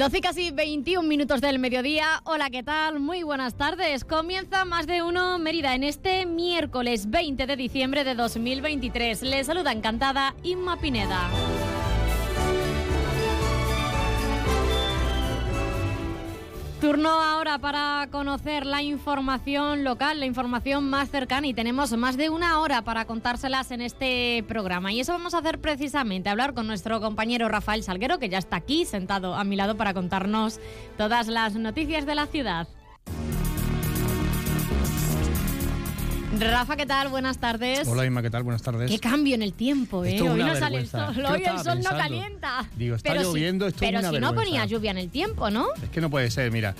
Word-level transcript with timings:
Doce 0.00 0.22
casi 0.22 0.50
21 0.50 1.06
minutos 1.06 1.42
del 1.42 1.58
mediodía. 1.58 2.22
Hola, 2.24 2.48
¿qué 2.48 2.62
tal? 2.62 3.00
Muy 3.00 3.22
buenas 3.22 3.52
tardes. 3.58 4.02
Comienza 4.02 4.64
más 4.64 4.86
de 4.86 5.02
uno 5.02 5.38
Mérida 5.38 5.74
en 5.74 5.84
este 5.84 6.24
miércoles 6.24 7.10
20 7.10 7.46
de 7.46 7.54
diciembre 7.54 8.02
de 8.02 8.14
2023. 8.14 9.20
Les 9.20 9.46
saluda 9.46 9.72
encantada 9.72 10.34
Inma 10.42 10.80
Pineda. 10.80 11.28
Turno 16.80 17.10
ahora 17.10 17.58
para 17.58 18.08
conocer 18.10 18.64
la 18.64 18.80
información 18.80 19.84
local, 19.84 20.18
la 20.18 20.24
información 20.24 20.88
más 20.88 21.10
cercana 21.10 21.46
y 21.46 21.52
tenemos 21.52 21.92
más 21.92 22.16
de 22.16 22.30
una 22.30 22.58
hora 22.58 22.80
para 22.80 23.04
contárselas 23.04 23.70
en 23.70 23.82
este 23.82 24.42
programa. 24.48 24.90
Y 24.90 25.00
eso 25.00 25.12
vamos 25.12 25.34
a 25.34 25.38
hacer 25.38 25.60
precisamente, 25.60 26.30
hablar 26.30 26.54
con 26.54 26.66
nuestro 26.66 27.02
compañero 27.02 27.50
Rafael 27.50 27.82
Salguero, 27.82 28.18
que 28.18 28.30
ya 28.30 28.38
está 28.38 28.56
aquí 28.56 28.86
sentado 28.86 29.34
a 29.34 29.44
mi 29.44 29.56
lado 29.56 29.76
para 29.76 29.92
contarnos 29.92 30.58
todas 30.96 31.28
las 31.28 31.54
noticias 31.54 32.06
de 32.06 32.14
la 32.14 32.26
ciudad. 32.26 32.66
Rafa, 36.40 36.76
¿qué 36.76 36.86
tal? 36.86 37.08
Buenas 37.08 37.36
tardes. 37.38 37.86
Hola 37.86 38.06
Inma, 38.06 38.22
¿qué 38.22 38.30
tal? 38.30 38.42
Buenas 38.42 38.62
tardes. 38.62 38.90
Qué 38.90 38.98
cambio 38.98 39.34
en 39.34 39.42
el 39.42 39.52
tiempo, 39.52 40.04
¿eh? 40.04 40.12
Esto 40.14 40.24
es 40.24 40.30
Hoy 40.32 40.38
no 40.42 40.56
sale 40.56 40.78
el 40.78 40.88
sol, 40.88 41.14
Yo 41.14 41.28
hoy 41.28 41.34
el 41.34 41.40
estaba 41.40 41.58
sol 41.64 41.66
no 41.66 41.74
pensando. 41.90 41.98
calienta. 41.98 42.68
Digo, 42.76 42.96
está 42.96 43.10
Pero 43.10 43.20
si- 43.22 43.26
lloviendo, 43.28 43.66
esto 43.66 43.84
es 43.84 43.88
Pero 43.90 43.98
una 44.00 44.08
si 44.08 44.14
no 44.14 44.20
vergüenza. 44.28 44.42
ponía 44.50 44.64
lluvia 44.66 44.90
en 44.92 44.98
el 44.98 45.10
tiempo, 45.10 45.50
¿no? 45.50 45.66
Es 45.82 45.90
que 45.90 46.00
no 46.00 46.08
puede 46.08 46.30
ser, 46.30 46.50
mira. 46.50 46.74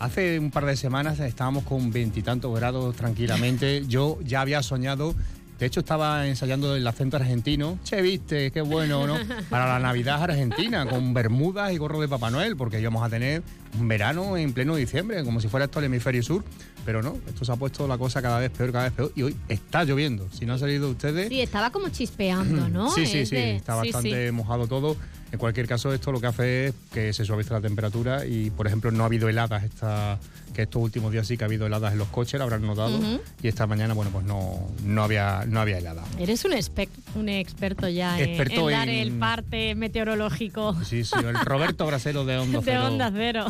Hace 0.00 0.38
un 0.40 0.50
par 0.50 0.66
de 0.66 0.76
semanas 0.76 1.20
estábamos 1.20 1.62
con 1.64 1.92
veintitantos 1.92 2.54
grados 2.58 2.96
tranquilamente. 2.96 3.84
Yo 3.88 4.18
ya 4.24 4.40
había 4.40 4.62
soñado. 4.62 5.14
De 5.60 5.66
hecho, 5.66 5.80
estaba 5.80 6.26
ensayando 6.26 6.74
el 6.74 6.84
acento 6.84 7.16
argentino. 7.16 7.78
Che, 7.84 8.02
viste, 8.02 8.50
qué 8.50 8.60
bueno, 8.62 9.06
¿no? 9.06 9.16
Para 9.50 9.68
la 9.68 9.78
Navidad 9.78 10.20
argentina, 10.24 10.84
con 10.86 11.14
bermudas 11.14 11.72
y 11.72 11.76
gorro 11.78 12.00
de 12.00 12.08
Papá 12.08 12.30
Noel, 12.32 12.56
porque 12.56 12.80
íbamos 12.80 13.04
a 13.04 13.08
tener 13.08 13.42
un 13.78 13.86
verano 13.86 14.36
en 14.36 14.52
pleno 14.52 14.74
diciembre, 14.74 15.22
como 15.22 15.40
si 15.40 15.46
fuera 15.46 15.66
esto 15.66 15.78
el 15.78 15.84
hemisferio 15.84 16.24
sur. 16.24 16.42
Pero 16.84 17.02
no, 17.02 17.16
esto 17.26 17.44
se 17.44 17.52
ha 17.52 17.56
puesto 17.56 17.86
la 17.88 17.96
cosa 17.98 18.20
cada 18.20 18.38
vez 18.38 18.50
peor, 18.50 18.70
cada 18.72 18.84
vez 18.84 18.92
peor. 18.92 19.12
Y 19.16 19.22
hoy 19.22 19.36
está 19.48 19.84
lloviendo. 19.84 20.28
Si 20.32 20.44
no 20.44 20.52
han 20.54 20.58
salido 20.58 20.90
ustedes. 20.90 21.28
Sí, 21.28 21.40
estaba 21.40 21.70
como 21.70 21.88
chispeando, 21.88 22.68
¿no? 22.70 22.90
Sí, 22.90 23.06
sí, 23.06 23.24
sí, 23.26 23.34
de- 23.36 23.56
está 23.56 23.74
bastante 23.74 24.26
sí. 24.26 24.32
mojado 24.32 24.66
todo. 24.66 24.96
En 25.32 25.38
cualquier 25.38 25.66
caso, 25.66 25.92
esto 25.92 26.12
lo 26.12 26.20
que 26.20 26.28
hace 26.28 26.66
es 26.68 26.74
que 26.92 27.12
se 27.12 27.24
suavice 27.24 27.52
la 27.52 27.60
temperatura 27.60 28.24
y, 28.24 28.50
por 28.50 28.68
ejemplo, 28.68 28.92
no 28.92 29.02
ha 29.02 29.06
habido 29.06 29.28
heladas 29.28 29.64
esta, 29.64 30.20
que 30.54 30.62
estos 30.62 30.80
últimos 30.80 31.10
días 31.10 31.26
sí 31.26 31.36
que 31.36 31.42
ha 31.42 31.46
habido 31.48 31.66
heladas 31.66 31.90
en 31.92 31.98
los 31.98 32.06
coches, 32.06 32.38
lo 32.38 32.44
habrán 32.44 32.62
notado. 32.62 33.00
Y 33.42 33.48
esta 33.48 33.66
mañana, 33.66 33.94
bueno, 33.94 34.12
pues 34.12 34.24
no, 34.24 34.68
no 34.84 35.02
había 35.02 35.44
no 35.48 35.60
había 35.60 35.78
helada. 35.78 36.04
Eres 36.20 36.44
un, 36.44 36.52
experto 36.52 37.88
ya 37.88 38.16
en- 38.20 38.28
Experto 38.28 38.70
en 38.70 38.76
dar 38.76 38.88
en- 38.88 38.94
el 39.00 39.12
parte 39.18 39.74
meteorológico 39.74 40.76
Sí, 40.84 41.02
sí, 41.02 41.16
el 41.18 41.34
Roberto 41.44 41.84
Brasero 41.86 42.24
de 42.24 42.38
Onda 42.38 42.58
de 42.60 42.64
Cero, 42.64 42.86
Onda 42.86 43.10
Cero. 43.12 43.46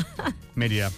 Mérida. 0.54 0.90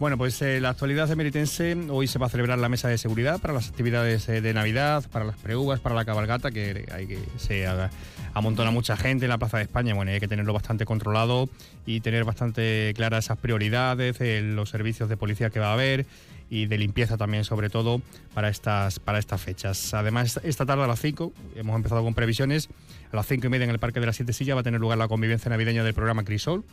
Bueno, 0.00 0.16
pues 0.16 0.40
eh, 0.40 0.60
la 0.60 0.70
actualidad 0.70 1.08
de 1.08 1.14
Meritense, 1.14 1.76
hoy 1.90 2.06
se 2.08 2.18
va 2.18 2.26
a 2.26 2.30
celebrar 2.30 2.58
la 2.58 2.70
mesa 2.70 2.88
de 2.88 2.96
seguridad 2.96 3.38
para 3.38 3.52
las 3.52 3.68
actividades 3.68 4.26
eh, 4.30 4.40
de 4.40 4.54
Navidad, 4.54 5.04
para 5.12 5.26
las 5.26 5.36
preúvas, 5.36 5.78
para 5.80 5.94
la 5.94 6.06
cabalgata, 6.06 6.50
que 6.50 6.86
hay 6.90 7.06
que 7.06 7.18
se 7.36 7.66
haga- 7.66 7.90
amontona 8.32 8.70
mucha 8.70 8.96
gente 8.96 9.26
en 9.26 9.28
la 9.28 9.36
Plaza 9.36 9.58
de 9.58 9.64
España. 9.64 9.92
Bueno, 9.92 10.10
hay 10.10 10.18
que 10.18 10.26
tenerlo 10.26 10.54
bastante 10.54 10.86
controlado 10.86 11.50
y 11.84 12.00
tener 12.00 12.24
bastante 12.24 12.94
claras 12.96 13.26
esas 13.26 13.36
prioridades, 13.36 14.18
eh, 14.22 14.40
los 14.42 14.70
servicios 14.70 15.10
de 15.10 15.18
policía 15.18 15.50
que 15.50 15.60
va 15.60 15.68
a 15.68 15.74
haber 15.74 16.06
y 16.50 16.66
de 16.66 16.76
limpieza 16.76 17.16
también, 17.16 17.44
sobre 17.44 17.70
todo, 17.70 18.02
para 18.34 18.48
estas, 18.48 18.98
para 18.98 19.18
estas 19.18 19.40
fechas. 19.40 19.94
Además, 19.94 20.40
esta 20.42 20.66
tarde 20.66 20.82
a 20.82 20.86
las 20.88 21.00
5, 21.00 21.32
hemos 21.54 21.76
empezado 21.76 22.02
con 22.02 22.12
previsiones, 22.12 22.68
a 23.12 23.16
las 23.16 23.26
5 23.26 23.46
y 23.46 23.50
media 23.50 23.64
en 23.64 23.70
el 23.70 23.78
Parque 23.78 24.00
de 24.00 24.06
las 24.06 24.16
Siete 24.16 24.32
Sillas 24.32 24.56
va 24.56 24.60
a 24.60 24.64
tener 24.64 24.80
lugar 24.80 24.98
la 24.98 25.08
convivencia 25.08 25.48
navideña 25.48 25.84
del 25.84 25.94
programa 25.94 26.24
Crisol, 26.24 26.64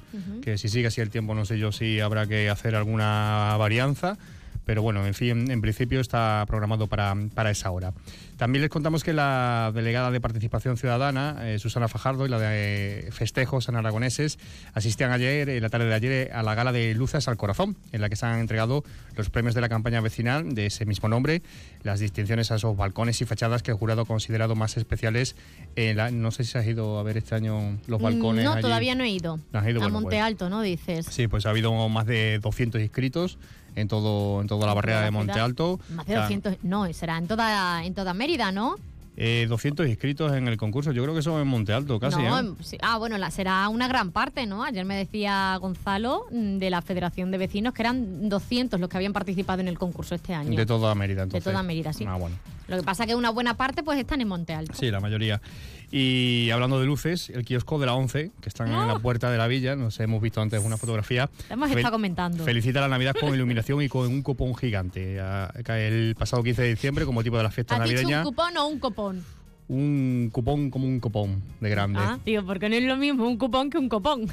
que 0.42 0.58
si 0.58 0.68
sigue 0.68 0.88
así 0.88 1.00
el 1.00 1.12
tiempo 1.12 1.36
no 1.36 1.46
sé 1.46 1.60
yo 1.60 1.72
si 1.72 2.00
habrá 2.00 2.28
que 2.28 2.50
hacer 2.50 2.76
alguna 2.76 3.56
varianza. 3.58 4.18
Pero 4.66 4.82
bueno, 4.82 5.06
en 5.06 5.14
fin, 5.14 5.50
en 5.50 5.62
principio 5.62 6.02
está 6.02 6.44
programado 6.46 6.88
para, 6.88 7.16
para 7.34 7.52
esa 7.52 7.72
hora. 7.72 7.94
También 8.38 8.62
les 8.62 8.70
contamos 8.70 9.04
que 9.04 9.14
la 9.14 9.72
delegada 9.74 10.12
de 10.12 10.22
Participación 10.22 10.78
Ciudadana, 10.78 11.38
eh, 11.42 11.58
Susana 11.58 11.88
Fajardo, 11.88 12.26
y 12.26 12.30
la 12.30 12.38
de 12.40 13.10
Festejos 13.12 13.66
San 13.66 13.76
Aragoneses 13.76 14.38
asistían 14.76 15.12
ayer, 15.12 15.50
en 15.50 15.62
la 15.64 15.70
tarde 15.70 15.88
de 15.88 15.94
ayer, 15.96 16.32
a 16.34 16.44
la 16.44 16.54
gala 16.54 16.72
de 16.72 16.94
Luces 16.94 17.28
al 17.28 17.36
Corazón, 17.38 17.78
en 17.92 18.00
la 18.02 18.10
que 18.10 18.16
se 18.16 18.28
han 18.28 18.40
entregado 18.40 18.84
los 19.16 19.32
premios 19.32 19.56
de 19.56 19.62
la 19.62 19.70
campaña 19.70 20.02
vecinal 20.02 20.54
de 20.54 20.68
ese 20.68 20.86
mismo 20.86 21.10
nombre, 21.10 21.42
las 21.82 22.00
distinciones 22.00 22.52
a 22.52 22.56
esos 22.58 22.78
balcones 22.78 23.20
y 23.22 23.26
fachadas 23.26 23.64
que 23.64 23.72
el 23.72 23.78
jurado 23.78 24.04
ha 24.04 24.06
considerado 24.06 24.56
más 24.56 24.78
especiales. 24.78 25.36
en 25.76 25.98
la- 25.98 26.10
no 26.12 26.32
sé 26.32 26.44
si 26.44 26.58
has 26.58 26.66
ido 26.66 26.98
a 27.00 27.04
ver 27.04 27.18
este 27.18 27.36
año 27.36 27.78
los 27.88 28.02
balcones. 28.02 28.44
Mm, 28.44 28.46
No, 28.46 28.54
allí. 28.54 28.62
todavía 28.62 28.96
no 28.96 29.04
he 29.04 29.10
ido. 29.10 29.40
¿No 29.52 29.60
has 29.60 29.68
ido? 29.68 29.78
A 29.80 29.84
Bueno, 29.84 29.94
Monte 30.02 30.16
pues. 30.16 30.22
Alto, 30.24 30.50
¿no? 30.50 30.62
Dices. 30.62 31.06
Sí, 31.10 31.28
pues 31.28 31.46
ha 31.46 31.52
habido 31.52 31.88
más 31.90 32.06
de 32.08 32.40
200 32.40 32.82
inscritos 32.82 33.38
en 33.76 33.88
todo 33.88 34.42
en 34.42 34.48
toda 34.48 34.66
la 34.66 34.72
En 34.72 34.76
barrera 34.76 35.02
de 35.02 35.12
Monte. 35.12 35.34
Alto. 35.40 35.80
Más 35.90 36.08
de 36.08 36.14
O 36.14 36.16
sea, 36.16 36.22
200. 36.24 36.58
No, 36.64 36.92
será 36.94 37.18
en 37.20 37.28
toda, 37.28 37.86
en 37.86 37.94
toda 37.94 38.14
Mérida, 38.28 38.52
¿no? 38.52 38.76
eh, 39.20 39.48
200 39.50 39.88
inscritos 39.88 40.32
en 40.34 40.48
el 40.50 40.58
concurso. 40.58 40.92
Yo 40.92 41.02
creo 41.02 41.16
que 41.16 41.22
son 41.24 41.42
en 41.42 41.48
Monte 41.48 41.72
Alto 41.74 41.98
casi. 42.00 42.22
no, 42.22 42.38
¿eh? 42.38 42.40
en- 42.42 42.64
sí. 42.64 42.78
Ah, 42.82 42.98
bueno, 42.98 43.18
la, 43.18 43.32
será 43.32 43.68
una 43.70 43.88
gran 43.88 44.12
parte, 44.12 44.46
¿no? 44.46 44.64
Ayer 44.66 44.84
me 44.86 44.96
decía 44.96 45.58
Gonzalo 45.60 46.26
mm, 46.30 46.58
de 46.58 46.70
la 46.70 46.82
Federación 46.82 47.32
de 47.32 47.38
Vecinos 47.40 47.74
que 47.74 47.82
eran 47.84 48.28
200 48.30 48.80
los 48.80 48.90
que 48.90 48.98
habían 48.98 49.14
participado 49.14 49.62
en 49.62 49.70
el 49.70 49.80
concurso 49.80 50.14
este 50.14 50.34
año. 50.36 50.56
De 50.56 50.66
toda 50.68 50.94
Mérida, 50.94 51.24
entonces. 51.24 51.44
toda 51.52 51.64
Mérida, 51.64 51.94
sí. 51.94 52.06
Ah, 52.08 52.16
bueno. 52.18 52.36
Lo 52.68 52.76
que 52.78 52.84
pasa 52.84 53.08
que 53.08 53.16
una 53.16 53.30
buena 53.30 53.56
parte 53.56 53.82
pues 53.82 53.98
están 53.98 54.20
en 54.22 54.28
Monte 54.28 54.54
Alto. 54.54 54.74
Sí, 54.76 54.92
la 54.92 55.00
mayoría. 55.00 55.42
Y 55.90 56.50
hablando 56.52 56.80
de 56.80 56.86
luces, 56.86 57.30
el 57.30 57.46
kiosco 57.46 57.80
de 57.80 57.86
la 57.86 57.94
11, 57.94 58.32
que 58.42 58.50
están 58.50 58.68
en 58.68 58.88
la 58.88 59.00
puerta 59.00 59.32
de 59.32 59.38
la 59.38 59.48
villa, 59.48 59.76
nos 59.76 60.00
hemos 60.02 60.22
visto 60.22 60.42
antes 60.42 60.64
una 60.64 60.76
fotografía. 60.78 61.30
Hemos 61.50 61.70
estado 61.72 61.92
comentando. 61.94 62.44
Felicita 62.44 62.82
la 62.82 62.90
Navidad 62.90 63.16
con 63.18 63.34
iluminación 63.34 63.82
y 63.82 63.88
con 63.88 64.08
un 64.08 64.22
cupón 64.22 64.54
gigante. 64.56 65.20
Ah, 65.22 65.52
El 65.68 66.16
pasado 66.18 66.44
15 66.44 66.62
de 66.62 66.70
diciembre, 66.70 67.06
como 67.06 67.24
tipo 67.24 67.38
de 67.38 67.44
las 67.44 67.54
fiestas 67.54 67.80
¿Has 67.80 67.86
dicho 67.90 68.02
un 68.02 68.04
navideñas, 68.04 68.26
cupón 68.26 68.58
o 68.58 68.68
un 68.68 68.80
copón? 68.80 69.26
un 69.70 70.30
cupón 70.32 70.70
como 70.72 70.88
un 70.88 71.00
copón 71.00 71.42
de 71.60 71.70
grande. 71.70 72.00
Ah, 72.02 72.20
digo, 72.26 72.46
porque 72.46 72.70
no 72.70 72.76
es 72.76 72.84
lo 72.84 72.96
mismo 72.98 73.28
un 73.28 73.38
cupón 73.38 73.70
que 73.70 73.78
un 73.78 73.90
copón. 73.90 74.28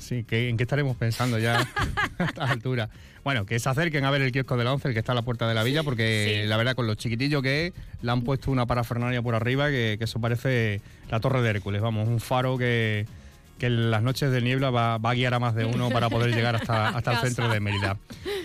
Sí, 0.00 0.24
¿qué- 0.24 0.48
¿en 0.48 0.56
qué 0.56 0.64
estaremos 0.64 0.96
pensando 0.96 1.38
ya 1.38 1.58
a 2.18 2.24
esta 2.24 2.44
altura? 2.44 2.88
Bueno, 3.24 3.44
que 3.46 3.58
se 3.58 3.68
acerquen 3.68 4.04
a 4.04 4.10
ver 4.10 4.22
el 4.22 4.32
kiosco 4.32 4.56
de 4.56 4.64
la 4.64 4.72
11, 4.72 4.88
el 4.88 4.94
que 4.94 5.00
está 5.00 5.12
a 5.12 5.14
la 5.14 5.22
puerta 5.22 5.48
de 5.48 5.54
la 5.54 5.62
villa, 5.64 5.82
porque 5.82 6.40
Sí. 6.42 6.48
la 6.48 6.56
verdad, 6.56 6.74
con 6.74 6.86
lo 6.86 6.94
chiquitillo 6.94 7.42
que 7.42 7.66
es, 7.68 7.72
le 8.02 8.10
han 8.10 8.22
puesto 8.22 8.50
una 8.50 8.66
parafernalia 8.66 9.20
por 9.22 9.34
arriba 9.34 9.68
que, 9.68 9.96
que 9.98 10.04
eso 10.04 10.20
parece 10.20 10.80
la 11.10 11.20
Torre 11.20 11.42
de 11.42 11.50
Hércules, 11.50 11.80
vamos, 11.82 12.08
un 12.08 12.20
faro 12.20 12.56
que, 12.56 13.06
que 13.58 13.66
en 13.66 13.90
las 13.90 14.02
noches 14.02 14.30
de 14.30 14.42
niebla 14.42 14.70
va, 14.70 14.98
va 14.98 15.10
a 15.10 15.14
guiar 15.14 15.34
a 15.34 15.38
más 15.40 15.54
de 15.54 15.64
uno 15.64 15.88
para 15.90 16.08
poder 16.10 16.32
llegar 16.34 16.54
hasta, 16.56 16.88
hasta 16.96 17.12
el 17.12 17.18
centro 17.18 17.48
de 17.48 17.58
Mérida. 17.58 17.96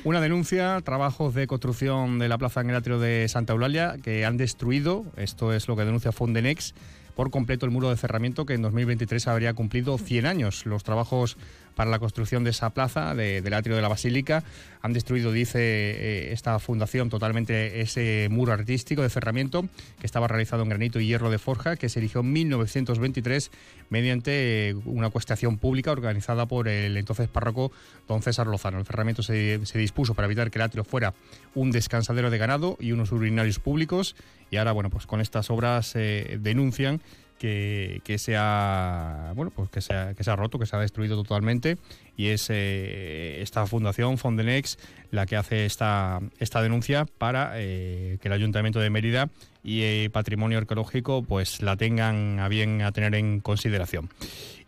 Una 0.03 0.19
denuncia, 0.19 0.80
trabajos 0.84 1.35
de 1.35 1.46
construcción 1.46 2.18
de 2.18 2.27
la 2.27 2.38
plaza 2.39 2.62
en 2.62 2.71
el 2.71 2.75
atrio 2.75 2.98
de 2.98 3.27
Santa 3.30 3.54
Eulalia 3.54 3.98
que 4.04 4.25
han 4.25 4.38
destruido, 4.38 5.06
esto 5.15 5.54
es 5.54 5.68
lo 5.68 5.75
que 5.75 5.86
denuncia 5.86 6.12
Fondenex, 6.12 6.74
por 7.16 7.30
completo 7.31 7.66
el 7.66 7.72
muro 7.72 7.90
de 7.90 7.98
cerramiento 7.98 8.46
que 8.46 8.54
en 8.54 8.62
2023 8.62 9.28
habría 9.28 9.54
cumplido 9.54 9.98
100 9.98 10.25
años. 10.25 10.66
Los 10.66 10.84
trabajos 10.84 11.38
para 11.75 11.90
la 11.90 12.00
construcción 12.00 12.44
de 12.44 12.50
esa 12.50 12.72
plaza, 12.72 13.16
de- 13.16 13.42
del 13.42 13.54
atrio 13.54 13.75
de 13.75 13.81
la 13.81 13.88
Basílica, 13.88 14.44
han 14.81 14.92
destruido, 14.94 15.31
dice 15.31 15.60
eh, 15.62 16.34
esta 16.34 16.60
fundación, 16.60 17.10
totalmente 17.10 17.81
ese 17.81 18.28
muro 18.30 18.52
artístico 18.52 19.02
de 19.02 19.10
cerramiento 19.10 19.68
que 20.00 20.06
estaba 20.06 20.28
realizado 20.28 20.63
en 20.63 20.69
granito 20.69 21.00
y 21.00 21.08
hierro 21.08 21.30
de 21.31 21.38
forja, 21.40 21.78
que 21.78 21.88
se 21.90 22.00
erigió 22.00 22.22
en 22.22 22.34
1923 22.34 23.52
mediante 23.90 24.69
eh, 24.69 24.74
una 24.86 25.10
cuestación 25.10 25.58
pública 25.58 25.92
organizada 25.92 26.46
por 26.46 26.68
el 26.68 26.98
entonces 26.98 27.30
párroco 27.30 27.72
don 28.08 28.22
César 28.22 28.48
Lozano. 28.48 28.80
El 28.80 28.86
cerramiento 28.86 29.24
se 29.24 29.60
dispuso 29.75 30.13
para 30.13 30.25
evitar 30.25 30.52
que 30.52 30.58
el 30.60 30.63
atrio 30.63 30.84
fuera 30.84 31.13
un 31.56 31.72
descansadero 31.72 32.30
de 32.30 32.38
ganado 32.38 32.78
y 32.80 32.92
unos 32.92 33.12
urinarios 33.12 33.60
públicos 33.60 34.16
y 34.51 34.57
ahora, 34.57 34.74
bueno, 34.74 34.92
pues 34.92 35.07
con 35.07 35.21
estas 35.21 35.50
obras 35.50 35.94
eh, 35.95 36.38
denuncian 36.39 37.01
que, 37.42 38.01
que 38.03 38.19
se 38.19 38.36
ha 38.38 39.33
bueno 39.36 39.51
pues 39.56 39.68
que 39.71 39.81
se 39.81 40.13
que 40.15 40.24
se 40.24 40.36
roto, 40.36 40.59
que 40.59 40.68
se 40.68 40.75
ha 40.75 40.80
destruido 40.80 41.15
totalmente 41.15 41.77
y 42.15 42.27
es 42.27 42.51
eh, 42.51 43.42
esta 43.42 43.65
fundación 43.65 44.19
Fondenex 44.19 44.77
la 45.09 45.25
que 45.25 45.36
hace 45.38 45.65
esta 45.65 46.19
esta 46.38 46.62
denuncia 46.62 47.07
para 47.18 47.53
eh, 47.56 48.19
que 48.21 48.27
el 48.27 48.33
Ayuntamiento 48.33 48.80
de 48.80 48.92
Mérida 48.92 49.30
y 49.63 49.81
eh, 49.81 50.09
Patrimonio 50.12 50.59
Arqueológico 50.59 51.24
pues 51.24 51.63
la 51.63 51.77
tengan 51.77 52.39
a 52.39 52.48
bien 52.48 52.83
a 52.83 52.92
tener 52.92 53.15
en 53.15 53.39
consideración. 53.39 54.09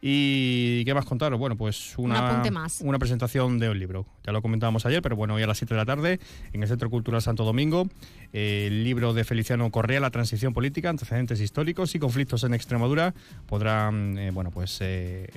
¿Y 0.06 0.84
qué 0.84 0.94
más 0.94 1.06
contaros? 1.06 1.40
Bueno, 1.40 1.56
pues 1.56 1.94
una, 1.98 2.44
una 2.82 3.00
presentación 3.00 3.58
de 3.58 3.70
un 3.70 3.80
libro. 3.80 4.06
Ya 4.26 4.34
lo 4.34 4.42
comentábamos 4.42 4.86
ayer, 4.86 5.02
pero 5.02 5.16
bueno, 5.16 5.36
hoy 5.36 5.44
a 5.44 5.48
las 5.48 5.58
7 5.60 5.74
de 5.74 5.78
la 5.78 5.86
tarde 5.86 6.20
en 6.52 6.62
el 6.62 6.68
Centro 6.68 6.90
Cultural 6.90 7.22
Santo 7.22 7.46
Domingo, 7.46 7.88
el 8.34 8.84
libro 8.84 9.14
de 9.14 9.24
Feliciano 9.24 9.72
Correa, 9.72 10.02
La 10.02 10.12
transición 10.12 10.54
política, 10.54 10.90
antecedentes 10.90 11.40
históricos 11.40 11.96
y 11.96 12.00
conflictos 12.00 12.44
en 12.44 12.54
Extremadura, 12.54 13.14
podrán, 13.48 14.18
eh, 14.18 14.32
bueno, 14.32 14.52
pues 14.52 14.80
eh, 14.82 15.30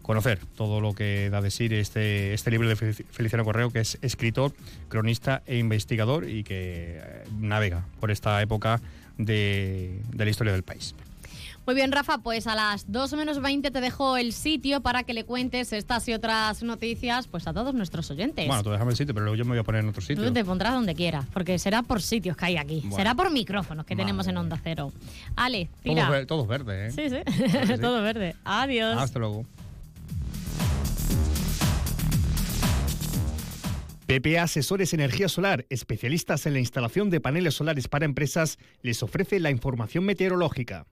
conocer 0.00 0.38
todo 0.56 0.80
lo 0.80 0.94
que 0.94 1.28
da 1.28 1.42
de 1.42 1.50
sí 1.50 1.68
este, 1.70 2.32
este 2.32 2.50
libro 2.50 2.66
de 2.66 2.76
Feliciano 2.76 3.44
Correa, 3.44 3.68
que 3.68 3.80
es 3.80 3.98
escritor, 4.00 4.54
cronista 4.88 5.42
e 5.44 5.58
investigador 5.58 6.26
y 6.26 6.42
que 6.42 7.00
eh, 7.02 7.24
navega 7.38 7.84
por 8.00 8.10
esta 8.10 8.40
época 8.40 8.80
de 9.18 10.00
la 10.14 10.30
historia 10.30 10.54
del 10.54 10.62
país. 10.62 10.94
Muy 11.66 11.74
bien, 11.74 11.92
Rafa, 11.92 12.18
pues 12.18 12.46
a 12.46 12.54
las 12.54 12.92
2 12.92 13.14
menos 13.14 13.40
20 13.40 13.70
te 13.70 13.80
dejo 13.80 14.18
el 14.18 14.34
sitio 14.34 14.82
para 14.82 15.04
que 15.04 15.14
le 15.14 15.24
cuentes 15.24 15.72
estas 15.72 16.06
y 16.08 16.12
otras 16.12 16.62
noticias 16.62 17.26
pues 17.26 17.46
a 17.46 17.54
todos 17.54 17.74
nuestros 17.74 18.10
oyentes. 18.10 18.46
Bueno, 18.46 18.62
tú 18.62 18.70
déjame 18.70 18.90
el 18.90 18.96
sitio, 18.98 19.14
pero 19.14 19.24
luego 19.24 19.36
yo 19.36 19.44
me 19.46 19.52
voy 19.52 19.60
a 19.60 19.62
poner 19.62 19.82
en 19.82 19.88
otro 19.88 20.02
sitio. 20.02 20.22
Tú 20.22 20.32
te 20.32 20.44
pondrás 20.44 20.74
donde 20.74 20.94
quieras, 20.94 21.24
porque 21.32 21.58
será 21.58 21.82
por 21.82 22.02
sitios 22.02 22.36
que 22.36 22.44
hay 22.44 22.56
aquí. 22.58 22.84
Será 22.94 23.14
por 23.14 23.30
micrófonos 23.30 23.86
que 23.86 23.96
tenemos 23.96 24.28
en 24.28 24.36
Onda 24.36 24.58
Cero. 24.62 24.92
Ale, 25.36 25.70
tira. 25.82 26.26
Todo, 26.26 26.46
verde, 26.46 26.88
¿eh? 26.88 26.90
Sí, 26.90 27.08
sí, 27.08 27.74
todo 27.80 28.02
verde. 28.02 28.36
Adiós. 28.44 28.98
Hasta 28.98 29.18
luego. 29.18 29.46
PPA 34.06 34.42
Asesores 34.42 34.92
Energía 34.92 35.30
Solar, 35.30 35.64
especialistas 35.70 36.44
en 36.44 36.52
la 36.52 36.58
instalación 36.58 37.08
de 37.08 37.20
paneles 37.20 37.54
solares 37.54 37.88
para 37.88 38.04
empresas, 38.04 38.58
les 38.82 39.02
ofrece 39.02 39.40
la 39.40 39.50
información 39.50 40.04
meteorológica. 40.04 40.86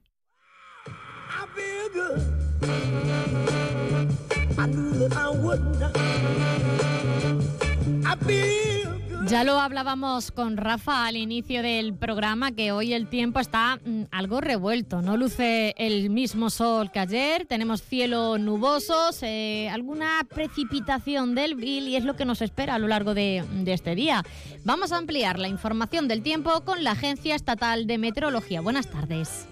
Ya 9.27 9.43
lo 9.43 9.59
hablábamos 9.59 10.31
con 10.31 10.57
Rafa 10.57 11.07
al 11.07 11.15
inicio 11.15 11.63
del 11.63 11.95
programa, 11.95 12.51
que 12.51 12.71
hoy 12.71 12.93
el 12.93 13.07
tiempo 13.07 13.39
está 13.39 13.79
mm, 13.83 14.03
algo 14.11 14.41
revuelto. 14.41 15.01
No 15.01 15.17
luce 15.17 15.73
el 15.77 16.09
mismo 16.11 16.49
sol 16.49 16.91
que 16.91 16.99
ayer, 16.99 17.45
tenemos 17.45 17.81
cielo 17.81 18.37
nubosos, 18.37 19.23
eh, 19.23 19.69
alguna 19.69 20.27
precipitación 20.29 21.35
del 21.35 21.55
vil 21.55 21.87
y 21.87 21.95
es 21.95 22.03
lo 22.03 22.15
que 22.15 22.25
nos 22.25 22.41
espera 22.43 22.75
a 22.75 22.79
lo 22.79 22.87
largo 22.87 23.13
de 23.15 23.43
este 23.65 23.95
día. 23.95 24.23
Vamos 24.65 24.91
a 24.91 24.97
ampliar 24.97 25.39
la 25.39 25.47
información 25.47 26.07
del 26.07 26.21
tiempo 26.21 26.61
con 26.61 26.83
la 26.83 26.91
Agencia 26.91 27.33
Estatal 27.33 27.87
de 27.87 27.97
Meteorología. 27.97 28.61
Buenas 28.61 28.87
tardes. 28.87 29.47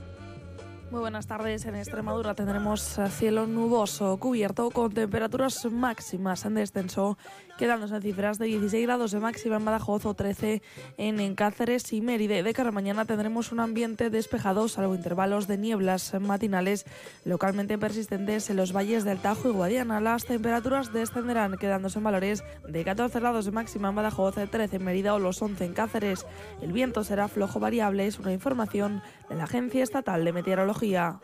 Muy 0.91 0.99
buenas 0.99 1.25
tardes. 1.25 1.65
En 1.65 1.75
Extremadura 1.77 2.35
tendremos 2.35 2.97
eh, 2.97 3.07
cielo 3.07 3.47
nuboso 3.47 4.17
cubierto 4.17 4.69
con 4.71 4.91
temperaturas 4.91 5.65
máximas 5.71 6.43
en 6.43 6.55
descenso, 6.55 7.17
quedándose 7.61 7.93
en 7.93 8.01
cifras 8.01 8.39
de 8.39 8.47
16 8.47 8.87
grados 8.87 9.11
de 9.11 9.19
máxima 9.19 9.57
en 9.57 9.65
Badajoz 9.65 10.07
o 10.07 10.15
13 10.15 10.63
en, 10.97 11.35
Cáceres 11.35 11.93
y 11.93 12.01
Mérida. 12.01 12.41
De 12.41 12.53
cara 12.55 12.71
mañana 12.71 13.05
tendremos 13.05 13.51
un 13.51 13.59
ambiente 13.59 14.09
despejado, 14.09 14.67
salvo 14.67 14.95
intervalos 14.95 15.45
de 15.45 15.59
nieblas 15.59 16.11
matinales 16.19 16.87
localmente 17.23 17.77
persistentes 17.77 18.49
en 18.49 18.57
los 18.57 18.75
valles 18.75 19.03
del 19.03 19.19
Tajo 19.19 19.47
y 19.47 19.51
Guadiana. 19.51 20.01
Las 20.01 20.25
temperaturas 20.25 20.91
descenderán, 20.91 21.55
quedándose 21.59 21.99
en 21.99 22.03
valores 22.03 22.43
de 22.67 22.83
14 22.83 23.19
grados 23.19 23.45
de 23.45 23.51
máxima 23.51 23.89
en 23.89 23.95
Badajoz, 23.95 24.33
13 24.49 24.77
en 24.77 24.83
Mérida 24.83 25.13
o 25.13 25.19
los 25.19 25.39
11 25.39 25.63
en 25.63 25.73
Cáceres. 25.73 26.25
El 26.63 26.71
viento 26.71 27.03
será 27.03 27.27
flojo 27.27 27.59
variable, 27.59 28.07
es 28.07 28.17
una 28.17 28.33
información 28.33 29.03
de 29.29 29.35
la 29.35 29.43
Agencia 29.43 29.83
Estatal 29.83 30.25
de 30.25 30.33
Meteorología. 30.33 31.19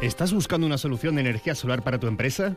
¿Estás 0.00 0.32
buscando 0.32 0.66
una 0.66 0.78
solución 0.78 1.16
de 1.16 1.20
energía 1.20 1.54
solar 1.54 1.82
para 1.82 1.98
tu 1.98 2.06
empresa? 2.06 2.56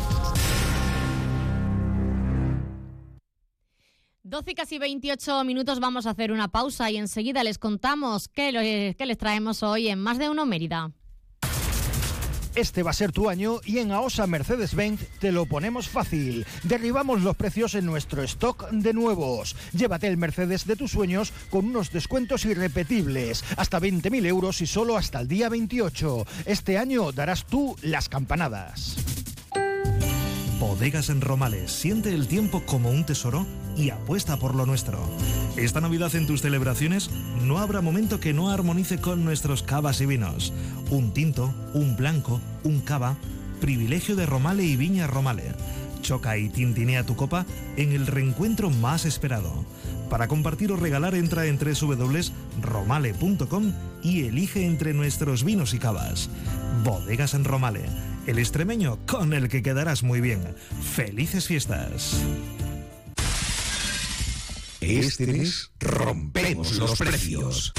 12 4.31 4.55
casi 4.55 4.79
28 4.79 5.43
minutos 5.43 5.81
vamos 5.81 6.05
a 6.05 6.11
hacer 6.11 6.31
una 6.31 6.47
pausa 6.47 6.89
y 6.89 6.95
enseguida 6.95 7.43
les 7.43 7.57
contamos 7.57 8.29
qué, 8.29 8.95
qué 8.97 9.05
les 9.05 9.17
traemos 9.17 9.61
hoy 9.61 9.89
en 9.89 9.99
Más 9.99 10.17
de 10.19 10.29
Uno 10.29 10.45
Mérida. 10.45 10.89
Este 12.55 12.81
va 12.81 12.91
a 12.91 12.93
ser 12.93 13.11
tu 13.11 13.27
año 13.27 13.59
y 13.65 13.79
en 13.79 13.91
AOSA 13.91 14.27
Mercedes-Benz 14.27 15.05
te 15.19 15.33
lo 15.33 15.47
ponemos 15.47 15.89
fácil. 15.89 16.45
Derribamos 16.63 17.21
los 17.21 17.35
precios 17.35 17.75
en 17.75 17.85
nuestro 17.85 18.23
stock 18.23 18.69
de 18.71 18.93
nuevos. 18.93 19.57
Llévate 19.73 20.07
el 20.07 20.15
Mercedes 20.15 20.65
de 20.65 20.77
tus 20.77 20.91
sueños 20.91 21.33
con 21.49 21.65
unos 21.65 21.91
descuentos 21.91 22.45
irrepetibles. 22.45 23.43
Hasta 23.57 23.81
20.000 23.81 24.25
euros 24.27 24.61
y 24.61 24.65
solo 24.65 24.95
hasta 24.95 25.19
el 25.19 25.27
día 25.27 25.49
28. 25.49 26.25
Este 26.45 26.77
año 26.77 27.11
darás 27.11 27.45
tú 27.45 27.75
las 27.81 28.07
campanadas. 28.07 28.95
Bodegas 30.61 31.09
en 31.09 31.19
Romales. 31.21 31.71
Siente 31.71 32.13
el 32.13 32.27
tiempo 32.27 32.61
como 32.67 32.91
un 32.91 33.03
tesoro 33.03 33.47
y 33.75 33.89
apuesta 33.89 34.37
por 34.37 34.53
lo 34.53 34.67
nuestro. 34.67 34.99
Esta 35.57 35.81
Navidad 35.81 36.13
en 36.13 36.27
tus 36.27 36.43
celebraciones 36.43 37.09
no 37.43 37.57
habrá 37.57 37.81
momento 37.81 38.19
que 38.19 38.31
no 38.31 38.51
armonice 38.51 38.99
con 38.99 39.25
nuestros 39.25 39.63
cavas 39.63 40.01
y 40.01 40.05
vinos. 40.05 40.53
Un 40.91 41.13
tinto, 41.13 41.51
un 41.73 41.97
blanco, 41.97 42.39
un 42.63 42.81
cava, 42.81 43.17
privilegio 43.59 44.15
de 44.15 44.27
Romale 44.27 44.63
y 44.63 44.75
Viña 44.75 45.07
Romale. 45.07 45.45
Choca 46.03 46.37
y 46.37 46.49
tintinea 46.49 47.07
tu 47.07 47.15
copa 47.15 47.47
en 47.75 47.93
el 47.93 48.05
reencuentro 48.05 48.69
más 48.69 49.05
esperado. 49.05 49.65
Para 50.11 50.27
compartir 50.27 50.71
o 50.71 50.75
regalar 50.75 51.15
entra 51.15 51.47
en 51.47 51.57
www.romale.com 51.57 53.73
y 54.03 54.25
elige 54.25 54.63
entre 54.63 54.93
nuestros 54.93 55.43
vinos 55.43 55.73
y 55.73 55.79
cavas. 55.79 56.29
Bodegas 56.83 57.33
en 57.33 57.45
Romale 57.45 58.10
el 58.31 58.39
extremeño 58.39 58.97
con 59.05 59.33
el 59.33 59.49
que 59.49 59.61
quedarás 59.61 60.03
muy 60.03 60.21
bien. 60.21 60.55
Felices 60.95 61.47
fiestas. 61.47 62.15
Este 64.79 65.27
mes 65.27 65.69
rompemos 65.81 66.77
los 66.77 66.97
precios. 66.97 67.73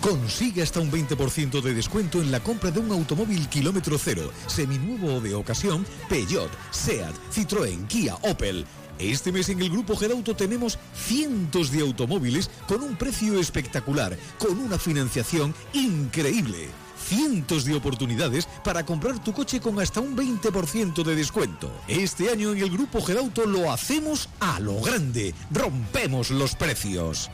Consigue 0.00 0.62
hasta 0.62 0.80
un 0.80 0.90
20% 0.90 1.60
de 1.60 1.74
descuento 1.74 2.20
en 2.20 2.32
la 2.32 2.40
compra 2.40 2.70
de 2.70 2.80
un 2.80 2.90
automóvil 2.90 3.46
kilómetro 3.48 3.98
cero, 3.98 4.32
seminuevo 4.46 5.16
o 5.16 5.20
de 5.20 5.34
ocasión, 5.34 5.84
Peugeot, 6.08 6.50
SEAT, 6.70 7.14
Citroën, 7.30 7.86
Kia, 7.88 8.16
Opel. 8.22 8.64
Este 8.98 9.32
mes 9.32 9.50
en 9.50 9.60
el 9.60 9.68
Grupo 9.68 9.96
Gedauto 9.96 10.34
tenemos 10.34 10.78
cientos 10.94 11.70
de 11.72 11.80
automóviles 11.80 12.50
con 12.66 12.82
un 12.82 12.96
precio 12.96 13.38
espectacular, 13.38 14.16
con 14.38 14.58
una 14.58 14.78
financiación 14.78 15.54
increíble 15.74 16.68
cientos 17.12 17.64
de 17.66 17.74
oportunidades 17.74 18.48
para 18.64 18.86
comprar 18.86 19.22
tu 19.22 19.34
coche 19.34 19.60
con 19.60 19.78
hasta 19.80 20.00
un 20.00 20.16
20% 20.16 21.02
de 21.02 21.14
descuento. 21.14 21.70
Este 21.86 22.30
año 22.30 22.52
en 22.52 22.58
el 22.58 22.70
Grupo 22.70 23.02
Gerauto 23.02 23.44
lo 23.44 23.70
hacemos 23.70 24.30
a 24.40 24.58
lo 24.60 24.80
grande. 24.80 25.34
Rompemos 25.50 26.30
los 26.30 26.54
precios. 26.54 27.30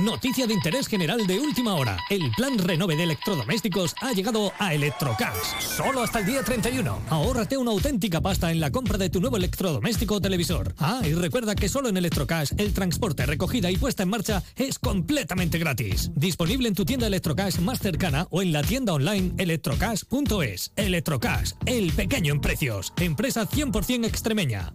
Noticia 0.00 0.46
de 0.46 0.54
interés 0.54 0.86
general 0.86 1.26
de 1.26 1.40
última 1.40 1.74
hora. 1.74 1.98
El 2.08 2.30
plan 2.36 2.56
Renove 2.56 2.94
de 2.94 3.02
electrodomésticos 3.02 3.96
ha 4.00 4.12
llegado 4.12 4.52
a 4.58 4.72
Electrocash. 4.72 5.60
Solo 5.60 6.02
hasta 6.02 6.20
el 6.20 6.26
día 6.26 6.42
31. 6.44 7.00
Ahórrate 7.10 7.56
una 7.56 7.72
auténtica 7.72 8.20
pasta 8.20 8.52
en 8.52 8.60
la 8.60 8.70
compra 8.70 8.96
de 8.96 9.10
tu 9.10 9.20
nuevo 9.20 9.36
electrodoméstico 9.36 10.16
o 10.16 10.20
televisor. 10.20 10.72
Ah, 10.78 11.00
y 11.04 11.14
recuerda 11.14 11.56
que 11.56 11.68
solo 11.68 11.88
en 11.88 11.96
Electrocash 11.96 12.52
el 12.58 12.72
transporte, 12.72 13.26
recogida 13.26 13.70
y 13.70 13.76
puesta 13.76 14.04
en 14.04 14.10
marcha 14.10 14.42
es 14.54 14.78
completamente 14.78 15.58
gratis. 15.58 16.10
Disponible 16.14 16.68
en 16.68 16.74
tu 16.74 16.84
tienda 16.84 17.08
Electrocash 17.08 17.58
más 17.58 17.80
cercana 17.80 18.28
o 18.30 18.40
en 18.40 18.52
la 18.52 18.62
tienda 18.62 18.92
online 18.92 19.32
electrocash.es. 19.36 20.72
Electrocash, 20.76 21.52
el 21.66 21.92
pequeño 21.92 22.34
en 22.34 22.40
precios. 22.40 22.92
Empresa 22.98 23.48
100% 23.48 24.06
extremeña. 24.06 24.74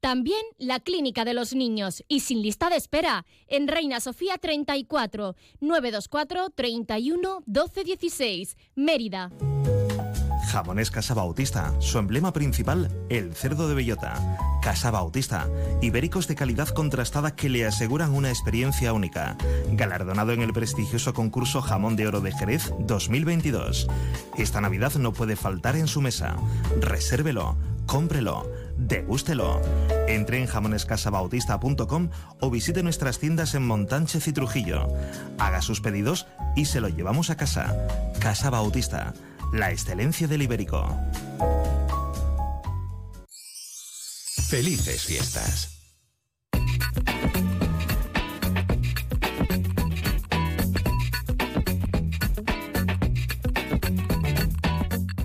También 0.00 0.40
la 0.58 0.78
Clínica 0.78 1.24
de 1.24 1.34
los 1.34 1.54
Niños 1.54 2.04
y 2.06 2.20
sin 2.20 2.40
lista 2.40 2.70
de 2.70 2.76
espera 2.76 3.26
en 3.48 3.66
Reina 3.66 3.98
Sofía 3.98 4.38
34 4.38 5.34
924 5.60 6.50
31 6.50 7.42
12 7.46 7.84
16 7.84 8.56
Mérida. 8.76 9.30
Jamones 10.48 10.90
Casa 10.90 11.12
Bautista, 11.12 11.74
su 11.78 11.98
emblema 11.98 12.32
principal, 12.32 12.90
el 13.10 13.34
cerdo 13.34 13.68
de 13.68 13.74
bellota. 13.74 14.14
Casa 14.62 14.90
Bautista, 14.90 15.46
ibéricos 15.82 16.26
de 16.26 16.36
calidad 16.36 16.68
contrastada 16.68 17.36
que 17.36 17.50
le 17.50 17.66
aseguran 17.66 18.14
una 18.14 18.30
experiencia 18.30 18.94
única. 18.94 19.36
Galardonado 19.72 20.32
en 20.32 20.40
el 20.40 20.54
prestigioso 20.54 21.12
concurso 21.12 21.60
Jamón 21.60 21.96
de 21.96 22.08
Oro 22.08 22.22
de 22.22 22.32
Jerez 22.32 22.72
2022. 22.80 23.88
Esta 24.38 24.62
Navidad 24.62 24.94
no 24.94 25.12
puede 25.12 25.36
faltar 25.36 25.76
en 25.76 25.86
su 25.86 26.00
mesa. 26.00 26.36
Resérvelo, 26.80 27.58
cómprelo, 27.84 28.50
degústelo. 28.78 29.60
Entre 30.08 30.40
en 30.40 30.46
jamonescasabautista.com 30.46 32.08
o 32.40 32.50
visite 32.50 32.82
nuestras 32.82 33.18
tiendas 33.18 33.54
en 33.54 33.66
Montánchez 33.66 34.26
y 34.28 34.32
Trujillo. 34.32 34.88
Haga 35.38 35.60
sus 35.60 35.82
pedidos 35.82 36.26
y 36.56 36.64
se 36.64 36.80
lo 36.80 36.88
llevamos 36.88 37.28
a 37.28 37.36
casa. 37.36 37.76
Casa 38.18 38.48
Bautista 38.48 39.12
la 39.52 39.70
excelencia 39.70 40.28
del 40.28 40.42
ibérico. 40.42 40.86
Felices 44.48 45.04
fiestas. 45.04 45.74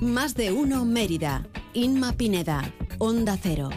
Más 0.01 0.35
de 0.35 0.51
uno 0.51 0.85
Mérida. 0.85 1.47
Inma 1.73 2.13
Pineda. 2.13 2.73
Onda 2.99 3.37
Cero. 3.41 3.69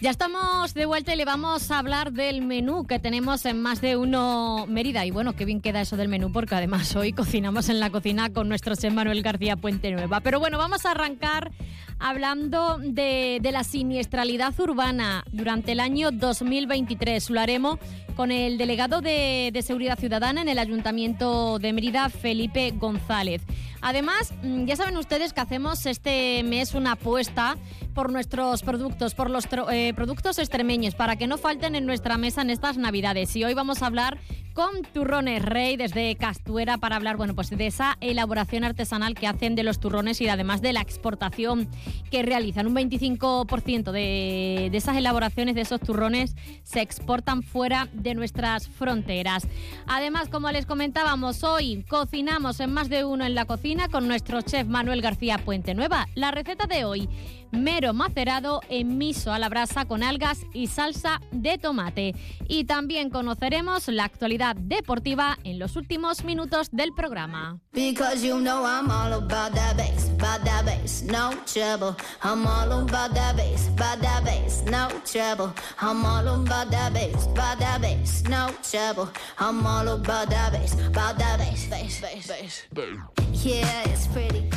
Ya 0.00 0.08
estamos 0.08 0.72
de 0.72 0.86
vuelta 0.86 1.12
y 1.12 1.16
le 1.18 1.26
vamos 1.26 1.70
a 1.70 1.78
hablar 1.78 2.12
del 2.12 2.40
menú 2.40 2.86
que 2.86 2.98
tenemos 2.98 3.44
en 3.44 3.60
más 3.60 3.82
de 3.82 3.98
uno 3.98 4.64
Mérida. 4.66 5.04
Y 5.04 5.10
bueno, 5.10 5.34
qué 5.34 5.44
bien 5.44 5.60
queda 5.60 5.82
eso 5.82 5.98
del 5.98 6.08
menú, 6.08 6.32
porque 6.32 6.54
además 6.54 6.96
hoy 6.96 7.12
cocinamos 7.12 7.68
en 7.68 7.80
la 7.80 7.90
cocina 7.90 8.32
con 8.32 8.48
nuestro 8.48 8.74
chef 8.76 8.94
Manuel 8.94 9.22
García 9.22 9.56
Puente 9.56 9.90
Nueva. 9.90 10.20
Pero 10.20 10.40
bueno, 10.40 10.56
vamos 10.56 10.86
a 10.86 10.92
arrancar 10.92 11.52
hablando 11.98 12.78
de, 12.78 13.40
de 13.42 13.52
la 13.52 13.62
siniestralidad 13.62 14.58
urbana 14.58 15.22
durante 15.32 15.72
el 15.72 15.80
año 15.80 16.10
2023. 16.12 17.28
Lo 17.28 17.38
haremos 17.38 17.78
con 18.14 18.30
el 18.30 18.58
delegado 18.58 19.00
de, 19.00 19.58
Seguridad 19.64 19.98
Ciudadana 19.98 20.42
en 20.42 20.48
el 20.48 20.58
Ayuntamiento 20.58 21.58
de 21.58 21.72
Mérida, 21.72 22.08
Felipe 22.08 22.72
González. 22.76 23.42
Además, 23.82 24.32
mm, 24.42 24.64
ya 24.64 24.76
saben 24.76 24.96
ustedes 24.96 25.32
que 25.32 25.40
hacemos 25.40 25.86
este 25.86 26.42
mes 26.42 26.74
una 26.74 26.92
apuesta 26.92 27.56
por 27.94 28.12
nuestros 28.12 28.62
productos, 28.62 29.14
por 29.14 29.30
los 29.30 29.46
eh, 29.72 29.92
productos 29.94 30.38
extremeños, 30.38 30.94
para 30.94 31.16
que 31.16 31.26
no 31.26 31.38
falten 31.38 31.74
en 31.74 31.86
nuestra 31.86 32.18
mesa 32.18 32.42
en 32.42 32.50
estas 32.50 32.76
Navidades. 32.76 33.34
Y 33.36 33.44
hoy 33.44 33.54
vamos 33.54 33.82
a 33.82 33.86
hablar 33.86 34.18
con 34.52 34.82
Turrones 34.92 35.42
Rey 35.44 35.76
desde 35.76 36.16
Castuera 36.16 36.76
para 36.78 36.96
hablar, 36.96 37.16
bueno, 37.16 37.34
pues 37.34 37.50
de 37.50 37.66
esa 37.66 37.96
elaboración 38.00 38.64
artesanal 38.64 39.14
que 39.14 39.26
hacen 39.26 39.54
de 39.54 39.62
los 39.62 39.80
turrones 39.80 40.20
y 40.20 40.28
además 40.28 40.60
de 40.60 40.72
la 40.72 40.80
exportación 40.80 41.68
que 42.10 42.22
realizan. 42.22 42.66
Un 42.66 42.74
25% 42.74 43.92
de, 43.92 44.68
de 44.70 44.76
esas 44.76 44.96
elaboraciones 44.96 45.54
de 45.54 45.62
esos 45.62 45.80
turrones 45.80 46.36
se 46.62 46.80
exportan 46.80 47.42
fuera 47.42 47.88
de 48.02 48.14
nuestras 48.14 48.68
fronteras. 48.68 49.46
Además, 49.86 50.28
como 50.28 50.50
les 50.50 50.66
comentábamos, 50.66 51.44
hoy 51.44 51.84
cocinamos 51.88 52.60
en 52.60 52.72
más 52.72 52.88
de 52.88 53.04
uno 53.04 53.24
en 53.24 53.34
la 53.34 53.44
cocina 53.44 53.88
con 53.88 54.08
nuestro 54.08 54.42
chef 54.42 54.66
Manuel 54.66 55.02
García 55.02 55.38
Puente 55.38 55.74
Nueva. 55.74 56.08
La 56.14 56.30
receta 56.30 56.66
de 56.66 56.84
hoy, 56.84 57.08
mero 57.52 57.94
macerado 57.94 58.60
en 58.68 58.98
miso 58.98 59.32
a 59.32 59.38
la 59.38 59.48
brasa 59.48 59.84
con 59.84 60.02
algas 60.02 60.46
y 60.52 60.66
salsa 60.66 61.20
de 61.32 61.58
tomate. 61.58 62.14
Y 62.48 62.64
también 62.64 63.10
conoceremos 63.10 63.88
la 63.88 64.04
actualidad 64.04 64.56
deportiva 64.56 65.38
en 65.44 65.58
los 65.58 65.76
últimos 65.76 66.24
minutos 66.24 66.68
del 66.72 66.92
programa. 66.94 67.58
Yeah, 83.32 83.84
it's 83.84 84.06
pretty. 84.08 84.50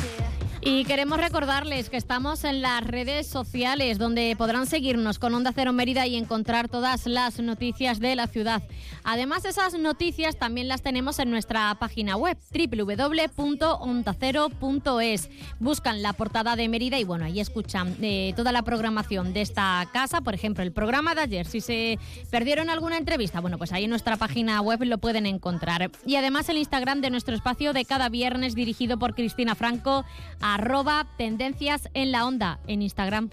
Y 0.66 0.86
queremos 0.86 1.18
recordarles 1.18 1.90
que 1.90 1.98
estamos 1.98 2.42
en 2.42 2.62
las 2.62 2.82
redes 2.82 3.26
sociales 3.26 3.98
donde 3.98 4.34
podrán 4.38 4.66
seguirnos 4.66 5.18
con 5.18 5.34
Onda 5.34 5.52
Cero 5.54 5.74
Mérida 5.74 6.06
y 6.06 6.16
encontrar 6.16 6.70
todas 6.70 7.06
las 7.06 7.38
noticias 7.38 8.00
de 8.00 8.16
la 8.16 8.28
ciudad. 8.28 8.62
Además, 9.02 9.44
esas 9.44 9.78
noticias 9.78 10.38
también 10.38 10.68
las 10.68 10.80
tenemos 10.80 11.18
en 11.18 11.30
nuestra 11.30 11.74
página 11.74 12.16
web 12.16 12.38
www.ondacero.es. 12.50 15.30
Buscan 15.60 16.00
la 16.00 16.14
portada 16.14 16.56
de 16.56 16.70
Mérida 16.70 16.98
y 16.98 17.04
bueno, 17.04 17.26
ahí 17.26 17.40
escuchan 17.40 17.94
eh, 18.00 18.32
toda 18.34 18.50
la 18.50 18.62
programación 18.62 19.34
de 19.34 19.42
esta 19.42 19.86
casa. 19.92 20.22
Por 20.22 20.32
ejemplo, 20.32 20.64
el 20.64 20.72
programa 20.72 21.14
de 21.14 21.20
ayer, 21.20 21.44
si 21.44 21.60
se 21.60 21.98
perdieron 22.30 22.70
alguna 22.70 22.96
entrevista, 22.96 23.42
bueno, 23.42 23.58
pues 23.58 23.74
ahí 23.74 23.84
en 23.84 23.90
nuestra 23.90 24.16
página 24.16 24.62
web 24.62 24.82
lo 24.84 24.96
pueden 24.96 25.26
encontrar. 25.26 25.90
Y 26.06 26.16
además 26.16 26.48
el 26.48 26.56
Instagram 26.56 27.02
de 27.02 27.10
nuestro 27.10 27.34
espacio 27.34 27.74
de 27.74 27.84
cada 27.84 28.08
viernes 28.08 28.54
dirigido 28.54 28.98
por 28.98 29.14
Cristina 29.14 29.54
Franco, 29.54 30.06
arroba 30.54 31.04
tendencias 31.18 31.88
en 31.94 32.12
la 32.12 32.24
onda 32.24 32.60
en 32.68 32.80
Instagram. 32.80 33.28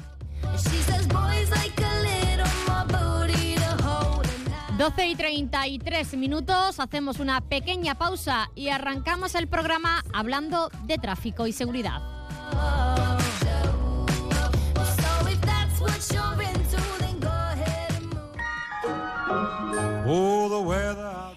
She 0.58 0.82
says 0.82 1.08
boys 1.08 1.50
like 1.51 1.80
a 1.80 2.01
little 2.01 2.51
more 2.68 2.86
booty 2.88 3.56
to 3.56 3.84
hold. 3.84 4.25
12 4.80 5.08
y 5.08 5.16
33 5.16 6.18
minutos, 6.18 6.80
hacemos 6.80 7.20
una 7.20 7.42
pequeña 7.42 7.94
pausa 7.94 8.50
y 8.56 8.70
arrancamos 8.70 9.36
el 9.36 9.48
programa 9.48 10.04
hablando 10.13 10.72
de 10.86 10.98
tráfico 10.98 11.46
y 11.46 11.54
seguridad. 11.54 12.01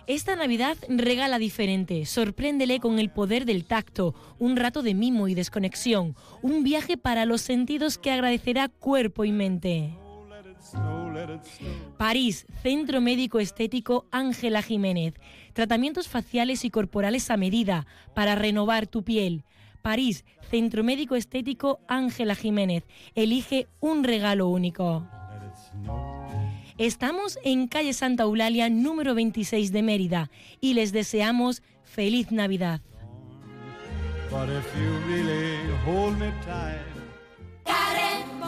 Esta 0.06 0.36
Navidad 0.36 0.76
regala 0.88 1.38
diferente, 1.38 2.04
sorpréndele 2.04 2.78
con 2.78 2.98
el 2.98 3.10
poder 3.10 3.46
del 3.46 3.64
tacto, 3.64 4.14
un 4.38 4.56
rato 4.56 4.82
de 4.82 4.92
mimo 4.92 5.28
y 5.28 5.34
desconexión, 5.34 6.14
un 6.42 6.62
viaje 6.62 6.98
para 6.98 7.24
los 7.24 7.40
sentidos 7.40 7.96
que 7.96 8.10
agradecerá 8.10 8.68
cuerpo 8.68 9.24
y 9.24 9.32
mente. 9.32 9.94
París, 11.96 12.46
Centro 12.62 13.00
Médico 13.00 13.40
Estético 13.40 14.06
Ángela 14.10 14.60
Jiménez. 14.60 15.14
Tratamientos 15.54 16.08
faciales 16.08 16.64
y 16.64 16.70
corporales 16.70 17.30
a 17.30 17.36
medida 17.36 17.86
para 18.14 18.34
renovar 18.34 18.86
tu 18.86 19.04
piel. 19.04 19.44
París, 19.80 20.24
Centro 20.50 20.84
Médico 20.84 21.16
Estético 21.16 21.80
Ángela 21.88 22.34
Jiménez. 22.34 22.84
Elige 23.14 23.68
un 23.80 24.04
regalo 24.04 24.48
único. 24.48 25.06
Estamos 26.78 27.38
en 27.44 27.68
calle 27.68 27.92
Santa 27.92 28.24
Eulalia 28.24 28.68
número 28.68 29.14
26 29.14 29.70
de 29.70 29.82
Mérida 29.82 30.30
y 30.60 30.74
les 30.74 30.90
deseamos 30.90 31.62
feliz 31.84 32.32
Navidad. 32.32 32.80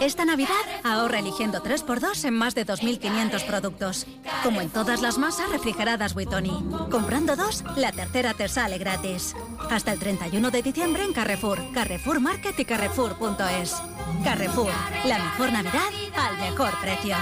Esta 0.00 0.26
Navidad 0.26 0.50
ahorra 0.84 1.20
eligiendo 1.20 1.62
3x2 1.62 2.26
en 2.26 2.34
más 2.34 2.54
de 2.54 2.66
2.500 2.66 3.46
productos. 3.46 4.06
Como 4.42 4.60
en 4.60 4.68
todas 4.68 5.00
las 5.00 5.16
masas 5.16 5.50
refrigeradas 5.50 6.12
Buitoni. 6.12 6.64
Comprando 6.90 7.34
dos, 7.34 7.64
la 7.76 7.92
tercera 7.92 8.34
te 8.34 8.48
sale 8.48 8.78
gratis. 8.78 9.34
Hasta 9.70 9.92
el 9.92 9.98
31 9.98 10.50
de 10.50 10.62
diciembre 10.62 11.02
en 11.02 11.12
Carrefour, 11.12 11.58
Carrefour 11.72 12.20
Market 12.20 12.58
y 12.58 12.64
Carrefour.es. 12.64 13.76
Carrefour, 14.22 14.70
la 15.06 15.18
mejor 15.18 15.52
Navidad 15.52 15.88
al 16.14 16.38
mejor 16.38 16.78
precio. 16.80 17.16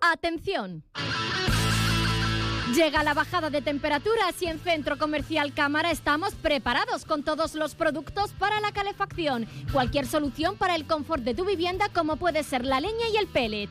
Atención. 0.00 0.84
Llega 2.76 3.02
la 3.02 3.14
bajada 3.14 3.48
de 3.48 3.62
temperaturas 3.62 4.34
y 4.42 4.48
en 4.48 4.58
Centro 4.58 4.98
Comercial 4.98 5.54
Cámara 5.54 5.90
estamos 5.90 6.34
preparados 6.34 7.06
con 7.06 7.22
todos 7.22 7.54
los 7.54 7.74
productos 7.74 8.34
para 8.34 8.60
la 8.60 8.70
calefacción. 8.70 9.46
Cualquier 9.72 10.06
solución 10.06 10.58
para 10.58 10.74
el 10.74 10.86
confort 10.86 11.22
de 11.24 11.32
tu 11.32 11.46
vivienda 11.46 11.88
como 11.88 12.16
puede 12.16 12.42
ser 12.42 12.66
la 12.66 12.82
leña 12.82 13.08
y 13.10 13.16
el 13.16 13.28
pellet. 13.28 13.70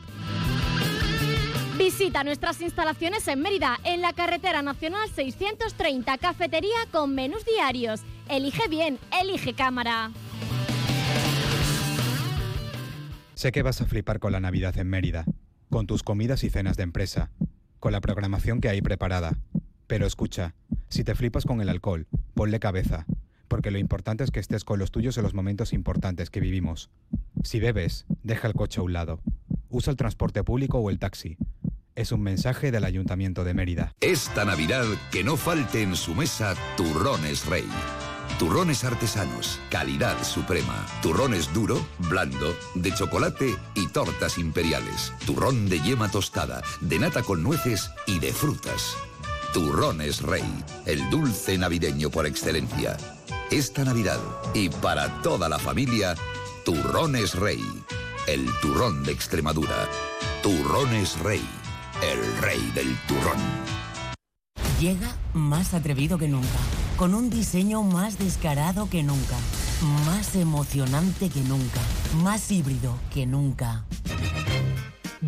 Visita 1.77 2.23
nuestras 2.23 2.59
instalaciones 2.61 3.27
en 3.27 3.41
Mérida, 3.41 3.79
en 3.83 4.01
la 4.01 4.11
carretera 4.11 4.63
nacional 4.63 5.07
630, 5.13 6.17
cafetería 6.17 6.87
con 6.91 7.13
menús 7.13 7.45
diarios. 7.45 8.01
Elige 8.27 8.67
bien, 8.69 8.97
elige 9.21 9.53
cámara. 9.53 10.09
Sé 13.35 13.51
que 13.51 13.61
vas 13.61 13.81
a 13.81 13.85
flipar 13.85 14.17
con 14.17 14.31
la 14.31 14.39
Navidad 14.39 14.75
en 14.79 14.89
Mérida, 14.89 15.25
con 15.69 15.85
tus 15.85 16.01
comidas 16.01 16.43
y 16.43 16.49
cenas 16.49 16.75
de 16.75 16.83
empresa, 16.83 17.29
con 17.85 17.91
la 17.91 18.01
programación 18.01 18.61
que 18.61 18.69
hay 18.69 18.81
preparada. 18.81 19.37
Pero 19.85 20.07
escucha, 20.07 20.55
si 20.89 21.03
te 21.03 21.13
flipas 21.13 21.45
con 21.45 21.61
el 21.61 21.69
alcohol, 21.69 22.07
ponle 22.33 22.59
cabeza, 22.59 23.05
porque 23.47 23.69
lo 23.69 23.77
importante 23.77 24.23
es 24.23 24.31
que 24.31 24.39
estés 24.39 24.63
con 24.63 24.79
los 24.79 24.89
tuyos 24.89 25.17
en 25.17 25.23
los 25.23 25.35
momentos 25.35 25.71
importantes 25.71 26.31
que 26.31 26.39
vivimos. 26.39 26.89
Si 27.43 27.59
bebes, 27.59 28.07
deja 28.23 28.47
el 28.47 28.55
coche 28.55 28.79
a 28.79 28.83
un 28.83 28.93
lado. 28.93 29.21
Usa 29.69 29.91
el 29.91 29.97
transporte 29.97 30.43
público 30.43 30.79
o 30.79 30.89
el 30.89 30.97
taxi. 30.97 31.37
Es 31.93 32.11
un 32.11 32.23
mensaje 32.23 32.71
del 32.71 32.85
Ayuntamiento 32.85 33.43
de 33.43 33.53
Mérida. 33.53 33.93
Esta 34.01 34.45
Navidad 34.45 34.85
que 35.11 35.23
no 35.23 35.37
falte 35.37 35.83
en 35.83 35.95
su 35.95 36.15
mesa 36.15 36.55
turrones 36.77 37.45
rey. 37.45 37.67
Turrones 38.39 38.83
artesanos, 38.83 39.59
calidad 39.69 40.21
suprema. 40.23 40.85
Turrones 41.01 41.53
duro, 41.53 41.79
blando, 42.09 42.55
de 42.75 42.93
chocolate 42.93 43.55
y 43.75 43.87
tortas 43.87 44.37
imperiales. 44.37 45.13
Turrón 45.25 45.69
de 45.69 45.81
yema 45.81 46.09
tostada, 46.09 46.61
de 46.81 46.99
nata 46.99 47.23
con 47.23 47.41
nueces 47.43 47.89
y 48.05 48.19
de 48.19 48.33
frutas. 48.33 48.95
Turrones 49.53 50.21
Rey, 50.21 50.43
el 50.85 51.09
dulce 51.09 51.57
navideño 51.57 52.09
por 52.09 52.25
excelencia. 52.25 52.97
Esta 53.51 53.85
Navidad 53.85 54.19
y 54.53 54.67
para 54.67 55.21
toda 55.21 55.47
la 55.47 55.59
familia, 55.59 56.15
Turrones 56.65 57.35
Rey, 57.35 57.63
el 58.27 58.45
turrón 58.61 59.03
de 59.05 59.13
Extremadura. 59.13 59.87
Turrones 60.43 61.17
Rey, 61.19 61.43
el 62.03 62.41
rey 62.41 62.71
del 62.75 62.97
turrón. 63.07 63.37
Llega 64.79 65.15
más 65.33 65.73
atrevido 65.73 66.17
que 66.17 66.27
nunca, 66.27 66.47
con 66.97 67.13
un 67.13 67.29
diseño 67.29 67.83
más 67.83 68.17
descarado 68.17 68.89
que 68.89 69.03
nunca, 69.03 69.35
más 70.05 70.35
emocionante 70.35 71.29
que 71.29 71.41
nunca, 71.41 71.81
más 72.23 72.51
híbrido 72.51 72.97
que 73.13 73.25
nunca. 73.25 73.85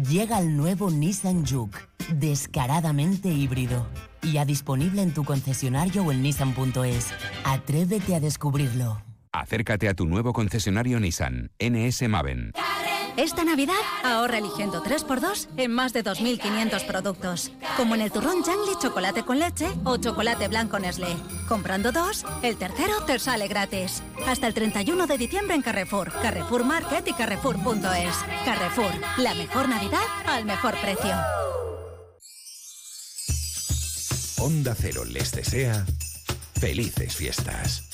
Llega 0.09 0.39
el 0.39 0.55
nuevo 0.55 0.91
Nissan 0.91 1.45
Juke, 1.45 1.77
descaradamente 2.13 3.29
híbrido, 3.29 3.87
ya 4.21 4.45
disponible 4.45 5.01
en 5.01 5.13
tu 5.13 5.23
concesionario 5.25 6.03
o 6.03 6.11
en 6.11 6.21
nissan.es. 6.21 7.07
Atrévete 7.43 8.15
a 8.15 8.19
descubrirlo. 8.19 9.01
Acércate 9.33 9.89
a 9.89 9.93
tu 9.93 10.05
nuevo 10.05 10.33
concesionario 10.33 10.99
Nissan, 10.99 11.51
NS 11.59 12.07
Maven. 12.07 12.53
Esta 13.17 13.43
Navidad 13.43 13.73
ahorra 14.03 14.37
eligiendo 14.37 14.83
3x2 14.83 15.47
en 15.57 15.71
más 15.71 15.91
de 15.91 16.03
2.500 16.03 16.85
productos. 16.85 17.51
Como 17.75 17.95
en 17.95 18.01
el 18.01 18.11
turrón 18.11 18.43
Jangli 18.43 18.73
chocolate 18.79 19.23
con 19.23 19.39
leche 19.39 19.67
o 19.85 19.97
chocolate 19.97 20.47
blanco 20.47 20.77
Nestlé. 20.77 21.17
Comprando 21.47 21.91
dos, 21.91 22.25
el 22.43 22.57
tercero 22.57 23.01
te 23.07 23.17
sale 23.17 23.47
gratis. 23.47 24.03
Hasta 24.27 24.45
el 24.45 24.53
31 24.53 25.07
de 25.07 25.17
diciembre 25.17 25.55
en 25.55 25.63
Carrefour, 25.63 26.11
Carrefour 26.21 26.63
Market 26.63 27.07
y 27.07 27.13
Carrefour.es. 27.13 28.15
Carrefour, 28.45 28.91
la 29.17 29.33
mejor 29.33 29.67
Navidad 29.67 30.05
al 30.27 30.45
mejor 30.45 30.75
precio. 30.79 31.15
Onda 34.37 34.75
Cero 34.79 35.03
les 35.05 35.31
desea 35.31 35.87
felices 36.59 37.15
fiestas. 37.15 37.86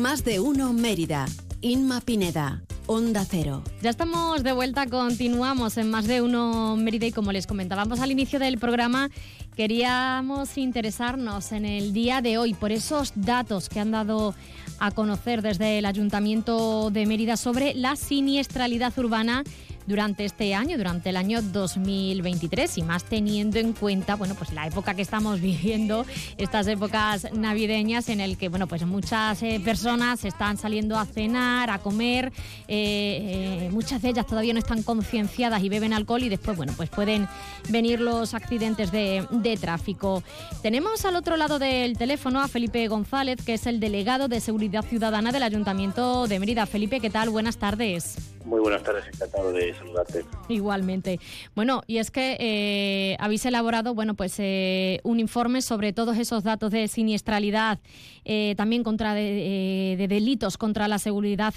Más 0.00 0.24
de 0.24 0.40
uno 0.40 0.72
Mérida. 0.72 1.26
Inma 1.60 2.00
Pineda. 2.00 2.62
Onda 2.86 3.26
Cero. 3.28 3.62
Ya 3.82 3.90
estamos 3.90 4.42
de 4.42 4.52
vuelta, 4.52 4.86
continuamos 4.86 5.76
en 5.76 5.90
más 5.90 6.06
de 6.06 6.22
uno 6.22 6.74
Mérida 6.76 7.04
y 7.04 7.12
como 7.12 7.32
les 7.32 7.46
comentábamos 7.46 8.00
al 8.00 8.10
inicio 8.10 8.38
del 8.38 8.56
programa, 8.56 9.10
queríamos 9.56 10.56
interesarnos 10.56 11.52
en 11.52 11.66
el 11.66 11.92
día 11.92 12.22
de 12.22 12.38
hoy 12.38 12.54
por 12.54 12.72
esos 12.72 13.12
datos 13.14 13.68
que 13.68 13.78
han 13.78 13.90
dado 13.90 14.34
a 14.78 14.90
conocer 14.90 15.42
desde 15.42 15.78
el 15.78 15.84
Ayuntamiento 15.84 16.90
de 16.90 17.04
Mérida 17.04 17.36
sobre 17.36 17.74
la 17.74 17.94
siniestralidad 17.94 18.98
urbana 18.98 19.44
durante 19.90 20.24
este 20.24 20.54
año, 20.54 20.78
durante 20.78 21.10
el 21.10 21.16
año 21.16 21.42
2023 21.42 22.78
y 22.78 22.82
más 22.82 23.02
teniendo 23.04 23.58
en 23.58 23.72
cuenta, 23.72 24.14
bueno, 24.14 24.36
pues 24.36 24.52
la 24.52 24.66
época 24.66 24.94
que 24.94 25.02
estamos 25.02 25.40
viviendo, 25.50 26.06
estas 26.38 26.68
épocas 26.68 27.26
navideñas 27.32 28.08
en 28.08 28.20
el 28.20 28.38
que, 28.38 28.48
bueno, 28.48 28.68
pues 28.68 28.86
muchas 28.86 29.42
eh, 29.42 29.60
personas 29.62 30.24
están 30.24 30.56
saliendo 30.56 30.96
a 30.96 31.04
cenar, 31.04 31.70
a 31.70 31.80
comer, 31.80 32.32
eh, 32.68 33.66
eh, 33.66 33.68
muchas 33.72 34.00
de 34.00 34.10
ellas 34.10 34.26
todavía 34.26 34.52
no 34.52 34.60
están 34.60 34.84
concienciadas 34.84 35.62
y 35.62 35.68
beben 35.68 35.92
alcohol 35.92 36.22
y 36.22 36.28
después, 36.28 36.56
bueno, 36.56 36.72
pues 36.76 36.88
pueden 36.88 37.28
venir 37.68 38.00
los 38.00 38.32
accidentes 38.32 38.92
de, 38.92 39.26
de 39.30 39.56
tráfico. 39.56 40.22
Tenemos 40.62 41.04
al 41.04 41.16
otro 41.16 41.36
lado 41.36 41.58
del 41.58 41.98
teléfono 41.98 42.40
a 42.40 42.46
Felipe 42.48 42.86
González, 42.86 43.38
que 43.44 43.54
es 43.54 43.66
el 43.66 43.80
delegado 43.80 44.28
de 44.28 44.40
Seguridad 44.40 44.84
Ciudadana 44.84 45.32
del 45.32 45.42
Ayuntamiento 45.42 46.28
de 46.28 46.38
Mérida. 46.38 46.66
Felipe, 46.66 47.00
¿qué 47.00 47.10
tal? 47.10 47.30
Buenas 47.30 47.56
tardes. 47.56 48.16
Muy 48.44 48.60
buenas 48.60 48.82
tardes, 48.82 49.04
encantado 49.06 49.52
de 49.52 49.74
saludarte. 49.74 50.24
Igualmente. 50.48 51.20
Bueno, 51.54 51.82
y 51.86 51.98
es 51.98 52.10
que 52.10 52.36
eh, 52.40 53.16
habéis 53.20 53.44
elaborado, 53.44 53.94
bueno, 53.94 54.14
pues 54.14 54.34
eh, 54.38 55.00
un 55.02 55.20
informe 55.20 55.60
sobre 55.60 55.92
todos 55.92 56.16
esos 56.16 56.42
datos 56.42 56.70
de 56.70 56.88
siniestralidad, 56.88 57.80
eh, 58.24 58.54
también 58.56 58.82
contra 58.82 59.14
de, 59.14 59.96
de, 59.98 60.08
delitos 60.08 60.56
contra 60.56 60.88
la 60.88 60.98
seguridad 60.98 61.52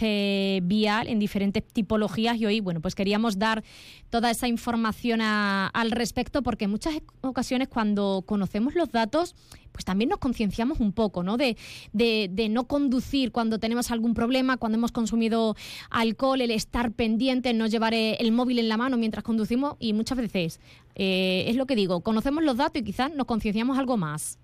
vial 0.64 1.08
en 1.08 1.20
diferentes 1.20 1.64
tipologías 1.64 2.38
y 2.38 2.46
hoy, 2.46 2.60
bueno, 2.60 2.82
pues 2.82 2.96
queríamos 2.96 3.40
dar 3.40 3.64
toda 4.10 4.30
esa 4.30 4.48
información 4.48 5.22
al 5.22 5.92
respecto 5.92 6.44
porque 6.44 6.66
en 6.66 6.72
muchas 6.72 6.94
ocasiones 7.22 7.70
cuando 7.70 8.24
conocemos 8.26 8.76
los 8.76 8.92
datos 8.92 9.36
pues 9.74 9.84
también 9.84 10.10
nos 10.10 10.20
concienciamos 10.20 10.80
un 10.80 10.94
poco, 10.94 11.24
¿no? 11.24 11.36
De, 11.36 11.58
de, 11.92 12.30
de, 12.32 12.48
no 12.48 12.68
conducir 12.68 13.32
cuando 13.32 13.60
tenemos 13.60 13.92
algún 13.92 14.14
problema, 14.14 14.58
cuando 14.58 14.78
hemos 14.78 14.92
consumido 14.92 15.56
alcohol, 15.90 16.40
el 16.40 16.52
estar 16.52 16.92
pendiente, 16.94 17.54
no 17.54 17.68
llevar 17.68 17.94
el 17.94 18.32
móvil 18.32 18.60
en 18.60 18.70
la 18.70 18.78
mano 18.78 18.98
mientras 18.98 19.24
conducimos 19.24 19.76
y 19.80 19.94
muchas 19.94 20.18
veces, 20.18 20.62
eh, 20.96 21.46
es 21.48 21.56
lo 21.56 21.66
que 21.66 21.76
digo, 21.76 22.02
conocemos 22.02 22.44
los 22.44 22.58
datos 22.58 22.82
y 22.82 22.86
quizás 22.86 23.14
nos 23.14 23.26
concienciamos 23.26 23.78
algo 23.78 23.98
más. 23.98 24.40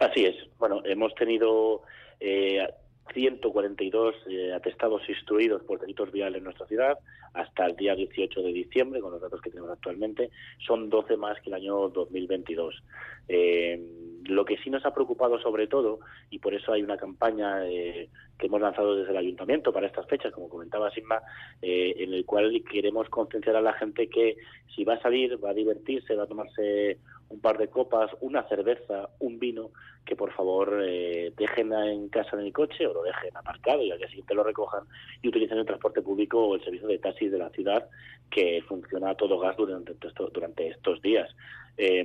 Así 0.00 0.24
es. 0.24 0.36
Bueno, 0.58 0.82
hemos 0.84 1.14
tenido 1.14 1.82
eh, 2.20 2.66
142 3.12 4.14
eh, 4.28 4.52
atestados 4.52 5.02
instruidos 5.08 5.62
por 5.64 5.80
delitos 5.80 6.10
viales 6.12 6.38
en 6.38 6.44
nuestra 6.44 6.66
ciudad 6.66 6.98
hasta 7.34 7.66
el 7.66 7.76
día 7.76 7.94
18 7.94 8.42
de 8.42 8.52
diciembre, 8.52 9.00
con 9.00 9.12
los 9.12 9.20
datos 9.20 9.40
que 9.40 9.50
tenemos 9.50 9.70
actualmente, 9.70 10.30
son 10.66 10.90
12 10.90 11.16
más 11.16 11.40
que 11.40 11.48
el 11.48 11.54
año 11.54 11.88
2022. 11.88 12.82
Eh, 13.28 13.80
lo 14.24 14.44
que 14.44 14.56
sí 14.58 14.70
nos 14.70 14.84
ha 14.84 14.94
preocupado 14.94 15.40
sobre 15.40 15.66
todo, 15.66 16.00
y 16.30 16.38
por 16.38 16.54
eso 16.54 16.72
hay 16.72 16.82
una 16.82 16.96
campaña 16.96 17.66
eh, 17.66 18.08
que 18.38 18.46
hemos 18.46 18.60
lanzado 18.60 18.96
desde 18.96 19.10
el 19.10 19.16
ayuntamiento 19.16 19.72
para 19.72 19.86
estas 19.86 20.06
fechas, 20.06 20.32
como 20.32 20.48
comentaba 20.48 20.90
Sigma, 20.90 21.20
eh, 21.60 21.94
en 21.98 22.12
el 22.12 22.24
cual 22.24 22.62
queremos 22.70 23.08
concienciar 23.08 23.56
a 23.56 23.60
la 23.60 23.72
gente 23.74 24.08
que 24.08 24.36
si 24.74 24.84
va 24.84 24.94
a 24.94 25.02
salir, 25.02 25.42
va 25.42 25.50
a 25.50 25.54
divertirse, 25.54 26.14
va 26.14 26.24
a 26.24 26.28
tomarse 26.28 26.98
un 27.28 27.40
par 27.40 27.58
de 27.58 27.68
copas, 27.68 28.10
una 28.20 28.46
cerveza, 28.48 29.08
un 29.20 29.38
vino, 29.38 29.70
que 30.04 30.16
por 30.16 30.32
favor 30.32 30.82
eh, 30.84 31.32
dejen 31.36 31.72
en 31.72 32.08
casa 32.08 32.36
en 32.36 32.46
el 32.46 32.52
coche 32.52 32.86
o 32.86 32.92
lo 32.92 33.02
dejen 33.02 33.36
aparcado 33.36 33.82
y 33.82 33.90
al 33.90 33.98
día 33.98 34.08
siguiente 34.08 34.34
lo 34.34 34.42
recojan 34.42 34.82
y 35.22 35.28
utilicen 35.28 35.58
el 35.58 35.64
transporte 35.64 36.02
público 36.02 36.44
o 36.44 36.56
el 36.56 36.64
servicio 36.64 36.88
de 36.88 36.98
taxis 36.98 37.30
de 37.30 37.38
la 37.38 37.50
ciudad 37.50 37.88
que 38.28 38.62
funciona 38.66 39.10
a 39.10 39.14
todo 39.14 39.38
gas 39.38 39.56
durante, 39.56 39.94
durante 40.32 40.68
estos 40.68 41.00
días. 41.00 41.30
Eh, 41.76 42.04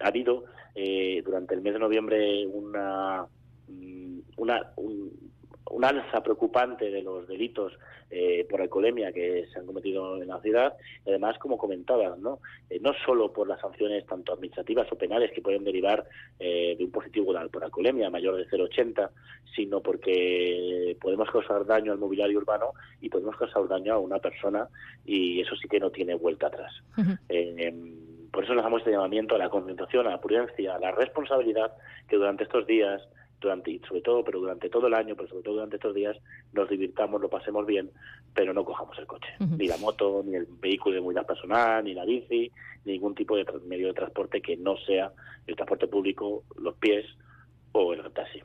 ha 0.00 0.08
habido 0.08 0.44
eh, 0.74 1.22
durante 1.24 1.54
el 1.54 1.62
mes 1.62 1.74
de 1.74 1.78
noviembre 1.78 2.46
una, 2.46 3.26
mm, 3.68 4.18
una 4.36 4.72
un, 4.76 5.12
un 5.70 5.84
alza 5.84 6.22
preocupante 6.22 6.90
de 6.90 7.02
los 7.02 7.26
delitos 7.26 7.72
eh, 8.10 8.46
por 8.48 8.60
alcoholemia 8.60 9.12
que 9.12 9.46
se 9.52 9.58
han 9.58 9.66
cometido 9.66 10.22
en 10.22 10.28
la 10.28 10.40
ciudad 10.40 10.74
y 11.04 11.10
además 11.10 11.38
como 11.38 11.58
comentaba 11.58 12.16
no 12.16 12.38
eh, 12.70 12.78
no 12.80 12.92
solo 13.04 13.32
por 13.32 13.48
las 13.48 13.60
sanciones 13.60 14.06
tanto 14.06 14.32
administrativas 14.32 14.90
o 14.92 14.96
penales 14.96 15.32
que 15.32 15.42
pueden 15.42 15.64
derivar 15.64 16.06
eh, 16.38 16.76
de 16.78 16.84
un 16.84 16.90
positivo 16.90 17.34
por 17.50 17.64
alcoholemia 17.64 18.10
mayor 18.10 18.36
de 18.36 18.46
0,80 18.48 19.10
sino 19.54 19.80
porque 19.80 20.96
podemos 21.00 21.28
causar 21.30 21.66
daño 21.66 21.92
al 21.92 21.98
mobiliario 21.98 22.38
urbano 22.38 22.72
y 23.00 23.08
podemos 23.08 23.36
causar 23.36 23.66
daño 23.66 23.94
a 23.94 23.98
una 23.98 24.18
persona 24.18 24.68
y 25.04 25.40
eso 25.40 25.56
sí 25.56 25.66
que 25.66 25.80
no 25.80 25.90
tiene 25.90 26.14
vuelta 26.14 26.46
atrás 26.46 26.72
por 28.36 28.44
eso 28.44 28.52
nos 28.52 28.64
damos 28.64 28.80
este 28.80 28.90
llamamiento 28.90 29.34
a 29.34 29.38
la 29.38 29.48
concentración, 29.48 30.06
a 30.06 30.10
la 30.10 30.20
prudencia, 30.20 30.74
a 30.74 30.78
la 30.78 30.92
responsabilidad 30.92 31.72
que 32.06 32.16
durante 32.16 32.44
estos 32.44 32.66
días 32.66 33.00
durante, 33.40 33.70
y 33.70 33.78
sobre 33.78 34.02
todo, 34.02 34.22
pero 34.22 34.40
durante 34.40 34.68
todo 34.68 34.88
el 34.88 34.92
año, 34.92 35.16
pero 35.16 35.26
sobre 35.26 35.42
todo 35.42 35.54
durante 35.54 35.76
estos 35.76 35.94
días, 35.94 36.18
nos 36.52 36.68
divirtamos, 36.68 37.18
lo 37.18 37.30
pasemos 37.30 37.64
bien, 37.64 37.90
pero 38.34 38.52
no 38.52 38.62
cojamos 38.62 38.98
el 38.98 39.06
coche. 39.06 39.28
Ni 39.38 39.66
la 39.66 39.78
moto, 39.78 40.22
ni 40.22 40.34
el 40.34 40.46
vehículo 40.60 40.96
de 40.96 41.00
movilidad 41.00 41.24
personal, 41.24 41.82
ni 41.82 41.94
la 41.94 42.04
bici, 42.04 42.52
ni 42.84 42.92
ningún 42.92 43.14
tipo 43.14 43.36
de 43.36 43.46
medio 43.64 43.86
de 43.86 43.94
transporte 43.94 44.42
que 44.42 44.58
no 44.58 44.76
sea 44.86 45.12
el 45.46 45.56
transporte 45.56 45.86
público, 45.86 46.44
los 46.58 46.74
pies 46.74 47.06
o 47.72 47.94
el 47.94 48.02
taxi. 48.12 48.42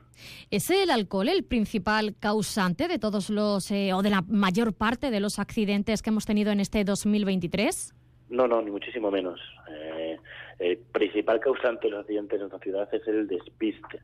¿Es 0.50 0.70
el 0.70 0.88
alcohol 0.88 1.28
el 1.28 1.44
principal 1.44 2.14
causante 2.18 2.88
de 2.88 2.98
todos 2.98 3.28
los, 3.28 3.70
eh, 3.70 3.92
o 3.92 4.00
de 4.00 4.08
la 4.08 4.22
mayor 4.22 4.72
parte 4.72 5.10
de 5.10 5.20
los 5.20 5.38
accidentes 5.38 6.00
que 6.00 6.08
hemos 6.08 6.24
tenido 6.24 6.50
en 6.50 6.60
este 6.60 6.82
2023? 6.82 7.94
No, 8.32 8.48
no, 8.48 8.62
ni 8.62 8.70
muchísimo 8.70 9.10
menos. 9.10 9.40
Eh, 9.70 10.16
el 10.58 10.78
principal 10.78 11.38
causante 11.38 11.86
de 11.86 11.90
los 11.90 12.00
accidentes 12.00 12.36
en 12.36 12.40
nuestra 12.48 12.60
ciudad 12.60 12.88
es 12.92 13.06
el 13.06 13.26
despiste. 13.26 14.00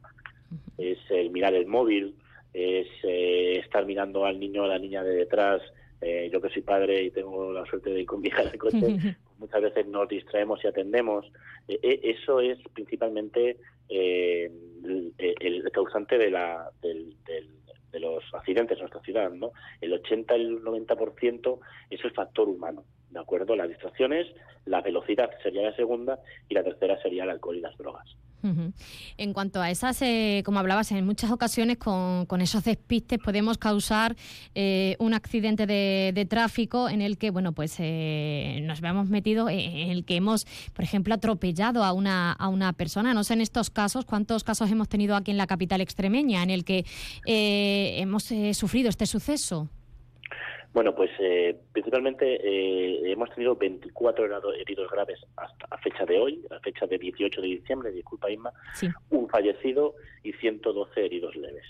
Es 0.77 0.99
el 1.11 1.31
mirar 1.31 1.55
el 1.55 1.67
móvil, 1.67 2.15
es 2.53 2.87
eh, 3.05 3.59
estar 3.59 3.85
mirando 3.87 4.25
al 4.25 4.39
niño 4.39 4.63
o 4.63 4.65
a 4.67 4.69
la 4.69 4.79
niña 4.79 5.03
de 5.03 5.15
detrás. 5.15 5.63
Eh, 6.01 6.29
yo 6.33 6.41
que 6.41 6.51
soy 6.51 6.63
padre 6.63 7.03
y 7.03 7.11
tengo 7.11 7.53
la 7.53 7.65
suerte 7.67 7.91
de 7.91 8.01
ir 8.01 8.07
con 8.07 8.21
mi 8.21 8.29
hija 8.29 8.43
el 8.43 8.57
coche, 8.59 8.79
muchas 9.39 9.63
veces 9.63 9.87
nos 9.87 10.09
distraemos 10.09 10.63
y 10.63 10.69
atendemos. 10.69 11.27
Eh, 11.67 11.79
eh, 11.83 12.01
eso 12.05 12.41
es 12.41 12.59
principalmente 12.75 13.57
eh, 13.89 14.51
el, 14.85 15.13
el 15.41 15.71
causante 15.73 16.19
de, 16.19 16.31
la, 16.31 16.71
del, 16.83 17.15
del- 17.27 17.49
de 17.91 18.01
los 18.01 18.23
accidentes 18.35 18.77
en 18.77 18.83
nuestra 18.83 19.01
ciudad. 19.01 19.31
¿no? 19.31 19.53
El 19.81 19.95
80 19.95 20.37
y 20.37 20.43
el 20.43 20.63
90% 20.63 21.59
es 21.89 22.05
el 22.05 22.11
factor 22.13 22.47
humano. 22.49 22.85
¿De 23.11 23.19
acuerdo? 23.19 23.57
Las 23.57 23.69
distracciones, 23.69 24.27
la 24.67 24.81
velocidad 24.83 25.31
sería 25.43 25.63
la 25.63 25.77
segunda 25.77 26.19
y 26.49 26.55
la 26.55 26.63
tercera 26.63 27.01
sería 27.03 27.25
el 27.25 27.31
alcohol 27.31 27.57
y 27.57 27.61
las 27.61 27.77
drogas. 27.79 28.07
En 29.17 29.33
cuanto 29.33 29.61
a 29.61 29.69
esas, 29.69 30.01
eh, 30.01 30.43
como 30.45 30.61
hablabas, 30.61 30.93
en 30.93 31.05
muchas 31.05 31.33
ocasiones 31.33 31.77
con, 31.77 32.25
con 32.27 32.41
esos 32.41 32.63
despistes 32.63 33.19
podemos 33.19 33.59
causar 33.59 34.15
eh, 34.55 34.95
un 35.01 35.13
accidente 35.13 35.67
de, 35.67 36.13
de 36.15 36.25
tráfico 36.25 36.89
en 36.89 37.03
el 37.03 37.19
que, 37.19 37.31
bueno, 37.31 37.51
pues 37.51 37.75
eh, 37.81 38.61
nos 38.63 38.81
veamos 38.81 39.09
metido, 39.09 39.49
eh, 39.49 39.83
en 39.83 39.91
el 39.91 40.05
que 40.05 40.15
hemos, 40.15 40.47
por 40.73 40.85
ejemplo, 40.85 41.15
atropellado 41.15 41.83
a 41.83 41.93
una, 41.93 42.33
a 42.33 42.49
una 42.49 42.73
persona. 42.75 43.13
No 43.13 43.25
sé 43.25 43.35
en 43.35 43.41
estos 43.41 43.71
casos 43.71 44.05
cuántos 44.05 44.45
casos 44.45 44.71
hemos 44.71 44.89
tenido 44.89 45.17
aquí 45.17 45.33
en 45.33 45.37
la 45.37 45.49
capital 45.49 45.81
extremeña 45.81 46.45
en 46.45 46.51
el 46.51 46.65
que 46.65 46.85
eh, 47.27 47.97
hemos 47.99 48.31
eh, 48.31 48.55
sufrido 48.55 48.89
este 48.89 49.07
suceso. 49.07 49.69
Bueno, 50.79 50.95
pues 50.95 51.11
eh, 51.19 51.59
principalmente 51.73 52.37
eh, 52.41 53.11
hemos 53.11 53.29
tenido 53.35 53.57
24 53.57 54.27
herado- 54.27 54.53
heridos 54.55 54.89
graves 54.89 55.19
hasta 55.37 55.67
a 55.69 55.79
fecha 55.79 56.05
de 56.05 56.21
hoy, 56.21 56.41
a 56.53 56.61
fecha 56.61 56.87
de 56.87 56.99
18 56.99 57.41
de 57.41 57.49
diciembre, 57.49 57.91
disculpa 57.91 58.31
Isma, 58.31 58.53
Sí. 58.75 58.87
un 59.11 59.29
fallecido 59.29 59.97
y 60.23 60.33
112 60.35 61.05
heridos 61.05 61.35
leves. 61.35 61.65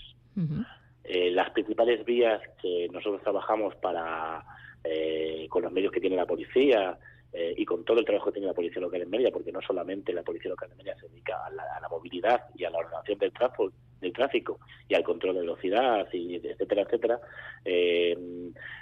Eh, 1.05 1.31
las 1.31 1.49
principales 1.49 2.05
vías 2.05 2.39
que 2.61 2.87
nosotros 2.91 3.23
trabajamos 3.23 3.73
para 3.77 4.43
eh, 4.83 5.47
con 5.49 5.63
los 5.63 5.71
medios 5.71 5.91
que 5.91 6.01
tiene 6.01 6.15
la 6.15 6.27
policía 6.27 6.99
eh, 7.33 7.55
y 7.57 7.65
con 7.65 7.83
todo 7.85 7.97
el 7.97 8.05
trabajo 8.05 8.27
que 8.27 8.33
tiene 8.33 8.47
la 8.49 8.53
policía 8.53 8.79
local 8.79 9.01
en 9.01 9.09
Mérida, 9.09 9.31
porque 9.31 9.51
no 9.51 9.59
solamente 9.63 10.13
la 10.13 10.21
policía 10.21 10.51
local 10.51 10.69
en 10.69 10.77
Mérida 10.77 10.95
se 10.99 11.09
dedica 11.09 11.47
a 11.47 11.49
la, 11.49 11.63
a 11.63 11.81
la 11.81 11.89
movilidad 11.89 12.41
y 12.53 12.63
a 12.63 12.69
la 12.69 12.77
ordenación 12.77 13.17
del 13.17 13.33
tráfico, 13.33 13.71
del 13.99 14.13
tráfico 14.13 14.59
y 14.87 14.95
al 14.95 15.03
control 15.03 15.35
de 15.35 15.41
velocidad, 15.41 16.07
y 16.13 16.35
etcétera, 16.35 16.83
etcétera. 16.83 17.19
Eh, 17.65 18.17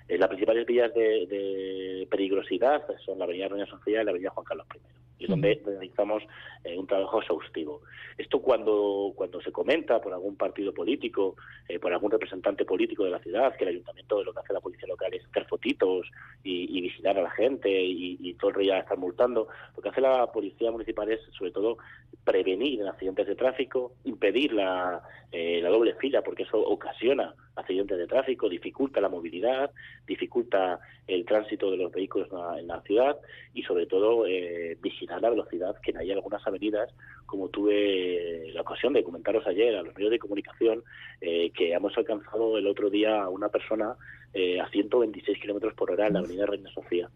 las 0.09 0.27
principales 0.27 0.65
vías 0.65 0.93
de, 0.93 1.27
de 1.27 2.07
peligrosidad 2.09 2.83
son 3.05 3.19
la 3.19 3.25
Avenida 3.25 3.47
Reina 3.47 3.65
Sofía 3.65 4.01
y 4.01 4.05
la 4.05 4.11
Avenida 4.11 4.29
Juan 4.31 4.45
Carlos 4.45 4.67
I 4.75 5.06
y 5.19 5.27
donde 5.27 5.61
realizamos 5.65 6.23
eh, 6.63 6.77
un 6.77 6.87
trabajo 6.87 7.21
exhaustivo. 7.21 7.81
Esto 8.17 8.41
cuando, 8.41 9.13
cuando 9.15 9.41
se 9.41 9.51
comenta 9.51 10.01
por 10.01 10.13
algún 10.13 10.35
partido 10.35 10.73
político, 10.73 11.35
eh, 11.67 11.79
por 11.79 11.93
algún 11.93 12.11
representante 12.11 12.65
político 12.65 13.03
de 13.03 13.11
la 13.11 13.19
ciudad, 13.19 13.55
que 13.55 13.63
el 13.63 13.71
ayuntamiento 13.71 14.23
lo 14.23 14.33
que 14.33 14.39
hace 14.39 14.53
la 14.53 14.59
policía 14.59 14.87
local 14.87 15.13
es 15.13 15.25
hacer 15.25 15.45
fotitos 15.45 16.09
y, 16.43 16.77
y 16.77 16.81
vigilar 16.81 17.17
a 17.19 17.23
la 17.23 17.31
gente 17.31 17.69
y, 17.69 18.17
y 18.19 18.33
todo 18.35 18.51
el 18.51 18.57
día 18.57 18.79
estar 18.79 18.97
multando, 18.97 19.47
lo 19.75 19.81
que 19.81 19.89
hace 19.89 20.01
la 20.01 20.31
policía 20.31 20.71
municipal 20.71 21.11
es 21.11 21.21
sobre 21.37 21.51
todo 21.51 21.77
prevenir 22.23 22.81
en 22.81 22.87
accidentes 22.87 23.27
de 23.27 23.35
tráfico, 23.35 23.93
impedir 24.03 24.53
la, 24.53 25.01
eh, 25.31 25.59
la 25.61 25.69
doble 25.69 25.93
fila, 25.95 26.21
porque 26.21 26.43
eso 26.43 26.59
ocasiona 26.59 27.33
accidentes 27.55 27.97
de 27.97 28.07
tráfico, 28.07 28.49
dificulta 28.49 29.01
la 29.01 29.09
movilidad, 29.09 29.71
dificulta 30.05 30.79
el 31.07 31.25
tránsito 31.25 31.71
de 31.71 31.77
los 31.77 31.91
vehículos 31.91 32.29
en 32.31 32.37
la, 32.37 32.59
en 32.59 32.67
la 32.67 32.81
ciudad 32.81 33.17
y 33.53 33.63
sobre 33.63 33.85
todo 33.87 34.25
eh, 34.27 34.77
vigilar 35.07 35.21
la 35.21 35.29
velocidad, 35.29 35.75
que 35.81 35.93
hay 35.97 36.11
algunas 36.11 36.45
avenidas, 36.45 36.93
como 37.25 37.49
tuve 37.49 38.51
la 38.53 38.61
ocasión 38.61 38.93
de 38.93 39.03
comentaros 39.03 39.45
ayer 39.47 39.75
a 39.75 39.83
los 39.83 39.95
medios 39.95 40.11
de 40.11 40.19
comunicación, 40.19 40.83
eh, 41.21 41.51
que 41.51 41.73
hemos 41.73 41.97
alcanzado 41.97 42.57
el 42.57 42.67
otro 42.67 42.89
día 42.89 43.23
a 43.23 43.29
una 43.29 43.49
persona 43.49 43.95
eh, 44.33 44.59
a 44.59 44.69
126 44.69 45.39
kilómetros 45.39 45.73
por 45.73 45.91
hora 45.91 46.07
en 46.07 46.13
la 46.13 46.19
avenida 46.19 46.45
Reina 46.45 46.69
Sofía. 46.73 47.09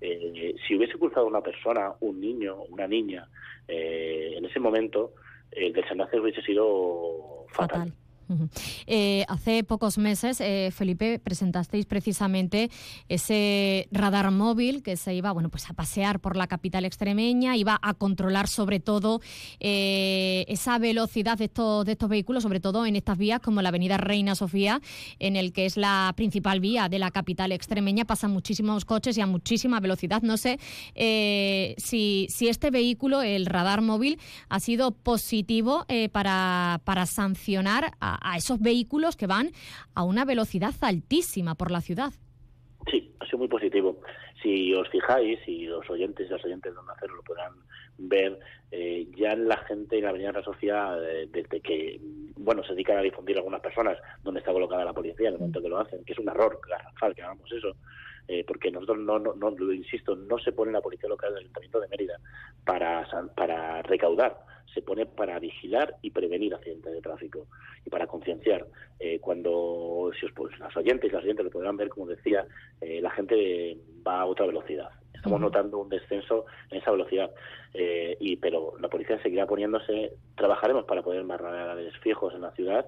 Eh, 0.00 0.54
si 0.66 0.76
hubiese 0.76 0.98
cruzado 0.98 1.26
una 1.26 1.40
persona, 1.40 1.92
un 2.00 2.20
niño, 2.20 2.62
una 2.70 2.86
niña, 2.86 3.28
eh, 3.68 4.34
en 4.36 4.44
ese 4.44 4.60
momento 4.60 5.12
el 5.50 5.72
desenlace 5.72 6.18
hubiese 6.18 6.42
sido 6.42 7.46
fatal. 7.50 7.92
Eh, 8.86 9.24
hace 9.28 9.64
pocos 9.64 9.98
meses, 9.98 10.40
eh, 10.40 10.70
Felipe, 10.74 11.18
presentasteis 11.18 11.86
precisamente 11.86 12.70
ese 13.08 13.88
radar 13.90 14.30
móvil 14.30 14.82
que 14.82 14.96
se 14.96 15.14
iba, 15.14 15.32
bueno, 15.32 15.48
pues 15.48 15.68
a 15.70 15.74
pasear 15.74 16.20
por 16.20 16.36
la 16.36 16.46
capital 16.46 16.84
extremeña, 16.84 17.56
iba 17.56 17.78
a 17.82 17.94
controlar 17.94 18.48
sobre 18.48 18.80
todo 18.80 19.20
eh, 19.60 20.44
esa 20.48 20.78
velocidad 20.78 21.38
de 21.38 21.44
estos, 21.44 21.84
de 21.84 21.92
estos 21.92 22.08
vehículos, 22.08 22.42
sobre 22.42 22.60
todo 22.60 22.86
en 22.86 22.96
estas 22.96 23.18
vías 23.18 23.40
como 23.40 23.62
la 23.62 23.68
Avenida 23.68 23.96
Reina 23.96 24.34
Sofía, 24.34 24.80
en 25.18 25.36
el 25.36 25.52
que 25.52 25.66
es 25.66 25.76
la 25.76 26.12
principal 26.16 26.60
vía 26.60 26.88
de 26.88 26.98
la 26.98 27.10
capital 27.10 27.52
extremeña, 27.52 28.04
pasan 28.04 28.30
muchísimos 28.32 28.84
coches 28.84 29.16
y 29.18 29.20
a 29.20 29.26
muchísima 29.26 29.80
velocidad. 29.80 30.22
No 30.22 30.36
sé 30.36 30.58
si, 30.94 32.26
si 32.30 32.48
este 32.48 32.70
vehículo, 32.70 33.22
el 33.22 33.46
radar 33.46 33.80
móvil, 33.80 34.18
ha 34.48 34.60
sido 34.60 34.92
positivo 34.92 35.86
para, 36.12 36.80
para 36.84 37.06
sancionar 37.06 37.92
a, 38.00 38.13
a 38.22 38.36
esos 38.36 38.60
vehículos 38.60 39.16
que 39.16 39.26
van 39.26 39.50
a 39.94 40.04
una 40.04 40.24
velocidad 40.24 40.74
altísima 40.80 41.54
por 41.54 41.70
la 41.70 41.80
ciudad. 41.80 42.12
Sí, 42.90 43.14
ha 43.20 43.24
sido 43.24 43.38
muy 43.38 43.48
positivo. 43.48 44.00
Si 44.42 44.74
os 44.74 44.88
fijáis, 44.88 45.38
y 45.46 45.66
los 45.66 45.88
oyentes 45.88 46.26
y 46.28 46.30
las 46.30 46.44
oyentes 46.44 46.72
de 46.72 46.78
Onda 46.78 46.94
Cero 47.00 47.14
lo 47.16 47.22
podrán 47.22 47.52
ver, 47.96 48.38
eh, 48.70 49.06
ya 49.16 49.34
la 49.36 49.56
gente 49.58 49.96
en 49.96 50.04
la 50.04 50.10
Avenida 50.10 50.32
Reina 50.32 50.44
Sofía, 50.44 50.96
eh, 51.00 51.28
desde 51.30 51.60
que, 51.60 52.00
bueno, 52.36 52.62
se 52.62 52.72
dedican 52.72 52.98
a 52.98 53.02
difundir 53.02 53.36
algunas 53.36 53.60
personas 53.60 53.98
donde 54.22 54.40
está 54.40 54.52
colocada 54.52 54.84
la 54.84 54.92
policía 54.92 55.28
en 55.28 55.34
el 55.34 55.40
momento 55.40 55.62
que 55.62 55.68
lo 55.68 55.78
hacen, 55.78 56.04
que 56.04 56.12
es 56.12 56.18
un 56.18 56.28
error 56.28 56.60
garrafal 56.68 57.14
que 57.14 57.22
hagamos 57.22 57.50
eso, 57.52 57.76
eh, 58.28 58.44
porque 58.46 58.70
nosotros 58.70 58.98
no, 58.98 59.18
no, 59.18 59.34
no, 59.34 59.50
lo 59.50 59.72
insisto, 59.72 60.16
no 60.16 60.38
se 60.38 60.52
pone 60.52 60.72
la 60.72 60.80
policía 60.80 61.08
local 61.08 61.30
del 61.34 61.40
Ayuntamiento 61.40 61.80
de 61.80 61.88
Mérida 61.88 62.18
para, 62.64 63.06
para 63.34 63.82
recaudar, 63.82 64.38
se 64.72 64.82
pone 64.82 65.06
para 65.06 65.38
vigilar 65.38 65.96
y 66.02 66.10
prevenir 66.10 66.54
accidentes 66.54 66.92
de 66.92 67.00
tráfico 67.00 67.46
y 67.84 67.90
para 67.90 68.06
concienciar. 68.06 68.66
Eh, 68.98 69.18
cuando 69.20 70.10
si 70.18 70.26
os, 70.26 70.32
pues, 70.32 70.58
las 70.58 70.76
oyentes 70.76 71.10
y 71.10 71.14
las 71.14 71.22
oyentes 71.22 71.44
lo 71.44 71.50
podrán 71.50 71.76
ver, 71.76 71.88
como 71.88 72.06
decía, 72.06 72.46
eh, 72.80 73.00
la 73.00 73.10
gente 73.10 73.78
va 74.06 74.20
a 74.20 74.26
otra 74.26 74.46
velocidad. 74.46 74.90
Estamos 75.12 75.40
notando 75.40 75.78
un 75.78 75.88
descenso 75.88 76.44
en 76.70 76.78
esa 76.78 76.90
velocidad, 76.90 77.30
eh, 77.72 78.16
y 78.20 78.36
pero 78.36 78.74
la 78.78 78.88
policía 78.88 79.22
seguirá 79.22 79.46
poniéndose, 79.46 80.12
trabajaremos 80.36 80.84
para 80.84 81.02
poner 81.02 81.24
más 81.24 81.40
radares 81.40 81.96
fijos 81.98 82.34
en 82.34 82.42
la 82.42 82.50
ciudad 82.52 82.84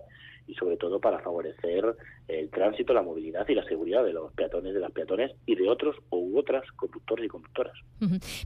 y 0.47 0.55
sobre 0.55 0.77
todo 0.77 1.01
para 1.01 1.19
favorecer 1.21 1.97
el 2.29 2.51
tránsito, 2.51 2.93
la 2.93 3.03
movilidad 3.03 3.49
y 3.49 3.55
la 3.55 3.65
seguridad 3.65 4.05
de 4.05 4.13
los 4.13 4.33
peatones, 4.33 4.75
de 4.75 4.81
las 4.81 4.91
peatones 4.91 5.33
y 5.47 5.55
de 5.55 5.69
otros 5.69 5.97
u 6.11 6.39
otras 6.39 6.63
conductores 6.73 7.27
y 7.27 7.29
conductoras. 7.29 7.73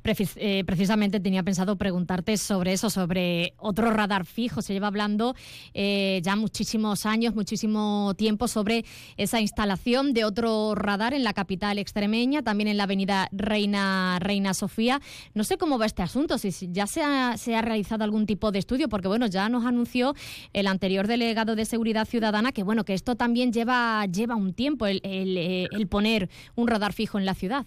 Precis- 0.02 0.36
eh, 0.36 0.64
precisamente 0.64 1.18
tenía 1.20 1.42
pensado 1.42 1.76
preguntarte 1.76 2.36
sobre 2.36 2.72
eso, 2.72 2.90
sobre 2.90 3.54
otro 3.56 3.90
radar 3.90 4.26
fijo. 4.26 4.62
Se 4.62 4.72
lleva 4.72 4.86
hablando 4.88 5.34
eh, 5.74 6.20
ya 6.22 6.36
muchísimos 6.36 7.06
años, 7.06 7.34
muchísimo 7.34 8.14
tiempo 8.16 8.48
sobre 8.48 8.84
esa 9.16 9.40
instalación 9.40 10.12
de 10.12 10.24
otro 10.24 10.74
radar 10.74 11.14
en 11.14 11.24
la 11.24 11.32
capital 11.32 11.78
extremeña, 11.78 12.42
también 12.42 12.68
en 12.68 12.76
la 12.76 12.84
avenida 12.84 13.28
Reina, 13.32 14.18
Reina 14.20 14.54
Sofía. 14.54 15.00
No 15.34 15.42
sé 15.44 15.56
cómo 15.56 15.78
va 15.78 15.86
este 15.86 16.02
asunto, 16.02 16.38
si 16.38 16.50
ya 16.70 16.86
se 16.86 17.02
ha, 17.02 17.36
se 17.36 17.56
ha 17.56 17.62
realizado 17.62 18.04
algún 18.04 18.26
tipo 18.26 18.52
de 18.52 18.58
estudio, 18.58 18.88
porque 18.88 19.08
bueno, 19.08 19.26
ya 19.26 19.48
nos 19.48 19.64
anunció 19.64 20.14
el 20.52 20.66
anterior 20.66 21.06
delegado 21.06 21.56
de 21.56 21.64
Seguridad 21.64 21.89
Ciudadana 22.07 22.53
que 22.53 22.62
bueno, 22.62 22.85
que 22.85 22.94
esto 22.94 23.14
también 23.16 23.53
lleva, 23.53 24.07
lleva 24.07 24.37
un 24.37 24.55
tiempo 24.55 24.87
el, 24.87 25.00
el, 25.05 25.37
eh, 25.37 25.68
el 25.72 25.87
poner 25.88 26.29
un 26.57 26.68
radar 26.68 26.92
fijo 26.92 27.18
en 27.18 27.24
la 27.26 27.35
ciudad. 27.35 27.66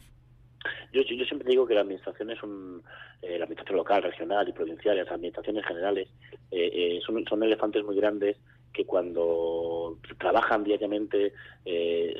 Yo, 0.93 1.01
yo, 1.01 1.15
yo 1.15 1.25
siempre 1.25 1.49
digo 1.49 1.67
que 1.67 1.73
la 1.73 1.81
administración 1.81 2.31
es 2.31 2.41
un, 2.41 2.81
eh, 3.21 3.37
la 3.37 3.43
administración 3.45 3.77
local, 3.77 4.03
regional 4.03 4.47
y 4.47 4.53
provincial, 4.53 4.95
las 4.95 5.09
administraciones 5.11 5.65
generales 5.65 6.07
eh, 6.51 6.69
eh, 6.73 6.99
son, 7.05 7.25
son 7.27 7.43
elefantes 7.43 7.83
muy 7.83 7.95
grandes 7.95 8.37
que 8.71 8.85
cuando 8.85 9.99
trabajan 10.17 10.63
diariamente 10.63 11.33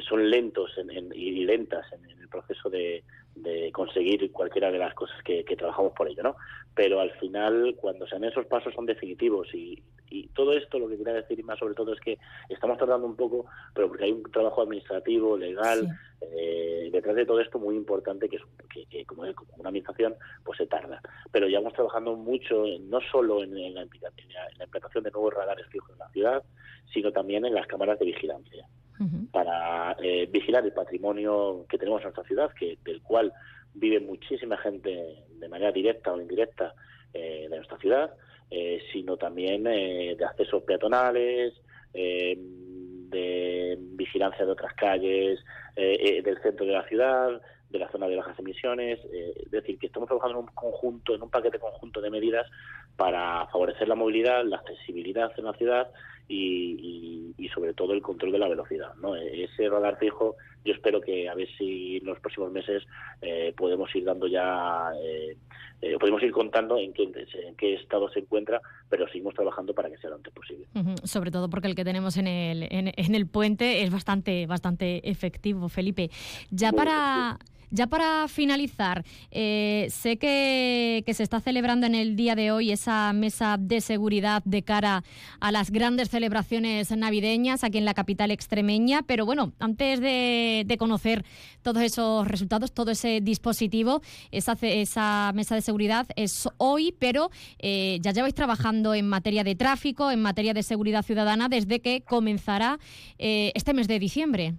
son 0.07 0.29
lentos 0.29 0.69
en- 0.77 1.11
y 1.15 1.45
lentas 1.45 1.85
en, 1.93 2.07
en 2.09 2.19
el 2.19 2.27
proceso 2.27 2.69
de, 2.69 3.03
de 3.35 3.71
conseguir 3.71 4.31
cualquiera 4.31 4.71
de 4.71 4.77
las 4.77 4.93
cosas 4.93 5.21
que, 5.23 5.43
que, 5.43 5.55
trabajamos 5.55 5.93
por 5.93 6.07
ello, 6.07 6.23
¿no? 6.23 6.35
Pero 6.75 6.99
al 6.99 7.11
final, 7.13 7.75
cuando 7.79 8.05
se 8.07 8.15
dan 8.15 8.25
esos 8.25 8.45
pasos, 8.45 8.73
son 8.73 8.85
definitivos 8.85 9.47
y, 9.53 9.81
y 10.09 10.27
todo 10.29 10.53
esto, 10.53 10.77
lo 10.77 10.87
que 10.87 10.97
quería 10.97 11.13
decir 11.13 11.43
más 11.43 11.57
sobre 11.57 11.73
todo 11.73 11.93
es 11.93 11.99
que 11.99 12.19
estamos 12.49 12.77
tardando 12.77 13.07
un 13.07 13.15
poco, 13.15 13.45
pero 13.73 13.87
porque 13.87 14.05
hay 14.05 14.11
un 14.11 14.23
trabajo 14.31 14.61
administrativo, 14.61 15.37
legal, 15.37 15.87
eh, 16.21 16.89
detrás 16.91 17.15
de 17.15 17.25
todo 17.25 17.39
esto 17.39 17.57
muy 17.57 17.75
importante 17.75 18.29
que, 18.29 18.35
es, 18.35 18.43
que, 18.69 18.85
que 18.85 19.05
como, 19.05 19.25
es, 19.25 19.35
como, 19.35 19.51
una 19.57 19.69
administración, 19.69 20.15
pues 20.43 20.57
se 20.57 20.67
tarda. 20.67 21.01
Pero 21.31 21.47
ya 21.47 21.59
vamos 21.59 21.73
trabajando 21.73 22.15
mucho, 22.15 22.65
no 22.81 22.99
solo 23.11 23.43
en, 23.43 23.57
en, 23.57 23.73
la, 23.73 23.81
en 23.81 24.57
la 24.57 24.63
implantación 24.63 25.03
de 25.03 25.11
nuevos 25.11 25.33
radares 25.33 25.65
fijos 25.67 25.89
en 25.91 25.97
la 25.97 26.09
ciudad, 26.09 26.43
sino 26.93 27.11
también 27.11 27.45
en 27.45 27.55
las 27.55 27.65
cámaras 27.65 27.97
de 27.97 28.05
vigilancia 28.05 28.67
para 29.31 29.95
eh, 30.01 30.27
vigilar 30.31 30.63
el 30.65 30.73
patrimonio 30.73 31.65
que 31.69 31.77
tenemos 31.77 32.01
en 32.01 32.05
nuestra 32.05 32.23
ciudad, 32.23 32.51
que 32.53 32.77
del 32.83 33.01
cual 33.01 33.33
vive 33.73 33.99
muchísima 33.99 34.57
gente 34.57 35.23
de 35.39 35.49
manera 35.49 35.71
directa 35.71 36.13
o 36.13 36.21
indirecta 36.21 36.73
eh, 37.13 37.47
de 37.49 37.55
nuestra 37.55 37.77
ciudad, 37.77 38.13
eh, 38.49 38.81
sino 38.91 39.17
también 39.17 39.65
eh, 39.67 40.15
de 40.17 40.25
accesos 40.25 40.63
peatonales, 40.63 41.53
eh, 41.93 42.37
de 42.37 43.77
vigilancia 43.79 44.45
de 44.45 44.51
otras 44.51 44.73
calles, 44.73 45.43
eh, 45.75 46.21
del 46.23 46.41
centro 46.41 46.65
de 46.65 46.73
la 46.73 46.87
ciudad, 46.87 47.41
de 47.69 47.79
la 47.79 47.91
zona 47.91 48.07
de 48.07 48.15
bajas 48.15 48.37
emisiones, 48.37 48.99
es 49.11 49.49
decir, 49.49 49.79
que 49.79 49.87
estamos 49.87 50.07
trabajando 50.07 50.39
en 50.39 50.45
un 50.45 50.51
conjunto, 50.53 51.15
en 51.15 51.23
un 51.23 51.31
paquete 51.31 51.57
conjunto 51.57 52.01
de 52.01 52.11
medidas 52.11 52.47
para 52.95 53.47
favorecer 53.47 53.87
la 53.87 53.95
movilidad, 53.95 54.45
la 54.45 54.57
accesibilidad 54.57 55.31
en 55.37 55.45
la 55.45 55.53
ciudad 55.53 55.89
y, 56.27 57.33
y, 57.37 57.45
y, 57.45 57.49
sobre 57.49 57.73
todo 57.73 57.93
el 57.93 58.01
control 58.01 58.31
de 58.31 58.39
la 58.39 58.47
velocidad. 58.47 58.93
¿no? 59.01 59.15
Ese 59.15 59.69
radar 59.69 59.97
fijo, 59.97 60.35
yo 60.63 60.73
espero 60.73 61.01
que 61.01 61.29
a 61.29 61.35
ver 61.35 61.47
si 61.57 61.97
en 61.97 62.05
los 62.05 62.19
próximos 62.19 62.51
meses 62.51 62.83
eh, 63.21 63.53
podemos 63.57 63.93
ir 63.95 64.05
dando 64.05 64.27
ya, 64.27 64.91
eh, 65.01 65.37
eh, 65.81 65.97
podemos 65.99 66.23
ir 66.23 66.31
contando 66.31 66.77
en 66.77 66.93
qué, 66.93 67.03
en 67.03 67.55
qué 67.55 67.75
estado 67.75 68.09
se 68.09 68.19
encuentra, 68.19 68.61
pero 68.89 69.07
seguimos 69.07 69.33
trabajando 69.33 69.73
para 69.73 69.89
que 69.89 69.97
sea 69.97 70.09
lo 70.09 70.15
antes 70.15 70.33
posible. 70.33 70.65
Uh 70.75 70.79
-huh. 70.79 71.05
Sobre 71.05 71.31
todo 71.31 71.49
porque 71.49 71.67
el 71.67 71.75
que 71.75 71.83
tenemos 71.83 72.17
en 72.17 72.27
el, 72.27 72.63
en, 72.63 72.93
en 72.95 73.15
el 73.15 73.27
puente 73.27 73.83
es 73.83 73.91
bastante, 73.91 74.45
bastante 74.47 75.07
efectivo, 75.09 75.69
Felipe. 75.69 76.09
Ya 76.51 76.71
Muy 76.71 76.77
para... 76.77 77.37
Efectivo. 77.39 77.52
Ya 77.75 77.87
para 77.87 78.27
finalizar, 78.27 79.03
eh, 79.31 79.87
sé 79.89 80.17
que, 80.17 81.03
se 81.11 81.23
está 81.23 81.39
celebrando 81.39 81.87
en 81.87 81.95
el 81.95 82.15
día 82.15 82.35
de 82.35 82.51
hoy 82.51 82.71
esa 82.71 83.11
mesa 83.13 83.57
de 83.59 83.81
seguridad 83.81 84.43
de 84.45 84.61
cara 84.61 85.03
a 85.39 85.51
las 85.51 85.71
grandes 85.71 86.11
celebraciones 86.11 86.95
navideñas 86.95 87.63
aquí 87.63 87.79
en 87.79 87.85
la 87.85 87.95
capital 87.95 88.29
extremeña, 88.29 89.01
pero 89.01 89.25
bueno, 89.25 89.53
antes 89.57 89.99
de, 90.01 90.65
de 90.67 90.77
conocer 90.77 91.25
todos 91.63 91.81
esos 91.81 92.27
resultados, 92.27 92.73
todo 92.73 92.91
ese 92.91 93.21
dispositivo, 93.21 94.03
esa, 94.29 94.55
esa 94.61 95.31
mesa 95.33 95.55
de 95.55 95.61
seguridad 95.61 96.05
es 96.15 96.47
hoy, 96.57 96.93
pero 96.99 97.31
eh, 97.57 97.97
ya 98.01 98.11
lleváis 98.11 98.35
trabajando 98.35 98.93
en 98.93 99.09
materia 99.09 99.43
de 99.43 99.55
tráfico, 99.55 100.11
en 100.11 100.21
materia 100.21 100.53
de 100.53 100.61
seguridad 100.61 101.01
ciudadana 101.01 101.49
desde 101.49 101.79
que 101.79 102.01
comenzará 102.01 102.77
eh, 103.17 103.51
este 103.55 103.73
mes 103.73 103.87
de 103.87 103.97
diciembre. 103.97 104.53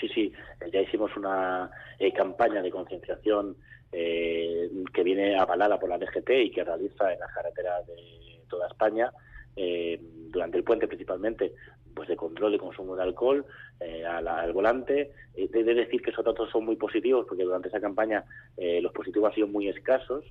Sí, 0.00 0.08
sí, 0.12 0.32
ya 0.72 0.80
hicimos 0.80 1.16
una 1.16 1.70
eh, 1.98 2.12
campaña 2.12 2.62
de 2.62 2.70
concienciación 2.70 3.56
eh, 3.92 4.70
que 4.92 5.02
viene 5.02 5.36
avalada 5.36 5.78
por 5.78 5.88
la 5.88 5.98
DGT 5.98 6.30
y 6.30 6.50
que 6.50 6.64
realiza 6.64 7.12
en 7.12 7.20
las 7.20 7.32
carreteras 7.32 7.86
de 7.86 8.40
toda 8.48 8.66
España, 8.68 9.12
eh, 9.56 10.00
durante 10.30 10.58
el 10.58 10.64
puente 10.64 10.88
principalmente, 10.88 11.54
pues 11.94 12.08
de 12.08 12.16
control 12.16 12.52
de 12.52 12.58
consumo 12.58 12.96
de 12.96 13.04
alcohol 13.04 13.46
eh, 13.80 14.04
al, 14.04 14.26
al, 14.26 14.52
volante. 14.52 15.12
Eh, 15.34 15.48
de, 15.48 15.62
de, 15.62 15.74
decir 15.74 16.02
que 16.02 16.10
esos 16.10 16.24
datos 16.24 16.50
son 16.50 16.64
muy 16.64 16.76
positivos 16.76 17.24
porque 17.28 17.44
durante 17.44 17.68
esa 17.68 17.80
campaña 17.80 18.24
los 18.56 18.92
positivos 18.92 19.28
han 19.28 19.34
sido 19.34 19.46
muy 19.48 19.68
escasos. 19.68 20.24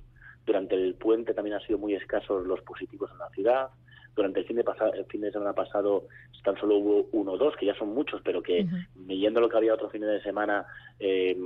Durante 0.44 0.74
el 0.74 0.94
puente 0.94 1.32
también 1.32 1.56
han 1.56 1.66
sido 1.66 1.78
muy 1.78 1.94
escasos 1.94 2.46
los 2.46 2.60
positivos 2.62 3.10
en 3.12 3.18
la 3.18 3.30
ciudad 3.30 3.68
durante 4.14 4.40
el 4.40 4.46
fin 4.46 4.56
de, 4.56 4.64
el 4.94 5.04
fin 5.06 5.20
de 5.20 5.32
semana 5.32 5.52
pasado 5.52 6.06
tan 6.42 6.56
solo 6.58 6.76
hubo 6.76 7.08
uno 7.12 7.32
o 7.32 7.38
dos, 7.38 7.56
que 7.56 7.66
ya 7.66 7.74
son 7.74 7.94
muchos, 7.94 8.20
pero 8.22 8.42
que 8.42 8.60
uh 8.60 8.66
-huh. 8.66 8.86
viendo 8.94 9.40
lo 9.40 9.48
que 9.48 9.56
había 9.56 9.74
otros 9.74 9.90
fines 9.90 10.08
de 10.08 10.22
semana 10.22 10.66
eh, 11.00 11.36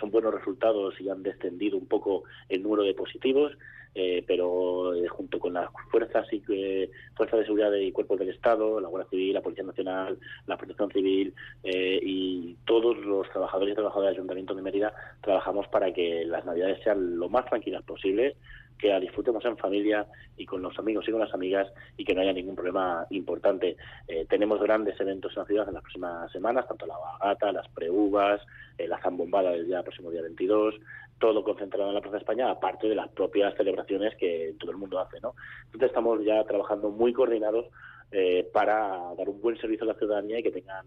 son 0.00 0.10
buenos 0.10 0.34
resultados 0.34 0.98
y 1.00 1.08
han 1.08 1.22
descendido 1.22 1.76
un 1.76 1.86
poco 1.86 2.24
el 2.48 2.62
número 2.62 2.82
de 2.82 2.94
positivos, 2.94 3.52
eh, 3.98 4.22
pero 4.26 4.94
eh, 4.94 5.08
junto 5.08 5.38
con 5.38 5.54
las 5.54 5.70
fuerzas 5.90 6.26
y 6.30 6.42
eh, 6.50 6.90
fuerzas 7.14 7.40
de 7.40 7.46
seguridad 7.46 7.72
y 7.72 7.92
cuerpos 7.92 8.18
del 8.18 8.28
Estado, 8.28 8.78
la 8.78 8.88
Guardia 8.88 9.08
Civil, 9.08 9.32
la 9.32 9.40
Policía 9.40 9.64
Nacional, 9.64 10.18
la 10.46 10.58
Protección 10.58 10.90
Civil 10.90 11.32
y 11.64 12.56
todos 12.66 12.98
los 12.98 13.26
trabajadores 13.30 13.72
y 13.72 13.74
trabajadoras 13.74 14.10
del 14.10 14.18
Ayuntamiento 14.18 14.54
de 14.54 14.60
Mérida 14.60 14.92
trabajamos 15.22 15.66
para 15.68 15.94
que 15.94 16.26
las 16.26 16.44
Navidades 16.44 16.82
sean 16.84 17.18
lo 17.18 17.30
más 17.30 17.46
tranquilas 17.46 17.82
posible 17.84 18.36
que 18.78 18.88
la 18.88 19.00
disfrutemos 19.00 19.44
en 19.44 19.56
familia 19.56 20.06
y 20.36 20.44
con 20.44 20.62
los 20.62 20.78
amigos 20.78 21.06
y 21.08 21.10
con 21.10 21.20
las 21.20 21.32
amigas 21.32 21.72
y 21.96 22.04
que 22.04 22.14
no 22.14 22.20
haya 22.20 22.32
ningún 22.32 22.54
problema 22.54 23.06
importante. 23.10 23.76
Eh, 24.06 24.26
tenemos 24.28 24.60
grandes 24.60 24.98
eventos 25.00 25.32
en 25.32 25.40
la 25.40 25.46
ciudad 25.46 25.68
en 25.68 25.74
las 25.74 25.82
próximas 25.82 26.30
semanas, 26.32 26.68
tanto 26.68 26.86
la 26.86 26.98
bagata, 26.98 27.52
las 27.52 27.68
preuvas, 27.68 28.40
eh, 28.78 28.86
la 28.86 29.00
zambombada 29.00 29.50
del 29.50 29.66
día 29.66 29.82
próximo 29.82 30.10
día 30.10 30.22
22, 30.22 30.74
todo 31.18 31.42
concentrado 31.42 31.88
en 31.88 31.94
la 31.94 32.00
Plaza 32.00 32.18
España, 32.18 32.50
aparte 32.50 32.88
de 32.88 32.94
las 32.94 33.08
propias 33.08 33.54
celebraciones 33.56 34.14
que 34.16 34.54
todo 34.58 34.70
el 34.70 34.76
mundo 34.76 34.98
hace. 34.98 35.20
¿no? 35.20 35.34
Entonces 35.66 35.88
estamos 35.88 36.22
ya 36.24 36.44
trabajando 36.44 36.90
muy 36.90 37.12
coordinados 37.12 37.66
eh, 38.12 38.48
para 38.52 38.98
dar 39.16 39.28
un 39.28 39.40
buen 39.40 39.56
servicio 39.58 39.84
a 39.84 39.92
la 39.92 39.98
ciudadanía 39.98 40.38
y 40.38 40.42
que 40.42 40.52
tengan 40.52 40.86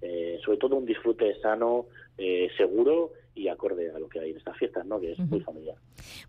eh, 0.00 0.38
sobre 0.44 0.58
todo 0.58 0.76
un 0.76 0.84
disfrute 0.84 1.40
sano, 1.40 1.86
eh, 2.18 2.48
seguro 2.56 3.12
y 3.38 3.48
acorde 3.48 3.90
a 3.94 3.98
lo 3.98 4.08
que 4.08 4.18
hay 4.20 4.30
en 4.32 4.36
estas 4.36 4.56
fiestas, 4.56 4.84
¿no? 4.84 5.00
que 5.00 5.12
es 5.12 5.18
uh 5.18 5.22
-huh. 5.22 5.28
muy 5.28 5.40
familiar. 5.40 5.76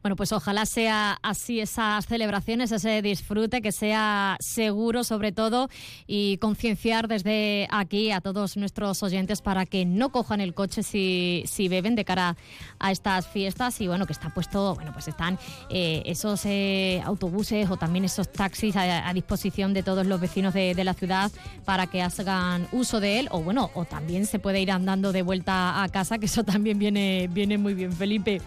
Bueno, 0.01 0.15
pues 0.15 0.31
ojalá 0.31 0.65
sea 0.65 1.17
así 1.23 1.59
esas 1.59 2.05
celebraciones, 2.05 2.71
ese 2.71 3.01
disfrute, 3.01 3.61
que 3.61 3.71
sea 3.71 4.37
seguro 4.39 5.03
sobre 5.03 5.31
todo 5.31 5.69
y 6.05 6.37
concienciar 6.37 7.07
desde 7.07 7.67
aquí 7.71 8.11
a 8.11 8.21
todos 8.21 8.57
nuestros 8.57 9.01
oyentes 9.03 9.41
para 9.41 9.65
que 9.65 9.85
no 9.85 10.11
cojan 10.11 10.39
el 10.41 10.53
coche 10.53 10.83
si, 10.83 11.43
si 11.47 11.67
beben 11.67 11.95
de 11.95 12.05
cara 12.05 12.37
a 12.79 12.91
estas 12.91 13.27
fiestas 13.27 13.81
y 13.81 13.87
bueno, 13.87 14.05
que 14.05 14.13
está 14.13 14.29
puesto, 14.29 14.75
bueno, 14.75 14.93
pues 14.93 15.07
están 15.07 15.39
eh, 15.69 16.03
esos 16.05 16.45
eh, 16.45 17.01
autobuses 17.03 17.69
o 17.71 17.77
también 17.77 18.05
esos 18.05 18.31
taxis 18.31 18.75
a, 18.75 19.07
a, 19.07 19.13
disposición 19.13 19.73
de 19.73 19.83
todos 19.83 20.05
los 20.05 20.21
vecinos 20.21 20.53
de, 20.53 20.75
de 20.75 20.83
la 20.83 20.93
ciudad 20.93 21.31
para 21.65 21.87
que 21.87 22.01
hagan 22.01 22.67
uso 22.71 22.99
de 22.99 23.19
él 23.19 23.27
o 23.31 23.41
bueno, 23.41 23.71
o 23.73 23.85
también 23.85 24.25
se 24.25 24.39
puede 24.39 24.61
ir 24.61 24.71
andando 24.71 25.11
de 25.11 25.21
vuelta 25.21 25.78
a 25.83 25.89
casa, 25.89 26.17
que 26.17 26.25
eso 26.25 26.43
también 26.43 26.77
viene 26.77 27.29
viene, 27.31 27.57
muy 27.57 27.73
bien, 27.73 27.93
Felipe. 27.93 28.41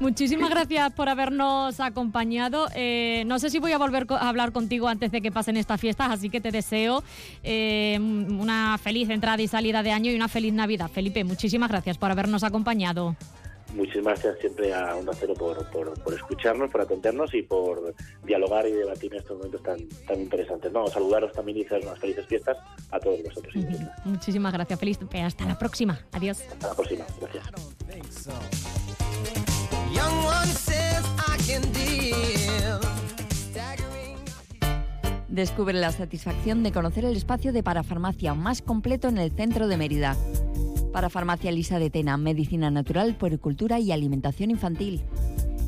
Muchísimas 0.00 0.50
gracias 0.50 0.92
por 0.92 1.08
habernos 1.08 1.80
acompañado. 1.80 2.68
Eh, 2.74 3.24
no 3.26 3.38
sé 3.38 3.50
si 3.50 3.58
voy 3.58 3.72
a 3.72 3.78
volver 3.78 4.06
a 4.10 4.28
hablar 4.28 4.52
contigo 4.52 4.88
antes 4.88 5.12
de 5.12 5.20
que 5.20 5.30
pasen 5.30 5.56
estas 5.56 5.80
fiestas, 5.80 6.10
así 6.10 6.30
que 6.30 6.40
te 6.40 6.50
deseo 6.50 7.02
eh, 7.42 7.98
una 8.00 8.78
feliz 8.78 9.10
entrada 9.10 9.42
y 9.42 9.48
salida 9.48 9.82
de 9.82 9.92
año 9.92 10.10
y 10.10 10.14
una 10.14 10.28
feliz 10.28 10.52
Navidad. 10.52 10.90
Felipe, 10.90 11.24
muchísimas 11.24 11.70
gracias 11.70 11.98
por 11.98 12.10
habernos 12.10 12.44
acompañado. 12.44 13.16
Muchísimas 13.74 14.22
gracias 14.22 14.38
siempre 14.40 14.74
a 14.74 14.96
Onda 14.96 15.12
Cero 15.18 15.34
por, 15.38 15.68
por, 15.70 16.02
por, 16.02 16.14
escucharnos, 16.14 16.70
por 16.70 16.82
atendernos 16.82 17.32
y 17.34 17.42
por 17.42 17.94
dialogar 18.24 18.66
y 18.66 18.72
debatir 18.72 19.12
en 19.12 19.20
estos 19.20 19.36
momentos 19.38 19.62
tan, 19.62 19.88
tan 20.06 20.20
interesantes. 20.20 20.72
No, 20.72 20.86
saludaros 20.88 21.32
también 21.32 21.58
y 21.58 21.64
hacer 21.64 21.82
unas 21.82 21.98
felices 21.98 22.26
fiestas 22.26 22.58
a 22.90 22.98
todos 23.00 23.22
vosotros. 23.22 23.54
Muchísimas 24.04 24.52
gracias, 24.52 24.78
Felipe. 24.78 25.22
Hasta 25.22 25.46
la 25.46 25.58
próxima. 25.58 25.98
Adiós. 26.12 26.42
Hasta 26.52 26.68
la 26.68 26.74
próxima. 26.74 27.04
Gracias. 27.20 27.44
Descubre 35.28 35.72
la 35.72 35.90
satisfacción 35.92 36.62
de 36.62 36.72
conocer 36.72 37.06
el 37.06 37.16
espacio 37.16 37.54
de 37.54 37.62
parafarmacia 37.62 38.34
más 38.34 38.60
completo 38.60 39.08
en 39.08 39.16
el 39.16 39.32
centro 39.32 39.66
de 39.66 39.78
Mérida. 39.78 40.14
Para 40.92 41.08
Farmacia 41.08 41.50
Lisa 41.50 41.78
de 41.78 41.88
Tena, 41.88 42.18
medicina 42.18 42.70
natural, 42.70 43.16
puericultura 43.16 43.80
y 43.80 43.92
alimentación 43.92 44.50
infantil. 44.50 45.02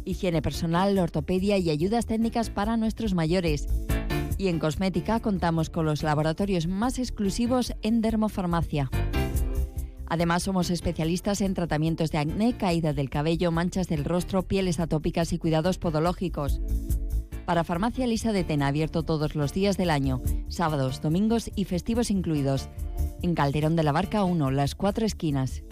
Higiene 0.04 0.42
personal, 0.42 0.98
ortopedia 0.98 1.56
y 1.56 1.70
ayudas 1.70 2.04
técnicas 2.04 2.50
para 2.50 2.76
nuestros 2.76 3.14
mayores. 3.14 3.66
Y 4.36 4.48
en 4.48 4.58
cosmética 4.58 5.20
contamos 5.20 5.70
con 5.70 5.86
los 5.86 6.02
laboratorios 6.02 6.66
más 6.66 6.98
exclusivos 6.98 7.72
en 7.80 8.02
dermofarmacia. 8.02 8.90
Además, 10.06 10.42
somos 10.42 10.68
especialistas 10.68 11.40
en 11.40 11.54
tratamientos 11.54 12.10
de 12.10 12.18
acné, 12.18 12.54
caída 12.58 12.92
del 12.92 13.08
cabello, 13.08 13.50
manchas 13.50 13.88
del 13.88 14.04
rostro, 14.04 14.42
pieles 14.42 14.78
atópicas 14.78 15.32
y 15.32 15.38
cuidados 15.38 15.78
podológicos. 15.78 16.60
Para 17.46 17.64
Farmacia 17.64 18.06
Lisa 18.06 18.32
de 18.32 18.44
Tena, 18.44 18.66
abierto 18.66 19.02
todos 19.04 19.34
los 19.34 19.54
días 19.54 19.78
del 19.78 19.90
año, 19.90 20.20
sábados, 20.48 21.00
domingos 21.00 21.50
y 21.56 21.64
festivos 21.64 22.10
incluidos. 22.10 22.68
En 23.22 23.34
Calderón 23.34 23.76
de 23.76 23.82
la 23.82 23.92
Barca 23.92 24.24
1, 24.24 24.50
las 24.50 24.74
cuatro 24.74 25.06
esquinas. 25.06 25.62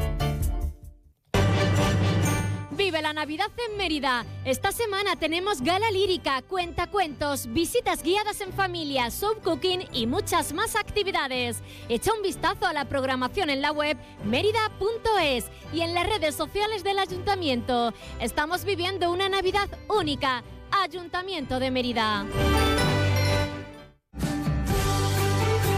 ¡Vive 2.71 3.03
la 3.03 3.13
Navidad! 3.13 3.47
En 3.71 3.77
Mérida. 3.77 4.25
Esta 4.45 4.73
semana 4.73 5.17
tenemos 5.17 5.61
gala 5.61 5.91
lírica, 5.91 6.43
cuentacuentos, 6.43 7.53
visitas 7.53 8.03
guiadas 8.03 8.41
en 8.41 8.53
familia, 8.53 9.11
soap 9.11 9.43
cooking 9.43 9.85
y 9.93 10.07
muchas 10.07 10.53
más 10.53 10.75
actividades. 10.75 11.63
Echa 11.89 12.13
un 12.15 12.23
vistazo 12.23 12.67
a 12.67 12.73
la 12.73 12.87
programación 12.87 13.51
en 13.51 13.61
la 13.61 13.73
web 13.73 13.97
mérida.es 14.25 15.47
y 15.73 15.83
en 15.83 15.95
las 15.95 16.07
redes 16.07 16.35
sociales 16.35 16.83
del 16.83 16.99
ayuntamiento. 16.99 17.93
Estamos 18.21 18.65
viviendo 18.65 19.13
una 19.13 19.29
Navidad 19.29 19.69
única. 19.89 20.43
Ayuntamiento 20.71 21.61
de 21.61 21.71
Mérida. 21.71 22.27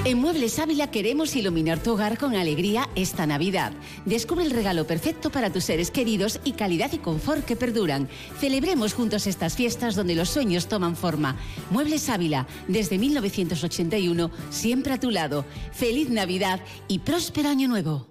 En 0.07 0.19
Muebles 0.19 0.59
Ávila 0.59 0.91
queremos 0.91 1.35
iluminar 1.35 1.79
tu 1.79 1.93
hogar 1.93 2.19
con 2.19 2.37
alegría 2.37 2.91
esta 2.95 3.27
Navidad. 3.27 3.73
Descubre 4.05 4.45
el 4.45 4.51
regalo 4.51 4.87
perfecto 4.87 5.31
para 5.31 5.51
tus 5.51 5.65
seres 5.65 5.91
queridos 5.91 6.41
y 6.45 6.53
calidad 6.53 6.93
y 6.93 6.99
confort 6.99 7.47
que 7.47 7.57
perduran. 7.57 8.11
Celebremos 8.39 8.93
juntos 8.93 9.27
estas 9.27 9.57
fiestas 9.57 9.95
donde 9.95 10.15
los 10.15 10.29
sueños 10.29 10.69
toman 10.69 10.95
forma. 10.95 11.37
Muebles 11.71 12.11
Ávila, 12.11 12.47
desde 12.69 12.99
1981, 12.99 14.31
siempre 14.51 14.93
a 14.93 15.01
tu 15.01 15.11
lado. 15.11 15.47
Feliz 15.73 16.11
Navidad 16.11 16.61
y 16.87 16.99
próspero 16.99 17.49
año 17.49 17.67
nuevo. 17.67 18.11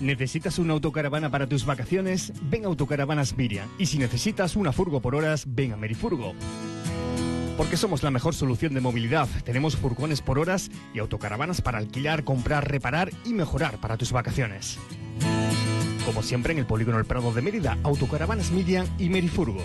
¿Necesitas 0.00 0.58
una 0.58 0.72
autocaravana 0.72 1.30
para 1.30 1.48
tus 1.48 1.64
vacaciones? 1.64 2.32
Ven 2.42 2.64
a 2.64 2.68
Autocaravanas 2.68 3.36
Miriam. 3.36 3.68
Y 3.78 3.86
si 3.86 3.98
necesitas 3.98 4.56
una 4.56 4.72
furgo 4.72 5.00
por 5.00 5.14
horas, 5.14 5.44
ven 5.46 5.74
a 5.74 5.76
Merifurgo. 5.76 6.34
Porque 7.58 7.76
somos 7.76 8.04
la 8.04 8.12
mejor 8.12 8.36
solución 8.36 8.72
de 8.72 8.80
movilidad. 8.80 9.28
Tenemos 9.44 9.76
furgones 9.76 10.22
por 10.22 10.38
horas 10.38 10.70
y 10.94 11.00
autocaravanas 11.00 11.60
para 11.60 11.78
alquilar, 11.78 12.22
comprar, 12.22 12.70
reparar 12.70 13.10
y 13.24 13.34
mejorar 13.34 13.78
para 13.78 13.96
tus 13.96 14.12
vacaciones. 14.12 14.78
Como 16.06 16.22
siempre 16.22 16.52
en 16.52 16.60
el 16.60 16.66
Polígono 16.66 17.00
El 17.00 17.04
Prado 17.04 17.32
de 17.32 17.42
Mérida, 17.42 17.76
Autocaravanas 17.82 18.52
Miriam 18.52 18.86
y 18.96 19.08
Merifurgo. 19.08 19.60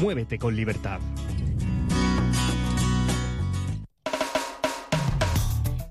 Muévete 0.00 0.36
con 0.36 0.56
libertad. 0.56 0.98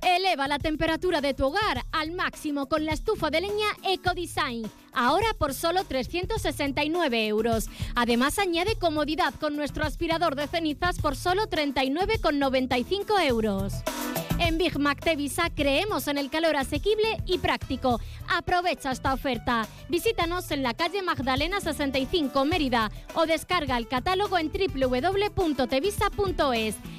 Eleva 0.02 0.50
la 0.50 0.60
temperatura 0.60 1.22
de 1.22 1.34
tu 1.34 1.46
hogar 1.46 1.86
al 1.93 2.12
máximo 2.12 2.67
con 2.67 2.86
la 2.86 2.91
estufa 2.91 3.30
de 3.30 3.39
leña 3.39 3.67
EcoDesign, 3.84 4.69
ahora 4.94 5.28
por 5.38 5.54
solo 5.54 5.84
369 5.84 7.28
euros. 7.28 7.70
Además 7.96 8.40
añade 8.40 8.76
comodidad 8.76 9.34
con 9.36 9.56
nuestro 9.56 9.86
aspirador 9.86 10.36
de 10.36 10.48
cenizas 10.48 11.00
por 11.00 11.16
solo 11.16 11.50
39,95 11.50 13.28
euros. 13.28 13.74
En 14.40 14.58
Big 14.58 14.78
Mac 14.78 15.00
Tevisa 15.00 15.50
creemos 15.56 16.08
en 16.08 16.18
el 16.18 16.30
calor 16.30 16.58
asequible 16.58 17.18
y 17.26 17.38
práctico. 17.38 18.02
Aprovecha 18.28 18.92
esta 18.92 19.14
oferta. 19.14 19.66
Visítanos 19.90 20.52
en 20.52 20.64
la 20.64 20.74
calle 20.74 21.02
Magdalena 21.02 21.62
65 21.62 22.44
Mérida 22.44 22.92
o 23.16 23.26
descarga 23.26 23.78
el 23.78 23.88
catálogo 23.88 24.38
en 24.38 24.52
www.tevisa.es. 24.52 25.56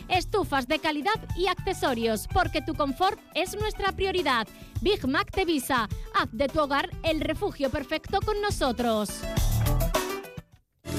Estufas 0.09 0.69
de 0.69 0.79
calidad 0.79 1.21
y 1.37 1.49
accesorios, 1.49 2.29
porque 2.33 2.63
tu 2.63 2.75
confort 2.75 3.19
es 3.35 3.55
nuestra 3.57 3.93
prioridad. 3.93 4.47
Big 4.81 5.07
Mac 5.07 5.31
Tevisa. 5.31 5.89
Haz 6.15 6.29
de 6.33 6.49
tu 6.49 6.61
hogar 6.61 6.91
el 7.03 7.21
refugio 7.21 7.71
perfecto 7.71 7.84
con 8.25 8.40
nosotros. 8.40 9.11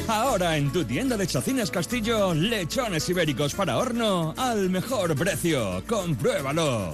Ahora 0.08 0.58
en 0.58 0.72
tu 0.72 0.84
tienda 0.84 1.18
de 1.18 1.26
Chacinas 1.26 1.72
Castillo, 1.72 2.34
lechones 2.34 3.10
ibéricos 3.10 3.56
para 3.56 3.78
horno 3.78 4.34
al 4.38 4.70
mejor 4.70 5.16
precio. 5.16 5.84
Compruébalo. 5.88 6.94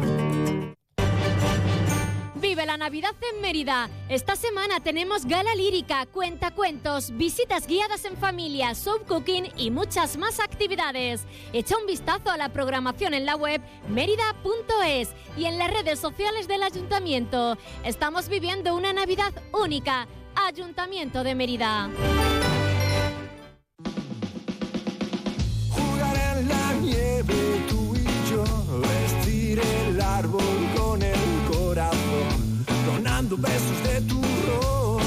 La 2.71 2.77
Navidad 2.77 3.15
en 3.33 3.41
Mérida. 3.41 3.89
Esta 4.07 4.37
semana 4.37 4.79
tenemos 4.79 5.25
gala 5.25 5.53
lírica, 5.55 6.05
cuentacuentos, 6.05 7.11
visitas 7.17 7.67
guiadas 7.67 8.05
en 8.05 8.15
familia, 8.15 8.75
soap 8.75 9.05
cooking 9.07 9.49
y 9.57 9.71
muchas 9.71 10.15
más 10.15 10.39
actividades. 10.39 11.25
Echa 11.51 11.75
un 11.77 11.85
vistazo 11.85 12.29
a 12.29 12.37
la 12.37 12.47
programación 12.47 13.13
en 13.13 13.25
la 13.25 13.35
web 13.35 13.59
mérida.es 13.89 15.09
y 15.35 15.45
en 15.47 15.57
las 15.57 15.69
redes 15.69 15.99
sociales 15.99 16.47
del 16.47 16.63
ayuntamiento. 16.63 17.57
Estamos 17.83 18.29
viviendo 18.29 18.73
una 18.73 18.93
Navidad 18.93 19.33
única. 19.51 20.07
Ayuntamiento 20.33 21.25
de 21.25 21.35
Mérida. 21.35 21.89
Donando 33.31 33.37
besos 33.37 33.83
de 33.83 34.01
tu 34.01 34.21
ron. 34.45 35.01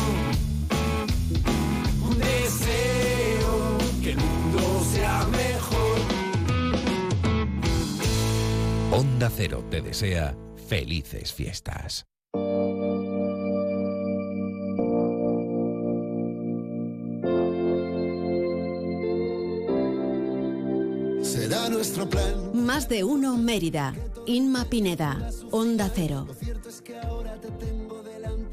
Un 2.09 2.19
deseo 2.19 3.79
que 4.03 4.11
el 4.13 4.17
mundo 4.17 4.85
sea 4.93 5.27
mejor. 5.27 5.99
Onda 8.93 9.31
Cero 9.35 9.65
te 9.71 9.81
desea 9.81 10.37
felices 10.69 11.33
fiestas. 11.33 12.07
Será 21.23 21.69
nuestro 21.69 22.09
plan. 22.09 22.53
Más 22.55 22.89
de 22.89 23.05
uno 23.05 23.37
Mérida. 23.37 23.95
Inma 24.27 24.65
Pineda. 24.65 25.31
Onda 25.51 25.91
Cero. 25.95 26.27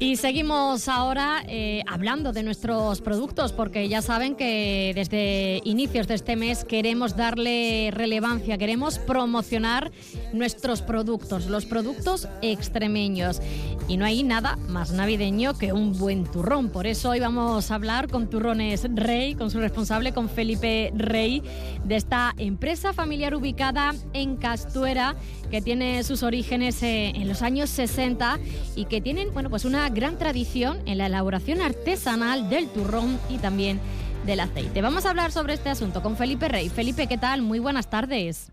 Y 0.02 0.16
seguimos 0.16 0.88
ahora 0.88 1.44
eh, 1.46 1.84
hablando 1.86 2.32
de 2.32 2.42
nuestros 2.42 3.00
productos 3.00 3.52
porque 3.52 3.88
ya 3.88 4.02
saben 4.02 4.34
que 4.34 4.90
desde 4.96 5.60
inicios 5.62 6.08
de 6.08 6.14
este 6.14 6.34
mes 6.34 6.64
queremos 6.64 7.16
darle 7.16 7.92
relevancia, 7.92 8.58
queremos 8.58 8.98
promocionar 8.98 9.92
nuestros 10.32 10.82
productos, 10.82 11.46
los 11.46 11.66
productos 11.66 12.28
extremeños. 12.40 13.40
Y 13.88 13.96
no 13.96 14.04
hay 14.04 14.22
nada 14.22 14.56
más 14.68 14.92
navideño 14.92 15.54
que 15.58 15.72
un 15.72 15.98
buen 15.98 16.24
turrón. 16.24 16.70
Por 16.70 16.86
eso 16.86 17.10
hoy 17.10 17.20
vamos 17.20 17.70
a 17.70 17.74
hablar 17.74 18.08
con 18.08 18.28
Turrones 18.28 18.86
Rey, 18.94 19.34
con 19.34 19.50
su 19.50 19.58
responsable, 19.58 20.12
con 20.12 20.28
Felipe 20.28 20.92
Rey, 20.94 21.42
de 21.84 21.96
esta 21.96 22.34
empresa 22.38 22.92
familiar 22.92 23.34
ubicada 23.34 23.94
en 24.12 24.36
Castuera, 24.36 25.16
que 25.50 25.60
tiene 25.60 26.04
sus 26.04 26.22
orígenes 26.22 26.82
eh, 26.82 27.12
en 27.14 27.28
los 27.28 27.42
años 27.42 27.70
60 27.70 28.38
y 28.76 28.84
que 28.86 29.00
tienen 29.00 29.32
bueno, 29.32 29.50
pues 29.50 29.64
una 29.64 29.88
gran 29.88 30.16
tradición 30.16 30.78
en 30.86 30.98
la 30.98 31.06
elaboración 31.06 31.60
artesanal 31.60 32.48
del 32.48 32.68
turrón 32.68 33.18
y 33.28 33.38
también 33.38 33.80
del 34.24 34.40
aceite. 34.40 34.82
Vamos 34.82 35.06
a 35.06 35.10
hablar 35.10 35.32
sobre 35.32 35.54
este 35.54 35.68
asunto 35.68 36.02
con 36.02 36.16
Felipe 36.16 36.48
Rey. 36.48 36.68
Felipe, 36.68 37.06
¿qué 37.06 37.18
tal? 37.18 37.42
Muy 37.42 37.58
buenas 37.58 37.90
tardes. 37.90 38.52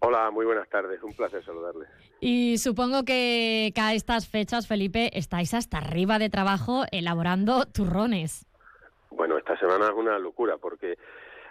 Hola, 0.00 0.30
muy 0.30 0.44
buenas 0.46 0.68
tardes. 0.68 1.02
Un 1.02 1.14
placer 1.14 1.44
saludarles. 1.44 1.88
Y 2.20 2.58
supongo 2.58 3.04
que 3.04 3.72
a 3.76 3.94
estas 3.94 4.28
fechas, 4.28 4.66
Felipe, 4.68 5.10
estáis 5.18 5.54
hasta 5.54 5.78
arriba 5.78 6.18
de 6.18 6.28
trabajo 6.30 6.84
elaborando 6.92 7.64
turrones. 7.66 8.46
Bueno, 9.10 9.38
esta 9.38 9.58
semana 9.58 9.86
es 9.86 9.92
una 9.94 10.18
locura 10.18 10.58
porque 10.58 10.98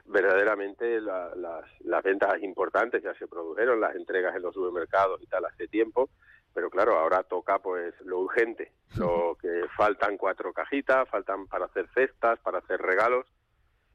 verdaderamente 0.05 1.01
la- 1.01 1.33
las, 1.35 1.63
las 1.81 2.03
ventas 2.03 2.41
importantes 2.43 3.01
ya 3.03 3.13
se 3.15 3.27
produjeron, 3.27 3.81
las 3.81 3.95
entregas 3.95 4.35
en 4.35 4.43
los 4.43 4.53
supermercados 4.53 5.21
y 5.23 5.25
tal 5.27 5.45
hace 5.45 5.67
tiempo, 5.67 6.09
pero 6.53 6.69
claro, 6.69 6.97
ahora 6.99 7.23
toca 7.23 7.57
pues 7.59 7.93
lo 8.05 8.19
urgente, 8.19 8.71
lo 8.97 9.35
que 9.41 9.63
faltan 9.75 10.17
cuatro 10.17 10.53
cajitas, 10.53 11.09
faltan 11.09 11.47
para 11.47 11.65
hacer 11.65 11.87
cestas, 11.95 12.39
para 12.39 12.59
hacer 12.59 12.79
regalos 12.81 13.25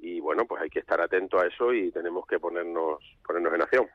y 0.02 0.20
bueno, 0.20 0.46
pues 0.46 0.62
hay 0.62 0.70
que 0.70 0.78
estar 0.78 1.00
atento 1.00 1.38
a 1.38 1.46
eso 1.46 1.74
y 1.74 1.90
tenemos 1.90 2.26
que 2.26 2.38
ponernos 2.38 2.98
ponernos 3.26 3.54
en 3.54 3.62
acción. 3.62 3.86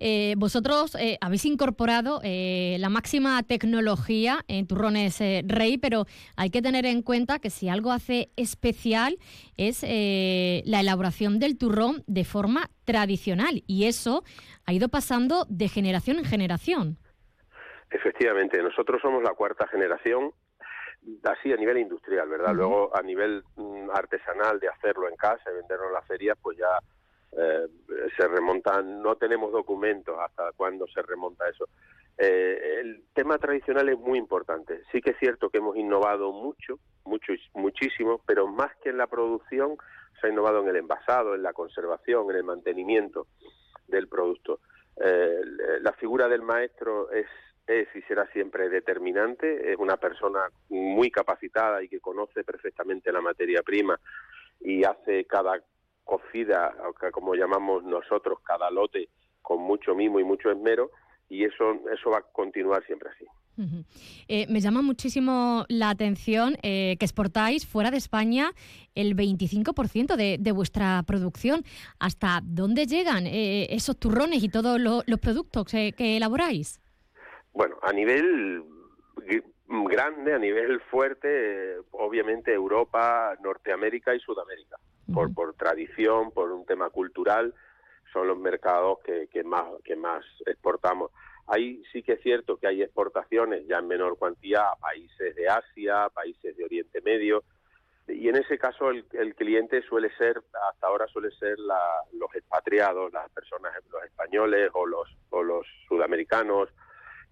Eh, 0.00 0.34
vosotros 0.36 0.94
eh, 0.96 1.16
habéis 1.20 1.44
incorporado 1.44 2.20
eh, 2.24 2.76
la 2.80 2.88
máxima 2.88 3.42
tecnología 3.42 4.44
en 4.48 4.66
turrones 4.66 5.20
eh, 5.20 5.42
Rey, 5.46 5.78
pero 5.78 6.06
hay 6.36 6.50
que 6.50 6.60
tener 6.60 6.86
en 6.86 7.02
cuenta 7.02 7.38
que 7.38 7.50
si 7.50 7.68
algo 7.68 7.92
hace 7.92 8.30
especial 8.36 9.18
es 9.56 9.84
eh, 9.84 10.62
la 10.66 10.80
elaboración 10.80 11.38
del 11.38 11.56
turrón 11.56 12.02
de 12.06 12.24
forma 12.24 12.70
tradicional 12.84 13.62
y 13.66 13.84
eso 13.84 14.24
ha 14.66 14.72
ido 14.72 14.88
pasando 14.88 15.46
de 15.48 15.68
generación 15.68 16.18
en 16.18 16.24
generación. 16.24 16.98
Efectivamente, 17.90 18.62
nosotros 18.62 19.00
somos 19.02 19.22
la 19.22 19.34
cuarta 19.34 19.66
generación, 19.68 20.32
así 21.24 21.52
a 21.52 21.56
nivel 21.56 21.78
industrial, 21.78 22.28
¿verdad? 22.28 22.54
Luego 22.54 22.94
a 22.96 23.02
nivel 23.02 23.42
mm, 23.56 23.90
artesanal 23.90 24.60
de 24.60 24.68
hacerlo 24.68 25.08
en 25.08 25.16
casa 25.16 25.50
y 25.50 25.56
venderlo 25.56 25.88
en 25.88 25.94
las 25.94 26.06
ferias, 26.06 26.38
pues 26.40 26.58
ya 26.58 26.78
eh, 27.32 27.66
se 28.16 28.28
remontan, 28.28 29.02
no 29.02 29.16
tenemos 29.16 29.52
documentos 29.52 30.16
hasta 30.20 30.52
cuándo 30.52 30.86
se 30.88 31.02
remonta 31.02 31.48
eso. 31.48 31.68
Eh, 32.18 32.80
el 32.80 33.04
tema 33.14 33.38
tradicional 33.38 33.88
es 33.88 33.98
muy 33.98 34.18
importante. 34.18 34.82
Sí 34.92 35.00
que 35.00 35.10
es 35.10 35.18
cierto 35.18 35.48
que 35.48 35.58
hemos 35.58 35.76
innovado 35.76 36.32
mucho, 36.32 36.78
mucho, 37.04 37.32
muchísimo, 37.54 38.20
pero 38.26 38.46
más 38.46 38.70
que 38.82 38.90
en 38.90 38.98
la 38.98 39.06
producción, 39.06 39.76
se 40.20 40.26
ha 40.26 40.30
innovado 40.30 40.62
en 40.62 40.68
el 40.68 40.76
envasado, 40.76 41.34
en 41.34 41.42
la 41.42 41.52
conservación, 41.52 42.30
en 42.30 42.36
el 42.36 42.44
mantenimiento 42.44 43.26
del 43.88 44.08
producto. 44.08 44.60
Eh, 45.02 45.40
la 45.80 45.92
figura 45.92 46.28
del 46.28 46.42
maestro 46.42 47.10
es, 47.10 47.26
es 47.66 47.88
y 47.94 48.02
será 48.02 48.26
siempre 48.32 48.68
determinante. 48.68 49.72
Es 49.72 49.78
una 49.78 49.96
persona 49.96 50.40
muy 50.68 51.10
capacitada 51.10 51.82
y 51.82 51.88
que 51.88 52.00
conoce 52.00 52.44
perfectamente 52.44 53.12
la 53.12 53.20
materia 53.20 53.62
prima 53.62 53.98
y 54.60 54.84
hace 54.84 55.24
cada 55.24 55.60
cocida, 56.04 56.74
como 57.12 57.34
llamamos 57.34 57.84
nosotros, 57.84 58.40
cada 58.42 58.70
lote 58.70 59.08
con 59.40 59.60
mucho 59.60 59.94
mimo 59.94 60.20
y 60.20 60.24
mucho 60.24 60.50
esmero 60.50 60.90
y 61.28 61.44
eso, 61.44 61.80
eso 61.90 62.10
va 62.10 62.18
a 62.18 62.22
continuar 62.22 62.84
siempre 62.86 63.08
así. 63.08 63.26
Eh, 64.28 64.46
me 64.48 64.60
llama 64.60 64.82
muchísimo 64.82 65.64
la 65.68 65.90
atención 65.90 66.56
eh, 66.62 66.96
que 66.98 67.04
exportáis 67.04 67.66
fuera 67.66 67.90
de 67.90 67.98
España 67.98 68.52
el 68.94 69.14
25% 69.14 70.16
de, 70.16 70.38
de, 70.40 70.52
vuestra 70.52 71.02
producción. 71.06 71.62
¿Hasta 71.98 72.40
dónde 72.42 72.86
llegan 72.86 73.26
eh, 73.26 73.66
esos 73.70 73.98
turrones 73.98 74.42
y 74.42 74.48
todos 74.48 74.80
los 74.80 75.20
productos 75.20 75.66
que, 75.66 76.16
elaboráis? 76.16 76.80
Bueno, 77.52 77.76
a 77.82 77.92
nivel 77.92 78.64
grande, 79.66 80.34
a 80.34 80.38
nivel 80.38 80.80
fuerte, 80.82 81.76
obviamente 81.90 82.52
Europa, 82.52 83.36
Norteamérica 83.42 84.14
y 84.14 84.20
Sudamérica, 84.20 84.76
por, 85.12 85.32
por 85.34 85.54
tradición, 85.54 86.30
por 86.32 86.50
un 86.52 86.64
tema 86.66 86.90
cultural 86.90 87.54
son 88.12 88.28
los 88.28 88.38
mercados 88.38 88.98
que, 89.04 89.28
que, 89.28 89.42
más, 89.42 89.64
que 89.84 89.96
más 89.96 90.24
exportamos. 90.46 91.10
Ahí 91.46 91.82
sí 91.92 92.02
que 92.02 92.12
es 92.12 92.22
cierto 92.22 92.58
que 92.58 92.66
hay 92.66 92.82
exportaciones 92.82 93.66
ya 93.66 93.78
en 93.78 93.88
menor 93.88 94.18
cuantía 94.18 94.68
a 94.68 94.76
países 94.76 95.34
de 95.34 95.48
Asia, 95.48 96.08
países 96.10 96.56
de 96.56 96.64
Oriente 96.64 97.00
Medio, 97.00 97.42
y 98.08 98.28
en 98.28 98.36
ese 98.36 98.58
caso 98.58 98.90
el, 98.90 99.06
el 99.12 99.34
cliente 99.34 99.80
suele 99.82 100.14
ser, 100.16 100.42
hasta 100.70 100.86
ahora 100.86 101.06
suele 101.06 101.30
ser 101.32 101.58
la, 101.58 101.80
los 102.12 102.34
expatriados, 102.34 103.12
las 103.12 103.30
personas, 103.30 103.72
los 103.90 104.02
españoles 104.04 104.70
o 104.74 104.86
los, 104.86 105.08
o 105.30 105.42
los 105.42 105.66
sudamericanos 105.88 106.68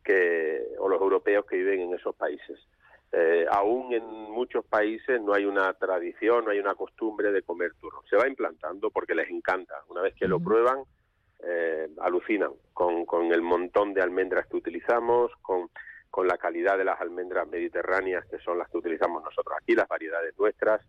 que, 0.02 0.62
o 0.78 0.88
los 0.88 1.00
europeos 1.00 1.44
que 1.46 1.56
viven 1.56 1.80
en 1.80 1.94
esos 1.94 2.14
países. 2.14 2.58
Eh, 3.12 3.44
aún 3.50 3.92
en 3.92 4.04
muchos 4.04 4.64
países 4.64 5.20
no 5.20 5.34
hay 5.34 5.44
una 5.44 5.72
tradición, 5.74 6.44
no 6.44 6.52
hay 6.52 6.60
una 6.60 6.74
costumbre 6.74 7.32
de 7.32 7.42
comer 7.42 7.72
turrón. 7.80 8.02
Se 8.08 8.16
va 8.16 8.28
implantando 8.28 8.90
porque 8.90 9.14
les 9.14 9.28
encanta. 9.30 9.74
Una 9.88 10.02
vez 10.02 10.14
que 10.14 10.28
lo 10.28 10.38
prueban, 10.38 10.84
eh, 11.42 11.88
alucinan 12.00 12.52
con, 12.72 13.04
con 13.06 13.32
el 13.32 13.42
montón 13.42 13.94
de 13.94 14.02
almendras 14.02 14.46
que 14.46 14.56
utilizamos, 14.56 15.32
con, 15.42 15.70
con 16.10 16.28
la 16.28 16.36
calidad 16.36 16.78
de 16.78 16.84
las 16.84 17.00
almendras 17.00 17.48
mediterráneas 17.48 18.26
que 18.26 18.38
son 18.38 18.58
las 18.58 18.68
que 18.68 18.78
utilizamos 18.78 19.22
nosotros 19.22 19.56
aquí, 19.60 19.74
las 19.74 19.88
variedades 19.88 20.38
nuestras 20.38 20.80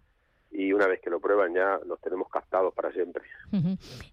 y 0.52 0.74
una 0.74 0.88
vez 0.88 1.00
que 1.02 1.10
lo 1.10 1.20
prueban 1.20 1.54
ya 1.54 1.80
los 1.86 2.00
tenemos 2.02 2.30
captados 2.30 2.74
para 2.74 2.92
siempre. 2.92 3.24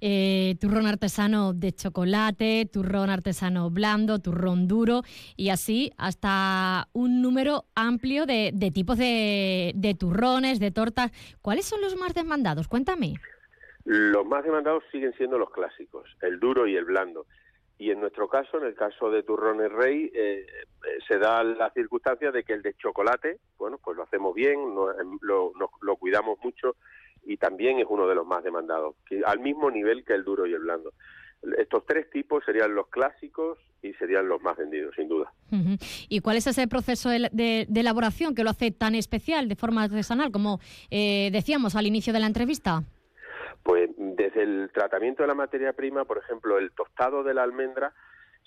Eh, 0.01 0.57
turrón 0.61 0.87
artesano 0.87 1.53
de 1.53 1.73
chocolate, 1.73 2.69
turrón 2.73 3.11
artesano 3.11 3.71
blando, 3.71 4.19
turrón 4.19 4.69
duro 4.69 5.03
y 5.37 5.51
así 5.51 5.93
hasta 5.97 6.89
un 6.93 7.23
número 7.23 7.65
amplio 7.75 8.27
de, 8.27 8.53
tipos 8.73 8.99
de, 8.99 9.73
de, 9.75 9.95
turrones, 9.95 10.61
de 10.61 10.71
tortas. 10.71 11.11
¿Cuáles 11.43 11.67
son 11.67 11.81
los 11.81 11.97
más 11.97 12.15
demandados? 12.15 12.69
Cuéntame. 12.69 13.15
Los 13.85 14.27
más 14.27 14.45
demandados 14.45 14.85
siguen 14.93 15.15
siendo 15.15 15.39
los 15.39 15.51
clásicos, 15.51 16.05
el 16.21 16.39
duro 16.39 16.67
y 16.67 16.77
el 16.77 16.85
blando. 16.85 17.27
Y 17.79 17.93
en 17.93 18.01
nuestro 18.01 18.29
caso, 18.29 18.59
en 18.59 18.67
el 18.67 18.75
caso 18.75 19.09
de 19.09 19.23
Turrones 19.23 19.71
Rey, 19.71 20.11
eh, 20.13 20.45
eh, 20.45 20.99
se 21.07 21.19
da 21.19 21.45
la 21.45 21.71
circunstancia 21.71 22.33
de 22.33 22.43
que 22.43 22.55
el 22.55 22.63
de 22.63 22.75
chocolate, 22.75 23.39
bueno, 23.57 23.79
pues 23.83 23.97
lo 23.97 24.03
hacemos 24.03 24.35
bien, 24.35 24.59
em, 25.01 25.19
lo, 25.23 25.97
cuidamos 25.97 26.39
mucho 26.43 26.75
y 27.25 27.37
también 27.37 27.79
es 27.79 27.87
uno 27.89 28.09
de 28.09 28.17
los 28.17 28.27
más 28.27 28.43
demandados, 28.43 28.97
al 29.25 29.39
mismo 29.39 29.71
nivel 29.71 30.05
que 30.05 30.15
el 30.15 30.25
duro 30.25 30.47
y 30.47 30.55
el 30.55 30.61
blando. 30.61 30.93
Estos 31.57 31.87
tres 31.87 32.11
tipos 32.11 32.45
serían 32.45 32.75
los 32.75 32.89
clásicos 32.89 33.59
y 33.81 33.93
serían 33.95 34.29
los 34.29 34.43
más 34.43 34.57
vendidos, 34.57 34.93
sin 34.97 35.09
duda. 35.09 35.33
¿Y 36.09 36.19
cuál 36.19 36.37
es 36.37 36.49
ese 36.49 36.67
proceso 36.67 37.11
de, 37.11 37.69
elaboración 37.73 38.35
que 38.35 38.43
lo 38.43 38.51
hace 38.51 38.73
tan 38.73 38.97
especial 38.97 39.49
de 39.49 39.55
forma 39.55 39.85
artesanal, 39.85 40.33
como 40.33 40.59
eh, 40.91 41.31
decíamos 41.31 41.77
al 41.77 41.87
inicio 41.87 42.13
de 42.13 42.19
la 42.19 42.27
entrevista? 42.27 42.83
Pues 43.63 43.91
desde 43.97 44.43
el 44.43 44.71
tratamiento 44.73 45.23
de 45.23 45.29
la 45.29 45.35
materia 45.35 45.73
prima, 45.73 46.05
por 46.05 46.19
ejemplo, 46.19 46.59
el 46.59 46.73
tostado 46.73 47.23
de 47.23 47.35
la 47.35 47.43
almendra 47.43 47.93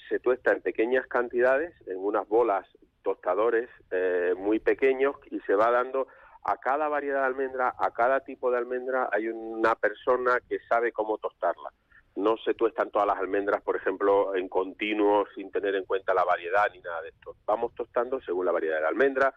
se 0.10 0.20
tuesta 0.20 0.52
en 0.52 0.62
pequeñas 0.62 1.08
cantidades, 1.08 1.74
en 1.88 1.98
unas 1.98 2.28
bolas 2.28 2.68
tostadores 3.04 3.70
eh, 3.92 4.34
muy 4.38 4.60
pequeños 4.60 5.16
y 5.30 5.40
se 5.42 5.56
va 5.56 5.72
dando 5.72 6.08
a 6.44 6.58
cada 6.58 6.88
variedad 6.88 7.22
de 7.22 7.28
almendra, 7.28 7.76
a 7.78 7.92
cada 7.92 8.22
tipo 8.22 8.52
de 8.52 8.58
almendra 8.58 9.10
hay 9.12 9.28
una 9.28 9.76
persona 9.76 10.40
que 10.48 10.60
sabe 10.68 10.92
cómo 10.92 11.18
tostarla. 11.18 11.72
No 12.16 12.36
se 12.38 12.54
tuestan 12.54 12.92
todas 12.92 13.08
las 13.08 13.18
almendras, 13.18 13.62
por 13.62 13.76
ejemplo, 13.76 14.36
en 14.36 14.50
continuo, 14.50 15.26
sin 15.36 15.52
tener 15.52 15.76
en 15.76 15.86
cuenta 15.86 16.14
la 16.14 16.26
variedad 16.26 16.66
ni 16.74 16.82
nada 16.82 17.02
de 17.04 17.10
esto. 17.10 17.36
Vamos 17.46 17.74
tostando 17.76 18.20
según 18.22 18.46
la 18.46 18.52
variedad 18.52 18.76
de 18.76 18.82
la 18.82 18.90
almendra, 18.90 19.34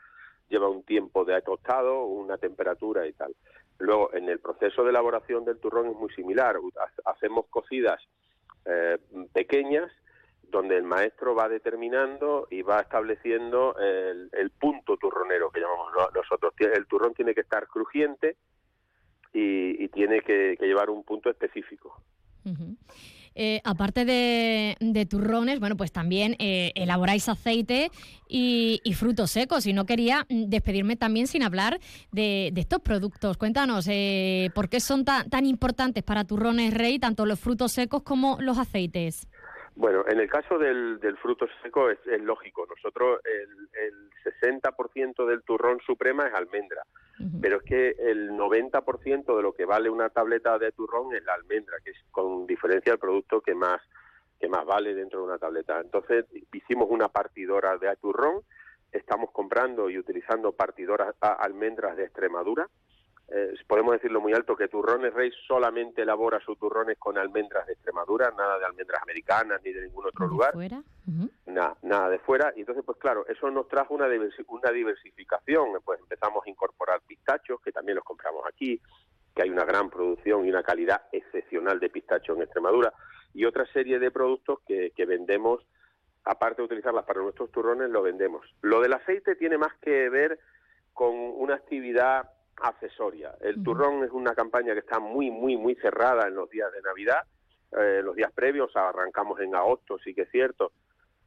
lleva 0.49 0.69
un 0.69 0.83
tiempo 0.83 1.25
de 1.25 1.41
tostado, 1.43 2.05
una 2.05 2.37
temperatura 2.39 3.07
y 3.07 3.13
tal. 3.13 3.35
Luego, 3.79 4.15
en 4.15 4.29
el 4.29 4.39
proceso 4.39 4.85
de 4.85 4.91
elaboración 4.91 5.45
del 5.45 5.59
turrón 5.59 5.89
es 5.89 5.97
muy 5.97 6.11
similar. 6.15 6.57
Hacemos 7.05 7.47
cocidas 7.51 8.01
eh, 8.65 8.99
pequeñas 9.33 9.91
donde 10.43 10.77
el 10.77 10.85
maestro 10.85 11.35
va 11.35 11.49
determinando 11.49 12.47
y 12.51 12.63
va 12.63 12.81
estableciendo 12.81 13.75
el, 13.77 14.51
punto 14.51 14.97
turronero 14.97 15.51
que 15.51 15.61
llamamos 15.61 15.93
nosotros. 16.15 16.55
El 16.59 16.87
turrón 16.87 17.13
tiene 17.13 17.35
que 17.35 17.41
estar 17.41 17.67
crujiente 17.67 18.37
y, 19.33 19.89
tiene 19.89 20.21
que, 20.21 20.57
llevar 20.61 20.91
un 20.91 21.03
punto 21.03 21.29
específico. 21.29 22.01
Eh, 23.37 23.61
aparte 23.65 24.05
de, 24.05 25.07
turrones, 25.11 25.59
bueno, 25.59 25.77
pues 25.77 25.91
también 25.91 26.37
eh, 26.39 26.73
elaboráis 26.75 27.29
aceite 27.29 27.91
y, 28.29 28.81
frutos 28.95 29.33
secos. 29.33 29.67
Y 29.67 29.73
no 29.73 29.87
quería 29.87 30.27
mm, 30.29 30.45
despedirme 30.45 30.97
también 30.97 31.27
sin 31.27 31.43
hablar 31.43 31.81
de, 32.13 32.53
estos 32.55 32.81
productos. 32.81 33.37
Cuéntanos, 33.37 33.87
eh, 33.89 34.51
¿por 34.55 34.69
qué 34.69 34.81
son 34.81 35.05
tan 35.05 35.47
importantes 35.47 36.03
para 36.03 36.25
turrones 36.25 36.73
rey, 36.73 36.99
tanto 36.99 37.27
los 37.27 37.41
frutos 37.41 37.73
secos 37.73 38.03
como 38.03 38.39
los 38.41 38.59
aceites? 38.59 39.27
Bueno, 39.77 40.05
en 40.07 40.21
el 40.21 40.31
caso 40.31 40.57
del, 40.57 41.01
fruto 41.21 41.47
seco 41.63 41.91
es, 41.91 41.99
lógico. 42.21 42.65
Nosotros 42.67 43.21
el, 43.25 43.69
el 43.73 44.63
60% 44.63 45.27
del 45.27 45.43
turrón 45.43 45.81
suprema 45.85 46.27
es 46.27 46.35
almendra, 46.35 46.83
pero 47.41 47.57
es 47.57 47.63
que 47.65 47.89
el 47.99 48.31
90% 48.31 49.37
de 49.37 49.43
lo 49.43 49.53
que 49.53 49.65
vale 49.65 49.91
una 49.91 50.11
tableta 50.11 50.59
de 50.59 50.71
turrón 50.73 51.15
es 51.15 51.25
la 51.25 51.35
almendra, 51.35 51.77
que 51.85 51.91
es 51.91 51.99
con 52.13 52.47
diferencia 52.47 52.93
el 52.93 52.99
producto 52.99 53.41
que 53.41 53.55
más 53.55 53.81
que 54.41 54.49
más 54.49 54.65
vale 54.67 54.95
dentro 54.95 55.21
de 55.21 55.27
una 55.27 55.39
tableta. 55.39 55.81
Entonces 55.81 56.27
hicimos 56.53 56.89
una 56.91 57.09
partidora 57.09 57.77
de 57.79 57.95
turrón, 57.97 58.43
estamos 58.93 59.31
comprando 59.33 59.91
y 59.91 59.99
utilizando 59.99 60.53
partidoras 60.53 61.15
a 61.21 61.33
almendras 61.33 61.97
de 61.97 62.05
Extremadura, 62.05 62.69
eh, 63.29 63.55
podemos 63.67 63.93
decirlo 63.93 64.21
muy 64.21 64.35
alto, 64.35 64.55
que 64.55 64.69
Turrones 64.69 65.15
Rey 65.15 65.31
solamente 65.49 66.03
elabora 66.03 66.41
sus 66.41 66.59
turrones 66.59 66.99
con 66.99 67.17
almendras 67.17 67.67
de 67.67 67.73
Extremadura, 67.73 68.31
nada 68.37 68.59
de 68.59 68.67
almendras 68.67 69.03
americanas 69.03 69.61
ni 69.65 69.73
de 69.73 69.83
ningún 69.83 70.07
otro 70.07 70.27
lugar. 70.27 70.53
Fuera? 70.53 70.83
nada, 71.47 71.77
nada 71.83 72.11
de 72.11 72.19
fuera. 72.19 72.53
Y 72.55 72.61
entonces, 72.61 72.85
pues 72.85 72.99
claro, 72.99 73.27
eso 73.27 73.51
nos 73.51 73.67
trajo 73.69 73.95
una, 73.95 74.07
una 74.07 74.71
diversificación. 74.73 75.69
Pues 75.85 76.01
empezamos 76.01 76.47
a 76.47 76.51
incorporar 76.51 77.01
pistachos, 77.07 77.61
que 77.63 77.73
también 77.73 77.97
los 77.97 78.05
compramos 78.05 78.45
aquí, 78.47 78.81
que 79.35 79.43
hay 79.43 79.51
una 79.51 79.65
gran 79.65 79.89
producción 79.89 80.45
y 80.45 80.51
una 80.51 80.63
calidad 80.63 81.03
excepcional 81.11 81.81
de 81.81 81.89
pistacho 81.89 82.35
en 82.35 82.43
Extremadura, 82.43 82.93
y 83.33 83.47
otra 83.47 83.67
serie 83.73 83.99
de 83.99 84.11
productos 84.11 84.61
que, 84.67 84.93
que 84.95 85.07
vendemos, 85.07 85.67
aparte 86.25 86.63
de 86.63 86.67
utilizarlas 86.67 87.05
para 87.05 87.23
nuestros 87.23 87.51
turrones, 87.51 87.89
lo 87.91 88.03
vendemos. 88.03 88.47
Lo 88.61 88.81
del 88.81 88.93
aceite 88.93 89.35
tiene 89.35 89.59
más 89.59 89.75
que 89.81 90.09
ver 90.11 90.39
con 90.93 91.13
una 91.15 91.55
actividad 91.55 92.31
accesoria. 92.63 93.35
El 93.41 93.63
turrón 93.63 94.05
es 94.05 94.11
una 94.11 94.35
campaña 94.35 94.73
que 94.73 94.81
está 94.81 94.99
muy, 94.99 95.31
muy, 95.31 95.57
muy 95.57 95.75
cerrada 95.77 96.27
en 96.29 96.35
los 96.35 96.49
días 96.51 96.73
de 96.73 96.83
Navidad, 96.83 97.23
eh, 97.77 98.01
los 98.03 98.15
días 98.15 98.33
previos, 98.33 98.75
arrancamos 98.77 99.41
en 99.41 99.55
agosto, 99.55 99.99
sí 99.99 100.15
que 100.15 100.23
es 100.23 100.31
cierto, 100.31 100.73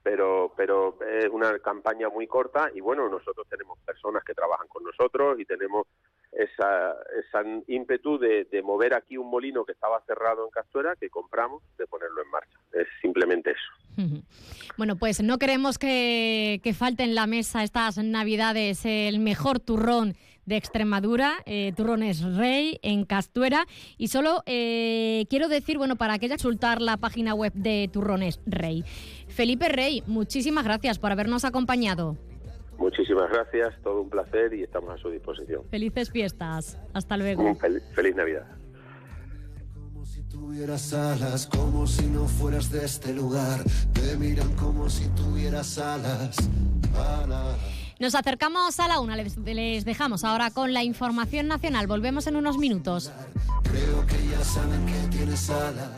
pero, 0.02 0.54
pero 0.56 0.98
es 1.06 1.30
una 1.30 1.60
campaña 1.60 2.08
muy 2.08 2.28
corta 2.28 2.70
y 2.74 2.80
bueno, 2.80 3.10
nosotros 3.10 3.46
tenemos 3.50 3.78
personas 3.80 4.24
que 4.24 4.34
trabajan 4.34 4.68
con 4.70 4.84
nosotros 4.84 5.38
y 5.40 5.46
tenemos 5.46 5.86
esa, 6.32 6.96
ese 7.18 7.64
ímpetu 7.68 8.18
de, 8.18 8.46
de, 8.46 8.62
mover 8.62 8.94
aquí 8.94 9.18
un 9.18 9.30
molino 9.30 9.66
que 9.66 9.74
estaba 9.74 10.02
cerrado 10.06 10.46
en 10.46 10.52
Castuera, 10.52 10.96
que 10.96 11.10
compramos, 11.10 11.64
de 11.78 11.88
ponerlo 11.88 12.22
en 12.22 12.30
marcha. 12.30 12.58
Es 12.72 12.88
simplemente 13.02 13.52
eso. 13.52 14.22
Bueno, 14.78 14.96
pues 14.96 15.22
no 15.24 15.40
queremos 15.40 15.80
que, 15.80 16.62
que 16.64 16.74
falte 16.74 17.04
en 17.04 17.16
la 17.16 17.26
mesa 17.26 17.64
estas 17.64 17.98
navidades 17.98 18.86
el 18.86 19.20
mejor 19.20 19.60
turrón 19.60 20.16
de 20.48 20.56
Extremadura, 20.56 21.34
eh, 21.46 21.74
Turrones 21.76 22.24
Rey, 22.24 22.80
en 22.82 23.06
Castuera. 23.06 23.68
Y 23.98 24.08
solo 24.08 24.42
eh, 24.48 25.26
quiero 25.30 25.50
decir, 25.50 25.78
bueno, 25.78 25.98
para 25.98 26.18
que 26.18 26.30
consultar 26.30 26.82
la 26.82 26.98
página 26.98 27.36
web 27.36 27.54
de 27.54 27.90
Turrones 27.94 28.40
Rey. 28.48 28.84
Felipe 29.28 29.70
Rey, 29.70 30.02
muchísimas 30.08 30.64
gracias 30.64 30.98
por 30.98 31.12
habernos 31.12 31.46
acompañado. 31.46 32.18
Muchísimas 32.78 33.30
gracias, 33.30 33.74
todo 33.84 34.02
un 34.02 34.10
placer 34.10 34.54
y 34.54 34.64
estamos 34.64 34.92
a 34.92 34.98
su 34.98 35.10
disposición. 35.10 35.64
Felices 35.70 36.12
fiestas. 36.12 36.80
Hasta 36.94 37.18
luego. 37.18 37.56
Feliz, 37.56 37.84
feliz 37.94 38.16
Navidad. 38.16 38.46
Como 39.74 40.06
si 40.06 40.24
tuvieras 40.24 40.94
alas, 40.94 41.48
como 41.48 41.88
si 41.88 42.06
no 42.06 42.26
fueras 42.26 42.72
de 42.72 42.86
este 42.86 43.14
lugar. 43.14 43.64
Te 43.94 44.16
miran 44.18 44.54
como 44.56 44.90
si 44.90 45.10
tuvieras 45.10 45.78
alas. 45.80 46.38
alas. 46.96 47.77
Nos 48.00 48.14
acercamos 48.14 48.80
a 48.80 48.88
la 48.88 49.00
una, 49.00 49.16
les, 49.16 49.38
les, 49.38 49.84
dejamos 49.84 50.24
ahora 50.24 50.52
con 50.52 50.74
la 50.74 50.84
información 50.84 51.48
nacional. 51.48 51.88
Volvemos 51.88 52.28
en 52.28 52.36
unos 52.36 52.58
minutos. 52.58 53.12
Creo 53.64 54.06
que 54.06 54.28
ya 54.30 54.44
saben 54.44 54.86
que 54.86 55.18
tienes 55.18 55.50
alas. 55.50 55.90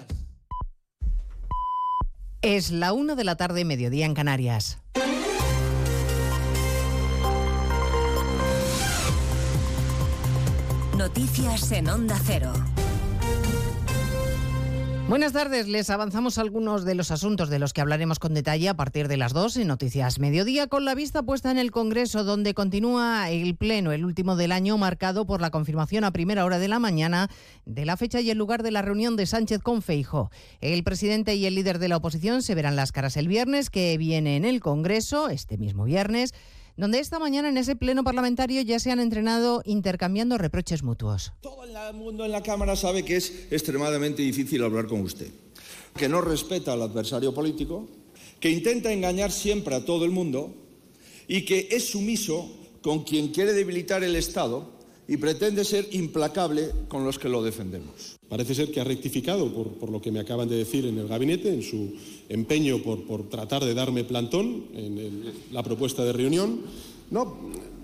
Es 2.42 2.72
la 2.72 2.94
una 2.94 3.16
de 3.16 3.26
la 3.26 3.36
tarde, 3.36 3.66
mediodía 3.66 4.06
en 4.06 4.14
Canarias. 4.14 4.80
Noticias 10.98 11.72
en 11.74 11.90
Onda 11.90 12.18
Cero. 12.26 12.54
Buenas 15.10 15.34
tardes, 15.34 15.68
les 15.68 15.90
avanzamos 15.90 16.38
algunos 16.38 16.86
de 16.86 16.94
los 16.94 17.10
asuntos 17.10 17.50
de 17.50 17.58
los 17.58 17.74
que 17.74 17.82
hablaremos 17.82 18.20
con 18.20 18.36
detalle 18.36 18.70
a 18.70 18.76
partir 18.76 19.08
de 19.08 19.18
las 19.18 19.34
2 19.34 19.58
en 19.58 19.68
Noticias 19.68 20.20
Mediodía, 20.20 20.68
con 20.68 20.86
la 20.86 20.94
vista 20.94 21.24
puesta 21.24 21.50
en 21.50 21.58
el 21.58 21.72
Congreso, 21.72 22.24
donde 22.24 22.54
continúa 22.54 23.28
el 23.32 23.56
Pleno, 23.56 23.92
el 23.92 24.06
último 24.06 24.36
del 24.36 24.52
año, 24.52 24.78
marcado 24.78 25.26
por 25.26 25.42
la 25.42 25.50
confirmación 25.50 26.04
a 26.04 26.12
primera 26.12 26.46
hora 26.46 26.60
de 26.60 26.68
la 26.68 26.78
mañana 26.78 27.28
de 27.66 27.86
la 27.86 27.98
fecha 27.98 28.22
y 28.22 28.30
el 28.30 28.38
lugar 28.38 28.62
de 28.62 28.70
la 28.70 28.84
reunión 28.84 29.16
de 29.16 29.26
Sánchez 29.26 29.62
con 29.64 29.82
Feijo. 29.82 30.30
El 30.62 30.84
presidente 30.84 31.34
y 31.34 31.48
el 31.48 31.56
líder 31.56 31.80
de 31.80 31.88
la 31.88 31.98
oposición 31.98 32.44
se 32.44 32.54
verán 32.54 32.76
las 32.76 32.92
caras 32.92 33.18
el 33.18 33.28
viernes, 33.28 33.72
que 33.72 33.98
viene 33.98 34.36
en 34.36 34.46
el 34.46 34.60
Congreso, 34.60 35.30
este 35.30 35.58
mismo 35.58 35.86
viernes 35.86 36.36
donde 36.80 37.00
esta 37.00 37.20
mañana 37.20 37.50
en 37.50 37.58
ese 37.58 37.76
pleno 37.76 38.06
parlamentario 38.06 38.62
ya 38.62 38.80
se 38.80 38.90
han 38.90 39.02
entrenado 39.02 39.62
intercambiando 39.66 40.38
reproches 40.38 40.82
mutuos. 40.82 41.34
Todo 41.42 41.66
el 41.66 41.94
mundo 41.94 42.24
en 42.24 42.32
la 42.32 42.42
Cámara 42.42 42.78
sabe 42.78 43.04
que 43.04 43.18
es 43.18 43.48
extremadamente 43.52 44.22
difícil 44.22 44.64
hablar 44.64 44.88
con 44.88 45.02
usted, 45.02 45.28
que 45.98 46.08
no 46.08 46.22
respeta 46.22 46.72
al 46.72 46.82
adversario 46.82 47.34
político, 47.34 47.86
que 48.40 48.50
intenta 48.50 48.94
engañar 48.94 49.30
siempre 49.34 49.76
a 49.76 49.84
todo 49.84 50.06
el 50.06 50.12
mundo 50.12 50.56
y 51.28 51.44
que 51.44 51.68
es 51.70 51.90
sumiso 51.90 52.50
con 52.82 53.04
quien 53.04 53.34
quiere 53.34 53.52
debilitar 53.52 54.02
el 54.06 54.16
Estado 54.16 54.72
y 55.06 55.18
pretende 55.18 55.66
ser 55.66 55.86
implacable 55.92 56.72
con 56.88 57.04
los 57.04 57.20
que 57.20 57.28
lo 57.28 57.44
defendemos. 57.44 58.19
Parece 58.30 58.54
ser 58.54 58.72
que 58.72 58.80
ha 58.80 58.84
rectificado, 58.84 59.52
por, 59.52 59.70
por, 59.70 59.90
lo 59.90 60.00
que 60.00 60.12
me 60.12 60.20
acaban 60.20 60.48
de 60.48 60.56
decir 60.56 60.86
en 60.86 61.00
el 61.00 61.08
gabinete, 61.08 61.52
en 61.52 61.64
su 61.64 61.94
empeño 62.30 62.78
por, 62.84 63.04
por 63.04 63.28
tratar 63.28 63.66
de 63.66 63.74
darme 63.74 64.04
plantón 64.04 64.66
en 64.76 65.24
la 65.52 65.64
propuesta 65.64 66.06
de 66.06 66.14
reunión. 66.14 66.62
No, 67.10 67.38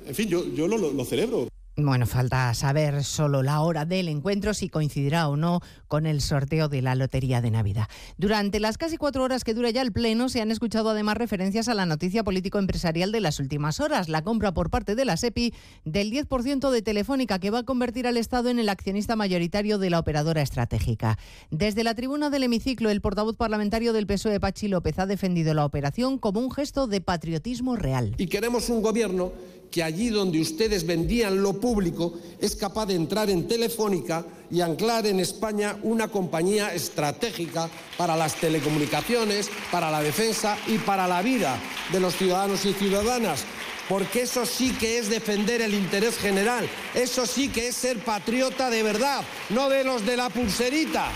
en 0.05 0.13
fin, 0.13 0.29
yo, 0.29 0.53
yo 0.53 0.67
lo, 0.67 0.77
lo 0.77 1.05
celebro. 1.05 1.47
Bueno, 1.77 2.05
falta 2.05 2.53
saber 2.53 3.03
solo 3.03 3.43
la 3.43 3.59
hora 3.59 3.83
del 3.83 4.07
encuentro, 4.07 4.53
si 4.53 4.69
coincidirá 4.69 5.27
o 5.27 5.35
no 5.35 5.59
con 5.89 6.05
el 6.05 6.21
sorteo 6.21 6.69
de 6.69 6.81
la 6.81 6.95
Lotería 6.95 7.41
de 7.41 7.51
Navidad. 7.51 7.89
Durante 8.17 8.61
las 8.61 8.77
casi 8.77 8.95
cuatro 8.95 9.23
horas 9.23 9.43
que 9.43 9.53
dura 9.53 9.71
ya 9.71 9.81
el 9.81 9.91
Pleno, 9.91 10.29
se 10.29 10.39
han 10.39 10.51
escuchado 10.51 10.91
además 10.91 11.17
referencias 11.17 11.67
a 11.67 11.73
la 11.73 11.85
noticia 11.85 12.23
político-empresarial 12.23 13.11
de 13.11 13.19
las 13.19 13.41
últimas 13.41 13.81
horas, 13.81 14.07
la 14.07 14.23
compra 14.23 14.53
por 14.53 14.69
parte 14.69 14.95
de 14.95 15.03
la 15.03 15.17
SEPI 15.17 15.53
del 15.83 16.11
10% 16.13 16.71
de 16.71 16.81
Telefónica, 16.81 17.39
que 17.39 17.51
va 17.51 17.59
a 17.59 17.63
convertir 17.63 18.07
al 18.07 18.15
Estado 18.15 18.49
en 18.49 18.59
el 18.59 18.69
accionista 18.69 19.17
mayoritario 19.17 19.77
de 19.77 19.89
la 19.89 19.99
operadora 19.99 20.41
estratégica. 20.41 21.17
Desde 21.51 21.83
la 21.83 21.93
tribuna 21.93 22.29
del 22.29 22.43
hemiciclo, 22.43 22.89
el 22.89 23.01
portavoz 23.01 23.35
parlamentario 23.35 23.91
del 23.91 24.07
PSOE, 24.07 24.39
Pachi 24.39 24.69
López, 24.69 24.97
ha 24.97 25.07
defendido 25.07 25.53
la 25.53 25.65
operación 25.65 26.19
como 26.19 26.39
un 26.39 26.51
gesto 26.51 26.87
de 26.87 27.01
patriotismo 27.01 27.75
real. 27.75 28.15
Y 28.17 28.27
queremos 28.27 28.69
un 28.69 28.81
gobierno 28.81 29.33
que 29.75 29.83
allí 29.83 30.07
donde 30.07 30.39
ustedes 30.39 30.85
vendían 30.85 31.43
lo 31.43 31.59
público 31.59 32.13
es 32.39 32.55
capaz 32.55 32.85
de 32.85 32.95
entrar 32.95 33.29
en 33.29 33.45
Telefónica 33.45 34.25
y 34.49 34.61
anclar 34.61 35.05
en 35.05 35.19
España 35.19 35.77
una 35.83 36.07
compañía 36.07 36.73
estratégica 36.73 37.69
para 37.97 38.15
las 38.15 38.35
telecomunicaciones, 38.35 39.49
para 39.73 39.91
la 39.91 40.01
defensa 40.01 40.57
y 40.67 40.77
para 40.77 41.09
la 41.09 41.21
vida 41.21 41.59
de 41.91 41.99
los 41.99 42.15
ciudadanos 42.15 42.63
y 42.63 42.71
ciudadanas. 42.71 43.43
Porque 43.89 44.21
eso 44.21 44.45
sí 44.45 44.71
que 44.79 44.97
es 44.97 45.09
defender 45.09 45.59
el 45.59 45.73
interés 45.73 46.17
general, 46.19 46.69
eso 46.93 47.25
sí 47.25 47.49
que 47.49 47.67
es 47.67 47.75
ser 47.75 47.99
patriota 47.99 48.69
de 48.69 48.81
verdad, 48.81 49.25
no 49.49 49.67
de 49.67 49.83
los 49.83 50.05
de 50.05 50.15
la 50.15 50.29
pulserita. 50.29 51.09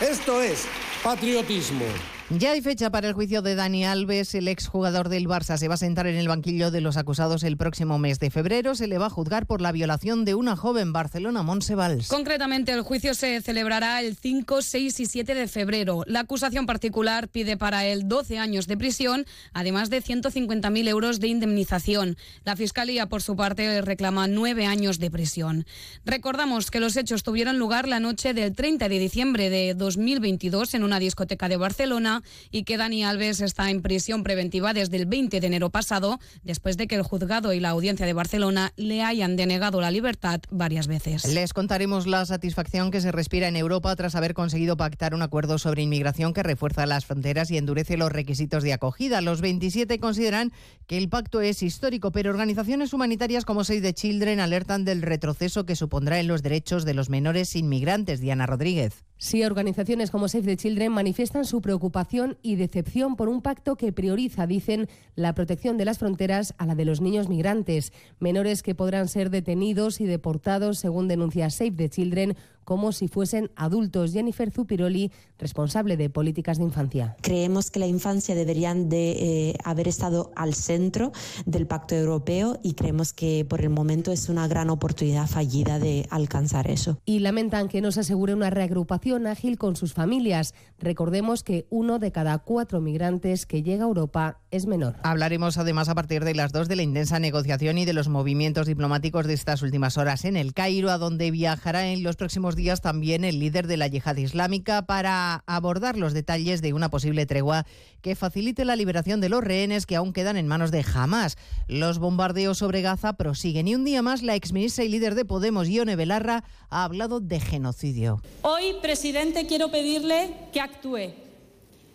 Esto 0.00 0.42
es 0.42 0.64
patriotismo. 1.04 1.84
Ya 2.30 2.52
hay 2.52 2.62
fecha 2.62 2.88
para 2.88 3.06
el 3.06 3.12
juicio 3.12 3.42
de 3.42 3.54
Dani 3.54 3.84
Alves, 3.84 4.34
el 4.34 4.48
exjugador 4.48 5.10
del 5.10 5.28
Barça. 5.28 5.58
Se 5.58 5.68
va 5.68 5.74
a 5.74 5.76
sentar 5.76 6.06
en 6.06 6.16
el 6.16 6.26
banquillo 6.26 6.70
de 6.70 6.80
los 6.80 6.96
acusados 6.96 7.42
el 7.42 7.58
próximo 7.58 7.98
mes 7.98 8.18
de 8.18 8.30
febrero. 8.30 8.74
Se 8.74 8.86
le 8.86 8.96
va 8.96 9.06
a 9.06 9.10
juzgar 9.10 9.44
por 9.44 9.60
la 9.60 9.72
violación 9.72 10.24
de 10.24 10.34
una 10.34 10.56
joven 10.56 10.94
Barcelona, 10.94 11.42
Monsevals. 11.42 12.08
Concretamente, 12.08 12.72
el 12.72 12.80
juicio 12.80 13.12
se 13.12 13.42
celebrará 13.42 14.00
el 14.00 14.16
5, 14.16 14.62
6 14.62 15.00
y 15.00 15.06
7 15.06 15.34
de 15.34 15.48
febrero. 15.48 16.02
La 16.06 16.20
acusación 16.20 16.64
particular 16.64 17.28
pide 17.28 17.58
para 17.58 17.84
él 17.84 18.08
12 18.08 18.38
años 18.38 18.66
de 18.68 18.78
prisión, 18.78 19.26
además 19.52 19.90
de 19.90 20.02
150.000 20.02 20.88
euros 20.88 21.20
de 21.20 21.28
indemnización. 21.28 22.16
La 22.44 22.56
Fiscalía, 22.56 23.06
por 23.06 23.20
su 23.20 23.36
parte, 23.36 23.82
reclama 23.82 24.28
9 24.28 24.64
años 24.64 24.98
de 24.98 25.10
prisión. 25.10 25.66
Recordamos 26.06 26.70
que 26.70 26.80
los 26.80 26.96
hechos 26.96 27.22
tuvieron 27.22 27.58
lugar 27.58 27.86
la 27.86 28.00
noche 28.00 28.32
del 28.32 28.54
30 28.54 28.88
de 28.88 28.98
diciembre 28.98 29.50
de 29.50 29.74
2022 29.74 30.72
en 30.72 30.84
una 30.84 30.98
discoteca 30.98 31.50
de 31.50 31.58
Barcelona 31.58 32.13
y 32.50 32.64
que 32.64 32.76
Dani 32.76 33.04
Alves 33.04 33.40
está 33.40 33.70
en 33.70 33.82
prisión 33.82 34.22
preventiva 34.22 34.72
desde 34.72 34.96
el 34.96 35.06
20 35.06 35.40
de 35.40 35.46
enero 35.46 35.70
pasado, 35.70 36.18
después 36.42 36.76
de 36.76 36.86
que 36.86 36.94
el 36.94 37.02
juzgado 37.02 37.52
y 37.52 37.60
la 37.60 37.70
audiencia 37.70 38.06
de 38.06 38.12
Barcelona 38.12 38.72
le 38.76 39.02
hayan 39.02 39.36
denegado 39.36 39.80
la 39.80 39.90
libertad 39.90 40.40
varias 40.50 40.86
veces. 40.86 41.24
Les 41.26 41.52
contaremos 41.52 42.06
la 42.06 42.24
satisfacción 42.26 42.90
que 42.90 43.00
se 43.00 43.12
respira 43.12 43.48
en 43.48 43.56
Europa 43.56 43.94
tras 43.96 44.14
haber 44.14 44.34
conseguido 44.34 44.76
pactar 44.76 45.14
un 45.14 45.22
acuerdo 45.22 45.58
sobre 45.58 45.82
inmigración 45.82 46.32
que 46.32 46.42
refuerza 46.42 46.86
las 46.86 47.06
fronteras 47.06 47.50
y 47.50 47.58
endurece 47.58 47.96
los 47.96 48.12
requisitos 48.12 48.62
de 48.62 48.72
acogida. 48.72 49.20
Los 49.20 49.40
27 49.40 49.98
consideran 49.98 50.52
que 50.86 50.98
el 50.98 51.08
pacto 51.08 51.40
es 51.40 51.62
histórico, 51.62 52.12
pero 52.12 52.30
organizaciones 52.30 52.92
humanitarias 52.92 53.44
como 53.44 53.64
Save 53.64 53.80
the 53.80 53.94
Children 53.94 54.40
alertan 54.40 54.84
del 54.84 55.02
retroceso 55.02 55.64
que 55.64 55.76
supondrá 55.76 56.20
en 56.20 56.28
los 56.28 56.42
derechos 56.42 56.84
de 56.84 56.94
los 56.94 57.10
menores 57.10 57.56
inmigrantes. 57.56 58.20
Diana 58.20 58.46
Rodríguez. 58.46 59.04
Sí, 59.16 59.42
organizaciones 59.44 60.10
como 60.10 60.28
Save 60.28 60.44
the 60.44 60.56
Children 60.56 60.92
manifiestan 60.92 61.44
su 61.44 61.60
preocupación 61.60 62.03
y 62.42 62.56
decepción 62.56 63.16
por 63.16 63.28
un 63.28 63.40
pacto 63.40 63.76
que 63.76 63.92
prioriza, 63.92 64.46
dicen, 64.46 64.88
la 65.16 65.34
protección 65.34 65.76
de 65.76 65.84
las 65.84 65.98
fronteras 65.98 66.54
a 66.58 66.66
la 66.66 66.74
de 66.74 66.84
los 66.84 67.00
niños 67.00 67.28
migrantes, 67.28 67.92
menores 68.20 68.62
que 68.62 68.74
podrán 68.74 69.08
ser 69.08 69.30
detenidos 69.30 70.00
y 70.00 70.06
deportados, 70.06 70.78
según 70.78 71.08
denuncia 71.08 71.50
Save 71.50 71.72
the 71.72 71.88
Children, 71.88 72.36
como 72.64 72.92
si 72.92 73.08
fuesen 73.08 73.50
adultos. 73.56 74.12
Jennifer 74.12 74.50
Zupiroli, 74.50 75.12
responsable 75.38 75.96
de 75.96 76.10
políticas 76.10 76.58
de 76.58 76.64
infancia. 76.64 77.16
Creemos 77.20 77.70
que 77.70 77.80
la 77.80 77.86
infancia 77.86 78.34
deberían 78.34 78.88
de 78.88 79.10
eh, 79.12 79.54
haber 79.64 79.88
estado 79.88 80.32
al 80.36 80.54
centro 80.54 81.12
del 81.46 81.66
Pacto 81.66 81.94
Europeo 81.94 82.58
y 82.62 82.74
creemos 82.74 83.12
que 83.12 83.44
por 83.48 83.60
el 83.60 83.70
momento 83.70 84.12
es 84.12 84.28
una 84.28 84.48
gran 84.48 84.70
oportunidad 84.70 85.26
fallida 85.26 85.78
de 85.78 86.06
alcanzar 86.10 86.70
eso. 86.70 86.98
Y 87.04 87.20
lamentan 87.20 87.68
que 87.68 87.80
no 87.80 87.92
se 87.92 88.00
asegure 88.00 88.34
una 88.34 88.50
reagrupación 88.50 89.26
ágil 89.26 89.58
con 89.58 89.76
sus 89.76 89.92
familias. 89.92 90.54
Recordemos 90.78 91.42
que 91.42 91.66
uno 91.70 91.98
de 91.98 92.12
cada 92.12 92.38
cuatro 92.38 92.80
migrantes 92.80 93.46
que 93.46 93.62
llega 93.62 93.84
a 93.84 93.88
Europa 93.88 94.40
es 94.50 94.66
menor. 94.66 94.96
Hablaremos 95.02 95.58
además 95.58 95.88
a 95.88 95.94
partir 95.94 96.24
de 96.24 96.34
las 96.34 96.52
dos 96.52 96.68
de 96.68 96.76
la 96.76 96.82
intensa 96.82 97.18
negociación 97.18 97.78
y 97.78 97.84
de 97.84 97.92
los 97.92 98.08
movimientos 98.08 98.66
diplomáticos 98.66 99.26
de 99.26 99.34
estas 99.34 99.62
últimas 99.62 99.98
horas 99.98 100.24
en 100.24 100.36
el 100.36 100.54
Cairo, 100.54 100.90
a 100.90 100.98
donde 100.98 101.30
viajará 101.30 101.88
en 101.88 102.02
los 102.02 102.16
próximos 102.16 102.53
días 102.56 102.80
también 102.80 103.24
el 103.24 103.38
líder 103.38 103.66
de 103.66 103.76
la 103.76 103.86
yihad 103.86 104.16
islámica 104.16 104.86
para 104.86 105.42
abordar 105.46 105.96
los 105.96 106.12
detalles 106.12 106.62
de 106.62 106.72
una 106.72 106.90
posible 106.90 107.26
tregua 107.26 107.66
que 108.02 108.14
facilite 108.14 108.64
la 108.64 108.76
liberación 108.76 109.20
de 109.20 109.28
los 109.28 109.42
rehenes 109.42 109.86
que 109.86 109.96
aún 109.96 110.12
quedan 110.12 110.36
en 110.36 110.46
manos 110.46 110.70
de 110.70 110.84
Hamas. 110.94 111.36
Los 111.68 111.98
bombardeos 111.98 112.58
sobre 112.58 112.82
Gaza 112.82 113.14
prosiguen 113.14 113.68
y 113.68 113.74
un 113.74 113.84
día 113.84 114.02
más 114.02 114.22
la 114.22 114.34
exministra 114.34 114.84
y 114.84 114.88
líder 114.88 115.14
de 115.14 115.24
Podemos, 115.24 115.68
Ione 115.68 115.96
Belarra, 115.96 116.44
ha 116.70 116.84
hablado 116.84 117.20
de 117.20 117.40
genocidio. 117.40 118.20
Hoy, 118.42 118.74
presidente, 118.82 119.46
quiero 119.46 119.70
pedirle 119.70 120.34
que 120.52 120.60
actúe. 120.60 121.14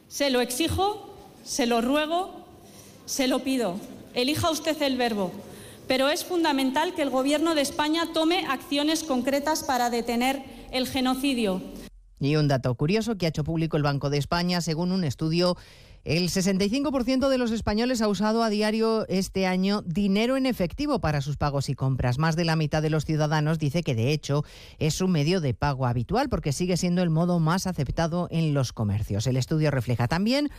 Se 0.07 0.29
lo 0.29 0.41
exijo, 0.41 1.15
se 1.43 1.65
lo 1.65 1.81
ruego, 1.81 2.45
se 3.05 3.27
lo 3.27 3.39
pido. 3.39 3.75
Elija 4.13 4.49
usted 4.49 4.81
el 4.81 4.97
verbo 4.97 5.31
pero 5.89 6.07
es 6.07 6.23
fundamental 6.23 6.93
que 6.93 7.01
el 7.01 7.09
Gobierno 7.09 7.55
de 7.55 7.61
España 7.61 8.03
tome 8.13 8.45
acciones 8.45 9.03
concretas 9.03 9.63
para 9.63 9.89
detener 9.89 10.43
el 10.71 10.87
genocidio. 10.87 11.63
Y 12.19 12.35
un 12.35 12.47
dato 12.47 12.75
curioso 12.75 13.17
que 13.17 13.25
ha 13.25 13.29
hecho 13.29 13.43
público 13.43 13.75
el 13.75 13.81
Banco 13.81 14.11
de 14.11 14.19
España, 14.19 14.61
según 14.61 14.91
un 14.91 15.03
estudio 15.03 15.57
el 16.05 16.29
65% 16.29 17.27
de 17.27 17.37
los 17.37 17.51
españoles 17.51 18.01
ha 18.01 18.07
usado 18.07 18.41
a 18.41 18.49
diario 18.49 19.05
este 19.09 19.45
año 19.45 19.81
dinero 19.81 20.37
en 20.37 20.45
efectivo 20.45 20.99
para 20.99 21.21
sus 21.21 21.37
pagos 21.37 21.69
y 21.69 21.75
compras. 21.75 22.17
Más 22.17 22.35
de 22.35 22.45
la 22.45 22.55
mitad 22.55 22.81
de 22.81 22.89
los 22.89 23.03
ciudadanos 23.03 23.59
dice 23.59 23.83
que 23.83 23.95
de 23.95 24.13
hecho 24.13 24.45
es 24.77 25.01
un 25.01 25.11
medio 25.11 25.41
de 25.41 25.53
pago 25.53 25.87
habitual 25.87 26.29
porque 26.29 26.53
sigue 26.53 26.77
siendo 26.77 27.01
el 27.01 27.09
modo 27.09 27.39
más 27.39 27.67
aceptado 27.67 28.27
en 28.31 28.53
los 28.53 28.71
comercios. 28.73 29.27
El 29.27 29.37
estudio 29.37 29.71
refleja 29.71 30.07
también 30.07 30.49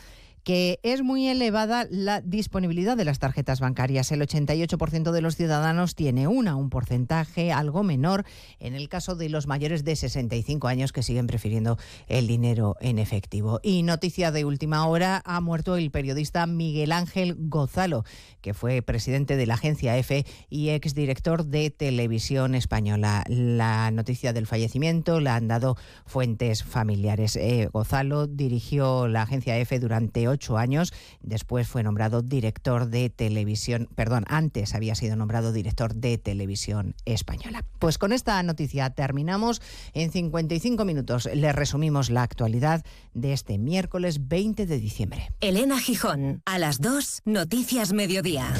que 0.45 0.81
es 0.83 1.03
muy 1.03 1.29
elevada 1.29 1.87
la 1.91 2.21
disponibilidad 2.21 2.97
de 2.97 3.05
las 3.05 3.19
tarjetas 3.19 3.61
bancarias. 3.61 4.11
El 4.13 4.23
88% 4.23 5.11
de 5.11 5.21
los 5.21 5.37
ciudadanos 5.37 5.95
tiene 5.95 6.29
una, 6.29 6.57
un 6.57 6.71
porcentaje 6.71 7.53
algo 7.53 7.83
menor 7.83 8.25
en 8.59 8.75
el 8.75 8.89
caso 8.89 9.17
de 9.17 9.29
los 9.29 9.47
mayores 9.47 9.85
de 9.85 9.97
65 9.97 10.69
años 10.69 10.93
que 10.93 11.03
siguen 11.03 11.27
prefiriendo 11.27 11.79
el 12.07 12.27
dinero 12.27 12.77
en 12.81 12.99
efectivo. 12.99 13.61
Y 13.63 13.83
noticia 13.83 14.31
de 14.31 14.45
última 14.45 14.87
hora, 14.87 15.23
ha 15.25 15.41
muerto 15.41 15.77
el 15.77 15.91
periodista 15.91 16.47
Miguel 16.47 16.93
Ángel 16.93 17.37
Gozalo, 17.39 18.05
que 18.41 18.55
fue 18.55 18.83
presidente 18.83 19.37
de 19.37 19.47
la 19.47 19.55
agencia 19.55 19.97
EFE 19.97 20.25
y 20.49 20.71
exdirector 20.71 21.45
de 21.45 21.71
Televisión 21.71 22.55
Española. 22.55 23.25
La 23.29 23.91
noticia 23.91 24.33
del 24.33 24.47
fallecimiento 24.47 25.21
la 25.21 25.37
han 25.37 25.49
dado 25.49 25.77
fuentes 26.07 26.65
familiares. 26.65 27.37
Eh, 27.37 27.69
Gozalo 27.73 28.27
dirigió 28.27 29.09
la 29.09 29.23
agencia 29.23 29.59
EFE 29.59 29.79
durante 29.79 30.29
ocho 30.31 30.57
años. 30.59 30.93
Después 31.21 31.69
fue 31.69 31.83
nombrado 31.83 32.23
director 32.23 32.87
de 32.87 33.11
televisión, 33.11 33.89
perdón, 33.95 34.25
antes 34.29 34.75
había 34.75 34.95
sido 34.95 35.17
nombrado 35.17 35.53
director 35.53 35.95
de 35.95 36.19
televisión 36.19 36.95
española. 37.05 37.65
Pues 37.79 37.99
con 37.99 38.13
esta 38.13 38.43
noticia 38.43 38.91
terminamos. 38.91 39.61
En 39.93 40.11
55 40.11 40.85
minutos 40.85 41.29
le 41.33 41.53
resumimos 41.53 42.11
la 42.11 42.23
actualidad 42.23 42.85
de 43.15 43.33
este 43.33 43.59
miércoles 43.59 44.29
20 44.29 44.67
de 44.67 44.79
diciembre. 44.79 45.33
Elena 45.41 45.79
Gijón, 45.79 46.43
a 46.45 46.59
las 46.59 46.81
2, 46.81 47.23
Noticias 47.25 47.93
Mediodía. 47.93 48.53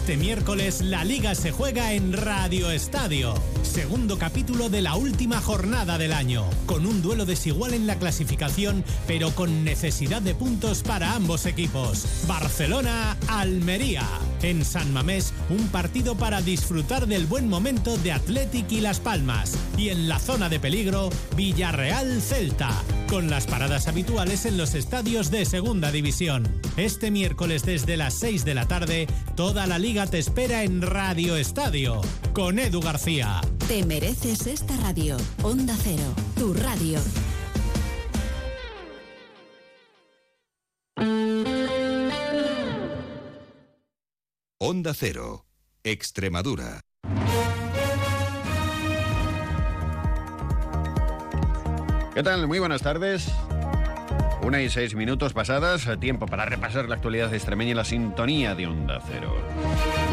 Este 0.00 0.16
miércoles 0.16 0.80
la 0.80 1.04
liga 1.04 1.34
se 1.34 1.52
juega 1.52 1.92
en 1.92 2.14
Radio 2.14 2.70
Estadio. 2.70 3.34
Segundo 3.62 4.18
capítulo 4.18 4.70
de 4.70 4.80
la 4.80 4.96
última 4.96 5.42
jornada 5.42 5.98
del 5.98 6.14
año. 6.14 6.46
Con 6.64 6.86
un 6.86 7.02
duelo 7.02 7.26
desigual 7.26 7.74
en 7.74 7.86
la 7.86 7.96
clasificación, 7.96 8.82
pero 9.06 9.30
con 9.34 9.62
necesidad 9.62 10.22
de 10.22 10.34
puntos 10.34 10.82
para 10.82 11.14
ambos 11.14 11.44
equipos. 11.44 12.06
Barcelona-Almería. 12.26 14.08
En 14.42 14.64
San 14.64 14.90
Mamés, 14.94 15.34
un 15.50 15.68
partido 15.68 16.16
para 16.16 16.40
disfrutar 16.40 17.06
del 17.06 17.26
buen 17.26 17.46
momento 17.46 17.98
de 17.98 18.12
Athletic 18.12 18.72
y 18.72 18.80
Las 18.80 19.00
Palmas. 19.00 19.54
Y 19.76 19.90
en 19.90 20.08
la 20.08 20.18
zona 20.18 20.48
de 20.48 20.58
peligro, 20.58 21.10
Villarreal-Celta. 21.36 22.70
Con 23.08 23.28
las 23.28 23.46
paradas 23.46 23.86
habituales 23.86 24.46
en 24.46 24.56
los 24.56 24.74
estadios 24.74 25.30
de 25.30 25.44
Segunda 25.44 25.92
División. 25.92 26.48
Este 26.76 27.10
miércoles 27.10 27.64
desde 27.64 27.96
las 27.96 28.14
6 28.14 28.44
de 28.44 28.54
la 28.54 28.66
tarde, 28.66 29.06
toda 29.36 29.66
la 29.66 29.78
liga 29.78 29.89
te 29.90 30.18
espera 30.18 30.62
en 30.62 30.82
Radio 30.82 31.36
Estadio 31.36 32.00
con 32.32 32.60
Edu 32.60 32.80
García. 32.80 33.40
Te 33.66 33.84
mereces 33.84 34.46
esta 34.46 34.76
radio. 34.76 35.16
Onda 35.42 35.74
Cero, 35.82 36.14
tu 36.36 36.54
radio. 36.54 37.00
Onda 44.58 44.94
Cero, 44.94 45.46
Extremadura. 45.82 46.82
¿Qué 52.14 52.22
tal? 52.22 52.46
Muy 52.46 52.60
buenas 52.60 52.82
tardes. 52.82 53.26
Una 54.50 54.62
y 54.62 54.68
seis 54.68 54.96
minutos 54.96 55.32
pasadas, 55.32 55.88
tiempo 56.00 56.26
para 56.26 56.44
repasar 56.44 56.88
la 56.88 56.96
actualidad 56.96 57.32
extremeña 57.32 57.70
y 57.70 57.74
la 57.74 57.84
sintonía 57.84 58.56
de 58.56 58.66
Onda 58.66 59.00
Cero. 59.06 59.36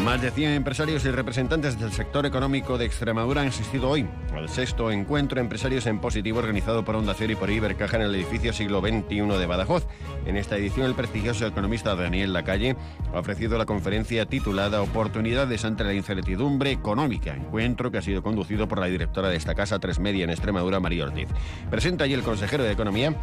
Más 0.04 0.22
de 0.22 0.30
100 0.30 0.52
empresarios 0.52 1.04
y 1.04 1.10
representantes 1.10 1.76
del 1.80 1.90
sector 1.90 2.24
económico 2.24 2.78
de 2.78 2.84
Extremadura 2.84 3.40
han 3.40 3.48
asistido 3.48 3.90
hoy 3.90 4.06
al 4.32 4.48
sexto 4.48 4.92
encuentro 4.92 5.40
Empresarios 5.40 5.86
en 5.86 5.98
Positivo 5.98 6.38
organizado 6.38 6.84
por 6.84 6.94
Onda 6.94 7.14
Cero 7.18 7.32
y 7.32 7.34
por 7.34 7.50
Ibercaja 7.50 7.96
en 7.96 8.02
el 8.02 8.14
edificio 8.14 8.52
siglo 8.52 8.80
XXI 8.80 9.22
de 9.22 9.46
Badajoz. 9.46 9.88
En 10.24 10.36
esta 10.36 10.56
edición, 10.56 10.86
el 10.86 10.94
prestigioso 10.94 11.44
economista 11.44 11.96
Daniel 11.96 12.32
Lacalle 12.32 12.76
ha 13.12 13.18
ofrecido 13.18 13.58
la 13.58 13.66
conferencia 13.66 14.26
titulada 14.26 14.82
Oportunidades 14.82 15.64
ante 15.64 15.82
la 15.82 15.94
incertidumbre 15.94 16.70
económica, 16.70 17.34
encuentro 17.34 17.90
que 17.90 17.98
ha 17.98 18.02
sido 18.02 18.22
conducido 18.22 18.68
por 18.68 18.78
la 18.78 18.86
directora 18.86 19.30
de 19.30 19.36
esta 19.36 19.56
casa, 19.56 19.80
Tres 19.80 19.98
Media 19.98 20.22
en 20.22 20.30
Extremadura, 20.30 20.78
María 20.78 21.06
Ortiz. 21.06 21.28
Presenta 21.70 22.04
allí 22.04 22.14
el 22.14 22.22
consejero 22.22 22.62
de 22.62 22.70
Economía, 22.70 23.16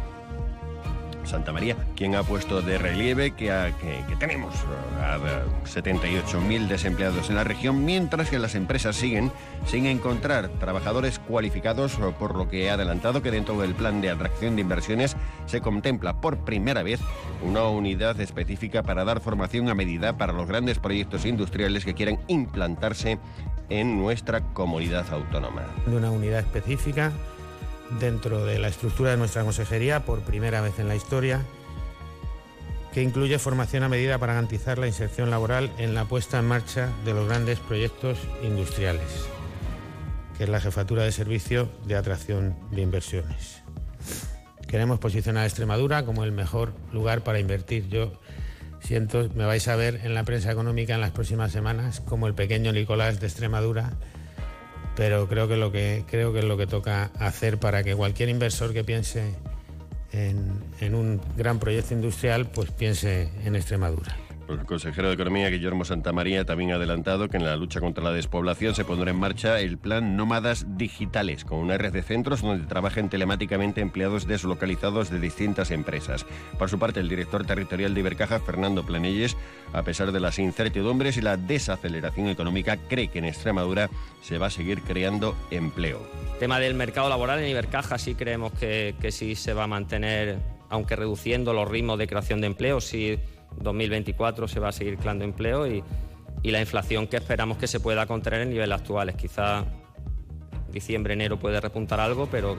Santa 1.26 1.52
María, 1.52 1.76
quien 1.96 2.14
ha 2.14 2.22
puesto 2.22 2.62
de 2.62 2.78
relieve 2.78 3.32
que, 3.32 3.50
tenemos 4.18 4.54
a 5.00 5.18
78.000 5.64 6.68
desempleados 6.68 7.28
en 7.28 7.36
la 7.36 7.44
región, 7.44 7.84
mientras 7.84 8.30
que 8.30 8.38
las 8.38 8.54
empresas 8.54 8.96
siguen 8.96 9.32
sin 9.66 9.86
encontrar 9.86 10.48
trabajadores 10.60 11.18
cualificados, 11.18 11.96
por 12.18 12.36
lo 12.36 12.48
que 12.48 12.70
ha 12.70 12.74
adelantado 12.74 13.22
que 13.22 13.30
dentro 13.30 13.60
del 13.60 13.74
plan 13.74 14.00
de 14.00 14.10
atracción 14.10 14.56
de 14.56 14.62
inversiones 14.62 15.16
se 15.46 15.60
contempla 15.60 16.20
por 16.20 16.38
primera 16.38 16.82
vez 16.82 17.00
una 17.42 17.64
unidad 17.64 18.20
específica 18.20 18.82
para 18.82 19.04
dar 19.04 19.20
formación 19.20 19.68
a 19.68 19.74
medida 19.74 20.16
para 20.16 20.32
los 20.32 20.46
grandes 20.46 20.78
proyectos 20.78 21.26
industriales 21.26 21.84
que 21.84 21.94
quieran 21.94 22.18
implantarse 22.28 23.18
en 23.68 23.98
nuestra 23.98 24.40
comunidad 24.52 25.06
autónoma. 25.12 25.62
Una 25.86 26.10
unidad 26.10 26.40
específica 26.40 27.12
dentro 28.00 28.44
de 28.44 28.58
la 28.58 28.68
estructura 28.68 29.10
de 29.10 29.16
nuestra 29.16 29.42
consejería 29.42 30.04
por 30.04 30.20
primera 30.20 30.60
vez 30.60 30.78
en 30.78 30.88
la 30.88 30.96
historia, 30.96 31.42
que 32.92 33.02
incluye 33.02 33.38
formación 33.38 33.82
a 33.82 33.88
medida 33.88 34.18
para 34.18 34.32
garantizar 34.32 34.78
la 34.78 34.86
inserción 34.86 35.30
laboral 35.30 35.70
en 35.78 35.94
la 35.94 36.06
puesta 36.06 36.38
en 36.38 36.46
marcha 36.46 36.90
de 37.04 37.12
los 37.12 37.28
grandes 37.28 37.58
proyectos 37.58 38.18
industriales, 38.42 39.26
que 40.36 40.44
es 40.44 40.48
la 40.48 40.60
jefatura 40.60 41.04
de 41.04 41.12
servicio 41.12 41.68
de 41.84 41.96
atracción 41.96 42.56
de 42.70 42.82
inversiones. 42.82 43.62
Queremos 44.66 44.98
posicionar 44.98 45.44
a 45.44 45.46
Extremadura 45.46 46.04
como 46.04 46.24
el 46.24 46.32
mejor 46.32 46.72
lugar 46.92 47.22
para 47.22 47.38
invertir. 47.38 47.88
Yo 47.88 48.12
siento, 48.80 49.28
me 49.34 49.44
vais 49.44 49.68
a 49.68 49.76
ver 49.76 50.00
en 50.02 50.14
la 50.14 50.24
prensa 50.24 50.50
económica 50.50 50.94
en 50.94 51.00
las 51.00 51.12
próximas 51.12 51.52
semanas 51.52 52.00
como 52.00 52.26
el 52.26 52.34
pequeño 52.34 52.72
Nicolás 52.72 53.20
de 53.20 53.26
Extremadura 53.26 53.92
pero 54.96 55.28
creo 55.28 55.46
que, 55.46 55.56
lo 55.56 55.70
que, 55.70 56.04
creo 56.10 56.32
que 56.32 56.40
es 56.40 56.44
lo 56.44 56.56
que 56.56 56.66
toca 56.66 57.10
hacer 57.20 57.58
para 57.58 57.84
que 57.84 57.94
cualquier 57.94 58.30
inversor 58.30 58.72
que 58.72 58.82
piense 58.82 59.34
en, 60.12 60.94
un 60.94 61.20
gran 61.36 61.58
proyecto 61.58 61.94
industrial, 61.94 62.46
pues 62.46 62.70
piense 62.70 63.28
en 63.44 63.54
Extremadura. 63.54 64.16
El 64.48 64.64
consejero 64.64 65.08
de 65.08 65.14
Economía, 65.14 65.50
Guillermo 65.50 65.84
Santamaría, 65.84 66.44
también 66.44 66.70
ha 66.70 66.76
adelantado 66.76 67.28
que 67.28 67.36
en 67.36 67.44
la 67.44 67.56
lucha 67.56 67.80
contra 67.80 68.04
la 68.04 68.12
despoblación 68.12 68.76
se 68.76 68.84
pondrá 68.84 69.10
en 69.10 69.18
marcha 69.18 69.58
el 69.58 69.76
plan 69.76 70.16
Nómadas 70.16 70.66
Digitales, 70.76 71.44
con 71.44 71.58
una 71.58 71.76
red 71.76 71.92
de 71.92 72.02
centros 72.02 72.42
donde 72.42 72.66
trabajen 72.66 73.08
telemáticamente 73.08 73.80
empleados 73.80 74.28
deslocalizados 74.28 75.10
de 75.10 75.18
distintas 75.18 75.72
empresas. 75.72 76.26
Por 76.58 76.70
su 76.70 76.78
parte, 76.78 77.00
el 77.00 77.08
director 77.08 77.44
territorial 77.44 77.92
de 77.92 78.00
Ibercaja, 78.00 78.38
Fernando 78.38 78.86
Planelles, 78.86 79.36
a 79.72 79.82
pesar 79.82 80.12
de 80.12 80.20
las 80.20 80.38
incertidumbres 80.38 81.16
y 81.16 81.22
la 81.22 81.36
desaceleración 81.36 82.28
económica, 82.28 82.76
cree 82.76 83.08
que 83.08 83.18
en 83.18 83.24
Extremadura 83.24 83.90
se 84.22 84.38
va 84.38 84.46
a 84.46 84.50
seguir 84.50 84.82
creando 84.82 85.36
empleo. 85.50 86.06
Tema 86.38 86.60
del 86.60 86.74
mercado 86.74 87.08
laboral 87.08 87.40
en 87.40 87.50
Ibercaja 87.50 87.98
sí 87.98 88.14
creemos 88.14 88.52
que, 88.52 88.94
que 89.00 89.10
sí 89.10 89.34
se 89.34 89.54
va 89.54 89.64
a 89.64 89.68
mantener, 89.68 90.38
aunque 90.68 90.94
reduciendo 90.94 91.52
los 91.52 91.68
ritmos 91.68 91.98
de 91.98 92.06
creación 92.06 92.40
de 92.40 92.46
empleo, 92.46 92.80
sí 92.80 93.18
2024 93.58 94.48
se 94.48 94.60
va 94.60 94.68
a 94.68 94.72
seguir 94.72 94.98
creando 94.98 95.24
empleo 95.24 95.66
y, 95.66 95.82
la 96.42 96.60
inflación 96.60 97.08
que 97.08 97.16
esperamos 97.16 97.58
que 97.58 97.66
se 97.66 97.80
pueda 97.80 98.06
contener 98.06 98.42
en 98.42 98.50
niveles 98.50 98.78
actuales. 98.78 99.16
Quizá 99.16 99.64
diciembre, 100.70 101.14
enero 101.14 101.40
puede 101.40 101.60
repuntar 101.60 101.98
algo, 101.98 102.28
pero 102.30 102.56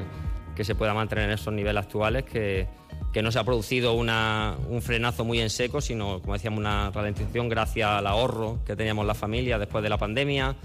que 0.57 0.65
se 0.65 0.75
pueda 0.75 0.93
mantener 0.93 1.25
en 1.25 1.31
esos 1.31 1.53
niveles 1.53 1.83
actuales, 1.83 2.25
que, 2.25 2.67
que 3.13 3.21
no 3.21 3.31
se 3.31 3.39
ha 3.39 3.45
producido 3.45 3.93
un 3.93 4.81
frenazo 4.81 5.23
muy 5.23 5.39
en 5.39 5.49
seco, 5.49 5.79
sino, 5.79 6.19
como 6.21 6.33
decíamos, 6.33 6.59
una 6.59 6.91
ralentización 6.91 7.47
gracias 7.47 7.89
al 7.89 8.07
ahorro 8.07 8.59
que 8.65 8.75
teníamos 8.75 9.05
la 9.05 9.13
familia 9.13 9.57
después 9.57 9.81
de 9.83 9.89
la 9.89 9.97
pandemia. 9.97 10.57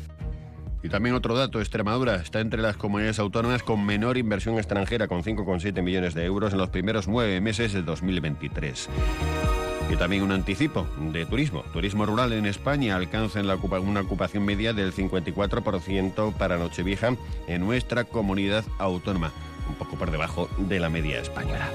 Y 0.82 0.88
también 0.88 1.14
otro 1.14 1.36
dato, 1.36 1.60
Extremadura 1.60 2.16
está 2.16 2.40
entre 2.40 2.60
las 2.60 2.76
comunidades 2.76 3.20
autónomas 3.20 3.62
con 3.62 3.86
menor 3.86 4.18
inversión 4.18 4.56
extranjera, 4.56 5.06
con 5.06 5.22
5,7 5.22 5.80
millones 5.80 6.14
de 6.14 6.24
euros 6.24 6.52
en 6.52 6.58
los 6.58 6.70
primeros 6.70 7.06
nueve 7.06 7.40
meses 7.40 7.72
de 7.72 7.82
2023. 7.82 8.88
Y 9.90 9.96
también 9.96 10.22
un 10.22 10.32
anticipo 10.32 10.86
de 10.98 11.26
turismo. 11.26 11.62
Turismo 11.72 12.06
rural 12.06 12.32
en 12.32 12.46
España 12.46 12.96
alcanza 12.96 13.40
en 13.40 13.46
la 13.46 13.56
una 13.56 14.00
ocupación 14.00 14.44
media 14.44 14.72
del 14.72 14.92
54% 14.92 16.32
para 16.34 16.56
Nochevieja 16.56 17.16
en 17.46 17.60
nuestra 17.60 18.04
comunidad 18.04 18.64
autónoma, 18.78 19.32
un 19.68 19.74
poco 19.76 19.96
por 19.96 20.10
debajo 20.10 20.48
de 20.58 20.80
la 20.80 20.88
media 20.88 21.20
española. 21.20 21.68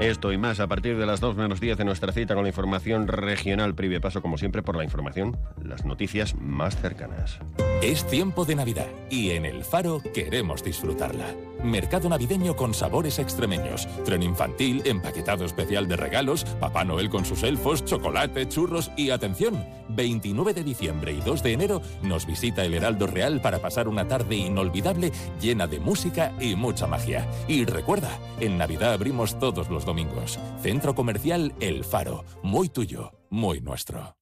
Esto 0.00 0.32
y 0.32 0.38
más 0.38 0.60
a 0.60 0.66
partir 0.66 0.96
de 0.96 1.04
las 1.04 1.20
2 1.20 1.36
menos 1.36 1.60
10 1.60 1.76
de 1.76 1.84
nuestra 1.84 2.10
cita 2.12 2.34
con 2.34 2.44
la 2.44 2.48
información 2.48 3.06
regional. 3.06 3.74
Prive 3.74 4.00
paso, 4.00 4.22
como 4.22 4.38
siempre, 4.38 4.62
por 4.62 4.74
la 4.74 4.82
información, 4.82 5.36
las 5.62 5.84
noticias 5.84 6.34
más 6.36 6.80
cercanas. 6.80 7.38
Es 7.82 8.06
tiempo 8.06 8.46
de 8.46 8.54
Navidad 8.54 8.88
y 9.10 9.32
en 9.32 9.44
El 9.44 9.62
Faro 9.62 10.02
queremos 10.14 10.64
disfrutarla. 10.64 11.26
Mercado 11.62 12.08
navideño 12.08 12.56
con 12.56 12.74
sabores 12.74 13.18
extremeños, 13.18 13.88
tren 14.04 14.22
infantil, 14.22 14.82
empaquetado 14.84 15.44
especial 15.44 15.88
de 15.88 15.96
regalos, 15.96 16.44
Papá 16.58 16.84
Noel 16.84 17.10
con 17.10 17.24
sus 17.24 17.42
elfos, 17.42 17.84
chocolate, 17.84 18.48
churros 18.48 18.90
y 18.96 19.10
atención, 19.10 19.64
29 19.88 20.54
de 20.54 20.64
diciembre 20.64 21.12
y 21.12 21.20
2 21.20 21.42
de 21.42 21.52
enero 21.52 21.82
nos 22.02 22.26
visita 22.26 22.64
el 22.64 22.74
Heraldo 22.74 23.06
Real 23.06 23.40
para 23.40 23.58
pasar 23.58 23.88
una 23.88 24.08
tarde 24.08 24.36
inolvidable 24.36 25.12
llena 25.40 25.66
de 25.66 25.80
música 25.80 26.32
y 26.40 26.54
mucha 26.54 26.86
magia. 26.86 27.28
Y 27.48 27.64
recuerda, 27.64 28.10
en 28.40 28.58
Navidad 28.58 28.92
abrimos 28.92 29.38
todos 29.38 29.68
los 29.68 29.84
domingos. 29.84 30.38
Centro 30.62 30.94
Comercial 30.94 31.54
El 31.60 31.84
Faro, 31.84 32.24
muy 32.42 32.68
tuyo, 32.68 33.12
muy 33.30 33.60
nuestro. 33.60 34.19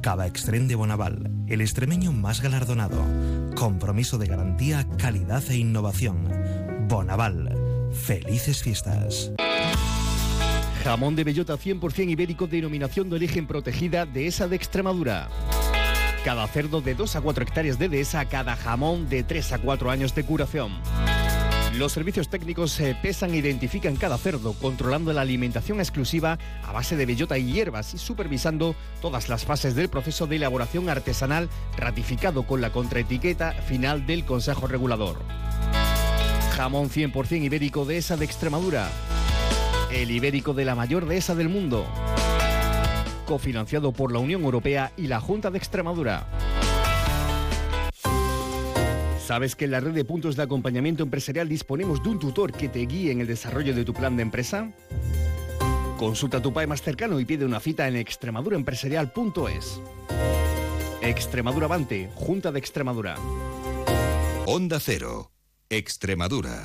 Cava 0.00 0.26
Extrem 0.26 0.68
de 0.68 0.76
Bonaval, 0.76 1.30
el 1.48 1.60
extremeño 1.60 2.12
más 2.12 2.40
galardonado. 2.40 3.04
Compromiso 3.56 4.16
de 4.16 4.26
garantía, 4.26 4.86
calidad 4.96 5.42
e 5.50 5.56
innovación. 5.56 6.28
Bonaval. 6.88 7.54
Felices 7.92 8.62
fiestas. 8.62 9.32
Jamón 10.84 11.16
de 11.16 11.24
bellota 11.24 11.54
100% 11.54 12.10
ibérico 12.10 12.46
denominación 12.46 13.10
de 13.10 13.16
origen 13.16 13.46
protegida 13.46 14.06
de 14.06 14.28
esa 14.28 14.46
de 14.46 14.56
Extremadura. 14.56 15.28
Cada 16.24 16.46
cerdo 16.46 16.80
de 16.80 16.94
2 16.94 17.16
a 17.16 17.20
4 17.20 17.42
hectáreas 17.42 17.78
de 17.78 17.88
dehesa, 17.88 18.24
cada 18.26 18.54
jamón 18.56 19.08
de 19.08 19.24
3 19.24 19.52
a 19.52 19.58
4 19.58 19.90
años 19.90 20.14
de 20.14 20.24
curación. 20.24 20.72
Los 21.76 21.92
servicios 21.92 22.28
técnicos 22.28 22.72
se 22.72 22.94
pesan 22.94 23.34
e 23.34 23.36
identifican 23.36 23.96
cada 23.96 24.18
cerdo, 24.18 24.54
controlando 24.54 25.12
la 25.12 25.20
alimentación 25.20 25.78
exclusiva 25.78 26.38
a 26.64 26.72
base 26.72 26.96
de 26.96 27.06
bellota 27.06 27.38
y 27.38 27.52
hierbas 27.52 27.94
y 27.94 27.98
supervisando 27.98 28.74
todas 29.00 29.28
las 29.28 29.44
fases 29.44 29.74
del 29.74 29.88
proceso 29.88 30.26
de 30.26 30.36
elaboración 30.36 30.88
artesanal 30.88 31.48
ratificado 31.76 32.44
con 32.44 32.60
la 32.60 32.72
contraetiqueta 32.72 33.52
final 33.52 34.06
del 34.06 34.24
Consejo 34.24 34.66
Regulador. 34.66 35.18
Jamón 36.56 36.90
100% 36.90 37.44
ibérico 37.44 37.84
de 37.84 37.98
esa 37.98 38.16
de 38.16 38.24
Extremadura. 38.24 38.88
El 39.92 40.10
ibérico 40.10 40.54
de 40.54 40.64
la 40.64 40.74
mayor 40.74 41.06
dehesa 41.06 41.34
del 41.34 41.48
mundo. 41.48 41.86
Cofinanciado 43.26 43.92
por 43.92 44.10
la 44.10 44.18
Unión 44.18 44.42
Europea 44.42 44.90
y 44.96 45.06
la 45.06 45.20
Junta 45.20 45.50
de 45.50 45.58
Extremadura. 45.58 46.26
¿Sabes 49.28 49.54
que 49.54 49.66
en 49.66 49.72
la 49.72 49.80
red 49.80 49.92
de 49.92 50.06
puntos 50.06 50.36
de 50.36 50.42
acompañamiento 50.42 51.02
empresarial 51.02 51.50
disponemos 51.50 52.02
de 52.02 52.08
un 52.08 52.18
tutor 52.18 52.50
que 52.50 52.70
te 52.70 52.78
guíe 52.86 53.12
en 53.12 53.20
el 53.20 53.26
desarrollo 53.26 53.74
de 53.74 53.84
tu 53.84 53.92
plan 53.92 54.16
de 54.16 54.22
empresa? 54.22 54.72
Consulta 55.98 56.38
a 56.38 56.40
tu 56.40 56.50
PAE 56.50 56.66
más 56.66 56.80
cercano 56.80 57.20
y 57.20 57.26
pide 57.26 57.44
una 57.44 57.60
cita 57.60 57.86
en 57.86 57.96
extremaduraempresarial.es. 57.96 59.82
Extremadura 61.02 61.66
Avante, 61.66 62.08
Junta 62.14 62.50
de 62.52 62.58
Extremadura. 62.58 63.16
Onda 64.46 64.80
Cero, 64.80 65.30
Extremadura. 65.68 66.64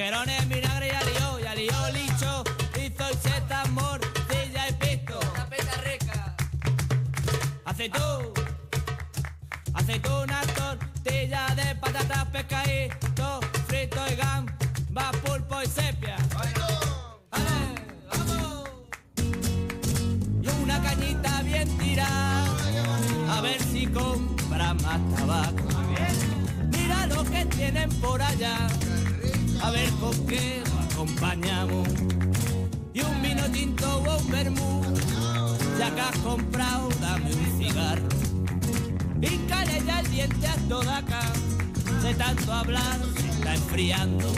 Boquerones, 0.00 0.48
vinagre 0.48 0.88
y 0.88 0.90
alió, 0.90 1.40
y 1.40 1.46
alió 1.46 1.90
licho, 1.92 2.44
hizo 2.76 3.10
y 3.10 3.28
seta, 3.28 3.64
morcilla 3.66 4.68
y 4.68 4.72
pisto. 4.72 5.20
Una 5.34 5.46
peta 5.46 5.80
rica. 5.82 6.36
Aceitún, 7.66 8.32
aceituna, 9.74 10.40
tortilla 10.56 11.54
de 11.54 11.74
patatas, 11.76 12.24
pescadito, 12.26 13.40
frito 13.66 14.00
y 14.10 14.16
gamba, 14.16 15.10
pulpo 15.22 15.62
y 15.62 15.66
sepia. 15.66 16.16
¡Ale, 17.30 17.74
vamos! 18.10 18.70
y 20.42 20.48
una 20.62 20.82
cañita 20.82 21.42
bien 21.42 21.68
tirada. 21.76 22.46
A 23.36 23.40
ver 23.42 23.62
si 23.62 23.86
compra 23.86 24.72
más 24.74 25.00
tabaco. 25.14 25.68
Mira 26.72 27.06
lo 27.06 27.22
que 27.24 27.44
tienen 27.44 27.90
por 28.00 28.22
allá. 28.22 28.56
A 29.62 29.70
ver 29.70 29.90
con 30.00 30.26
qué 30.26 30.62
lo 30.64 30.80
acompañamos. 30.80 31.88
Y 32.94 33.00
un 33.02 33.22
vino 33.22 33.42
tinto 33.50 33.98
o 33.98 34.18
un 34.18 34.30
vermú. 34.30 34.82
Ya 35.78 35.94
que 35.94 36.00
has 36.00 36.18
comprado, 36.18 36.88
dame 37.00 37.32
un 37.34 37.58
cigarro. 37.58 38.08
Pícale 39.20 39.82
ya 39.86 40.00
el 40.00 40.10
diente 40.10 40.46
a 40.46 40.56
toda 40.68 40.98
acá. 40.98 41.22
De 42.02 42.14
tanto 42.14 42.52
hablar 42.52 42.98
se 43.16 43.28
está 43.28 43.54
enfriando. 43.54 44.32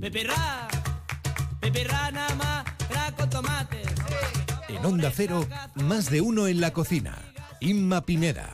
Pepirra, 0.00 0.68
pepirra 1.60 2.10
nada 2.10 2.34
más, 2.36 2.64
tra 2.88 3.10
con 3.16 3.30
tomate. 3.30 3.82
En 4.68 4.84
Onda 4.84 5.10
Cero, 5.12 5.46
más 5.74 6.10
de 6.10 6.20
uno 6.20 6.46
en 6.46 6.60
la 6.60 6.72
cocina. 6.72 7.33
Inma 7.64 8.02
Pineda. 8.02 8.50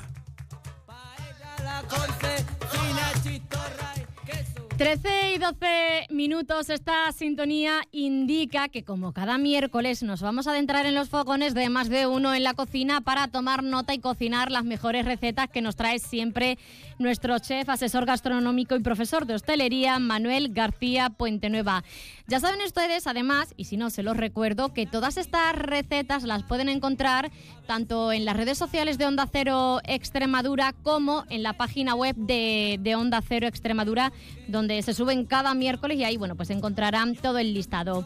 La 1.64 1.82
conce, 1.82 2.44
fina, 2.70 3.12
chistorra 3.24 3.92
y 3.96 4.26
queso. 4.26 4.68
13 4.76 5.32
y 5.34 5.38
12 5.38 6.06
minutos, 6.10 6.70
esta 6.70 7.10
sintonía 7.10 7.82
indica 7.90 8.68
que 8.68 8.84
como 8.84 9.12
cada 9.12 9.36
miércoles 9.36 10.04
nos 10.04 10.22
vamos 10.22 10.46
a 10.46 10.52
adentrar 10.52 10.86
en 10.86 10.94
los 10.94 11.08
fogones 11.08 11.54
de 11.54 11.68
más 11.70 11.88
de 11.88 12.06
uno 12.06 12.34
en 12.34 12.44
la 12.44 12.54
cocina 12.54 13.00
para 13.00 13.26
tomar 13.26 13.64
nota 13.64 13.94
y 13.94 13.98
cocinar 13.98 14.52
las 14.52 14.64
mejores 14.64 15.04
recetas 15.04 15.50
que 15.50 15.60
nos 15.60 15.74
trae 15.74 15.98
siempre 15.98 16.56
nuestro 16.98 17.38
chef, 17.40 17.68
asesor 17.68 18.06
gastronómico 18.06 18.76
y 18.76 18.80
profesor 18.80 19.26
de 19.26 19.34
hostelería, 19.34 19.98
Manuel 19.98 20.52
García 20.52 21.10
Puente 21.10 21.50
Nueva. 21.50 21.82
Ya 22.28 22.38
saben 22.38 22.60
ustedes, 22.64 23.06
además, 23.06 23.54
y 23.56 23.64
si 23.64 23.76
no 23.76 23.90
se 23.90 24.04
los 24.04 24.16
recuerdo, 24.16 24.72
que 24.72 24.86
todas 24.86 25.16
estas 25.16 25.56
recetas 25.56 26.22
las 26.22 26.44
pueden 26.44 26.68
encontrar 26.68 27.32
tanto 27.70 28.10
en 28.10 28.24
las 28.24 28.36
redes 28.36 28.58
sociales 28.58 28.98
de 28.98 29.06
Onda 29.06 29.28
Cero 29.30 29.78
Extremadura 29.84 30.72
como 30.82 31.22
en 31.30 31.44
la 31.44 31.52
página 31.52 31.94
web 31.94 32.16
de, 32.16 32.80
de 32.80 32.96
Onda 32.96 33.22
Cero 33.22 33.46
Extremadura, 33.46 34.12
donde 34.48 34.82
se 34.82 34.92
suben 34.92 35.24
cada 35.24 35.54
miércoles 35.54 35.96
y 35.96 36.02
ahí, 36.02 36.16
bueno, 36.16 36.34
pues 36.34 36.50
encontrarán 36.50 37.14
todo 37.14 37.38
el 37.38 37.54
listado. 37.54 38.04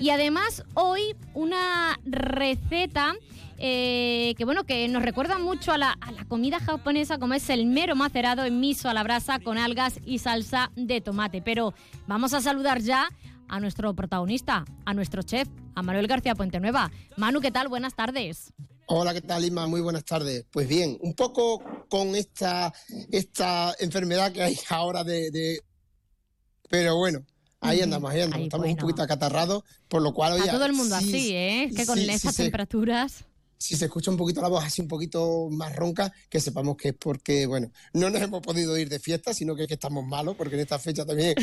Y 0.00 0.10
además, 0.10 0.64
hoy 0.74 1.14
una 1.32 1.96
receta 2.04 3.14
eh, 3.58 4.34
que 4.36 4.44
bueno, 4.44 4.64
que 4.64 4.88
nos 4.88 5.04
recuerda 5.04 5.38
mucho 5.38 5.70
a 5.70 5.78
la, 5.78 5.92
a 5.92 6.10
la 6.10 6.24
comida 6.24 6.58
japonesa, 6.58 7.18
como 7.18 7.34
es 7.34 7.48
el 7.50 7.66
mero 7.66 7.94
macerado 7.94 8.44
en 8.44 8.58
miso 8.58 8.88
a 8.88 8.94
la 8.94 9.04
brasa 9.04 9.38
con 9.38 9.58
algas 9.58 10.00
y 10.04 10.18
salsa 10.18 10.72
de 10.74 11.00
tomate. 11.00 11.40
Pero 11.40 11.72
vamos 12.08 12.34
a 12.34 12.40
saludar 12.40 12.80
ya 12.80 13.06
a 13.46 13.60
nuestro 13.60 13.94
protagonista, 13.94 14.64
a 14.84 14.92
nuestro 14.92 15.22
chef, 15.22 15.46
a 15.76 15.82
Manuel 15.82 16.08
García 16.08 16.34
Puente 16.34 16.58
Nueva. 16.58 16.90
Manu, 17.16 17.40
¿qué 17.40 17.52
tal? 17.52 17.68
Buenas 17.68 17.94
tardes. 17.94 18.52
Hola, 18.86 19.14
¿qué 19.14 19.22
tal, 19.22 19.44
Isma? 19.44 19.66
Muy 19.66 19.80
buenas 19.80 20.04
tardes. 20.04 20.44
Pues 20.50 20.68
bien, 20.68 20.98
un 21.00 21.14
poco 21.14 21.62
con 21.88 22.14
esta, 22.16 22.72
esta 23.10 23.74
enfermedad 23.78 24.32
que 24.32 24.42
hay 24.42 24.58
ahora 24.68 25.04
de... 25.04 25.30
de- 25.30 25.60
Pero 26.68 26.96
bueno, 26.96 27.24
ahí 27.60 27.80
andamos, 27.80 28.10
ahí 28.10 28.20
andamos. 28.20 28.40
Ay, 28.42 28.44
Estamos 28.44 28.68
un 28.68 28.76
poquito 28.76 29.02
acatarrados, 29.02 29.62
por 29.88 30.02
lo 30.02 30.12
cual... 30.12 30.40
A 30.40 30.50
todo 30.50 30.66
el 30.66 30.72
mundo 30.74 30.98
sí- 30.98 31.08
así, 31.08 31.32
¿eh? 31.34 31.64
Es 31.64 31.74
que 31.76 31.86
con 31.86 31.98
sí, 31.98 32.18
se- 32.18 32.32
temperaturas... 32.42 33.24
si 33.58 33.76
se 33.76 33.86
escucha 33.86 34.10
un 34.10 34.16
poquito 34.16 34.40
la 34.42 34.48
voz 34.48 34.64
así 34.64 34.82
un 34.82 34.88
poquito 34.88 35.48
más 35.50 35.74
ronca, 35.74 36.12
que 36.28 36.40
sepamos 36.40 36.76
que 36.76 36.88
es 36.88 36.94
porque, 36.98 37.46
bueno, 37.46 37.70
no 37.92 38.10
nos 38.10 38.20
hemos 38.22 38.40
podido 38.42 38.76
ir 38.78 38.88
de 38.88 38.98
fiesta, 38.98 39.32
sino 39.34 39.54
que 39.56 39.62
es 39.62 39.68
que 39.68 39.74
estamos 39.74 40.04
malos, 40.06 40.36
porque 40.36 40.54
en 40.54 40.60
esta 40.62 40.78
fecha 40.78 41.04
también 41.06 41.34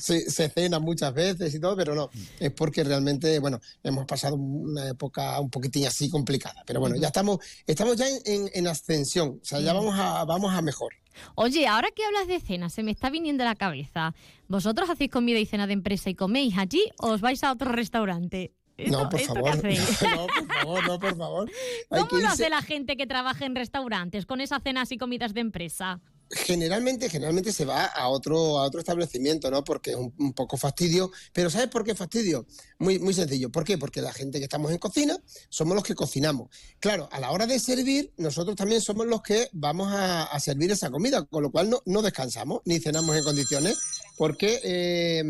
se, 0.00 0.30
se 0.30 0.48
cena 0.48 0.78
muchas 0.78 1.12
veces 1.14 1.54
y 1.54 1.60
todo, 1.60 1.76
pero 1.76 1.94
no, 1.94 2.10
es 2.40 2.50
porque 2.52 2.84
realmente, 2.84 3.38
bueno, 3.38 3.60
hemos 3.82 4.06
pasado 4.06 4.36
una 4.36 4.88
época 4.88 5.38
un 5.40 5.50
poquitín 5.50 5.86
así 5.86 6.10
complicada. 6.10 6.62
Pero 6.66 6.80
bueno, 6.80 6.96
ya 6.96 7.08
estamos, 7.08 7.38
estamos 7.66 7.96
ya 7.96 8.08
en, 8.08 8.18
en- 8.26 8.50
en 8.52 8.66
ascensión, 8.66 9.38
o 9.42 9.44
sea, 9.44 9.60
ya 9.60 9.72
vamos 9.72 9.94
a, 9.98 10.24
vamos 10.24 10.52
a 10.54 10.62
mejor. 10.62 10.92
Oye, 11.36 11.66
ahora 11.68 11.88
que 11.94 12.04
hablas 12.04 12.26
de 12.26 12.40
cena, 12.40 12.68
se 12.70 12.82
me 12.82 12.90
está 12.90 13.08
viniendo 13.08 13.44
a 13.44 13.46
la 13.46 13.54
cabeza. 13.54 14.14
¿Vosotros 14.48 14.90
hacéis 14.90 15.10
comida 15.12 15.38
y 15.38 15.46
cena 15.46 15.66
de 15.68 15.72
empresa 15.72 16.10
y 16.10 16.14
coméis 16.16 16.58
allí 16.58 16.82
o 16.98 17.10
os 17.10 17.20
vais 17.20 17.42
a 17.44 17.52
otro 17.52 17.70
restaurante? 17.70 18.52
No, 18.78 19.08
por 19.08 19.20
¿Esto 19.20 19.34
qué 19.34 19.40
favor. 19.40 19.64
No, 20.16 20.26
por 20.26 20.46
favor, 20.46 20.88
no, 20.88 21.00
por 21.00 21.16
favor. 21.16 21.50
Hay 21.90 22.00
¿Cómo 22.00 22.08
que 22.08 22.22
lo 22.22 22.28
hace 22.28 22.48
la 22.50 22.62
gente 22.62 22.96
que 22.96 23.06
trabaja 23.06 23.46
en 23.46 23.54
restaurantes 23.54 24.26
con 24.26 24.40
esas 24.40 24.62
cenas 24.62 24.90
y 24.92 24.98
comidas 24.98 25.34
de 25.34 25.40
empresa? 25.40 26.00
generalmente, 26.30 27.08
generalmente 27.08 27.52
se 27.52 27.64
va 27.64 27.84
a 27.84 28.08
otro, 28.08 28.58
a 28.58 28.64
otro 28.64 28.80
establecimiento, 28.80 29.50
¿no? 29.50 29.62
Porque 29.64 29.90
es 29.90 29.96
un, 29.96 30.12
un 30.18 30.32
poco 30.32 30.56
fastidio. 30.56 31.10
Pero 31.32 31.50
¿sabes 31.50 31.68
por 31.68 31.84
qué 31.84 31.94
fastidio? 31.94 32.46
Muy, 32.78 32.98
muy 32.98 33.14
sencillo. 33.14 33.50
¿Por 33.50 33.64
qué? 33.64 33.78
Porque 33.78 34.02
la 34.02 34.12
gente 34.12 34.38
que 34.38 34.44
estamos 34.44 34.72
en 34.72 34.78
cocina 34.78 35.16
somos 35.48 35.74
los 35.74 35.84
que 35.84 35.94
cocinamos. 35.94 36.48
Claro, 36.80 37.08
a 37.12 37.20
la 37.20 37.30
hora 37.30 37.46
de 37.46 37.58
servir, 37.58 38.12
nosotros 38.16 38.56
también 38.56 38.80
somos 38.80 39.06
los 39.06 39.22
que 39.22 39.48
vamos 39.52 39.92
a, 39.92 40.24
a 40.24 40.40
servir 40.40 40.70
esa 40.70 40.90
comida, 40.90 41.24
con 41.24 41.42
lo 41.42 41.50
cual 41.50 41.70
no, 41.70 41.82
no 41.86 42.02
descansamos 42.02 42.62
ni 42.64 42.80
cenamos 42.80 43.16
en 43.16 43.24
condiciones, 43.24 43.78
porque 44.16 44.60
eh, 44.62 45.22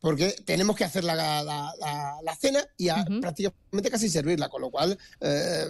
porque 0.00 0.34
tenemos 0.44 0.76
que 0.76 0.84
hacer 0.84 1.04
la, 1.04 1.14
la- 1.14 1.42
la- 1.42 2.16
la 2.22 2.36
cena 2.36 2.64
y 2.76 2.88
a- 2.88 3.04
prácticamente 3.20 3.90
casi 3.90 4.08
servirla, 4.08 4.48
con 4.48 4.62
lo 4.62 4.70
cual, 4.70 4.96
eh, 5.20 5.64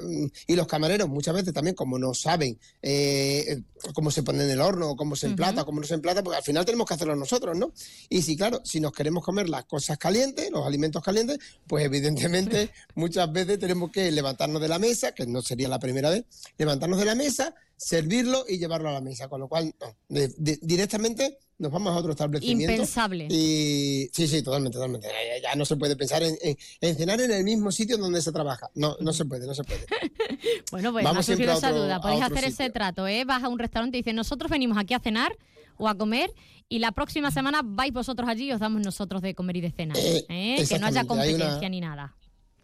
y 0.47 0.55
los 0.55 0.67
camareros 0.67 1.09
muchas 1.09 1.35
veces 1.35 1.53
también, 1.55 1.75
como 1.75 1.99
no 1.99 2.13
saben 2.15 2.59
eh, 2.83 3.63
cómo 3.95 4.11
se 4.11 4.23
pone 4.23 4.45
en 4.45 4.51
el 4.51 4.61
horno, 4.61 4.97
cómo 4.97 5.17
se 5.17 5.27
emplata, 5.27 5.65
cómo 5.65 5.81
no 5.81 5.87
se 5.87 5.95
emplata, 5.95 6.23
pues 6.23 6.37
al 6.37 6.43
final 6.45 6.65
tenemos 6.65 6.87
que 6.87 6.95
hacerlo 6.95 7.17
nosotros, 7.17 7.57
¿no? 7.57 7.73
Y 8.09 8.23
si, 8.23 8.37
claro, 8.37 8.61
si 8.65 8.81
nos 8.81 8.93
queremos 8.93 9.25
comer 9.25 9.49
las 9.49 9.65
cosas 9.65 9.99
calientes, 9.99 10.51
los 10.51 10.67
alimentos 10.67 11.03
calientes, 11.03 11.39
pues 11.67 11.85
evidentemente 11.85 12.71
muchas 12.95 13.31
veces 13.33 13.59
tenemos 13.59 13.91
que 13.91 14.11
levantarnos 14.13 14.61
de 14.61 14.69
la 14.69 14.79
mesa, 14.79 15.13
que 15.13 15.27
no 15.27 15.43
sería 15.43 15.69
la 15.69 15.79
primera 15.79 16.11
vez, 16.11 16.25
levantarnos 16.59 16.99
de 16.99 17.05
la 17.05 17.15
mesa, 17.15 17.55
servirlo 17.77 18.45
y 18.49 18.59
llevarlo 18.59 18.89
a 18.89 18.93
la 18.93 19.01
mesa, 19.01 19.29
con 19.29 19.41
lo 19.41 19.49
cual, 19.49 19.75
no, 19.81 19.97
de- 20.09 20.29
de- 20.37 20.59
directamente 20.63 21.39
nos 21.59 21.73
vamos 21.73 21.93
a 21.93 21.97
otro 21.99 22.13
establecimiento. 22.13 22.73
Impensable. 22.73 23.27
Y 23.31 24.09
sí, 24.13 24.27
sí, 24.29 24.43
totalmente, 24.43 24.77
totalmente. 24.77 25.09
Ya, 25.43 25.55
no 25.57 25.65
se 25.65 25.77
puede 25.77 25.97
pensar 25.97 26.23
en, 26.23 26.37
en- 26.43 26.57
en 26.81 26.97
cenar 26.97 27.21
en 27.21 27.31
el 27.33 27.45
mismo 27.45 27.71
sitio 27.73 27.99
donde 27.99 28.23
se 28.23 28.31
trabaja. 28.33 28.71
No, 28.75 28.97
no 29.01 29.13
se 29.13 29.25
puede, 29.25 29.47
no 29.47 29.55
se 29.55 29.65
puede. 29.65 29.85
Bueno, 30.71 30.93
pues 30.93 31.05
Vamos 31.05 31.21
ha 31.29 31.33
surgido 31.33 31.53
esa 31.53 31.69
otro- 31.71 31.83
duda. 31.83 32.01
Podéis 32.01 32.23
hacer 32.23 32.45
ese 32.45 32.71
trato, 32.71 33.07
¿eh? 33.09 33.25
Vas 33.25 33.43
a 33.43 33.49
un 33.49 33.59
restaurante 33.59 33.97
y 33.99 34.01
dices, 34.03 34.15
nosotros 34.15 34.51
venimos 34.51 34.79
aquí 34.79 34.95
a 34.95 35.01
cenar 35.01 35.37
o 35.79 35.89
a 35.89 35.97
comer 35.97 36.33
y 36.69 36.79
la 36.79 36.93
próxima 36.93 37.31
semana 37.31 37.63
vais 37.65 37.93
vosotros 37.93 38.29
allí 38.29 38.47
y 38.49 38.53
os 38.53 38.61
damos 38.61 38.83
nosotros 38.83 39.23
de 39.23 39.35
comer 39.35 39.57
y 39.57 39.61
de 39.63 39.71
cenar. 39.71 39.97
Eh, 39.97 40.25
¿eh? 40.29 40.65
Que 40.69 40.79
no 40.79 40.87
haya 40.87 41.01
una- 41.03 41.09
competencia 41.09 41.69
ni 41.69 41.81
nada. 41.81 42.15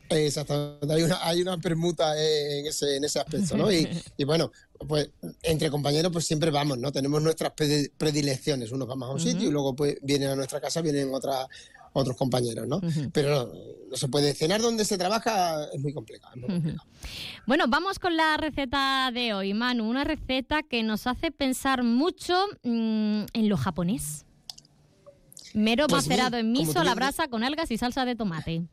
Exactamente, 0.09 0.93
hay 0.93 1.03
una, 1.03 1.19
hay 1.27 1.41
una 1.43 1.59
permuta 1.59 2.17
eh, 2.19 2.61
en 2.61 2.67
ese, 2.67 2.97
en 2.97 3.05
ese 3.05 3.19
aspecto, 3.21 3.57
¿no? 3.57 3.73
Y, 3.73 3.89
y 4.19 4.25
bueno, 4.25 4.53
pues 4.87 5.11
entre 5.43 5.71
compañeros 5.71 6.13
pues 6.13 6.27
siempre 6.27 6.51
vamos, 6.51 6.79
¿no? 6.79 6.93
Tenemos 6.93 7.23
nuestras 7.23 7.53
predi- 7.53 7.91
predilecciones, 7.97 8.71
unos 8.73 8.87
vamos 8.87 9.09
a 9.09 9.13
un 9.13 9.21
sitio 9.21 9.49
y 9.49 9.51
luego 9.51 9.75
pues 9.75 9.97
vienen 10.03 10.29
a 10.31 10.37
nuestra 10.37 10.61
casa, 10.61 10.81
vienen 10.83 11.13
otras 11.15 11.47
otros 11.97 12.17
compañeros, 12.17 12.67
¿no? 12.67 12.81
Pero 13.13 13.47
no, 13.47 13.53
no 13.91 13.97
se 13.97 14.09
puede 14.09 14.35
cenar 14.35 14.61
donde 14.61 14.85
se 14.85 14.99
trabaja, 14.99 15.65
es 15.73 15.81
muy 15.81 15.93
complicado. 15.93 16.33
es 16.35 16.41
muy 16.41 16.49
complicado. 16.49 16.89
Bueno, 17.47 17.65
vamos 17.69 18.01
con 18.01 18.17
la 18.17 18.37
receta 18.37 19.11
de 19.15 19.33
hoy, 19.33 19.55
Manu. 19.55 19.89
Una 19.89 20.03
receta 20.03 20.65
que 20.65 20.83
nos 20.83 21.07
hace 21.07 21.31
pensar 21.31 21.85
mucho 21.85 22.35
mm, 22.65 23.25
en 23.33 23.49
lo 23.49 23.57
japonés. 23.57 24.27
Mero 25.55 25.87
Pues 25.87 26.09
macerado 26.09 26.37
en 26.37 26.51
miso 26.51 26.83
la 26.83 26.97
brasa 26.97 27.29
con 27.29 27.45
algas 27.45 27.71
y 27.71 27.79
salsa 27.79 28.05
de 28.05 28.17
tomate. 28.17 28.65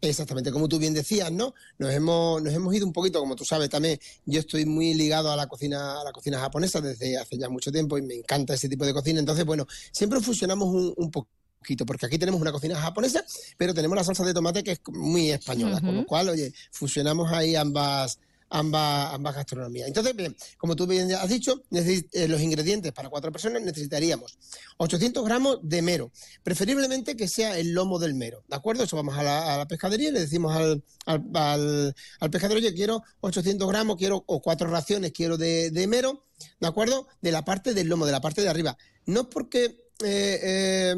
Exactamente, 0.00 0.52
como 0.52 0.68
tú 0.68 0.78
bien 0.78 0.94
decías, 0.94 1.32
¿no? 1.32 1.54
Nos 1.78 1.92
hemos, 1.92 2.42
nos 2.42 2.52
hemos 2.52 2.74
ido 2.74 2.86
un 2.86 2.92
poquito, 2.92 3.18
como 3.18 3.34
tú 3.34 3.44
sabes, 3.44 3.70
también 3.70 3.98
yo 4.26 4.40
estoy 4.40 4.66
muy 4.66 4.94
ligado 4.94 5.32
a 5.32 5.36
la 5.36 5.46
cocina, 5.46 6.00
a 6.00 6.04
la 6.04 6.12
cocina 6.12 6.38
japonesa 6.38 6.80
desde 6.80 7.16
hace 7.16 7.38
ya 7.38 7.48
mucho 7.48 7.72
tiempo 7.72 7.96
y 7.96 8.02
me 8.02 8.14
encanta 8.14 8.54
ese 8.54 8.68
tipo 8.68 8.84
de 8.84 8.92
cocina. 8.92 9.20
Entonces, 9.20 9.44
bueno, 9.44 9.66
siempre 9.90 10.20
fusionamos 10.20 10.68
un, 10.68 10.94
un 10.96 11.10
poquito, 11.10 11.86
porque 11.86 12.06
aquí 12.06 12.18
tenemos 12.18 12.40
una 12.40 12.52
cocina 12.52 12.76
japonesa, 12.76 13.24
pero 13.56 13.74
tenemos 13.74 13.96
la 13.96 14.04
salsa 14.04 14.24
de 14.24 14.34
tomate 14.34 14.62
que 14.62 14.72
es 14.72 14.80
muy 14.92 15.30
española, 15.30 15.80
con 15.80 15.96
lo 15.96 16.06
cual, 16.06 16.28
oye, 16.28 16.52
fusionamos 16.70 17.32
ahí 17.32 17.56
ambas, 17.56 18.18
ambas, 18.50 19.14
ambas 19.14 19.34
gastronomías. 19.34 19.88
Entonces, 19.88 20.14
bien, 20.14 20.36
como 20.58 20.76
tú 20.76 20.86
bien 20.86 21.12
has 21.12 21.28
dicho, 21.28 21.62
eh, 21.72 22.28
los 22.28 22.40
ingredientes 22.40 22.92
para 22.92 23.08
cuatro 23.08 23.32
personas 23.32 23.62
necesitaríamos 23.62 24.38
800 24.78 25.24
gramos 25.24 25.58
de 25.62 25.82
mero, 25.82 26.10
preferiblemente 26.42 27.16
que 27.16 27.28
sea 27.28 27.58
el 27.58 27.72
lomo 27.72 27.98
del 27.98 28.14
mero, 28.14 28.44
¿de 28.48 28.56
acuerdo? 28.56 28.84
Eso 28.84 28.96
vamos 28.96 29.16
a 29.16 29.22
la, 29.22 29.66
pescadería 29.68 30.10
y 30.10 30.12
le 30.12 30.20
decimos 30.20 30.54
al, 30.54 30.82
al, 31.06 31.94
al- 32.20 32.30
pescador, 32.30 32.58
oye, 32.58 32.74
quiero 32.74 33.02
800 33.20 33.68
gramos, 33.68 33.96
quiero, 33.96 34.22
o 34.26 34.40
cuatro 34.40 34.68
raciones 34.68 35.12
quiero 35.12 35.36
de, 35.36 35.86
mero, 35.88 36.24
¿de 36.60 36.66
acuerdo? 36.66 37.08
De 37.20 37.32
la 37.32 37.44
parte 37.44 37.74
del 37.74 37.88
lomo, 37.88 38.06
de 38.06 38.12
la 38.12 38.20
parte 38.20 38.42
de 38.42 38.48
arriba. 38.48 38.76
No 39.06 39.30
porque 39.30 39.64
eh, 40.04 40.40
eh, 40.42 40.94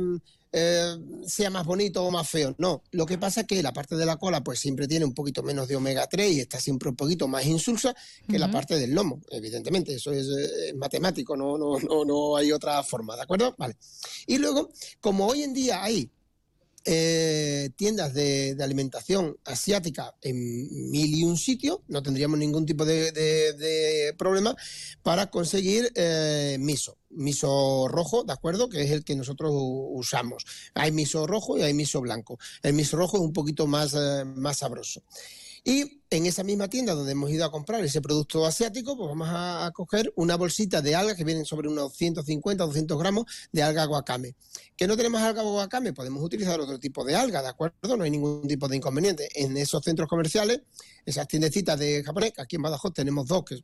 eh, 0.53 0.97
sea 1.27 1.51
más 1.51 1.67
bonito 1.67 2.05
o 2.05 2.11
más 2.11 2.29
feo, 2.29 2.55
no. 2.59 2.83
Lo 2.93 3.07
que 3.07 3.19
pasa 3.19 3.43
es 3.43 3.47
que 3.47 3.63
la 3.63 3.73
parte 3.73 3.97
de 3.97 4.07
la 4.07 4.17
cola 4.17 4.43
pues 4.43 4.59
siempre 4.59 4.89
tiene 4.89 5.05
un 5.05 5.15
poquito 5.15 5.43
menos 5.43 5.69
de 5.69 5.77
omega 5.77 6.07
3 6.07 6.33
y 6.33 6.41
está 6.41 6.59
siempre 6.59 6.89
un 6.89 6.97
poquito 6.97 7.29
más 7.29 7.45
insulsa 7.47 7.95
que 8.29 8.39
la 8.39 8.51
parte 8.51 8.79
del 8.79 8.95
lomo, 8.95 9.21
evidentemente, 9.31 9.95
eso 9.95 10.13
es 10.13 10.27
eh, 10.27 10.75
matemático, 10.75 11.37
no, 11.37 11.59
no, 11.59 11.79
no, 11.79 12.05
no 12.05 12.37
hay 12.37 12.53
otra 12.53 12.83
forma, 12.83 13.17
¿de 13.17 13.23
acuerdo? 13.23 13.55
Vale. 13.59 13.77
Y 14.27 14.39
luego, 14.39 14.71
como 15.01 15.27
hoy 15.27 15.43
en 15.43 15.53
día 15.53 15.83
hay 15.83 16.11
eh, 16.91 17.69
tiendas 17.77 18.15
de, 18.15 18.57
alimentación 18.61 19.37
asiática 19.45 20.15
en 20.23 20.91
mil 20.91 21.15
y 21.15 21.23
un 21.23 21.37
sitios, 21.37 21.81
no 21.87 22.03
tendríamos 22.03 22.39
ningún 22.39 22.65
tipo 22.65 22.87
de, 22.87 24.15
problema 24.17 24.57
para 25.03 25.31
conseguir 25.31 25.93
eh, 25.95 26.57
miso. 26.59 26.97
Miso 27.11 27.89
rojo, 27.89 28.25
¿de 28.25 28.33
acuerdo? 28.33 28.71
Que 28.71 28.85
es 28.85 28.91
el 28.91 29.05
que 29.05 29.17
nosotros 29.17 29.53
usamos. 29.55 30.47
Hay 30.73 30.91
miso 30.91 31.27
rojo 31.27 31.59
y 31.59 31.63
hay 31.63 31.75
miso 31.75 32.01
blanco. 32.01 32.39
El 32.63 32.73
miso 32.73 32.97
rojo 32.97 33.19
es 33.19 33.23
un 33.23 33.35
poquito 33.35 33.67
más, 33.67 33.93
eh, 33.93 34.25
más 34.25 34.57
sabroso. 34.59 35.03
Y 35.65 36.01
en 36.11 36.27
esa 36.27 36.43
misma 36.43 36.69
tienda 36.69 36.95
donde 36.95 37.13
hemos 37.13 37.31
ido 37.31 37.45
a 37.45 37.51
comprar 37.51 37.85
ese 37.85 38.01
producto 38.01 38.47
asiático, 38.47 38.97
pues 38.97 39.09
vamos 39.09 39.29
a, 39.29 39.67
a 39.67 39.71
coger 39.73 40.13
una 40.17 40.37
bolsita 40.37 40.81
de 40.83 40.95
algas 40.95 41.17
que 41.17 41.25
vienen 41.25 41.45
sobre 41.45 41.69
unos 41.69 41.95
150 41.95 42.65
o 42.65 42.67
200 42.67 42.99
gramos 42.99 43.27
de 43.53 43.63
alga 43.63 43.85
guacame. 43.85 44.35
¿Que 44.77 44.87
no 44.87 44.97
tenemos 44.97 45.21
alga 45.21 45.43
guacame? 45.43 45.93
Podemos 45.93 46.23
utilizar 46.23 46.61
otro 46.61 46.79
tipo 46.79 47.05
de 47.05 47.17
alga, 47.17 47.43
¿de 47.43 47.49
acuerdo? 47.49 47.97
No 47.97 48.05
hay 48.05 48.11
ningún 48.11 48.47
tipo 48.47 48.69
de 48.69 48.77
inconveniente. 48.77 49.29
En 49.35 49.57
esos 49.57 49.83
centros 49.83 50.09
comerciales, 50.09 50.61
esas 51.05 51.27
tiendecitas 51.27 51.79
de 51.79 52.03
japonés, 52.05 52.33
aquí 52.37 52.57
en 52.57 52.63
Badajoz 52.63 52.93
tenemos 52.93 53.27
dos 53.27 53.45
que 53.45 53.59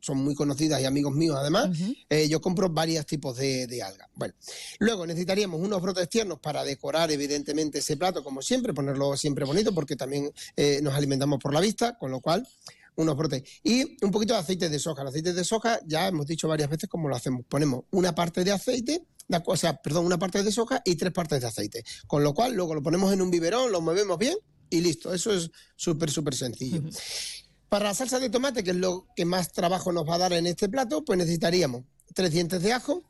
son 0.00 0.18
muy 0.18 0.34
conocidas 0.34 0.80
y 0.80 0.84
amigos 0.84 1.14
míos 1.14 1.36
además, 1.38 1.70
eh, 2.10 2.28
yo 2.28 2.40
compro 2.40 2.68
varios 2.68 3.06
tipos 3.06 3.36
de, 3.36 3.66
de 3.66 3.82
algas. 3.82 4.08
Bueno, 4.14 4.34
luego 4.78 5.06
necesitaríamos 5.06 5.60
unos 5.60 5.80
brotes 5.80 6.08
tiernos 6.08 6.38
para 6.40 6.62
decorar 6.62 7.10
evidentemente 7.10 7.78
ese 7.78 7.96
plato, 7.96 8.22
como 8.22 8.42
siempre, 8.42 8.74
ponerlo 8.74 9.16
siempre 9.16 9.46
bonito, 9.46 9.74
porque 9.74 9.96
también 9.96 10.30
eh, 10.56 10.80
nos 10.82 10.94
alimentamos 10.94 11.38
por 11.38 11.54
la 11.54 11.60
vista, 11.60 11.89
con 11.98 12.10
lo 12.10 12.20
cual 12.20 12.46
unos 12.96 13.16
brotes. 13.16 13.42
Y 13.62 13.96
un 14.04 14.10
poquito 14.10 14.34
de 14.34 14.40
aceite 14.40 14.68
de 14.68 14.78
soja. 14.78 15.02
El 15.02 15.08
aceite 15.08 15.32
de 15.32 15.44
soja, 15.44 15.80
ya 15.86 16.08
hemos 16.08 16.26
dicho 16.26 16.48
varias 16.48 16.70
veces 16.70 16.88
cómo 16.88 17.08
lo 17.08 17.16
hacemos. 17.16 17.44
Ponemos 17.48 17.84
una 17.90 18.14
parte 18.14 18.44
de 18.44 18.52
aceite, 18.52 19.06
o 19.46 19.56
sea, 19.56 19.80
perdón, 19.80 20.06
una 20.06 20.18
parte 20.18 20.42
de 20.42 20.52
soja 20.52 20.82
y 20.84 20.96
tres 20.96 21.12
partes 21.12 21.40
de 21.40 21.46
aceite. 21.46 21.84
Con 22.06 22.22
lo 22.22 22.34
cual, 22.34 22.54
luego 22.54 22.74
lo 22.74 22.82
ponemos 22.82 23.12
en 23.12 23.22
un 23.22 23.30
biberón, 23.30 23.72
lo 23.72 23.80
movemos 23.80 24.18
bien 24.18 24.36
y 24.68 24.80
listo. 24.80 25.12
Eso 25.14 25.32
es 25.32 25.50
súper, 25.76 26.10
súper 26.10 26.34
sencillo. 26.34 26.82
Para 27.68 27.86
la 27.86 27.94
salsa 27.94 28.18
de 28.18 28.30
tomate, 28.30 28.64
que 28.64 28.70
es 28.70 28.76
lo 28.76 29.06
que 29.14 29.24
más 29.24 29.52
trabajo 29.52 29.92
nos 29.92 30.08
va 30.08 30.16
a 30.16 30.18
dar 30.18 30.32
en 30.32 30.46
este 30.46 30.68
plato, 30.68 31.04
pues 31.04 31.18
necesitaríamos 31.18 31.84
tres 32.14 32.32
dientes 32.32 32.62
de 32.62 32.72
ajo, 32.72 33.02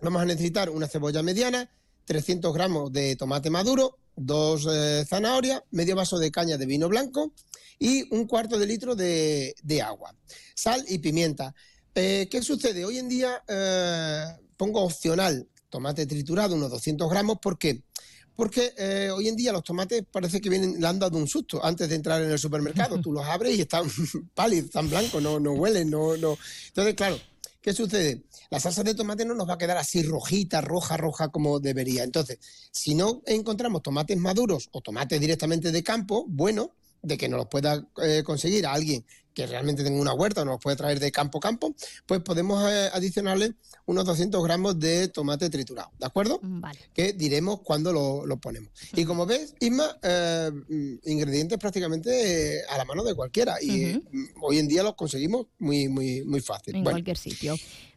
vamos 0.00 0.22
a 0.22 0.24
necesitar 0.24 0.70
una 0.70 0.88
cebolla 0.88 1.22
mediana, 1.22 1.70
300 2.04 2.52
gramos 2.52 2.92
de 2.92 3.16
tomate 3.16 3.50
maduro, 3.50 3.98
dos 4.16 4.66
eh, 4.70 5.04
zanahorias, 5.06 5.62
medio 5.70 5.96
vaso 5.96 6.18
de 6.18 6.30
caña 6.30 6.56
de 6.56 6.66
vino 6.66 6.88
blanco 6.88 7.32
y 7.78 8.12
un 8.14 8.26
cuarto 8.26 8.58
de 8.58 8.66
litro 8.66 8.94
de, 8.94 9.54
de 9.62 9.82
agua, 9.82 10.14
sal 10.54 10.84
y 10.88 10.98
pimienta. 10.98 11.54
Eh, 11.94 12.28
¿Qué 12.30 12.42
sucede? 12.42 12.84
Hoy 12.84 12.98
en 12.98 13.08
día 13.08 13.42
eh, 13.48 14.24
pongo 14.56 14.82
opcional 14.82 15.48
tomate 15.70 16.04
triturado, 16.04 16.56
unos 16.56 16.70
200 16.70 17.08
gramos, 17.08 17.38
¿por 17.38 17.56
qué? 17.56 17.82
Porque 18.36 18.72
eh, 18.76 19.10
hoy 19.10 19.28
en 19.28 19.36
día 19.36 19.52
los 19.52 19.62
tomates 19.62 20.04
parece 20.10 20.40
que 20.40 20.50
vienen, 20.50 20.80
le 20.80 20.86
han 20.86 20.98
dado 20.98 21.16
un 21.16 21.28
susto 21.28 21.64
antes 21.64 21.88
de 21.88 21.94
entrar 21.94 22.22
en 22.22 22.30
el 22.30 22.38
supermercado. 22.38 22.98
Tú 23.02 23.12
los 23.12 23.24
abres 23.24 23.56
y 23.56 23.62
están 23.62 23.84
pálidos, 24.34 24.66
están 24.66 24.90
blancos, 24.90 25.22
no, 25.22 25.38
no 25.38 25.52
huelen, 25.52 25.90
no, 25.90 26.16
no. 26.16 26.36
Entonces, 26.68 26.94
claro, 26.94 27.18
¿qué 27.60 27.72
sucede? 27.72 28.24
La 28.50 28.60
salsa 28.60 28.82
de 28.82 28.94
tomate 28.94 29.24
no 29.24 29.34
nos 29.34 29.48
va 29.48 29.54
a 29.54 29.58
quedar 29.58 29.76
así 29.76 30.02
rojita, 30.02 30.60
roja, 30.60 30.96
roja 30.96 31.28
como 31.28 31.60
debería. 31.60 32.04
Entonces, 32.04 32.38
si 32.70 32.94
no 32.94 33.22
encontramos 33.26 33.82
tomates 33.82 34.16
maduros 34.16 34.68
o 34.72 34.80
tomates 34.80 35.20
directamente 35.20 35.72
de 35.72 35.82
campo, 35.82 36.24
bueno, 36.28 36.72
de 37.02 37.16
que 37.16 37.28
nos 37.28 37.38
los 37.38 37.48
pueda 37.48 37.86
eh, 38.02 38.22
conseguir 38.24 38.66
a 38.66 38.72
alguien 38.72 39.04
que 39.34 39.46
realmente 39.46 39.84
tenga 39.84 40.00
una 40.00 40.12
huerta 40.12 40.42
o 40.42 40.44
nos 40.44 40.54
los 40.54 40.60
puede 40.60 40.76
traer 40.76 40.98
de 40.98 41.12
campo 41.12 41.38
a 41.38 41.40
campo, 41.40 41.74
pues 42.06 42.20
podemos 42.20 42.68
eh, 42.70 42.90
adicionarle 42.92 43.54
unos 43.86 44.04
200 44.04 44.42
gramos 44.42 44.78
de 44.78 45.08
tomate 45.08 45.48
triturado, 45.50 45.90
¿de 45.98 46.06
acuerdo? 46.06 46.40
Vale. 46.42 46.78
Que 46.92 47.12
diremos 47.12 47.60
cuándo 47.60 47.92
lo, 47.92 48.26
lo 48.26 48.38
ponemos. 48.38 48.70
Y 48.94 49.04
como 49.04 49.26
ves, 49.26 49.54
Isma, 49.60 49.98
eh, 50.02 50.50
ingredientes 51.04 51.58
prácticamente 51.58 52.64
a 52.68 52.76
la 52.76 52.84
mano 52.84 53.04
de 53.04 53.14
cualquiera. 53.14 53.56
Y 53.62 54.02
mm, 54.10 54.28
hoy 54.42 54.58
en 54.58 54.68
día 54.68 54.82
los 54.82 54.94
conseguimos 54.94 55.46
muy, 55.58 55.88
muy, 55.88 56.22
muy 56.24 56.40
fácil. 56.40 56.74
En 56.74 56.82
Bueno, 56.82 56.96
cualquier 56.96 57.16
sitio. 57.16 57.56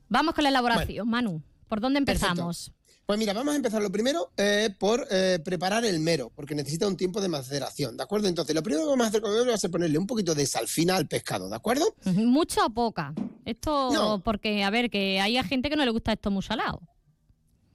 Vamos 0.10 0.36
con 0.36 0.43
la 0.43 0.49
elaboración, 0.49 1.10
Manu. 1.10 1.41
¿Por 1.68 1.82
dónde 1.82 1.97
empezamos? 1.97 2.72
Pues 3.06 3.20
mira, 3.20 3.34
vamos 3.34 3.54
a 3.54 3.58
empezar 3.58 3.82
lo 3.82 3.91
primero 3.91 4.32
eh, 4.38 4.70
por 4.80 5.06
eh, 5.12 5.38
preparar 5.43 5.84
el 5.84 5.99
mero, 5.99 6.32
porque 6.34 6.56
necesita 6.56 6.88
un 6.88 6.95
tiempo 6.95 7.20
de 7.20 7.28
maceración, 7.28 7.97
¿de 7.97 8.04
acuerdo? 8.04 8.30
Entonces, 8.30 8.56
lo 8.56 8.64
primero 8.64 8.86
que 8.86 8.89
vamos 8.91 9.06
a 9.06 9.10
hacer 9.10 9.22
con 9.22 9.32
el 9.32 9.39
mero 9.39 9.49
va 9.49 9.56
a 9.56 9.58
ser 9.58 9.72
ponerle 9.72 9.97
un 9.97 10.08
poquito 10.08 10.34
de 10.34 10.45
sal 10.45 10.70
fina 10.70 10.95
al 10.95 11.08
pescado, 11.08 11.49
¿de 11.49 11.56
acuerdo? 11.56 11.86
¿Mucha 12.06 12.66
o 12.66 12.70
poca? 12.70 13.14
Esto, 13.43 13.91
No. 13.91 14.20
porque, 14.24 14.64
a 14.64 14.70
ver, 14.70 14.89
que 14.89 15.20
hay 15.20 15.41
gente 15.43 15.70
que 15.70 15.76
no 15.76 15.84
le 15.84 15.91
gusta 15.91 16.14
esto 16.14 16.32
muy 16.32 16.43
salado. 16.43 16.82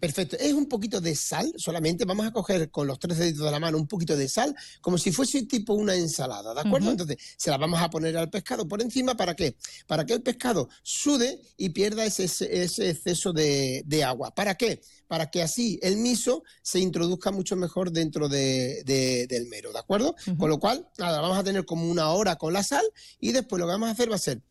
Perfecto. 0.01 0.37
Es 0.39 0.53
un 0.53 0.67
poquito 0.67 1.01
de 1.01 1.15
sal 1.15 1.53
solamente. 1.57 2.05
Vamos 2.05 2.27
a 2.27 2.33
coger 2.33 2.71
con 2.71 2.87
los 2.87 2.99
tres 2.99 3.19
deditos 3.19 3.45
de 3.45 3.51
la 3.51 3.59
mano 3.61 3.79
un 3.79 3.87
poquito 3.89 4.17
de 4.17 4.29
sal, 4.29 4.55
como 4.81 4.97
si 4.99 5.11
fuese 5.13 5.43
tipo 5.47 5.75
una 5.75 5.95
ensalada, 5.95 6.55
¿de 6.55 6.61
acuerdo? 6.61 6.91
Entonces, 6.93 7.17
se 7.37 7.51
la 7.51 7.57
vamos 7.57 7.81
a 7.81 7.91
poner 7.91 8.17
al 8.17 8.31
pescado 8.31 8.67
por 8.69 8.81
encima. 8.81 9.17
¿Para 9.17 9.35
qué? 9.35 9.57
Para 9.87 10.07
que 10.07 10.13
el 10.15 10.23
pescado 10.23 10.69
sude 10.83 11.41
y 11.57 11.71
pierda 11.71 12.05
ese, 12.05 12.25
ese- 12.25 12.91
exceso 12.91 13.33
de, 13.33 13.83
de 13.87 14.05
agua. 14.05 14.35
¿Para 14.35 14.55
qué? 14.55 14.81
Para 15.09 15.31
que 15.31 15.43
así 15.43 15.79
el 15.83 15.97
miso 15.97 16.43
se 16.63 16.79
introduzca 16.81 17.31
mucho 17.31 17.57
mejor 17.57 17.91
dentro 17.91 18.29
de- 18.29 18.83
de- 18.85 19.27
del 19.27 19.47
mero, 19.47 19.73
¿de 19.73 19.79
acuerdo? 19.79 20.15
Con 20.39 20.51
lo 20.51 20.59
cual, 20.59 20.87
nada, 20.99 21.21
vamos 21.21 21.39
a 21.39 21.45
tener 21.45 21.65
como 21.65 21.89
una 21.91 22.11
hora 22.11 22.37
con 22.37 22.53
la 22.53 22.63
sal 22.63 22.85
y 23.19 23.33
después 23.33 23.59
lo 23.59 23.67
que 23.67 23.73
vamos 23.73 23.89
a 23.89 23.93
hacer 23.93 24.11
va 24.11 24.17
a 24.17 24.19
ser 24.19 24.43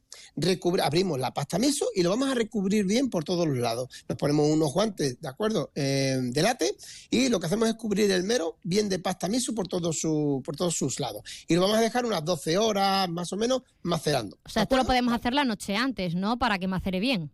abrimos 0.83 1.19
la 1.19 1.33
pasta 1.33 1.59
miso 1.59 1.87
y 1.95 2.03
lo 2.03 2.09
vamos 2.09 2.29
a 2.29 2.33
recubrir 2.33 2.85
bien 2.85 3.09
por 3.09 3.23
todos 3.23 3.47
los 3.47 3.57
lados. 3.57 3.89
Nos 4.07 4.17
ponemos 4.17 4.49
unos 4.49 4.73
guantes, 4.73 5.19
¿de 5.19 5.27
acuerdo? 5.27 5.71
Eh, 5.75 6.19
de 6.21 6.41
late 6.41 6.75
y 7.09 7.29
lo 7.29 7.39
que 7.39 7.47
hacemos 7.47 7.69
es 7.69 7.75
cubrir 7.75 8.11
el 8.11 8.23
mero 8.23 8.57
bien 8.63 8.89
de 8.89 8.99
pasta 8.99 9.27
miso 9.27 9.53
por, 9.53 9.67
todo 9.67 9.93
su, 9.93 10.41
por 10.43 10.55
todos 10.55 10.75
sus 10.75 10.99
lados. 10.99 11.23
Y 11.47 11.55
lo 11.55 11.61
vamos 11.61 11.77
a 11.77 11.81
dejar 11.81 12.05
unas 12.05 12.23
12 12.23 12.57
horas 12.57 13.09
más 13.09 13.31
o 13.33 13.37
menos 13.37 13.61
macerando. 13.83 14.37
O 14.45 14.49
sea, 14.49 14.63
esto 14.63 14.77
lo 14.77 14.85
podemos 14.85 15.13
hacer 15.13 15.33
la 15.33 15.43
noche 15.43 15.75
antes, 15.75 16.15
¿no? 16.15 16.37
Para 16.37 16.59
que 16.59 16.67
macere 16.67 16.99
bien. 16.99 17.31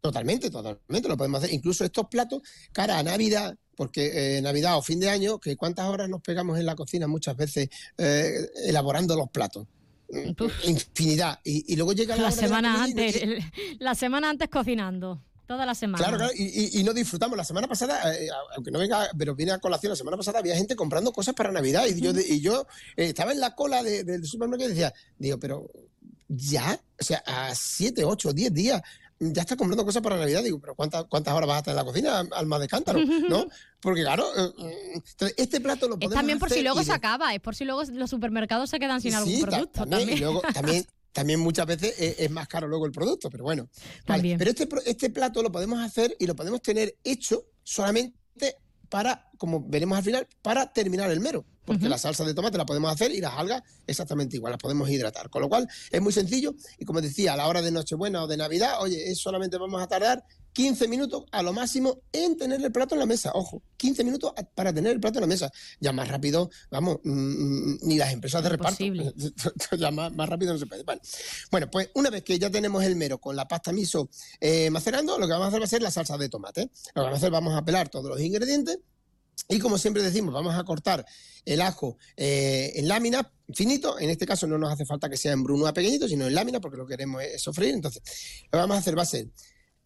Totalmente, 0.00 0.50
totalmente, 0.50 1.08
lo 1.08 1.16
podemos 1.16 1.42
hacer. 1.42 1.54
Incluso 1.54 1.84
estos 1.84 2.08
platos, 2.08 2.42
cara 2.72 2.98
a 2.98 3.04
Navidad, 3.04 3.56
porque 3.76 4.36
eh, 4.36 4.42
Navidad 4.42 4.76
o 4.76 4.82
fin 4.82 4.98
de 4.98 5.08
año, 5.08 5.38
que 5.38 5.56
cuántas 5.56 5.86
horas 5.86 6.08
nos 6.08 6.20
pegamos 6.20 6.58
en 6.58 6.66
la 6.66 6.74
cocina 6.74 7.06
muchas 7.06 7.36
veces 7.36 7.68
eh, 7.98 8.50
elaborando 8.66 9.14
los 9.16 9.30
platos. 9.30 9.68
Infinidad. 10.64 11.40
Y, 11.44 11.72
y 11.72 11.76
luego 11.76 11.92
llega 11.92 12.16
la, 12.16 12.22
La 12.22 12.28
hora 12.28 12.36
de 12.36 12.42
semana 12.42 12.76
y 12.78 12.90
antes, 12.90 13.22
el- 13.22 13.44
la 13.78 13.94
semana 13.94 14.30
antes 14.30 14.48
cocinando. 14.48 15.22
Toda 15.46 15.66
la 15.66 15.74
semana. 15.74 15.98
Claro, 16.02 16.16
claro, 16.18 16.32
y, 16.34 16.82
no 16.82 16.94
disfrutamos. 16.94 17.36
La 17.36 17.44
semana 17.44 17.66
pasada, 17.68 18.14
eh, 18.16 18.28
aunque 18.54 18.70
no 18.70 18.78
venga, 18.78 19.10
pero 19.18 19.34
viene 19.34 19.52
a 19.52 19.58
colación, 19.58 19.90
la 19.90 19.96
semana 19.96 20.16
pasada 20.16 20.38
había 20.38 20.56
gente 20.56 20.76
comprando 20.76 21.12
cosas 21.12 21.34
para 21.34 21.52
Navidad 21.52 21.84
y 21.86 22.00
yo, 22.00 22.12
y 22.12 22.40
yo 22.40 22.66
eh, 22.96 23.06
estaba 23.06 23.32
en 23.32 23.40
la 23.40 23.54
cola 23.54 23.82
de- 23.82 24.04
del 24.04 24.24
supermercado 24.24 24.70
y 24.70 24.72
decía, 24.74 24.94
digo, 25.18 25.38
pero 25.38 25.68
ya, 26.28 26.80
o 26.98 27.04
sea, 27.04 27.22
a 27.26 27.54
7, 27.54 28.04
8, 28.04 28.32
10 28.32 28.54
días 28.54 28.80
ya 29.32 29.42
estás 29.42 29.56
comprando 29.56 29.84
cosas 29.84 30.02
para 30.02 30.16
Navidad. 30.16 30.42
Digo, 30.42 30.58
pero 30.58 30.74
¿cuántas, 30.74 31.04
cuántas 31.04 31.32
horas 31.34 31.46
vas 31.48 31.56
a 31.56 31.58
estar 31.60 31.72
en 31.72 31.76
la 31.76 31.84
cocina, 31.84 32.18
alma 32.32 32.58
de 32.58 32.66
cántaro? 32.68 32.98
¿No? 33.28 33.46
Porque 33.80 34.02
claro, 34.02 34.24
eh, 34.36 34.52
eh, 34.58 34.92
entonces, 34.94 35.34
este 35.36 35.60
plato 35.60 35.86
lo 35.88 35.94
Es 35.94 36.00
podemos 36.00 36.14
también 36.14 36.38
por 36.38 36.50
si 36.50 36.62
luego 36.62 36.80
se 36.80 36.86
de- 36.86 36.92
acaba, 36.94 37.34
es 37.34 37.40
por 37.40 37.54
si 37.54 37.64
luego 37.64 37.82
los 37.92 38.10
supermercados 38.10 38.70
se 38.70 38.78
quedan 38.78 39.00
sin 39.00 39.14
algún 39.14 39.32
Sí, 39.34 39.42
producto. 39.42 39.80
también, 39.80 39.98
También. 40.00 40.18
Y 40.18 40.20
luego 40.20 40.40
también, 40.54 40.86
también 41.12 41.40
muchas 41.40 41.66
veces 41.66 41.94
es, 41.98 42.20
es 42.20 42.30
más 42.30 42.48
caro 42.48 42.66
luego 42.68 42.86
el 42.86 42.92
producto, 42.92 43.30
pero 43.30 43.44
bueno. 43.44 43.68
Vale, 43.72 43.96
También. 44.06 44.38
Pero 44.38 44.50
este, 44.50 44.68
este 44.86 45.10
plato 45.10 45.42
lo 45.42 45.52
podemos 45.52 45.78
hacer 45.80 46.14
y 46.18 46.26
lo 46.26 46.34
podemos 46.34 46.60
tener 46.62 46.96
hecho 47.04 47.44
solamente 47.62 48.56
para, 48.88 49.30
como 49.38 49.62
veremos 49.66 49.98
al 49.98 50.04
final, 50.04 50.28
para 50.42 50.72
terminar 50.72 51.10
el 51.10 51.20
mero. 51.20 51.44
Porque 51.64 51.88
la 51.88 51.98
salsa 51.98 52.24
de 52.24 52.34
tomate 52.34 52.58
la 52.58 52.66
podemos 52.66 52.92
hacer 52.92 53.12
y 53.12 53.20
las 53.20 53.34
algas 53.34 53.62
exactamente 53.86 54.36
igual, 54.36 54.52
las 54.52 54.60
podemos 54.60 54.90
hidratar. 54.90 55.30
Con 55.30 55.42
lo 55.42 55.48
cual 55.48 55.68
es 55.90 56.00
muy 56.00 56.12
sencillo 56.12 56.54
y 56.78 56.84
como 56.84 57.00
decía, 57.00 57.34
a 57.34 57.36
la 57.36 57.46
hora 57.46 57.62
de 57.62 57.70
Nochebuena 57.70 58.22
o 58.24 58.26
de 58.26 58.36
Navidad, 58.36 58.80
oye, 58.80 59.10
es 59.10 59.18
solamente 59.18 59.58
vamos 59.58 59.80
a 59.80 59.86
tardar 59.86 60.24
15 60.52 60.88
minutos 60.88 61.24
a 61.32 61.42
lo 61.42 61.52
máximo 61.52 62.02
en 62.12 62.36
tener 62.36 62.62
el 62.62 62.72
plato 62.72 62.94
en 62.94 63.00
la 63.00 63.06
mesa. 63.06 63.30
Ojo, 63.34 63.62
15 63.76 64.04
minutos 64.04 64.32
para 64.54 64.72
tener 64.72 64.92
el 64.92 65.00
plato 65.00 65.18
en 65.18 65.22
la 65.22 65.26
mesa. 65.26 65.50
Ya 65.80 65.92
más 65.92 66.08
rápido, 66.08 66.50
vamos, 66.70 66.98
mm, 67.04 67.10
mm, 67.10 67.78
ni 67.82 67.96
las 67.96 68.12
empresas 68.12 68.42
de 68.42 68.50
reparto. 68.50 68.84
ya 69.78 69.90
más, 69.90 70.12
más 70.14 70.28
rápido 70.28 70.52
no 70.52 70.58
se 70.58 70.66
puede. 70.66 70.82
Vale. 70.82 71.00
Bueno, 71.50 71.70
pues 71.70 71.90
una 71.94 72.10
vez 72.10 72.22
que 72.22 72.38
ya 72.38 72.50
tenemos 72.50 72.84
el 72.84 72.96
mero 72.96 73.18
con 73.18 73.34
la 73.34 73.48
pasta 73.48 73.72
miso 73.72 74.10
eh, 74.40 74.70
macerando, 74.70 75.18
lo 75.18 75.26
que 75.26 75.32
vamos 75.32 75.46
a 75.46 75.48
hacer 75.48 75.60
va 75.60 75.64
a 75.64 75.68
ser 75.68 75.82
la 75.82 75.90
salsa 75.90 76.18
de 76.18 76.28
tomate. 76.28 76.62
Lo 76.62 76.68
que 76.68 77.00
vamos 77.00 77.14
a 77.14 77.16
hacer, 77.16 77.30
vamos 77.30 77.54
a 77.54 77.64
pelar 77.64 77.88
todos 77.88 78.10
los 78.10 78.20
ingredientes. 78.20 78.78
Y 79.48 79.58
como 79.58 79.78
siempre 79.78 80.02
decimos, 80.02 80.32
vamos 80.32 80.54
a 80.54 80.64
cortar 80.64 81.04
el 81.44 81.60
ajo 81.60 81.98
eh, 82.16 82.72
en 82.76 82.88
láminas 82.88 83.26
finito. 83.54 83.98
En 83.98 84.10
este 84.10 84.26
caso 84.26 84.46
no 84.46 84.58
nos 84.58 84.72
hace 84.72 84.86
falta 84.86 85.08
que 85.10 85.16
sea 85.16 85.32
en 85.32 85.42
bruno 85.42 85.66
a 85.66 85.72
pequeñito, 85.72 86.08
sino 86.08 86.26
en 86.26 86.34
láminas, 86.34 86.60
porque 86.60 86.76
lo 86.76 86.86
que 86.86 86.92
queremos 86.92 87.22
es 87.22 87.42
sofreír. 87.42 87.74
Entonces, 87.74 88.02
lo 88.44 88.50
que 88.50 88.58
vamos 88.58 88.76
a 88.76 88.80
hacer 88.80 88.96
va 88.96 89.02
a 89.02 89.06
ser 89.06 89.28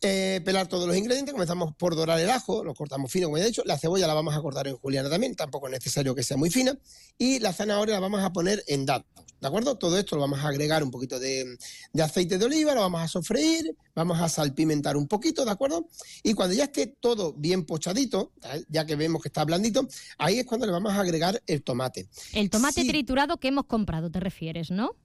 eh, 0.02 0.40
pelar 0.44 0.66
todos 0.68 0.86
los 0.86 0.96
ingredientes. 0.96 1.32
Comenzamos 1.32 1.74
por 1.76 1.96
dorar 1.96 2.18
el 2.20 2.30
ajo, 2.30 2.62
lo 2.64 2.74
cortamos 2.74 3.10
fino, 3.10 3.26
como 3.28 3.38
ya 3.38 3.44
he 3.44 3.48
dicho. 3.48 3.62
La 3.64 3.78
cebolla 3.78 4.06
la 4.06 4.14
vamos 4.14 4.34
a 4.34 4.40
cortar 4.42 4.68
en 4.68 4.76
juliana 4.76 5.08
también, 5.10 5.34
tampoco 5.34 5.66
es 5.68 5.72
necesario 5.72 6.14
que 6.14 6.22
sea 6.22 6.36
muy 6.36 6.50
fina. 6.50 6.76
Y 7.18 7.38
la 7.40 7.52
zanahoria 7.52 7.94
la 7.94 8.00
vamos 8.00 8.22
a 8.22 8.32
poner 8.32 8.62
en 8.68 8.86
dados. 8.86 9.06
¿De 9.38 9.48
acuerdo? 9.48 9.76
Todo 9.76 9.98
esto 9.98 10.16
lo 10.16 10.22
vamos 10.22 10.38
a 10.40 10.48
agregar 10.48 10.82
un 10.82 10.90
poquito 10.90 11.18
de, 11.18 11.58
de 11.92 12.02
aceite 12.02 12.38
de 12.38 12.44
oliva, 12.46 12.74
lo 12.74 12.80
vamos 12.80 13.02
a 13.02 13.06
sofreír, 13.08 13.76
vamos 13.94 14.18
a 14.18 14.30
salpimentar 14.30 14.96
un 14.96 15.06
poquito, 15.06 15.44
¿de 15.44 15.50
acuerdo? 15.50 15.88
Y 16.22 16.32
cuando 16.32 16.54
ya 16.54 16.64
esté 16.64 16.86
todo 16.86 17.34
bien 17.34 17.66
pochadito, 17.66 18.32
¿vale? 18.40 18.64
ya 18.70 18.86
que 18.86 18.96
vemos 18.96 19.20
que 19.20 19.28
está 19.28 19.44
blandito, 19.44 19.86
ahí 20.16 20.38
es 20.38 20.46
cuando 20.46 20.64
le 20.64 20.72
vamos 20.72 20.94
a 20.94 21.00
agregar 21.00 21.42
el 21.46 21.62
tomate. 21.62 22.08
El 22.32 22.48
tomate 22.48 22.80
Sí. 22.80 22.88
triturado 22.88 23.36
que 23.36 23.48
hemos 23.48 23.66
comprado, 23.66 24.10
te 24.10 24.20
refieres, 24.20 24.70
¿no? 24.70 24.96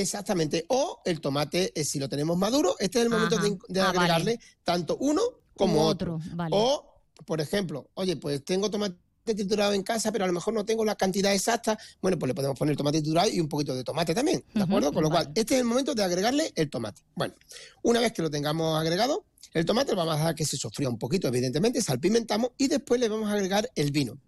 Exactamente. 0.00 0.64
O 0.68 1.00
el 1.04 1.20
tomate, 1.20 1.72
eh, 1.78 1.84
si 1.84 1.98
lo 1.98 2.08
tenemos 2.08 2.36
maduro, 2.36 2.76
este 2.78 2.98
es 2.98 3.04
el 3.04 3.10
momento 3.10 3.36
Ajá. 3.36 3.44
de, 3.44 3.58
de 3.68 3.80
Ah, 3.80 3.86
vale. 3.86 3.98
agregarle 3.98 4.40
tanto 4.62 4.96
uno 5.00 5.22
como 5.56 5.74
Como 5.74 5.86
otro. 5.86 6.14
otro, 6.16 6.30
vale. 6.36 6.50
O, 6.56 6.94
por 7.26 7.40
ejemplo, 7.40 7.88
oye, 7.94 8.16
pues 8.16 8.44
tengo 8.44 8.70
tomate 8.70 8.96
triturado 9.24 9.72
en 9.72 9.82
casa, 9.82 10.12
pero 10.12 10.24
a 10.24 10.26
lo 10.26 10.34
mejor 10.34 10.52
no 10.52 10.64
tengo 10.66 10.84
la 10.84 10.96
cantidad 10.96 11.32
exacta. 11.32 11.78
Bueno, 12.02 12.18
pues 12.18 12.28
le 12.28 12.34
podemos 12.34 12.58
poner 12.58 12.76
tomate 12.76 13.00
triturado 13.00 13.30
y 13.30 13.40
un 13.40 13.48
poquito 13.48 13.74
de 13.74 13.82
tomate 13.84 14.14
también, 14.14 14.44
¿de 14.52 14.62
acuerdo? 14.62 14.92
Con 14.92 15.02
lo 15.02 15.08
vale. 15.08 15.26
cual, 15.26 15.32
este 15.36 15.54
es 15.54 15.60
el 15.60 15.66
momento 15.66 15.94
de 15.94 16.02
agregarle 16.04 16.52
el 16.56 16.68
tomate. 16.68 17.02
Bueno, 17.14 17.34
una 17.82 18.00
vez 18.00 18.12
que 18.12 18.20
lo 18.20 18.30
tengamos 18.30 18.78
agregado, 18.78 19.24
el 19.54 19.64
tomate 19.64 19.92
lo 19.92 19.98
vamos 19.98 20.14
a 20.16 20.18
dejar 20.18 20.34
que 20.34 20.44
se 20.44 20.56
sofría 20.58 20.88
un 20.90 20.98
poquito, 20.98 21.28
evidentemente, 21.28 21.80
salpimentamos 21.80 22.50
y 22.58 22.66
después 22.68 23.00
le 23.00 23.08
vamos 23.08 23.30
a 23.30 23.34
agregar 23.34 23.70
el 23.76 23.92
vino. 23.92 24.18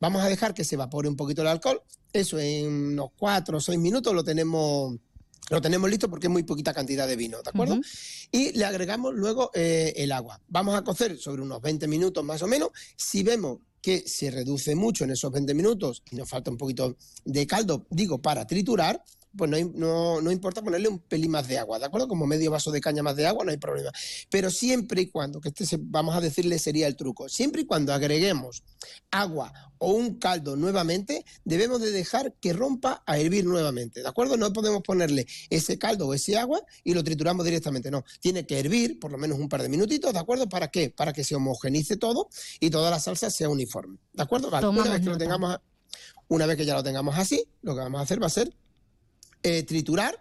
Vamos 0.00 0.20
a 0.20 0.28
dejar 0.28 0.52
que 0.52 0.64
se 0.64 0.74
evapore 0.74 1.08
un 1.08 1.16
poquito 1.16 1.40
el 1.42 1.48
alcohol. 1.48 1.80
Eso 2.12 2.38
en 2.38 2.66
unos 2.92 3.10
4 3.16 3.56
o 3.56 3.60
6 3.60 3.78
minutos 3.78 4.12
lo 4.12 4.22
tenemos 4.24 4.96
lo 5.50 5.60
tenemos 5.60 5.90
listo 5.90 6.08
porque 6.08 6.28
es 6.28 6.32
muy 6.32 6.44
poquita 6.44 6.72
cantidad 6.72 7.06
de 7.06 7.16
vino, 7.16 7.42
¿de 7.42 7.50
acuerdo? 7.50 7.80
Y 8.30 8.52
le 8.52 8.64
agregamos 8.64 9.14
luego 9.14 9.50
eh, 9.54 9.92
el 9.96 10.12
agua. 10.12 10.40
Vamos 10.48 10.74
a 10.74 10.82
cocer 10.82 11.18
sobre 11.18 11.42
unos 11.42 11.60
20 11.60 11.88
minutos 11.88 12.24
más 12.24 12.42
o 12.42 12.46
menos. 12.46 12.70
Si 12.96 13.22
vemos 13.22 13.58
que 13.80 14.04
se 14.06 14.30
reduce 14.30 14.74
mucho 14.76 15.04
en 15.04 15.10
esos 15.10 15.32
20 15.32 15.52
minutos 15.54 16.02
y 16.10 16.16
nos 16.16 16.28
falta 16.28 16.50
un 16.50 16.56
poquito 16.56 16.96
de 17.24 17.46
caldo, 17.46 17.86
digo, 17.90 18.22
para 18.22 18.46
triturar, 18.46 19.02
pues 19.36 19.50
no, 19.50 19.56
hay- 19.56 19.70
no, 19.74 20.20
no 20.20 20.30
importa 20.30 20.62
ponerle 20.62 20.88
un 20.88 20.98
pelín 20.98 21.30
más 21.30 21.48
de 21.48 21.58
agua, 21.58 21.78
¿de 21.78 21.86
acuerdo? 21.86 22.08
Como 22.08 22.26
medio 22.26 22.50
vaso 22.50 22.70
de 22.70 22.80
caña 22.80 23.02
más 23.02 23.16
de 23.16 23.26
agua, 23.26 23.44
no 23.44 23.50
hay 23.50 23.56
problema. 23.56 23.90
Pero 24.30 24.50
siempre 24.50 25.02
y 25.02 25.06
cuando, 25.10 25.40
que 25.40 25.48
este 25.48 25.66
se- 25.66 25.78
vamos 25.80 26.14
a 26.14 26.20
decirle 26.20 26.58
sería 26.58 26.86
el 26.86 26.96
truco, 26.96 27.28
siempre 27.28 27.62
y 27.62 27.64
cuando 27.66 27.92
agreguemos 27.92 28.62
agua 29.10 29.52
o 29.78 29.92
un 29.92 30.18
caldo 30.18 30.54
nuevamente, 30.56 31.24
debemos 31.44 31.80
de 31.80 31.90
dejar 31.90 32.34
que 32.40 32.52
rompa 32.52 33.02
a 33.06 33.18
hervir 33.18 33.44
nuevamente, 33.44 34.00
¿de 34.02 34.08
acuerdo? 34.08 34.36
No 34.36 34.52
podemos 34.52 34.82
ponerle 34.82 35.26
ese 35.50 35.78
caldo 35.78 36.06
o 36.08 36.14
ese 36.14 36.36
agua 36.38 36.62
y 36.84 36.94
lo 36.94 37.02
trituramos 37.02 37.44
directamente, 37.44 37.90
no. 37.90 38.04
Tiene 38.20 38.46
que 38.46 38.58
hervir 38.60 38.98
por 39.00 39.10
lo 39.10 39.18
menos 39.18 39.38
un 39.38 39.48
par 39.48 39.62
de 39.62 39.68
minutitos, 39.68 40.12
¿de 40.12 40.18
acuerdo? 40.18 40.48
¿Para 40.48 40.68
qué? 40.70 40.90
Para 40.90 41.12
que 41.12 41.24
se 41.24 41.34
homogenice 41.34 41.96
todo 41.96 42.28
y 42.60 42.70
toda 42.70 42.90
la 42.90 43.00
salsa 43.00 43.30
sea 43.30 43.48
uniforme, 43.48 43.98
¿de 44.12 44.22
acuerdo? 44.22 44.50
Vale, 44.50 44.66
una 44.68 44.90
vez 44.92 45.00
que 45.00 45.06
lo 45.06 45.18
tengamos, 45.18 45.58
una 46.28 46.46
vez 46.46 46.56
que 46.56 46.64
ya 46.64 46.74
lo 46.74 46.82
tengamos 46.82 47.18
así, 47.18 47.44
lo 47.62 47.74
que 47.74 47.80
vamos 47.80 47.98
a 48.00 48.04
hacer 48.04 48.22
va 48.22 48.26
a 48.26 48.30
ser 48.30 48.54
eh, 49.42 49.62
triturar, 49.64 50.18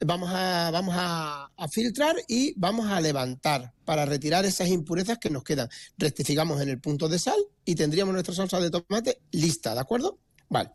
vamos, 0.00 0.30
a, 0.32 0.70
vamos 0.70 0.94
a, 0.96 1.50
a 1.56 1.68
filtrar 1.68 2.16
y 2.28 2.54
vamos 2.56 2.90
a 2.90 3.00
levantar 3.00 3.72
para 3.84 4.04
retirar 4.06 4.44
esas 4.44 4.68
impurezas 4.68 5.18
que 5.18 5.30
nos 5.30 5.42
quedan. 5.44 5.68
Rectificamos 5.98 6.60
en 6.60 6.68
el 6.68 6.80
punto 6.80 7.08
de 7.08 7.18
sal 7.18 7.38
y 7.64 7.74
tendríamos 7.74 8.12
nuestra 8.14 8.34
salsa 8.34 8.60
de 8.60 8.70
tomate 8.70 9.20
lista, 9.32 9.74
¿de 9.74 9.80
acuerdo? 9.80 10.18
Vale. 10.48 10.70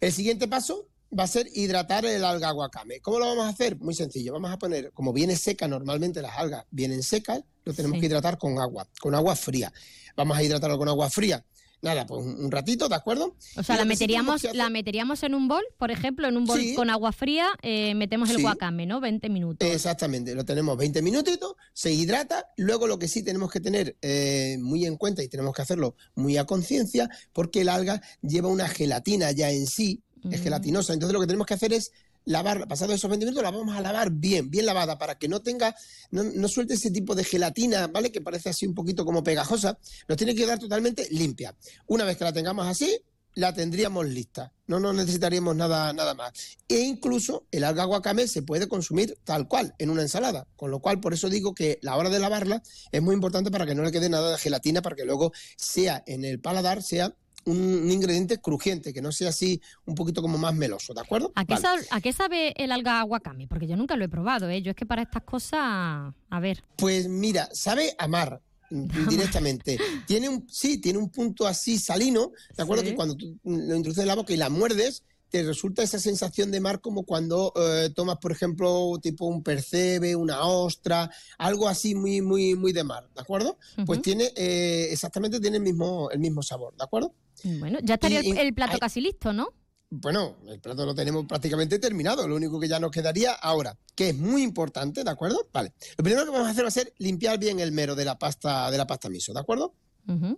El 0.00 0.12
siguiente 0.12 0.48
paso 0.48 0.88
va 1.16 1.24
a 1.24 1.28
ser 1.28 1.46
hidratar 1.54 2.04
el 2.06 2.24
alga 2.24 2.50
guacame. 2.52 3.00
¿Cómo 3.00 3.18
lo 3.18 3.26
vamos 3.26 3.44
a 3.44 3.48
hacer? 3.50 3.76
Muy 3.78 3.94
sencillo. 3.94 4.32
Vamos 4.32 4.50
a 4.50 4.58
poner, 4.58 4.92
como 4.92 5.12
viene 5.12 5.36
seca, 5.36 5.68
normalmente 5.68 6.22
las 6.22 6.36
algas 6.38 6.64
vienen 6.70 7.02
secas, 7.02 7.42
lo 7.64 7.72
tenemos 7.74 7.96
Sí. 7.96 8.00
que 8.00 8.06
hidratar 8.06 8.38
con 8.38 8.58
agua, 8.58 8.88
con 9.00 9.14
agua 9.14 9.36
fría. 9.36 9.72
Vamos 10.16 10.36
a 10.36 10.42
hidratarlo 10.42 10.78
con 10.78 10.88
agua 10.88 11.08
fría. 11.10 11.44
Nada, 11.82 12.06
pues 12.06 12.24
un, 12.24 12.48
ratito, 12.52 12.88
¿de 12.88 12.94
acuerdo? 12.94 13.34
O 13.56 13.62
sea, 13.64 13.76
la 13.76 13.84
meteríamos, 13.84 14.44
la 14.54 14.70
meteríamos 14.70 15.24
en 15.24 15.34
un 15.34 15.48
bol, 15.48 15.64
por 15.78 15.90
ejemplo, 15.90 16.28
en 16.28 16.36
un 16.36 16.44
bol 16.44 16.60
Sí. 16.60 16.76
con 16.76 16.88
agua 16.90 17.10
fría, 17.10 17.48
eh, 17.60 17.96
metemos 17.96 18.30
el 18.30 18.36
Sí. 18.36 18.42
guacame, 18.42 18.86
¿no? 18.86 19.00
20 19.00 19.28
minutos. 19.28 19.68
Exactamente, 19.68 20.36
lo 20.36 20.44
tenemos 20.44 20.76
20 20.78 21.02
minutitos, 21.02 21.56
se 21.72 21.92
hidrata, 21.92 22.46
luego 22.56 22.86
lo 22.86 23.00
que 23.00 23.08
sí 23.08 23.24
tenemos 23.24 23.50
que 23.50 23.58
tener 23.58 23.96
eh, 24.00 24.58
muy 24.60 24.86
en 24.86 24.96
cuenta 24.96 25.24
y 25.24 25.28
tenemos 25.28 25.54
que 25.56 25.62
hacerlo 25.62 25.96
muy 26.14 26.36
a 26.36 26.44
conciencia, 26.46 27.10
porque 27.32 27.62
el 27.62 27.68
alga 27.68 28.00
lleva 28.22 28.48
una 28.48 28.68
gelatina 28.68 29.32
ya 29.32 29.50
en 29.50 29.66
sí, 29.66 30.02
es 30.30 30.38
Mm. 30.40 30.44
gelatinosa, 30.44 30.92
entonces 30.92 31.12
lo 31.14 31.20
que 31.20 31.26
tenemos 31.26 31.48
que 31.48 31.54
hacer 31.54 31.72
es 31.72 31.90
lavar, 32.24 32.66
pasados 32.68 32.94
esos 32.94 33.10
20 33.10 33.26
minutos 33.26 33.42
la 33.42 33.50
vamos 33.50 33.76
a 33.76 33.80
lavar 33.80 34.10
bien, 34.10 34.50
bien 34.50 34.66
lavada, 34.66 34.98
para 34.98 35.18
que 35.18 35.28
no 35.28 35.40
tenga, 35.40 35.74
no, 36.10 36.22
no 36.22 36.48
suelte 36.48 36.74
ese 36.74 36.90
tipo 36.90 37.14
de 37.14 37.24
gelatina, 37.24 37.86
¿vale? 37.88 38.12
Que 38.12 38.20
parece 38.20 38.50
así 38.50 38.66
un 38.66 38.74
poquito 38.74 39.04
como 39.04 39.22
pegajosa, 39.22 39.78
nos 40.08 40.18
tiene 40.18 40.34
que 40.34 40.42
quedar 40.42 40.58
totalmente 40.58 41.08
limpia. 41.10 41.54
Una 41.86 42.04
vez 42.04 42.16
que 42.16 42.24
la 42.24 42.32
tengamos 42.32 42.66
así, 42.66 43.02
la 43.34 43.54
tendríamos 43.54 44.06
lista. 44.06 44.52
No 44.66 44.78
nos 44.80 44.94
necesitaríamos 44.94 45.56
nada, 45.56 45.92
nada 45.92 46.14
más. 46.14 46.32
E 46.68 46.80
incluso 46.80 47.46
el 47.50 47.64
alga 47.64 47.84
guacame 47.84 48.28
se 48.28 48.42
puede 48.42 48.68
consumir 48.68 49.18
tal 49.24 49.48
cual, 49.48 49.74
en 49.78 49.90
una 49.90 50.02
ensalada. 50.02 50.46
Con 50.56 50.70
lo 50.70 50.80
cual, 50.80 51.00
por 51.00 51.14
eso 51.14 51.28
digo 51.28 51.54
que 51.54 51.78
la 51.82 51.96
hora 51.96 52.10
de 52.10 52.18
lavarla 52.18 52.62
es 52.90 53.02
muy 53.02 53.14
importante 53.14 53.50
para 53.50 53.66
que 53.66 53.74
no 53.74 53.82
le 53.82 53.92
quede 53.92 54.08
nada 54.08 54.32
de 54.32 54.38
gelatina, 54.38 54.82
para 54.82 54.96
que 54.96 55.04
luego 55.04 55.32
sea 55.56 56.02
en 56.06 56.24
el 56.24 56.40
paladar, 56.40 56.82
sea 56.82 57.14
un, 57.44 57.90
ingrediente 57.90 58.38
crujiente, 58.38 58.92
que 58.92 59.02
no 59.02 59.12
sea 59.12 59.30
así 59.30 59.60
un 59.84 59.94
poquito 59.94 60.22
como 60.22 60.38
más 60.38 60.54
meloso, 60.54 60.94
¿de 60.94 61.00
acuerdo? 61.00 61.32
¿A 61.34 61.44
qué, 61.44 61.54
Vale. 61.54 61.62
sabe, 61.62 61.82
a 61.90 62.00
qué 62.00 62.12
sabe 62.12 62.62
el 62.62 62.72
alga 62.72 63.04
wakame? 63.04 63.46
Porque 63.46 63.66
yo 63.66 63.76
nunca 63.76 63.96
lo 63.96 64.04
he 64.04 64.08
probado, 64.08 64.48
¿eh? 64.48 64.62
Yo 64.62 64.70
es 64.70 64.76
que 64.76 64.86
para 64.86 65.02
estas 65.02 65.22
cosas, 65.22 65.60
a 65.60 66.40
ver. 66.40 66.64
Pues 66.76 67.08
mira, 67.08 67.48
sabe 67.52 67.94
a 67.98 68.08
mar 68.08 68.40
mm, 68.70 68.86
directamente. 69.08 69.78
Tiene 70.06 70.28
un, 70.28 70.46
sí, 70.48 70.78
tiene 70.78 70.98
un 70.98 71.10
punto 71.10 71.46
así 71.46 71.78
salino, 71.78 72.32
¿de 72.56 72.62
acuerdo? 72.62 72.84
Sí. 72.84 72.90
Que 72.90 72.96
cuando 72.96 73.14
tú 73.16 73.38
lo 73.44 73.76
introduces 73.76 74.02
en 74.02 74.08
la 74.08 74.14
boca 74.14 74.32
y 74.32 74.36
la 74.36 74.50
muerdes, 74.50 75.02
te 75.32 75.42
resulta 75.42 75.82
esa 75.82 75.98
sensación 75.98 76.50
de 76.50 76.60
mar 76.60 76.82
como 76.82 77.04
cuando 77.04 77.54
eh, 77.56 77.88
tomas, 77.94 78.18
por 78.18 78.32
ejemplo, 78.32 78.92
tipo 79.02 79.24
un 79.24 79.42
percebe, 79.42 80.14
una 80.14 80.42
ostra, 80.44 81.10
algo 81.38 81.68
así 81.68 81.94
muy, 81.94 82.20
muy, 82.20 82.54
muy 82.54 82.72
de 82.72 82.84
mar, 82.84 83.08
¿de 83.14 83.20
acuerdo? 83.22 83.58
Pues 83.86 84.02
tiene, 84.02 84.30
eh, 84.36 84.88
exactamente 84.92 85.40
tiene 85.40 85.56
el 85.56 85.62
mismo, 85.62 86.10
el 86.10 86.18
mismo 86.20 86.42
sabor, 86.42 86.76
¿de 86.76 86.84
acuerdo? 86.84 87.14
Bueno, 87.44 87.78
ya 87.82 87.94
estaría 87.94 88.20
Y- 88.22 88.30
el, 88.38 88.52
plato 88.52 88.74
hay- 88.74 88.78
casi 88.78 89.00
listo, 89.00 89.32
¿no? 89.32 89.48
Bueno, 89.88 90.36
el 90.48 90.60
plato 90.60 90.84
lo 90.86 90.94
tenemos 90.94 91.26
prácticamente 91.26 91.78
terminado. 91.78 92.26
Lo 92.28 92.36
único 92.36 92.58
que 92.60 92.68
ya 92.68 92.78
nos 92.78 92.90
quedaría 92.90 93.32
ahora, 93.32 93.76
que 93.94 94.10
es 94.10 94.16
muy 94.16 94.42
importante, 94.42 95.02
¿de 95.04 95.10
acuerdo? 95.10 95.48
Vale. 95.52 95.72
Lo 95.98 96.04
primero 96.04 96.24
que 96.26 96.30
vamos 96.30 96.48
a 96.48 96.50
hacer 96.50 96.64
va 96.64 96.68
a 96.68 96.70
ser 96.70 96.94
limpiar 96.98 97.38
bien 97.38 97.58
el 97.60 97.72
mero 97.72 97.94
de 97.94 98.04
la 98.06 98.18
pasta, 98.18 98.70
de 98.70 98.78
la 98.78 98.86
pasta 98.86 99.08
miso, 99.10 99.32
¿de 99.34 99.40
acuerdo? 99.40 99.74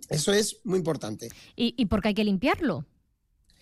Eso 0.09 0.31
es 0.33 0.57
muy 0.63 0.77
importante. 0.79 1.29
¿Y, 1.55 1.73
¿Y 1.77 1.85
por 1.85 2.01
qué 2.01 2.09
hay 2.09 2.13
que 2.13 2.23
limpiarlo? 2.23 2.85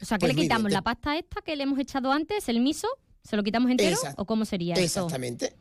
O 0.02 0.06
sea, 0.06 0.18
¿qué 0.18 0.26
Pues 0.26 0.36
le 0.36 0.42
quitamos? 0.44 0.72
¿La 0.72 0.82
pasta 0.82 1.18
esta 1.18 1.42
que 1.42 1.56
le 1.56 1.64
hemos 1.64 1.80
echado 1.80 2.12
antes, 2.12 2.48
el 2.50 2.60
miso? 2.60 2.88
¿Se 3.24 3.36
lo 3.38 3.44
quitamos 3.44 3.72
entero? 3.72 3.96
Exact- 3.96 4.16
¿O 4.18 4.26
cómo 4.26 4.44
sería 4.46 4.74
eso? 4.76 4.84
Exactamente. 4.84 5.56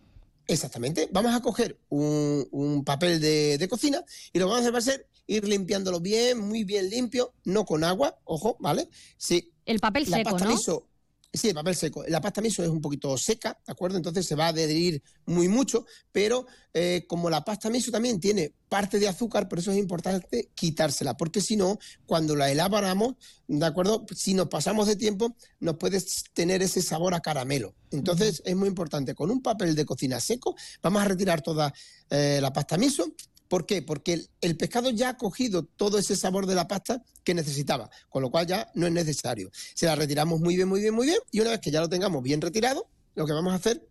Exactamente. 0.48 1.08
Vamos 1.12 1.32
a 1.34 1.40
coger 1.40 1.78
un, 1.88 2.46
un 2.50 2.84
papel 2.84 3.20
de, 3.20 3.56
de 3.58 3.68
cocina 3.68 4.02
y 4.32 4.38
lo 4.40 4.46
que 4.46 4.50
vamos 4.50 4.56
a 4.56 4.60
hacer 4.62 4.74
va 4.74 4.78
a 4.78 4.82
ser 4.82 5.06
ir 5.28 5.46
limpiándolo 5.46 6.00
bien, 6.00 6.40
muy 6.40 6.64
bien 6.64 6.90
limpio, 6.90 7.32
no 7.44 7.64
con 7.64 7.84
agua, 7.84 8.18
ojo, 8.24 8.56
¿vale? 8.58 8.88
Sí. 9.16 9.52
El 9.64 9.78
papel 9.78 10.10
la 10.10 10.16
seco, 10.18 10.30
pasta 10.30 10.46
¿no? 10.46 10.50
miso, 10.56 10.88
sí, 11.32 11.48
el 11.48 11.54
papel 11.54 11.74
seco. 11.74 12.04
La 12.08 12.20
pasta 12.20 12.40
miso 12.40 12.62
es 12.62 12.68
un 12.68 12.80
poquito 12.80 13.16
seca, 13.16 13.58
¿de 13.66 13.72
acuerdo? 13.72 13.96
Entonces 13.96 14.26
se 14.26 14.34
va 14.34 14.46
a 14.46 14.48
adherir 14.48 15.02
muy 15.26 15.48
mucho, 15.48 15.86
pero 16.10 16.46
eh, 16.74 17.04
como 17.08 17.30
la 17.30 17.44
pasta 17.44 17.70
miso 17.70 17.90
también 17.90 18.20
tiene 18.20 18.54
parte 18.68 18.98
de 18.98 19.08
azúcar, 19.08 19.48
por 19.48 19.58
eso 19.58 19.70
es 19.70 19.78
importante 19.78 20.50
quitársela, 20.54 21.16
porque 21.16 21.40
si 21.40 21.56
no, 21.56 21.78
cuando 22.06 22.36
la 22.36 22.50
elaboramos, 22.50 23.14
¿de 23.46 23.66
acuerdo? 23.66 24.04
Si 24.14 24.34
nos 24.34 24.48
pasamos 24.48 24.86
de 24.86 24.96
tiempo, 24.96 25.36
nos 25.60 25.76
puede 25.76 26.02
tener 26.32 26.62
ese 26.62 26.82
sabor 26.82 27.14
a 27.14 27.20
caramelo. 27.20 27.74
Entonces 27.90 28.42
es 28.44 28.56
muy 28.56 28.68
importante, 28.68 29.14
con 29.14 29.30
un 29.30 29.42
papel 29.42 29.74
de 29.74 29.84
cocina 29.84 30.20
seco, 30.20 30.54
vamos 30.82 31.02
a 31.02 31.06
retirar 31.06 31.42
toda 31.42 31.72
eh, 32.10 32.38
la 32.40 32.52
pasta 32.52 32.78
miso. 32.78 33.06
¿Por 33.52 33.66
qué? 33.66 33.82
Porque 33.82 34.18
el, 34.40 34.56
pescado 34.56 34.88
ya 34.88 35.10
ha 35.10 35.16
cogido 35.18 35.62
todo 35.62 35.98
ese 35.98 36.16
sabor 36.16 36.46
de 36.46 36.54
la 36.54 36.68
pasta 36.68 37.02
que 37.22 37.34
necesitaba, 37.34 37.90
con 38.08 38.22
lo 38.22 38.30
cual 38.30 38.46
ya 38.46 38.70
no 38.74 38.86
es 38.86 38.94
necesario. 38.94 39.50
Se 39.74 39.84
la 39.84 39.94
retiramos 39.94 40.40
muy 40.40 40.56
bien, 40.56 40.66
muy 40.66 40.80
bien, 40.80 40.94
muy 40.94 41.04
bien, 41.04 41.18
y 41.30 41.40
una 41.40 41.50
vez 41.50 41.60
que 41.60 41.70
ya 41.70 41.82
lo 41.82 41.88
tengamos 41.90 42.22
bien 42.22 42.40
retirado, 42.40 42.88
lo 43.14 43.26
que 43.26 43.34
vamos 43.34 43.52
a 43.52 43.56
hacer 43.56 43.86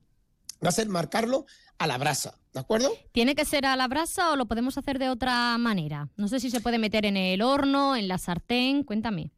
va 0.65 0.69
a 0.69 0.71
ser 0.71 0.89
marcarlo 0.89 1.45
a 1.77 1.85
la 1.85 1.99
brasa, 1.99 2.39
¿de 2.53 2.59
acuerdo? 2.59 2.91
¿Tiene 3.11 3.35
que 3.35 3.45
ser 3.45 3.67
a 3.67 3.75
la 3.75 3.87
brasa 3.87 4.31
o 4.31 4.35
lo 4.35 4.47
podemos 4.47 4.79
hacer 4.79 4.97
de 4.97 5.09
otra 5.09 5.55
manera? 5.59 6.09
No 6.17 6.27
sé 6.27 6.39
si 6.39 6.49
se 6.49 6.59
puede 6.59 6.79
meter 6.79 7.05
en 7.05 7.15
el 7.15 7.43
horno, 7.43 7.95
en 7.95 8.07
la 8.07 8.17
sartén, 8.17 8.83
cuéntame. 8.83 9.29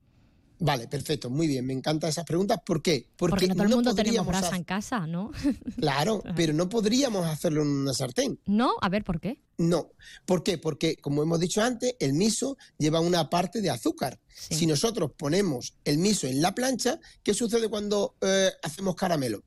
Vale, 0.65 0.87
perfecto, 0.87 1.29
muy 1.29 1.45
bien, 1.47 1.65
me 1.65 1.73
encantan 1.73 2.09
esas 2.09 2.23
preguntas. 2.23 2.57
¿Por 2.65 2.81
qué? 2.81 3.05
Porque, 3.17 3.49
no 3.49 3.53
todo 3.53 3.63
el 3.63 3.69
mundo 3.75 3.93
tenemos 3.93 4.25
podríamos 4.25 4.27
brasa 4.27 4.47
hacer- 4.47 4.57
en 4.59 4.63
casa, 4.63 5.05
¿no? 5.07 5.29
Claro, 5.77 6.23
pero 6.37 6.53
no 6.53 6.69
podríamos 6.69 7.25
hacerlo 7.27 7.63
en 7.63 7.67
una 7.67 7.93
sartén. 7.93 8.39
¿No? 8.45 8.71
A 8.79 8.87
ver, 8.87 9.03
¿por 9.03 9.19
qué? 9.19 9.41
No. 9.57 9.91
¿Por 10.25 10.41
qué? 10.41 10.57
Porque, 10.57 10.95
como 10.95 11.21
hemos 11.21 11.41
dicho 11.41 11.61
antes, 11.61 11.97
el 11.99 12.13
miso 12.13 12.55
lleva 12.77 13.01
una 13.01 13.29
parte 13.29 13.59
de 13.59 13.71
azúcar. 13.71 14.21
Si 14.29 14.65
nosotros 14.65 15.11
ponemos 15.17 15.73
el 15.83 15.97
miso 15.97 16.27
en 16.27 16.41
la 16.41 16.55
plancha, 16.55 16.97
¿qué 17.23 17.33
sucede 17.33 17.67
cuando 17.67 18.15
eh, 18.21 18.49
hacemos 18.63 18.95
caramelo? 18.95 19.43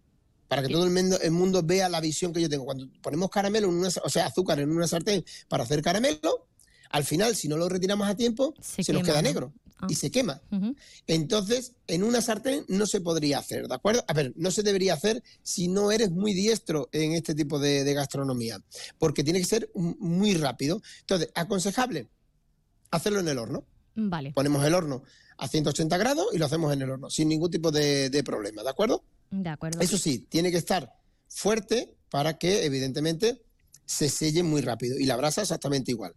Para 0.48 0.60
que 0.60 0.68
todo 0.68 0.84
el 0.84 0.90
mundo, 0.90 1.18
el 1.22 1.30
mundo 1.30 1.62
vea 1.62 1.88
la 1.88 2.02
visión 2.02 2.30
que 2.34 2.42
yo 2.42 2.50
tengo. 2.50 2.66
Cuando 2.66 2.88
ponemos 3.00 3.30
caramelo, 3.30 3.68
en 3.68 3.74
una, 3.76 3.88
o 4.04 4.10
sea, 4.10 4.26
azúcar 4.26 4.60
en 4.60 4.70
una 4.70 4.86
sartén 4.86 5.24
para 5.48 5.64
hacer 5.64 5.80
caramelo, 5.80 6.46
al 6.90 7.04
final, 7.04 7.34
si 7.34 7.48
no 7.48 7.56
lo 7.56 7.70
retiramos 7.70 8.06
a 8.06 8.14
tiempo, 8.14 8.52
se, 8.60 8.82
nos 8.92 9.00
quema, 9.02 9.02
queda 9.14 9.22
negro 9.22 9.54
Ah. 9.78 9.86
y 9.90 9.94
se 9.94 10.10
quema. 10.10 10.40
Entonces, 11.06 11.74
en 11.86 12.02
una 12.02 12.22
sartén 12.22 12.64
no 12.68 12.86
se 12.86 13.00
podría 13.00 13.38
hacer, 13.38 13.68
¿de 13.68 13.74
acuerdo? 13.74 14.04
A 14.08 14.12
ver, 14.14 14.32
no 14.36 14.50
se 14.50 14.62
debería 14.62 14.94
hacer 14.94 15.22
si 15.42 15.68
no 15.68 15.92
eres 15.92 16.10
muy 16.10 16.32
diestro 16.32 16.88
en 16.92 17.12
este 17.12 17.34
tipo 17.34 17.58
de, 17.58 17.84
de 17.84 17.94
gastronomía, 17.94 18.62
porque 18.98 19.22
tiene 19.22 19.38
que 19.38 19.44
ser 19.44 19.70
mm, 19.74 19.94
muy 19.98 20.34
rápido. 20.34 20.80
Entonces, 21.00 21.30
aconsejable, 21.34 22.08
hacerlo 22.90 23.20
en 23.20 23.28
el 23.28 23.38
horno. 23.38 23.64
Vale. 23.94 24.32
Ponemos 24.32 24.64
el 24.64 24.74
horno 24.74 25.02
a 25.38 25.48
180 25.48 25.96
grados 25.98 26.26
y 26.32 26.38
lo 26.38 26.46
hacemos 26.46 26.72
en 26.72 26.82
el 26.82 26.90
horno, 26.90 27.10
sin 27.10 27.28
ningún 27.28 27.50
tipo 27.50 27.70
de, 27.70 28.08
de 28.08 28.24
problema, 28.24 28.62
¿de 28.62 28.70
acuerdo? 28.70 29.04
De 29.30 29.50
acuerdo. 29.50 29.80
Eso 29.80 29.98
sí, 29.98 30.20
tiene 30.20 30.50
que 30.50 30.58
estar 30.58 30.94
fuerte 31.28 31.96
para 32.10 32.38
que, 32.38 32.64
evidentemente, 32.64 33.42
se 33.84 34.08
selle 34.08 34.42
muy 34.42 34.62
rápido. 34.62 34.98
Y 34.98 35.04
la 35.04 35.16
brasa 35.16 35.42
exactamente 35.42 35.90
igual. 35.90 36.14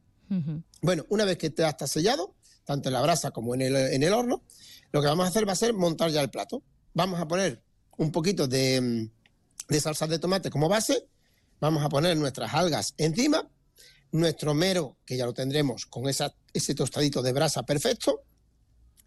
Bueno, 0.81 1.05
una 1.09 1.25
vez 1.25 1.39
que 1.39 1.47
está 1.47 1.69
está 1.69 1.87
sellado, 1.87 2.35
tanto 2.69 2.89
en 2.89 2.93
la 2.93 3.01
brasa 3.01 3.31
como 3.31 3.55
en 3.55 3.63
el, 3.63 3.75
en 3.75 4.03
el 4.03 4.13
horno, 4.13 4.43
lo 4.91 5.01
que 5.01 5.07
vamos 5.07 5.25
a 5.25 5.29
hacer 5.29 5.47
va 5.47 5.53
a 5.53 5.55
ser 5.55 5.73
montar 5.73 6.11
ya 6.11 6.21
el 6.21 6.29
plato. 6.29 6.61
Vamos 6.93 7.19
a 7.19 7.27
poner 7.27 7.63
un 7.97 8.11
poquito 8.11 8.47
de, 8.47 8.79
mm, 8.79 9.73
de 9.73 9.81
salsa 9.81 10.05
de 10.05 10.19
tomate 10.19 10.51
como 10.51 10.69
base, 10.69 11.07
vamos 11.59 11.83
a 11.83 11.89
poner 11.89 12.15
nuestras 12.15 12.53
algas 12.53 12.93
encima, 12.99 13.49
nuestro 14.11 14.53
mero, 14.53 14.99
que 15.03 15.17
ya 15.17 15.25
lo 15.25 15.33
tendremos 15.33 15.87
con 15.87 16.07
esa, 16.07 16.31
ese 16.53 16.75
tostadito 16.75 17.23
de 17.23 17.33
brasa 17.33 17.63
perfecto, 17.63 18.21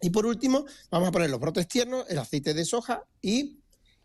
y 0.01 0.09
por 0.09 0.25
último 0.25 0.65
vamos 0.91 1.07
a 1.07 1.11
poner 1.13 1.29
los 1.29 1.39
brotes 1.39 1.65
tiernos, 1.69 2.03
el 2.09 2.17
aceite 2.17 2.53
de 2.53 2.65
soja 2.65 3.05
y 3.21 3.59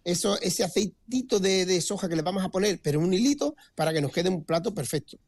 eso, 0.05 0.41
ese 0.41 0.63
aceitito 0.63 1.41
de, 1.41 1.67
de 1.67 1.81
soja 1.81 2.09
que 2.09 2.15
le 2.15 2.23
vamos 2.23 2.45
a 2.45 2.49
poner, 2.49 2.79
pero 2.81 3.01
un 3.01 3.13
hilito, 3.13 3.57
para 3.75 3.93
que 3.93 4.01
nos 4.01 4.13
quede 4.13 4.29
un 4.29 4.45
plato 4.45 4.73
perfecto. 4.73 5.19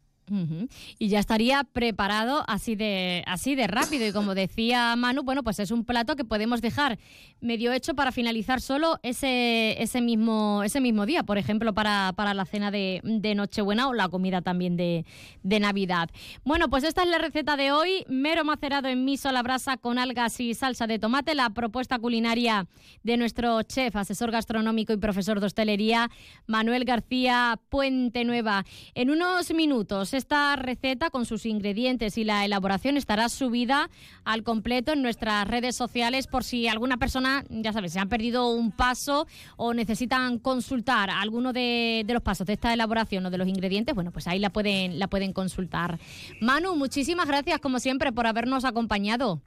Y 0.99 1.09
ya 1.09 1.19
estaría 1.19 1.65
preparado 1.65 2.45
así 2.47 2.77
de, 2.77 3.25
así 3.27 3.55
de 3.55 3.67
rápido. 3.67 4.07
Y 4.07 4.13
como 4.13 4.35
decía 4.35 4.95
Manu, 4.97 5.23
bueno, 5.23 5.43
pues 5.43 5.59
es 5.59 5.71
un 5.71 5.85
plato 5.85 6.17
que 6.17 6.25
podemos 6.25 6.61
dejar 6.61 6.99
medio 7.41 7.73
hecho 7.73 7.95
para 7.95 8.13
finalizar 8.13 8.61
solo 8.61 8.99
ese, 9.03 9.81
ese, 9.83 10.01
mismo, 10.01 10.63
ese 10.63 10.81
mismo 10.81 11.07
día, 11.07 11.23
por 11.23 11.39
ejemplo, 11.39 11.73
para, 11.75 12.13
para 12.15 12.35
la 12.35 12.45
cena 12.45 12.71
de, 12.71 13.01
de 13.03 13.35
Nochebuena 13.35 13.89
o 13.89 13.95
la 13.95 14.09
comida 14.09 14.41
también 14.43 14.77
de, 14.77 15.05
de 15.43 15.61
Navidad. 15.61 16.11
Bueno, 16.45 16.69
pues 16.71 16.85
esta 16.85 17.03
es 17.03 17.09
la 17.09 17.19
receta 17.19 17.57
de 17.57 17.73
hoy. 17.73 18.05
Mero 18.09 18.45
macerado 18.45 18.89
en 18.89 19.05
miso 19.05 19.29
a 19.29 19.33
la 19.33 19.43
brasa 19.43 19.77
con 19.77 19.99
algas 19.99 20.39
y 20.41 20.55
salsa 20.55 20.87
de 20.87 20.99
tomate. 20.99 21.35
La 21.35 21.51
propuesta 21.51 21.99
culinaria 21.99 22.69
de 23.03 23.17
nuestro 23.17 23.63
chef, 23.63 23.97
asesor 23.97 24.31
gastronómico 24.31 24.93
y 24.93 24.97
profesor 24.97 25.41
de 25.41 25.47
hostelería, 25.47 26.11
Manuel 26.47 26.85
García 26.85 27.59
Puente 27.69 28.25
Nueva. 28.25 28.65
En 28.95 29.11
unos 29.11 29.53
minutos, 29.53 30.15
esta 30.21 30.55
receta 30.57 31.11
con 31.11 31.27
sus 31.27 31.47
ingredientes 31.47 32.17
y 32.19 32.25
la 32.25 32.45
elaboración 32.45 32.97
estará 32.97 33.29
subida 33.29 33.91
al 34.25 34.43
completo 34.43 34.93
en 34.93 35.03
nuestras 35.03 35.49
redes 35.49 35.75
sociales 35.75 36.27
por 36.27 36.45
si 36.45 36.69
alguna 36.69 36.99
persona, 36.99 37.45
ya 37.49 37.73
sabes, 37.73 37.93
se 37.93 37.99
han 37.99 38.09
perdido 38.09 38.51
un 38.51 38.71
paso 38.71 39.27
o 39.57 39.75
necesitan 39.75 40.39
consultar 40.39 41.11
alguno 41.11 41.53
de, 41.53 42.05
de 42.07 42.15
los 42.15 42.23
pasos 42.23 42.47
de 42.47 42.53
esta 42.53 42.73
elaboración 42.73 43.25
o 43.27 43.31
de 43.31 43.39
los 43.39 43.49
ingredientes, 43.49 43.95
bueno, 43.95 44.13
pues 44.13 44.27
ahí 44.27 44.39
la 44.39 44.51
pueden, 44.51 44.99
la 44.99 45.09
pueden 45.09 45.33
consultar. 45.33 45.99
Manu, 46.41 46.77
muchísimas 46.77 47.27
gracias 47.27 47.59
como 47.61 47.81
siempre 47.81 48.13
por 48.13 48.27
habernos 48.27 48.65
acompañado. 48.65 49.41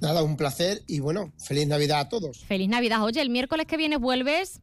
Nada, 0.00 0.22
un 0.22 0.36
placer 0.36 0.82
y 0.88 1.00
bueno, 1.00 1.32
feliz 1.38 1.68
Navidad 1.68 2.00
a 2.00 2.08
todos. 2.08 2.38
Feliz 2.38 2.68
Navidad. 2.68 3.04
Oye, 3.04 3.20
el 3.20 3.30
miércoles 3.30 3.66
que 3.66 3.76
viene 3.76 3.98
vuelves. 3.98 4.60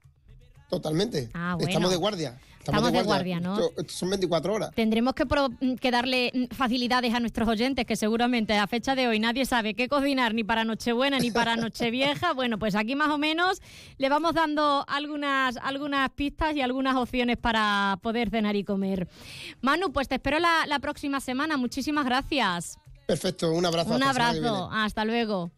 Totalmente. 0.69 1.29
Ah, 1.33 1.55
bueno. 1.55 1.69
Estamos 1.69 1.91
de 1.91 1.97
guardia. 1.97 2.39
Estamos 2.69 2.91
de 2.93 3.03
guardia, 3.03 3.39
¿no? 3.39 3.53
Esto- 3.53 3.73
esto 3.81 3.93
son 3.93 4.09
24 4.09 4.53
horas. 4.53 4.71
Tendremos 4.75 5.13
que, 5.13 5.25
pro- 5.25 5.49
que 5.79 5.91
darle 5.91 6.31
mm, 6.33 6.55
facilidades 6.55 7.13
a 7.13 7.19
nuestros 7.19 7.47
oyentes, 7.47 7.85
que 7.85 7.95
seguramente 7.95 8.57
a 8.57 8.67
fecha 8.67 8.95
de 8.95 9.07
hoy 9.07 9.19
nadie 9.19 9.45
sabe 9.45 9.73
qué 9.73 9.87
cocinar 9.87 10.33
ni 10.33 10.43
para 10.43 10.63
Nochebuena 10.63 11.19
ni 11.19 11.31
para 11.31 11.55
Nochevieja. 11.57 12.33
Bueno, 12.33 12.57
pues 12.59 12.75
aquí 12.75 12.95
más 12.95 13.09
o 13.09 13.17
menos 13.17 13.61
le 13.97 14.09
vamos 14.09 14.33
dando 14.33 14.85
algunas, 14.87 15.57
algunas 15.57 16.09
pistas 16.11 16.55
y 16.55 16.61
algunas 16.61 16.95
opciones 16.95 17.37
para 17.37 17.99
poder 18.01 18.29
cenar 18.29 18.55
y 18.55 18.63
comer. 18.63 19.07
Manu, 19.61 19.91
pues 19.91 20.07
te 20.07 20.15
espero 20.15 20.39
la, 20.39 20.65
la 20.67 20.79
próxima 20.79 21.19
semana. 21.19 21.57
Muchísimas 21.57 22.05
gracias. 22.05 22.77
Perfecto, 23.05 23.51
un 23.51 23.65
abrazo. 23.65 23.89
Un 23.95 24.03
hasta 24.03 24.29
abrazo. 24.29 24.69
Hasta 24.71 25.05
luego. 25.05 25.51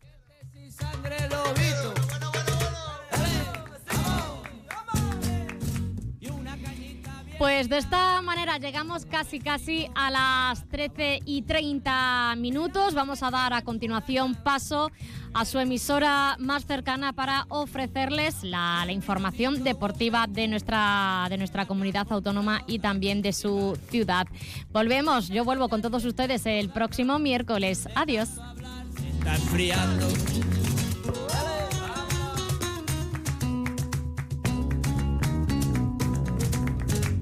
Pues 7.41 7.69
de 7.69 7.79
esta 7.79 8.21
manera 8.21 8.59
llegamos 8.59 9.07
casi 9.07 9.39
casi 9.39 9.87
a 9.95 10.11
las 10.11 10.63
13 10.69 11.21
y 11.25 11.41
30 11.41 12.35
minutos. 12.37 12.93
Vamos 12.93 13.23
a 13.23 13.31
dar 13.31 13.51
a 13.53 13.63
continuación 13.63 14.35
paso 14.35 14.91
a 15.33 15.43
su 15.45 15.57
emisora 15.57 16.35
más 16.37 16.67
cercana 16.67 17.13
para 17.13 17.47
ofrecerles 17.49 18.43
la, 18.43 18.85
información 18.91 19.63
deportiva 19.63 20.27
de 20.29 20.47
nuestra, 20.49 21.25
de 21.31 21.39
nuestra 21.39 21.65
comunidad 21.65 22.05
autónoma 22.11 22.61
y 22.67 22.77
también 22.77 23.23
de 23.23 23.33
su 23.33 23.75
ciudad. 23.89 24.27
Volvemos, 24.71 25.29
yo 25.29 25.43
vuelvo 25.43 25.67
con 25.67 25.81
todos 25.81 26.05
ustedes 26.05 26.45
el 26.45 26.69
próximo 26.69 27.17
miércoles. 27.17 27.89
Adiós. 27.95 28.29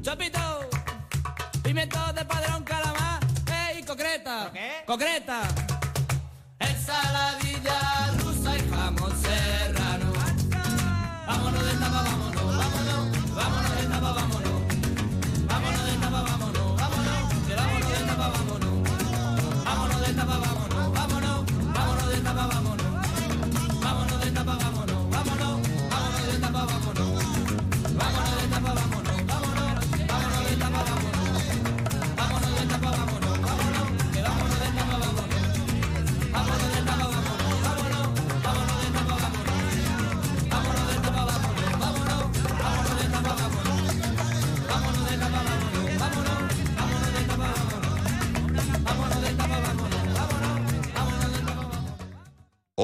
Chopito, 0.10 0.40
pimiento 1.62 2.00
de 2.14 2.26
padrón, 2.26 2.64
calamar, 2.64 3.20
ey, 3.70 3.84
concreta, 3.84 4.52
concreta. 4.88 5.42
Ensaladilla 6.58 7.39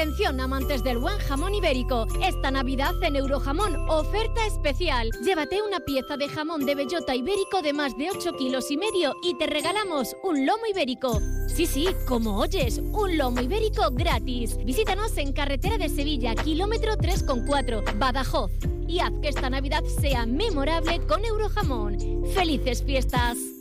Atención 0.00 0.40
amantes 0.40 0.82
del 0.82 0.96
buen 0.96 1.18
jamón 1.18 1.54
ibérico. 1.54 2.06
Esta 2.26 2.50
Navidad 2.50 2.94
en 3.02 3.16
Eurojamón, 3.16 3.76
oferta 3.90 4.46
especial. 4.46 5.10
Llévate 5.22 5.60
una 5.60 5.80
pieza 5.80 6.16
de 6.16 6.26
jamón 6.26 6.64
de 6.64 6.74
bellota 6.74 7.14
ibérico 7.14 7.60
de 7.60 7.74
más 7.74 7.94
de 7.98 8.08
8 8.10 8.32
kilos 8.38 8.70
y 8.70 8.78
medio 8.78 9.14
y 9.22 9.36
te 9.36 9.46
regalamos 9.46 10.16
un 10.22 10.46
lomo 10.46 10.64
ibérico. 10.70 11.20
Sí, 11.54 11.66
sí, 11.66 11.88
como 12.08 12.38
oyes, 12.38 12.78
un 12.78 13.18
lomo 13.18 13.42
ibérico 13.42 13.90
gratis. 13.92 14.56
Visítanos 14.64 15.14
en 15.18 15.34
Carretera 15.34 15.76
de 15.76 15.90
Sevilla, 15.90 16.34
kilómetro 16.34 16.94
3,4, 16.94 17.98
Badajoz. 17.98 18.52
Y 18.88 19.00
haz 19.00 19.12
que 19.20 19.28
esta 19.28 19.50
Navidad 19.50 19.84
sea 19.84 20.24
memorable 20.24 21.04
con 21.06 21.26
Eurojamón. 21.26 21.98
¡Felices 22.32 22.82
fiestas! 22.82 23.59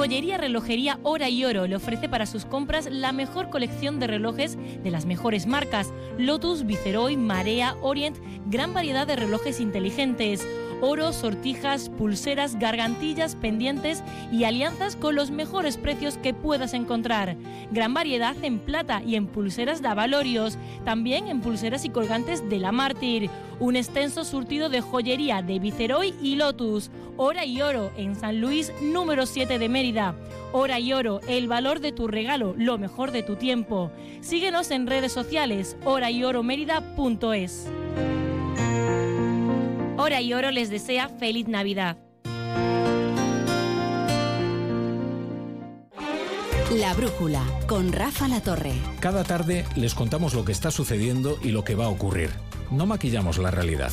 Joyería 0.00 0.38
Relojería 0.38 0.98
Hora 1.02 1.28
y 1.28 1.44
Oro 1.44 1.66
le 1.66 1.76
ofrece 1.76 2.08
para 2.08 2.24
sus 2.24 2.46
compras 2.46 2.88
la 2.90 3.12
mejor 3.12 3.50
colección 3.50 4.00
de 4.00 4.06
relojes 4.06 4.56
de 4.82 4.90
las 4.90 5.04
mejores 5.04 5.46
marcas: 5.46 5.92
Lotus, 6.16 6.64
Viceroy, 6.64 7.18
Marea, 7.18 7.76
Orient, 7.82 8.16
gran 8.46 8.72
variedad 8.72 9.06
de 9.06 9.16
relojes 9.16 9.60
inteligentes. 9.60 10.40
Oro, 10.82 11.12
sortijas, 11.12 11.90
pulseras, 11.90 12.58
gargantillas, 12.58 13.36
pendientes 13.36 14.02
y 14.32 14.44
alianzas 14.44 14.96
con 14.96 15.14
los 15.14 15.30
mejores 15.30 15.76
precios 15.76 16.16
que 16.16 16.32
puedas 16.32 16.72
encontrar. 16.72 17.36
Gran 17.70 17.92
variedad 17.92 18.34
en 18.42 18.58
plata 18.58 19.02
y 19.04 19.16
en 19.16 19.26
pulseras 19.26 19.82
de 19.82 19.88
avalorios, 19.88 20.56
también 20.84 21.28
en 21.28 21.40
pulseras 21.40 21.84
y 21.84 21.90
colgantes 21.90 22.48
de 22.48 22.58
la 22.58 22.72
Mártir. 22.72 23.28
Un 23.58 23.76
extenso 23.76 24.24
surtido 24.24 24.70
de 24.70 24.80
joyería 24.80 25.42
de 25.42 25.58
Viceroy 25.58 26.14
y 26.22 26.36
Lotus. 26.36 26.90
Hora 27.18 27.44
y 27.44 27.60
Oro 27.60 27.90
en 27.98 28.16
San 28.16 28.40
Luis, 28.40 28.72
número 28.80 29.26
7 29.26 29.58
de 29.58 29.68
Mérida. 29.68 30.14
Hora 30.52 30.80
y 30.80 30.94
Oro, 30.94 31.20
el 31.28 31.46
valor 31.46 31.80
de 31.80 31.92
tu 31.92 32.08
regalo, 32.08 32.54
lo 32.56 32.78
mejor 32.78 33.10
de 33.12 33.22
tu 33.22 33.36
tiempo. 33.36 33.90
Síguenos 34.22 34.70
en 34.70 34.86
redes 34.86 35.12
sociales, 35.12 35.76
horayoromérida.es. 35.84 37.68
Hora 40.00 40.22
y 40.22 40.32
Oro 40.32 40.50
les 40.50 40.70
desea 40.70 41.10
feliz 41.10 41.46
Navidad. 41.46 41.98
La 46.70 46.94
Brújula, 46.94 47.44
con 47.66 47.92
Rafa 47.92 48.26
La 48.26 48.40
Torre. 48.40 48.72
Cada 49.00 49.24
tarde 49.24 49.66
les 49.76 49.94
contamos 49.94 50.32
lo 50.32 50.46
que 50.46 50.52
está 50.52 50.70
sucediendo 50.70 51.38
y 51.42 51.50
lo 51.50 51.64
que 51.64 51.74
va 51.74 51.84
a 51.84 51.90
ocurrir. 51.90 52.30
No 52.70 52.86
maquillamos 52.86 53.36
la 53.36 53.50
realidad. 53.50 53.92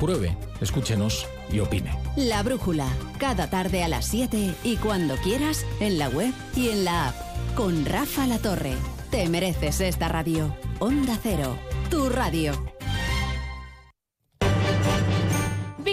Pruebe, 0.00 0.34
escúchenos 0.62 1.26
y 1.52 1.60
opine. 1.60 1.90
La 2.16 2.42
Brújula, 2.42 2.88
cada 3.18 3.50
tarde 3.50 3.84
a 3.84 3.88
las 3.88 4.06
7 4.06 4.54
y 4.64 4.76
cuando 4.76 5.16
quieras, 5.16 5.66
en 5.78 5.98
la 5.98 6.08
web 6.08 6.32
y 6.56 6.70
en 6.70 6.86
la 6.86 7.08
app. 7.08 7.14
Con 7.54 7.84
Rafa 7.84 8.26
La 8.26 8.38
Torre. 8.38 8.72
Te 9.10 9.28
mereces 9.28 9.82
esta 9.82 10.08
radio. 10.08 10.56
Onda 10.78 11.18
Cero, 11.22 11.58
tu 11.90 12.08
radio. 12.08 12.73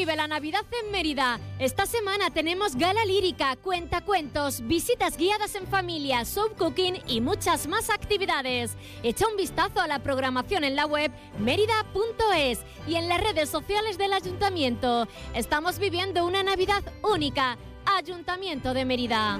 Vive 0.02 0.16
la 0.16 0.28
Navidad 0.28 0.66
en 0.84 0.92
Mérida. 0.92 1.40
Esta 1.60 1.86
semana 1.86 2.32
tenemos 2.32 2.76
gala 2.76 3.06
lírica, 3.06 3.56
cuentacuentos, 3.56 4.68
visitas 4.68 5.16
guiadas 5.16 5.54
en 5.54 5.68
familia, 5.68 6.26
soap 6.26 6.58
cooking 6.58 6.96
y 7.06 7.22
muchas 7.22 7.68
más 7.68 7.92
actividades. 7.92 8.76
Echa 9.04 9.28
un 9.28 9.38
vistazo 9.38 9.80
a 9.80 9.86
la 9.86 10.00
programación 10.00 10.64
en 10.64 10.76
la 10.76 10.88
web 10.88 11.12
mérida.es 11.38 12.62
y 12.88 12.96
en 12.96 13.10
las 13.10 13.22
redes 13.22 13.52
sociales 13.52 14.00
del 14.00 14.14
ayuntamiento. 14.14 15.08
Estamos 15.36 15.78
viviendo 15.78 16.26
una 16.26 16.42
Navidad 16.42 16.82
única. 17.04 17.60
Ayuntamiento 17.86 18.74
de 18.74 18.86
Mérida. 18.86 19.40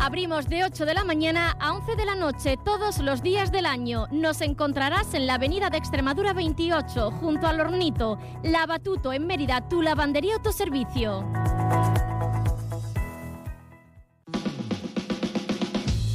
Abrimos 0.00 0.48
de 0.48 0.64
8 0.64 0.86
de 0.86 0.94
la 0.94 1.04
mañana 1.04 1.56
a 1.58 1.72
11 1.74 1.96
de 1.96 2.04
la 2.06 2.14
noche 2.14 2.56
todos 2.64 2.98
los 2.98 3.20
días 3.22 3.50
del 3.50 3.66
año. 3.66 4.06
Nos 4.10 4.40
encontrarás 4.40 5.12
en 5.12 5.26
la 5.26 5.34
avenida 5.34 5.70
de 5.70 5.78
Extremadura 5.78 6.32
28, 6.32 7.10
junto 7.10 7.46
al 7.46 7.60
Hornito, 7.60 8.18
La 8.44 8.64
Batuto, 8.66 9.12
en 9.12 9.26
Mérida, 9.26 9.68
tu 9.68 9.82
lavandería 9.82 10.36
autoservicio. 10.36 11.24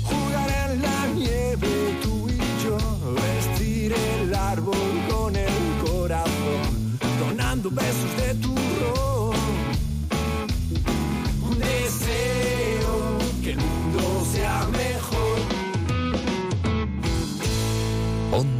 Jugar 0.06 0.50
en 0.72 0.82
la 0.82 1.08
nieve 1.14 2.00
tú 2.02 2.30
y 2.30 2.38
yo, 2.64 2.78
vestir 3.16 3.94
el 3.94 4.34
árbol 4.34 4.76
con 5.10 5.36
el 5.36 5.52
corazón, 5.86 7.00
donando 7.20 7.70
besos 7.70 8.18
de 8.18 8.34
tu 8.36 8.63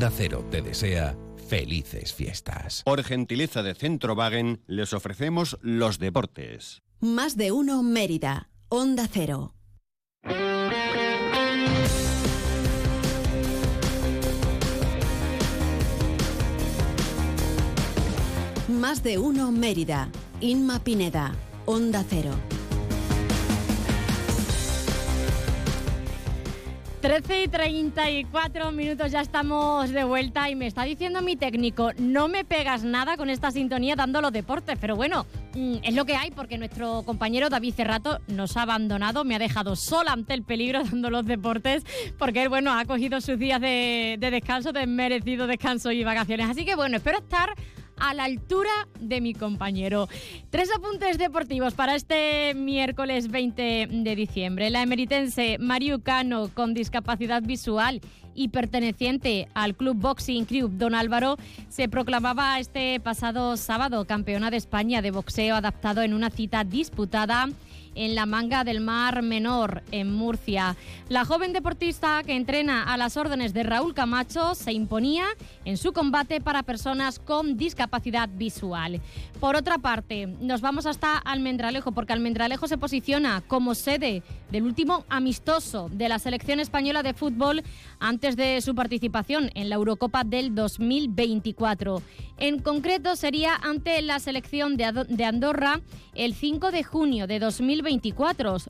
Onda 0.04 0.18
Cero 0.18 0.46
te 0.52 0.62
desea 0.62 1.16
felices 1.48 2.14
fiestas. 2.14 2.84
Por 2.84 3.06
gentileza 3.06 3.64
de 3.64 3.74
Centrowagen, 3.74 4.60
les 4.68 4.92
ofrecemos 4.92 5.58
los 5.62 5.98
deportes. 5.98 6.84
Más 7.00 7.38
de 7.38 7.54
uno 7.54 7.82
Mérida. 7.84 8.50
Onda 8.68 9.08
Cero. 9.10 9.54
Más 18.68 19.04
de 19.04 19.20
uno 19.20 19.54
Mérida. 19.54 20.10
Inma 20.42 20.84
Pineda. 20.84 21.34
Onda 21.66 22.04
Cero. 22.10 22.34
13 27.04 27.44
y 27.44 27.48
34 27.50 28.72
minutos 28.72 29.12
ya 29.12 29.20
estamos 29.20 29.90
de 29.90 30.06
vuelta 30.06 30.50
y 30.50 30.56
me 30.56 30.68
está 30.68 30.84
diciendo 30.84 31.22
mi 31.22 31.36
técnico, 31.36 31.92
no 31.98 32.30
me 32.30 32.46
pegas 32.46 32.86
nada 32.86 33.18
con 33.18 33.30
esta 33.30 33.52
sintonía 33.52 33.98
dando 33.98 34.22
los 34.22 34.32
deportes, 34.32 34.78
pero 34.80 34.96
bueno, 34.96 35.26
mm, 35.54 35.80
es 35.84 35.96
lo 35.96 36.06
que 36.06 36.16
hay 36.16 36.32
porque 36.32 36.58
nuestro 36.58 37.04
compañero 37.04 37.50
David 37.50 37.74
Cerrato 37.74 38.20
nos 38.28 38.56
ha 38.56 38.62
abandonado, 38.62 39.26
me 39.26 39.36
ha 39.36 39.40
dejado 39.40 39.76
sola 39.76 40.14
ante 40.14 40.34
el 40.34 40.44
peligro 40.44 40.82
dando 40.92 41.10
los 41.10 41.26
deportes 41.26 41.84
porque 42.18 42.44
él, 42.44 42.48
bueno, 42.48 42.72
ha 42.72 42.86
cogido 42.86 43.20
sus 43.20 43.38
días 43.38 43.60
de, 43.60 44.16
de 44.18 44.32
descanso, 44.32 44.72
de 44.72 44.88
merecido 44.88 45.46
descanso 45.46 45.92
y 45.92 46.06
vacaciones. 46.06 46.50
Así 46.50 46.64
que 46.64 46.76
bueno, 46.76 46.96
espero 46.96 47.18
estar 47.18 47.54
a 48.04 48.14
la 48.14 48.26
altura 48.26 48.70
de 49.00 49.22
mi 49.22 49.34
compañero. 49.34 50.10
Tres 50.50 50.70
apuntes 50.76 51.18
deportivos 51.18 51.74
para 51.74 51.96
este 51.96 52.54
miércoles 52.54 53.30
20 53.30 53.88
de 53.90 54.16
diciembre. 54.16 54.70
La 54.70 54.84
emeritense 54.84 55.58
Mariu 55.58 56.02
Cano, 56.02 56.50
con 56.54 56.74
discapacidad 56.74 57.42
visual 57.42 58.02
y 58.36 58.50
perteneciente 58.50 59.48
al 59.54 59.76
Club 59.76 59.96
Boxing 59.96 60.44
Club 60.44 60.72
Don 60.74 60.96
Álvaro, 60.96 61.38
se 61.70 61.88
proclamaba 61.88 62.60
este 62.60 63.00
pasado 63.00 63.56
sábado 63.56 64.06
campeona 64.06 64.52
de 64.52 64.58
España 64.58 65.02
de 65.02 65.12
boxeo 65.12 65.56
adaptado 65.56 66.02
en 66.02 66.14
una 66.14 66.30
cita 66.30 66.66
disputada 66.66 67.48
en 67.96 68.16
la 68.16 68.26
manga 68.26 68.64
del 68.64 68.80
Mar 68.80 69.22
Menor, 69.22 69.84
en 69.92 70.14
Murcia. 70.14 70.76
La 71.10 71.26
joven 71.26 71.54
deportista 71.54 72.24
que 72.24 72.36
entrena 72.36 72.84
a 72.84 72.98
las 72.98 73.18
órdenes 73.18 73.54
de 73.54 73.64
Raúl 73.64 73.94
Camacho 73.94 74.56
se 74.56 74.72
imponía 74.72 75.26
en 75.66 75.78
su 75.78 75.94
combate 75.94 76.42
para 76.42 76.64
personas 76.64 77.20
con 77.20 77.58
discapacidad 77.58 78.30
visual. 78.30 79.02
Por 79.40 79.56
otra 79.56 79.78
parte, 79.78 80.28
nos 80.28 80.62
vamos 80.62 80.86
hasta 80.86 81.18
Almendralejo, 81.18 81.92
porque 81.92 82.14
Almendralejo 82.14 82.68
se 82.68 82.78
posiciona 82.78 83.42
como 83.48 83.76
sede 83.76 84.24
del 84.52 84.64
último 84.64 85.06
amistoso 85.10 85.90
de 85.92 86.10
la 86.10 86.20
selección 86.20 86.60
española 86.60 87.04
de 87.04 87.14
fútbol 87.14 87.64
antes 88.00 88.36
de 88.36 88.62
su 88.62 88.76
participación 88.76 89.50
en 89.56 89.70
la 89.70 89.76
Eurocopa 89.76 90.24
del 90.24 90.56
2024. 90.56 92.02
En 92.38 92.60
concreto 92.60 93.16
sería 93.16 93.56
ante 93.56 94.02
la 94.02 94.20
selección 94.20 94.76
de 94.78 95.26
Andorra 95.26 95.82
el 96.14 96.34
5 96.34 96.72
de 96.72 96.84
junio 96.84 97.28
de 97.28 97.40
2024, 97.40 97.83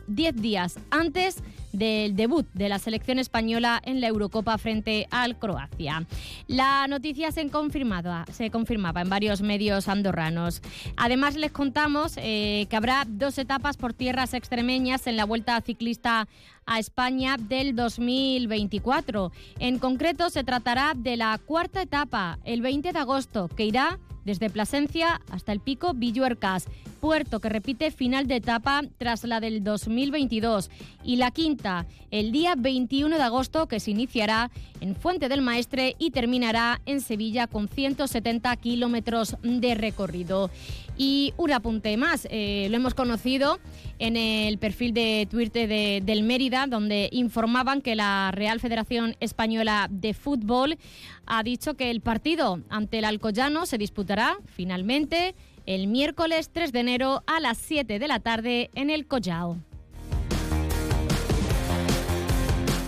10 0.08 0.36
días 0.42 0.80
antes 0.90 1.44
del 1.72 2.16
debut 2.16 2.46
de 2.54 2.70
la 2.70 2.80
selección 2.80 3.20
española 3.20 3.82
en 3.84 4.00
la 4.00 4.08
Eurocopa 4.08 4.58
frente 4.58 5.08
al 5.12 5.38
Croacia. 5.38 6.06
La 6.48 6.88
noticia 6.88 7.32
se 7.32 7.50
confirmaba, 7.50 8.26
se 8.32 8.52
confirmaba 8.52 9.02
en 9.02 9.10
varios 9.10 9.42
medios 9.42 9.88
andorranos. 9.88 10.62
Además 10.96 11.36
les 11.36 11.52
contamos 11.52 12.14
eh, 12.18 12.68
que 12.70 12.76
habrá 12.76 13.06
dos 13.08 13.38
etapas 13.38 13.78
por 13.78 13.94
tierras 13.94 14.34
extremeñas 14.34 15.08
en 15.08 15.18
la 15.18 15.26
Vuelta 15.26 15.60
Ciclista 15.62 16.28
a 16.66 16.80
España 16.80 17.38
del 17.38 17.76
2024. 17.76 19.32
En 19.60 19.80
concreto 19.80 20.30
se 20.30 20.44
tratará 20.44 20.94
de 20.96 21.18
la 21.18 21.38
cuarta 21.44 21.82
etapa, 21.82 22.40
el 22.46 22.62
20 22.62 22.94
de 22.94 23.00
agosto, 23.00 23.50
que 23.50 23.66
irá 23.66 24.00
desde 24.26 24.50
Plasencia 24.50 25.22
hasta 25.30 25.52
el 25.52 25.60
pico 25.60 25.94
Villuercas, 25.94 26.68
puerto 27.04 27.42
que 27.42 27.50
repite 27.50 27.92
final 27.92 28.28
de 28.28 28.38
etapa 28.38 28.82
tras 28.98 29.26
la 29.26 29.42
del 29.42 29.62
2022. 29.62 30.72
Y 31.04 31.18
la 31.18 31.32
quinta, 31.32 31.86
el 32.12 32.32
día 32.32 32.56
21 32.58 33.18
de 33.18 33.22
agosto, 33.22 33.68
que 33.68 33.82
se 33.82 33.92
iniciará 33.92 34.50
en 34.80 34.96
Fuente 34.96 35.28
del 35.28 35.42
Maestre 35.42 35.98
y 36.00 36.12
terminará 36.12 36.80
en 36.86 37.02
Sevilla 37.02 37.48
con 37.48 37.68
170 37.68 38.56
kilómetros 38.56 39.36
de 39.44 39.76
recorrido. 39.76 40.50
Y 40.96 41.34
un 41.36 41.52
apunte 41.52 41.98
más, 41.98 42.26
eh, 42.32 42.68
lo 42.70 42.78
hemos 42.78 42.94
conocido 42.94 43.60
en 44.00 44.16
el 44.16 44.58
perfil 44.58 44.94
de 44.94 45.28
Twitter 45.30 45.68
de, 45.68 46.02
del 46.06 46.24
Mérida, 46.24 46.68
donde 46.68 47.10
informaban 47.12 47.82
que 47.82 47.98
la 47.98 48.32
Real 48.32 48.62
Federación 48.62 49.18
Española 49.20 49.90
de 49.92 50.14
Fútbol 50.14 50.78
ha 51.26 51.44
dicho 51.44 51.74
que 51.74 51.92
el 51.92 52.00
partido 52.00 52.62
ante 52.70 53.00
el 53.00 53.06
Alcoyano 53.06 53.66
se 53.66 53.78
disputará 53.78 54.38
finalmente 54.46 55.36
el 55.66 55.88
miércoles 55.88 56.50
3 56.52 56.72
de 56.72 56.80
enero 56.80 57.24
a 57.28 57.40
las 57.40 57.58
7 57.58 58.00
de 58.00 58.08
la 58.08 58.20
tarde 58.20 58.70
en 58.76 58.90
el 58.90 59.08
Collao. 59.08 59.58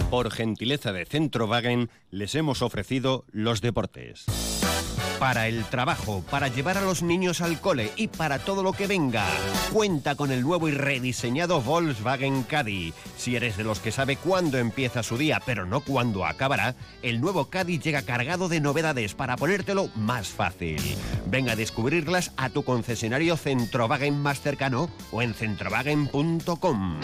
Por 0.10 0.32
gentileza 0.32 0.94
de 0.94 1.06
Centrowagen, 1.06 1.90
les 2.16 2.34
hemos 2.36 2.62
ofrecido 2.62 3.26
los 3.34 3.60
deportes 3.60 4.26
para 5.20 5.48
el 5.48 5.64
trabajo, 5.66 6.24
para 6.30 6.48
llevar 6.48 6.78
a 6.78 6.82
los 6.82 7.02
niños 7.02 7.42
al 7.42 7.60
cole 7.60 7.92
y 7.96 8.08
para 8.08 8.40
todo 8.40 8.64
lo 8.64 8.74
que 8.74 8.88
venga. 8.88 9.26
Cuenta 9.72 10.16
con 10.16 10.32
el 10.32 10.42
nuevo 10.42 10.68
y 10.68 10.72
rediseñado 10.72 11.62
Volkswagen 11.62 12.44
Caddy. 12.44 12.94
Si 13.18 13.36
eres 13.36 13.58
de 13.58 13.64
los 13.64 13.80
que 13.80 13.92
sabe 13.92 14.18
cuándo 14.18 14.58
empieza 14.58 15.04
su 15.04 15.18
día, 15.18 15.42
pero 15.46 15.66
no 15.66 15.82
cuándo 15.82 16.26
acabará, 16.26 16.76
el 17.02 17.22
nuevo 17.22 17.50
Caddy 17.50 17.80
llega 17.80 18.02
cargado 18.02 18.50
de 18.50 18.60
novedades 18.60 19.14
para 19.14 19.38
ponértelo 19.38 19.90
más 19.96 20.28
fácil. 20.28 20.82
Venga 21.26 21.54
a 21.54 21.56
descubrirlas 21.56 22.32
a 22.38 22.50
tu 22.50 22.64
concesionario 22.64 23.38
Centrowagen 23.38 24.22
más 24.22 24.42
cercano 24.42 24.90
o 25.12 25.22
en 25.22 25.34
centrowagen.com. 25.34 27.00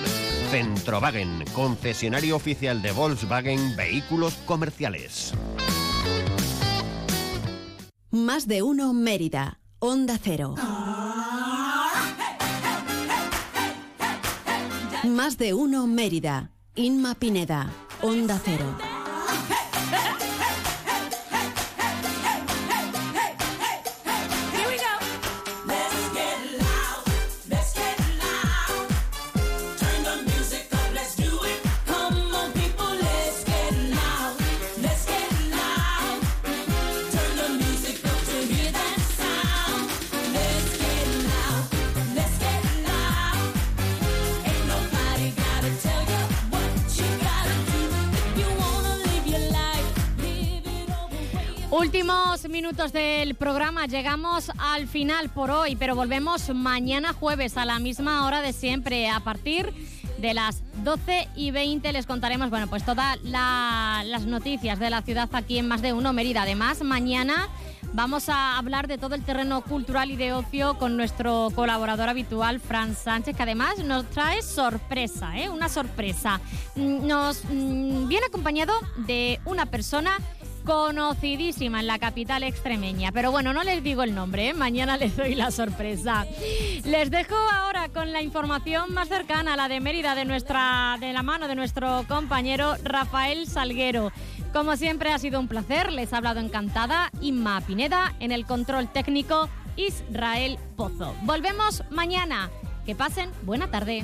Centrowagen, 0.52 1.46
concesionario 1.54 2.36
oficial 2.36 2.82
de 2.82 2.92
Volkswagen 2.92 3.76
Vehículos 3.78 4.34
Comerciales. 4.46 5.01
Más 8.12 8.48
de 8.48 8.62
uno 8.62 8.94
Mérida. 8.94 9.60
Onda 9.80 10.20
Cero. 10.22 10.56
Más 15.04 15.38
de 15.38 15.54
uno 15.54 15.88
Mérida. 15.88 16.52
Inma 16.76 17.16
Pineda. 17.16 17.72
Onda 18.02 18.40
Cero. 18.44 18.78
Últimos 51.94 52.48
minutos 52.48 52.94
del 52.94 53.36
programa, 53.36 53.86
llegamos 53.86 54.50
al 54.60 54.88
final 54.88 55.28
por 55.28 55.52
hoy, 55.52 55.76
pero 55.76 55.94
volvemos 55.94 56.48
mañana 56.56 57.12
jueves 57.12 57.58
a 57.58 57.66
la 57.66 57.80
misma 57.80 58.26
hora 58.26 58.42
de 58.42 58.54
siempre, 58.54 59.10
a 59.10 59.20
partir 59.20 59.74
de 60.18 60.34
las 60.34 60.64
12 60.86 61.28
y 61.36 61.52
20 61.52 61.92
les 61.92 62.06
contaremos, 62.06 62.50
bueno, 62.50 62.68
pues 62.68 62.86
todas 62.86 63.20
las 63.24 64.26
noticias 64.26 64.80
de 64.80 64.90
la 64.90 65.02
ciudad 65.02 65.28
aquí 65.34 65.58
en 65.58 65.68
Más 65.68 65.82
de 65.82 65.92
Uno 65.92 66.14
Mérida. 66.14 66.44
Además, 66.44 66.82
mañana 66.82 67.50
vamos 67.92 68.30
a 68.30 68.58
hablar 68.58 68.88
de 68.88 68.98
todo 68.98 69.16
el 69.16 69.26
terreno 69.26 69.60
cultural 69.60 70.12
y 70.12 70.16
de 70.16 70.32
ocio 70.32 70.78
con 70.78 70.96
nuestro 70.96 71.50
colaborador 71.54 72.08
habitual, 72.08 72.62
Fran 72.62 72.96
Sánchez, 72.96 73.36
que 73.36 73.44
además 73.44 73.80
nos 73.84 74.10
trae 74.12 74.42
sorpresa, 74.44 75.38
¿eh? 75.38 75.50
una 75.50 75.68
sorpresa. 75.68 76.40
Nos 76.78 77.44
mm, 77.44 78.08
viene 78.08 78.28
acompañado 78.28 78.74
de 78.96 79.42
una 79.44 79.66
persona 79.66 80.18
conocidísima 80.64 81.80
en 81.80 81.88
la 81.88 82.00
capital 82.00 82.44
extremeña. 82.44 83.12
Pero 83.12 83.32
bueno, 83.32 83.54
no 83.54 83.64
les 83.64 83.84
digo 83.84 84.04
el 84.04 84.16
nombre, 84.16 84.50
¿eh? 84.50 84.54
mañana 84.54 84.98
les 85.02 85.16
doy 85.16 85.36
la 85.36 85.52
sorpresa. 85.52 86.26
Les 86.86 87.12
dejo 87.12 87.36
ahora 87.36 87.90
con 87.90 88.12
la 88.12 88.22
información 88.22 88.94
más 88.94 89.08
cercana, 89.08 89.56
la 89.56 89.68
de 89.68 89.80
Mérida, 89.80 90.16
de, 90.16 90.26
nuestra, 90.26 90.98
de 91.00 91.14
la 91.14 91.24
mano 91.24 91.48
de 91.48 91.56
nuestro 91.56 92.06
compañero 92.08 92.76
Rafael 92.84 93.48
Salguero. 93.48 94.12
Como 94.54 94.76
siempre 94.76 95.12
ha 95.12 95.20
sido 95.20 95.40
un 95.40 95.48
placer, 95.48 95.94
les 95.94 96.14
ha 96.14 96.18
hablado 96.18 96.40
encantada 96.40 97.10
Inma 97.22 97.62
Pineda, 97.62 98.14
en 98.20 98.32
el 98.32 98.46
control 98.46 98.92
técnico 98.92 99.50
Israel 99.78 100.60
Pozo. 100.76 101.16
Volvemos 101.24 101.84
mañana. 101.90 102.50
Que 102.86 102.96
pasen 102.96 103.30
buena 103.44 103.70
tarde. 103.70 104.04